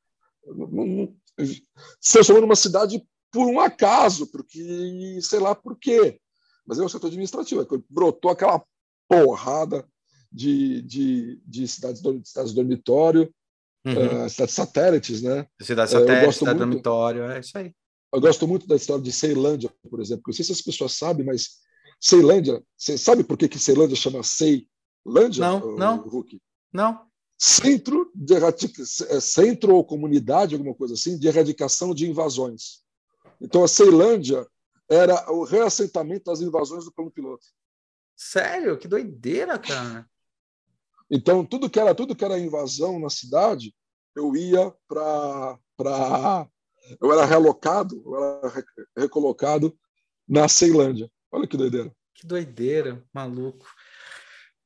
Se 2.00 2.12
transformou 2.12 2.42
numa 2.42 2.56
cidade 2.56 3.02
por 3.30 3.46
um 3.46 3.60
acaso, 3.60 4.26
porque 4.26 5.18
sei 5.20 5.38
lá 5.38 5.54
por 5.54 5.78
quê. 5.78 6.18
Mas 6.66 6.78
é 6.78 6.82
o 6.82 6.88
setor 6.88 7.08
administrativo, 7.08 7.62
é 7.62 7.66
brotou 7.88 8.30
aquela 8.30 8.62
porrada 9.08 9.86
de, 10.30 10.82
de, 10.82 11.40
de 11.46 11.66
cidades, 11.66 12.02
cidades 12.24 12.52
dormitório, 12.52 13.32
uhum. 13.86 14.24
uh, 14.24 14.28
cidades 14.28 14.54
satélites, 14.54 15.22
né? 15.22 15.46
Cidade 15.61 15.90
satélite, 15.90 16.34
cidade 16.34 16.58
muito, 16.58 16.70
dormitório, 16.70 17.22
é 17.24 17.40
isso 17.40 17.57
aí. 17.57 17.72
Eu 18.13 18.21
gosto 18.21 18.49
muito 18.49 18.67
da 18.67 18.76
história 18.76 19.03
de 19.03 19.13
Ceilândia, 19.13 19.72
por 19.91 20.01
exemplo. 20.01 20.25
Não 20.26 20.33
sei 20.33 20.45
se 20.45 20.53
as 20.53 20.63
pessoas 20.63 20.93
sabem, 20.93 21.26
mas 21.26 21.59
Ceilândia, 22.01 22.63
você 22.76 22.97
sabe 22.97 23.22
por 23.22 23.37
que, 23.37 23.49
que 23.49 23.59
Ceilândia 23.59 23.97
chama 23.97 24.22
Ceilândia? 24.22 25.41
Não, 25.41 25.76
não. 25.76 25.97
Hulk? 25.99 26.41
Não. 26.72 27.07
Centro, 27.37 28.11
de, 28.14 28.35
é, 28.35 29.21
centro 29.21 29.75
ou 29.75 29.85
comunidade, 29.85 30.55
alguma 30.55 30.75
coisa 30.75 30.95
assim, 30.95 31.18
de 31.18 31.29
erradicação 31.29 31.95
de 31.95 32.09
invasões. 32.09 32.83
Então, 33.41 33.63
a 33.63 33.68
Ceilândia 33.68 34.47
era 34.89 35.30
o 35.30 35.45
reassentamento 35.45 36.25
das 36.25 36.41
invasões 36.41 36.85
do 36.85 36.93
plano 36.93 37.11
piloto. 37.11 37.45
Sério? 38.17 38.76
Que 38.79 38.89
doideira, 38.89 39.59
cara. 39.59 40.09
Então, 41.11 41.45
tudo 41.45 41.71
que 41.71 41.79
era 41.79 41.95
tudo 41.95 42.17
que 42.17 42.25
era 42.25 42.39
invasão 42.39 42.99
na 42.99 43.09
cidade, 43.09 43.75
eu 44.17 44.35
ia 44.35 44.75
para 44.89 46.49
eu 47.00 47.12
era 47.12 47.24
relocado, 47.24 48.02
eu 48.06 48.40
era 48.44 48.64
recolocado 48.96 49.76
na 50.28 50.48
Ceilândia. 50.48 51.10
Olha 51.30 51.46
que 51.46 51.56
doideira. 51.56 51.92
Que 52.14 52.26
doideira, 52.26 53.02
maluco. 53.12 53.66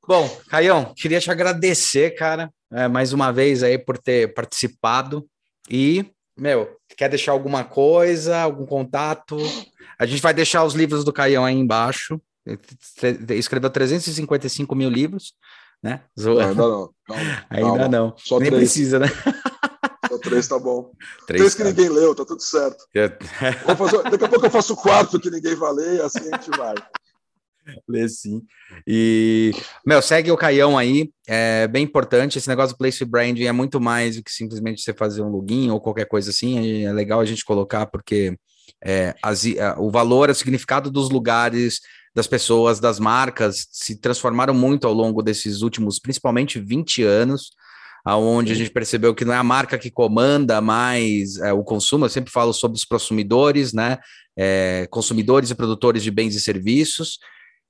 Bom, 0.07 0.29
Caião, 0.49 0.93
queria 0.97 1.21
te 1.21 1.31
agradecer, 1.31 2.13
cara, 2.17 2.53
é, 2.73 2.89
mais 2.89 3.13
uma 3.13 3.33
vez 3.33 3.63
aí 3.63 3.79
por 3.79 3.99
ter 3.99 4.35
participado 4.35 5.27
e 5.71 6.11
meu, 6.37 6.77
quer 6.97 7.09
deixar 7.09 7.33
alguma 7.33 7.63
coisa, 7.63 8.39
algum 8.39 8.67
contato? 8.67 9.37
A 9.99 10.07
gente 10.07 10.23
vai 10.23 10.33
deixar 10.33 10.65
os 10.65 10.75
livros 10.75 11.05
do 11.05 11.13
Caião 11.13 11.45
aí 11.45 11.55
embaixo. 11.55 12.21
Ele 12.45 12.59
escreveu 13.35 13.71
355 13.71 14.75
mil 14.75 14.91
livros, 14.91 15.35
né? 15.83 16.01
Não, 16.17 16.39
ainda 16.41 16.55
não. 16.55 16.95
Calma, 17.07 17.47
ainda 17.51 17.67
calma. 17.69 17.89
não. 17.89 18.15
Só 18.17 18.39
Nem 18.41 18.49
três. 18.49 18.63
precisa, 18.63 18.99
né? 18.99 19.07
Três 20.23 20.49
tá 20.49 20.59
bom. 20.59 20.93
Três, 21.27 21.41
três 21.41 21.55
que 21.55 21.65
ninguém 21.65 21.89
leu, 21.89 22.15
tá 22.15 22.25
tudo 22.25 22.41
certo. 22.41 22.87
Fazer, 23.77 24.03
daqui 24.05 24.25
a 24.25 24.29
pouco 24.29 24.47
eu 24.47 24.51
faço 24.51 24.75
o 24.75 24.77
quarto 24.77 25.21
que 25.21 25.31
ninguém 25.31 25.55
vai 25.55 25.73
ler, 25.73 26.01
assim 26.03 26.33
a 26.33 26.37
gente 26.37 26.57
vai. 26.57 26.75
Lê 27.89 28.09
sim. 28.09 28.43
E, 28.87 29.53
meu, 29.87 30.03
segue 30.03 30.31
o 30.31 30.37
Caião 30.37 30.77
aí, 30.77 31.11
é 31.27 31.69
bem 31.69 31.85
importante. 31.85 32.39
Esse 32.39 32.49
negócio 32.49 32.75
do 32.75 32.79
place 32.79 33.05
branding 33.05 33.45
é 33.45 33.53
muito 33.53 33.81
mais 33.81 34.17
do 34.17 34.23
que 34.23 34.33
simplesmente 34.33 34.83
você 34.83 34.93
fazer 34.93 35.23
um 35.23 35.29
login 35.29 35.71
ou 35.71 35.81
qualquer 35.81 36.07
coisa 36.07 36.31
assim. 36.31 36.85
É 36.85 36.93
legal 36.93 37.21
a 37.21 37.25
gente 37.25 37.45
colocar, 37.45 37.87
porque 37.87 38.37
é, 38.85 39.15
as, 39.23 39.45
o 39.79 39.91
valor, 39.91 40.31
o 40.31 40.35
significado 40.35 40.91
dos 40.91 41.11
lugares, 41.11 41.81
das 42.15 42.27
pessoas, 42.27 42.79
das 42.79 42.99
marcas 42.99 43.67
se 43.71 43.97
transformaram 43.97 44.53
muito 44.53 44.87
ao 44.87 44.93
longo 44.93 45.23
desses 45.23 45.63
últimos, 45.63 45.99
principalmente 45.99 46.59
20 46.59 47.03
anos 47.03 47.51
aonde 48.05 48.53
a 48.53 48.55
gente 48.55 48.71
percebeu 48.71 49.15
que 49.15 49.25
não 49.25 49.33
é 49.33 49.37
a 49.37 49.45
marca 49.45 49.79
que 49.79 49.91
comanda 49.91 50.61
mais 50.61 51.39
é, 51.39 51.53
o 51.53 51.63
consumo, 51.63 52.05
eu 52.05 52.09
sempre 52.09 52.33
falo 52.33 52.53
sobre 52.53 52.77
os 52.77 52.85
consumidores, 52.85 53.73
né? 53.73 53.99
É, 54.37 54.87
consumidores 54.91 55.51
e 55.51 55.55
produtores 55.55 56.03
de 56.03 56.11
bens 56.11 56.35
e 56.35 56.41
serviços. 56.41 57.19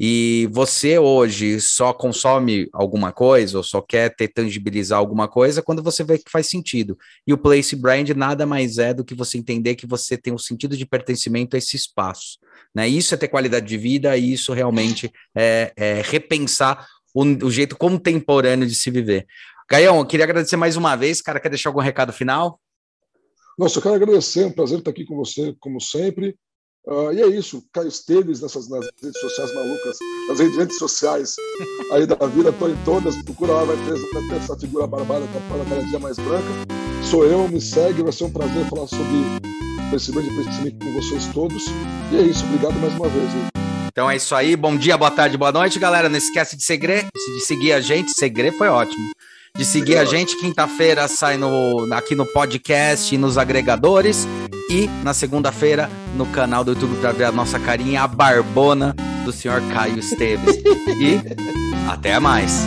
E 0.01 0.49
você 0.51 0.99
hoje 0.99 1.61
só 1.61 1.93
consome 1.93 2.69
alguma 2.73 3.13
coisa 3.13 3.59
ou 3.59 3.63
só 3.63 3.81
quer 3.81 4.15
ter 4.15 4.29
tangibilizar 4.29 4.99
alguma 4.99 5.29
coisa 5.29 5.63
quando 5.63 5.83
você 5.83 6.03
vê 6.03 6.19
que 6.19 6.31
faz 6.31 6.49
sentido. 6.49 6.99
E 7.27 7.33
o 7.33 7.39
place 7.39 7.77
brand 7.77 8.09
nada 8.11 8.47
mais 8.47 8.79
é 8.79 8.93
do 8.95 9.05
que 9.05 9.15
você 9.15 9.39
entender 9.39 9.77
que 9.77 9.87
você 9.87 10.17
tem 10.17 10.33
um 10.33 10.39
sentido 10.39 10.77
de 10.77 10.87
pertencimento 10.87 11.55
a 11.55 11.59
esse 11.59 11.77
espaço. 11.77 12.39
Né? 12.75 12.89
Isso 12.89 13.15
é 13.15 13.17
ter 13.17 13.29
qualidade 13.29 13.67
de 13.67 13.77
vida, 13.77 14.17
e 14.17 14.33
isso 14.33 14.53
realmente 14.53 15.13
é, 15.37 15.73
é 15.77 16.03
repensar 16.05 16.87
o, 17.15 17.23
o, 17.47 17.51
jeito 17.51 17.77
contemporâneo 17.77 18.67
de 18.67 18.75
se 18.75 18.91
viver. 18.91 19.27
Gaião, 19.73 19.97
eu 19.97 20.05
queria 20.05 20.27
agradecer 20.27 20.59
mais 20.59 20.77
uma 20.77 20.95
vez. 20.95 21.23
Cara, 21.23 21.41
quer 21.41 21.49
deixar 21.49 21.71
algum 21.71 21.81
recado 21.81 22.13
final? 22.13 22.61
Nossa, 23.59 23.79
eu 23.79 23.83
quero 23.83 23.95
agradecer, 23.95 24.43
é 24.43 24.47
um 24.47 24.53
prazer 24.53 24.81
estar 24.81 24.91
aqui 24.91 25.07
com 25.07 25.17
você, 25.17 25.57
como 25.59 25.81
sempre. 25.81 26.37
Uh, 26.87 27.11
e 27.11 27.23
é 27.23 27.27
isso, 27.27 27.65
Caio 27.73 27.89
Esteves 27.89 28.43
nessas 28.43 28.69
nas 28.69 28.85
redes 29.03 29.19
sociais 29.19 29.55
malucas, 29.55 29.97
nas 30.29 30.41
redes 30.41 30.77
sociais 30.77 31.37
aí 31.93 32.05
da 32.05 32.17
vida, 32.27 32.51
estou 32.51 32.69
em 32.69 32.77
todas, 32.85 33.17
procura 33.23 33.53
lá, 33.53 33.65
vai 33.65 33.77
ter, 33.77 34.13
vai 34.13 34.29
ter 34.29 34.45
essa 34.45 34.59
figura 34.59 34.87
barbada 34.87 35.25
tapada 35.29 35.65
cada 35.67 35.85
dia 35.85 35.99
mais 35.99 36.17
branca. 36.17 36.49
Sou 37.09 37.25
eu, 37.25 37.49
me 37.49 37.61
segue, 37.61 38.03
vai 38.03 38.13
ser 38.13 38.25
um 38.25 38.31
prazer 38.31 38.69
falar 38.69 38.89
sobre 38.89 40.13
grande 40.13 40.37
pensamento 40.37 40.85
com 40.85 40.93
vocês 40.93 41.27
todos. 41.29 41.65
E 42.11 42.17
é 42.19 42.23
isso, 42.23 42.45
obrigado 42.45 42.75
mais 42.75 42.93
uma 42.95 43.09
vez. 43.09 43.25
Hein? 43.25 43.49
Então 43.87 44.11
é 44.11 44.17
isso 44.17 44.35
aí, 44.35 44.55
bom 44.55 44.77
dia, 44.77 44.99
boa 44.99 45.11
tarde, 45.11 45.39
boa 45.39 45.53
noite, 45.53 45.79
galera. 45.79 46.11
Não 46.11 46.19
esquece 46.19 46.59
de, 46.59 46.63
segre... 46.63 47.07
de 47.15 47.41
seguir 47.41 47.73
a 47.73 47.81
gente, 47.81 48.13
segredo 48.13 48.59
foi 48.59 48.69
ótimo 48.69 49.13
de 49.57 49.65
seguir 49.65 49.97
a 49.97 50.05
gente. 50.05 50.37
Quinta-feira 50.39 51.07
sai 51.09 51.37
no, 51.37 51.93
aqui 51.93 52.15
no 52.15 52.27
podcast 52.27 53.15
e 53.15 53.19
nos 53.19 53.37
agregadores. 53.37 54.27
E 54.71 54.89
na 55.03 55.13
segunda-feira 55.13 55.91
no 56.17 56.27
canal 56.27 56.65
do 56.65 56.73
YouTube 56.73 56.99
para 57.01 57.13
ver 57.13 57.25
a 57.25 57.33
nossa 57.33 57.59
carinha, 57.59 58.03
a 58.03 58.09
barbona 58.09 58.95
do 59.25 59.33
senhor 59.33 59.61
Caio 59.73 59.99
Esteves. 59.99 60.57
e 60.99 61.21
até 61.91 62.19
mais. 62.19 62.67